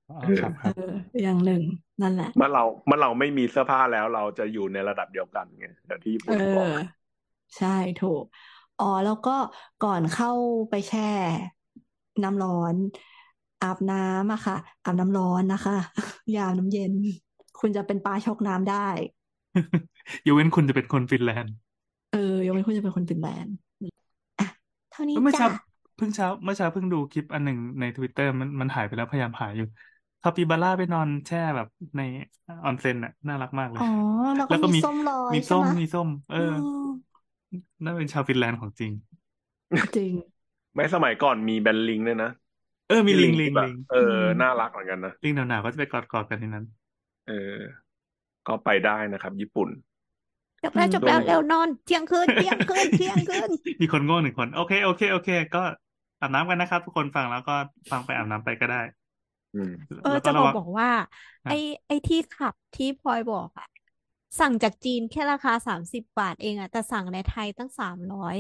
[0.07, 0.91] อ๋อเออครับคเอรับอ
[1.22, 1.61] อย่างหนึ่ง
[2.02, 7.07] นั่นแหละเมื่อเราเมื่อเราไม่มีเสื้อผ้าแล้วเราจะอยู่ในระดับเดียวกันไงแต่ที่ญี่เอปุ่นบอกอ
[7.57, 7.68] ใช่
[7.98, 8.23] ถูก
[8.77, 9.31] อ๋อ แล้วก็
[9.79, 10.29] ก่อนเข้า
[10.69, 11.01] ไปแช่
[12.23, 12.75] น้ำร้อน
[13.61, 15.73] อาบน้ำอะค่ะ อาบน้ำร้อนนะคะ
[16.31, 16.93] อย่าอาบน้ำเย็น
[17.57, 18.75] คุณจะเป็นปลาช็อกน้ำได้
[20.25, 21.53] ยกเว้นคุณจะเป็นคนฟินแลนด์
[22.09, 23.53] เออยกเว้นคุณจะเป็นคนฟินแลนด์
[24.39, 24.45] อะ
[24.91, 25.47] เท่านี้จ้ะ เมื่อจ้ะเช้า
[25.95, 29.65] เพิ่งเช้าเมื่อเช้าเพิ่งดูคลิปอันหนึ่งในทวิตเตอร์มันมันหายไปแล้วพยายามหาอยู่
[30.21, 31.67] คาปิบาร่าไปนอนแช่แบบ
[31.97, 32.01] ใน
[32.63, 33.85] ออนเซ็นน่ะ น่ารักมากเลย อ๋อ
[34.35, 36.43] แล้วก็แล้วก็มีมีส้มลอยมีส้มใช่ส้มไหมมีส้ม เอออ๋อ
[37.83, 38.91] น่าเป็นชาวฟินแลนด์ของจริง
[39.95, 40.13] จริง
[40.75, 42.29] ไม่สมัยก่อนมีแบนลิงด้วยนะ
[42.87, 46.65] เออมีที่ลิลิงงลิที่งแบบลิงเอออืมน่ารักเหมือนกันนะลิงหนาวาวๆก็จะไปกอดกอดกันในนั้น
[47.27, 47.33] เออ
[48.47, 49.69] ก็ไปได้นะครับ ญี่ปุ่น
[50.63, 53.49] จบแล้วอืมจบแล้วเร็วนอนเที่ยงคืนเที่ยงคืนเที่ยงคืน
[53.81, 55.63] มีคนโง่หนึ่งคน โอเคโอเคโอเค ก็
[56.21, 57.55] อาบน้ำกันนะครับ ทุกคนฟังแล้วก็
[57.91, 58.81] ฟังไปอาบน้ำไปก็ได้
[59.55, 59.71] อืม
[60.01, 60.89] เออแล้วก็จะระบอกวังบอกว่า
[61.43, 61.57] ครับไอ้
[61.87, 63.67] ไอ้ที่ขับที่พลอยบอกอะ
[64.39, 68.37] สั่งจากจีนแค่ราคาสามสิบบาทเองอะแต่สั่งในไทยตั้งสามร้อย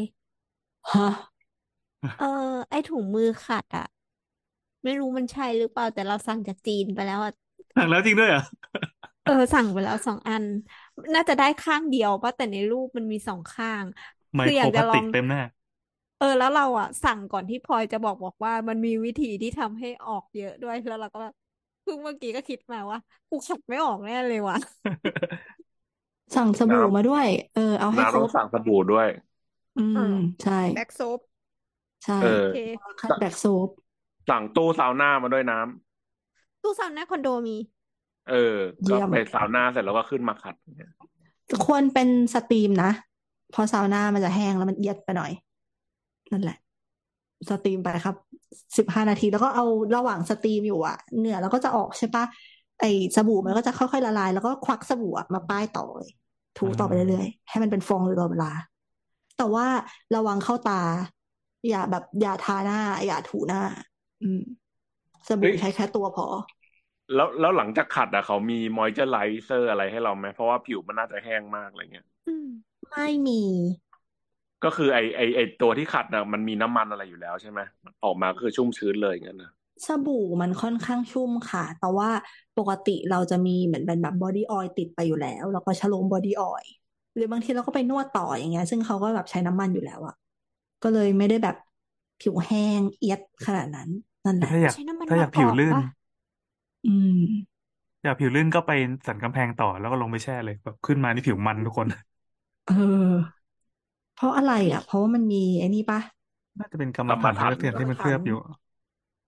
[0.89, 1.07] ฮะ
[2.19, 2.25] เออ
[2.69, 3.85] ไอ้ถุงมือขัดอะ
[4.83, 7.31] ไม่รู้มันใช่หรือเปล่า แต่เราสั่งจากจีนไปแล้วอะ
[7.75, 8.41] สั่งแล้วจริงด้วยเหรอ
[9.23, 10.43] เออ สั่งไปแล้วสองอัน
[11.13, 13.85] น่าจะได้ข้างเดียวป่ะแต่ในรูปมันมีสองข้าง
[14.35, 15.41] ไมคืออโครยากพจะลาสลติอกง เต็มหน้า
[16.17, 21.33] เออ แล้วเราอะ สั่งก่อนที่พลอยจะบอกบอกว่ามันมีวิธีที่ทำให้ออกเยอะด้วยแล้วเราก็แบบ
[21.81, 22.97] เพิ่งเมื่อกี้ก็คิดมาว่า
[23.29, 24.57] กูขัดไม่ออกแน่เลยว่ะ
[26.35, 29.07] สั่งสบู่น้ำมาด้วย เออ เอาให้น้าครต้องบสั่งสบู่ด้วย
[29.75, 30.05] อืเออม
[30.41, 31.19] ใช่ black soap
[32.03, 32.53] ใช่เออ โอเค
[32.99, 33.69] ขัด black soap
[34.29, 35.67] สั่งตู้ซาวน่ามาด้วยน้ำ
[36.61, 37.55] ตู้ซาวน่าคอนโดมี
[38.25, 38.33] เออ
[38.89, 40.91] ก็เยี่ยมไปซาวน่าเสร็จแล้วก็ขึ้นมาขัดเนี่ย
[41.65, 42.91] ควรเป็น steam นะ
[43.51, 45.31] เพราะซาวน่ามันจะแห้งแล้วมันเอียดไปหน่อย
[46.31, 46.57] นั่นแหละ
[47.49, 48.15] steam ไปครับ
[48.77, 52.25] สิบห้านาทีแล้วก็เอาระหว่าง steam อยู่อะเหงื่อแล้วก็จะออกใช่ปะ
[52.79, 52.83] ไอ
[53.15, 56.11] สบู่มันก็จะค่อยๆละลาย แล้วก็ควักสบู่อะมาป้ายต่อเลย
[56.57, 58.51] ถูต่อไปเรื่อยๆ ให้มันเป็นฟองอยู่ตลอดเวลา
[59.37, 59.65] แต่ว่า
[60.15, 60.81] ระวังเข้าตา
[61.69, 63.61] อย่าแบบอย่าทาหน้า อย่าถูหน้า
[64.21, 64.39] อืม
[65.27, 66.25] สบู่เฮ้ยใช้แค่ตัวพอ
[67.15, 72.47] แล้วแล้วหลังจากขัดอะเขามีมอยเจอร์ไลเซอร์อะไรให้เราไหมเพราะว่าผิวมันน่าจะแห้งมากอะไรเงี้ยอืม
[72.89, 73.41] ไม่มี
[74.63, 77.59] ก็คือไอไอไอตัวที่ขัดอะมันมีน้ำมันอะไรอยู่แล้วใช่ไหม
[78.03, 79.51] ออกมาคือชุ่มชื้นเลยอย่างนั้นนะ
[79.87, 82.09] สบู่มันค่อนข้างชุ่มค่ะ แต่ว่า
[82.57, 86.71] ปกติเราจะมีเหมือนเป็นแบบ body oil ติดไปอยู่แล้ว แล้วก็ชโลม body oil
[87.15, 90.13] หรือบางทีเราก็ไปนวดต่ออย่างเงี้ย ซึ่งเขาก็แบบใช้น้ำมันอยู่แล้วอะ
[90.83, 91.55] ก็เลยไม่ได้แบบ
[92.19, 93.89] ผิวแห้งเอี๊ยดขนาดนั้น
[94.25, 95.81] นั่นแหละถ้าอยากใช้น้ำมันถ้าอยากมะกผิวอกลื่นปะ
[96.85, 97.17] อืม
[98.03, 98.71] อยากผิวลื่นก็ไป
[99.07, 101.87] สันกำแพงต่อแล้วก็ลงไปแช่เลยแบบขึ้นมานี่ผิวมันทุกคน
[102.65, 103.37] เออ
[104.15, 105.99] เพราะอะไรอะ เพราะว่ามันมีไอ้นี่ปะ
[106.59, 108.35] น่าจะเป็นกรรมกำมะถันถันเทียนที่มันกำมฐานเคลือบอยู่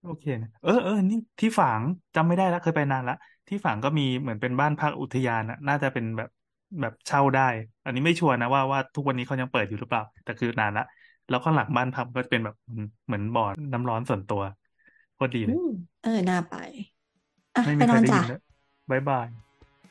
[0.03, 1.81] โอเคนะเออเออนี่ที่ฝาง
[2.15, 3.17] จำไม่ได้แล้วเคยไปนานละ
[3.47, 6.29] ที่ฝางก็มีเหมือนเป็นบ้านพักอุทยานอะน่าจะเป็นแบบ
[6.81, 7.49] แบบเช่าได้
[7.85, 10.85] อันนี้ไม่ชัวร์นะว่าว่าทุกวันนี้เขายังเปิดอยู่หรือเปล่า แต่คือนานละ
[11.29, 14.41] แล้วข้างหลังบ้านพักก็เป็นแบบเหมือนเหมือนบ่อน้ำร้อนส่วนตัว
[15.15, 15.67] โคตรดีเลอืยม
[16.03, 16.55] เออน่าไป
[17.55, 18.39] อะไม่ไปมีนใครอนได้จ้ะยินเลย
[18.89, 19.27] บายบาย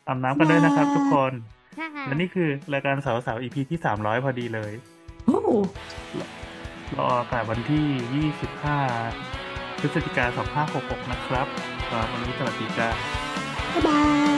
[0.06, 1.32] อาบน้ำกันด้วยนะครับ ทุกคน
[1.78, 4.72] ค่ะ และนี่คือรายการสาวสาว EP ที่สามร้อยพอดีเลย
[5.26, 5.38] โอ้
[6.98, 8.78] รออากาศวันที่ยี่สิบห้า
[9.80, 11.46] พฤศจิกาสองห้าหกหกนะครับ
[11.88, 12.88] สำหรับวันนี้สวัสดีจ้า
[13.74, 14.00] บ๊ายบา
[14.36, 14.37] ย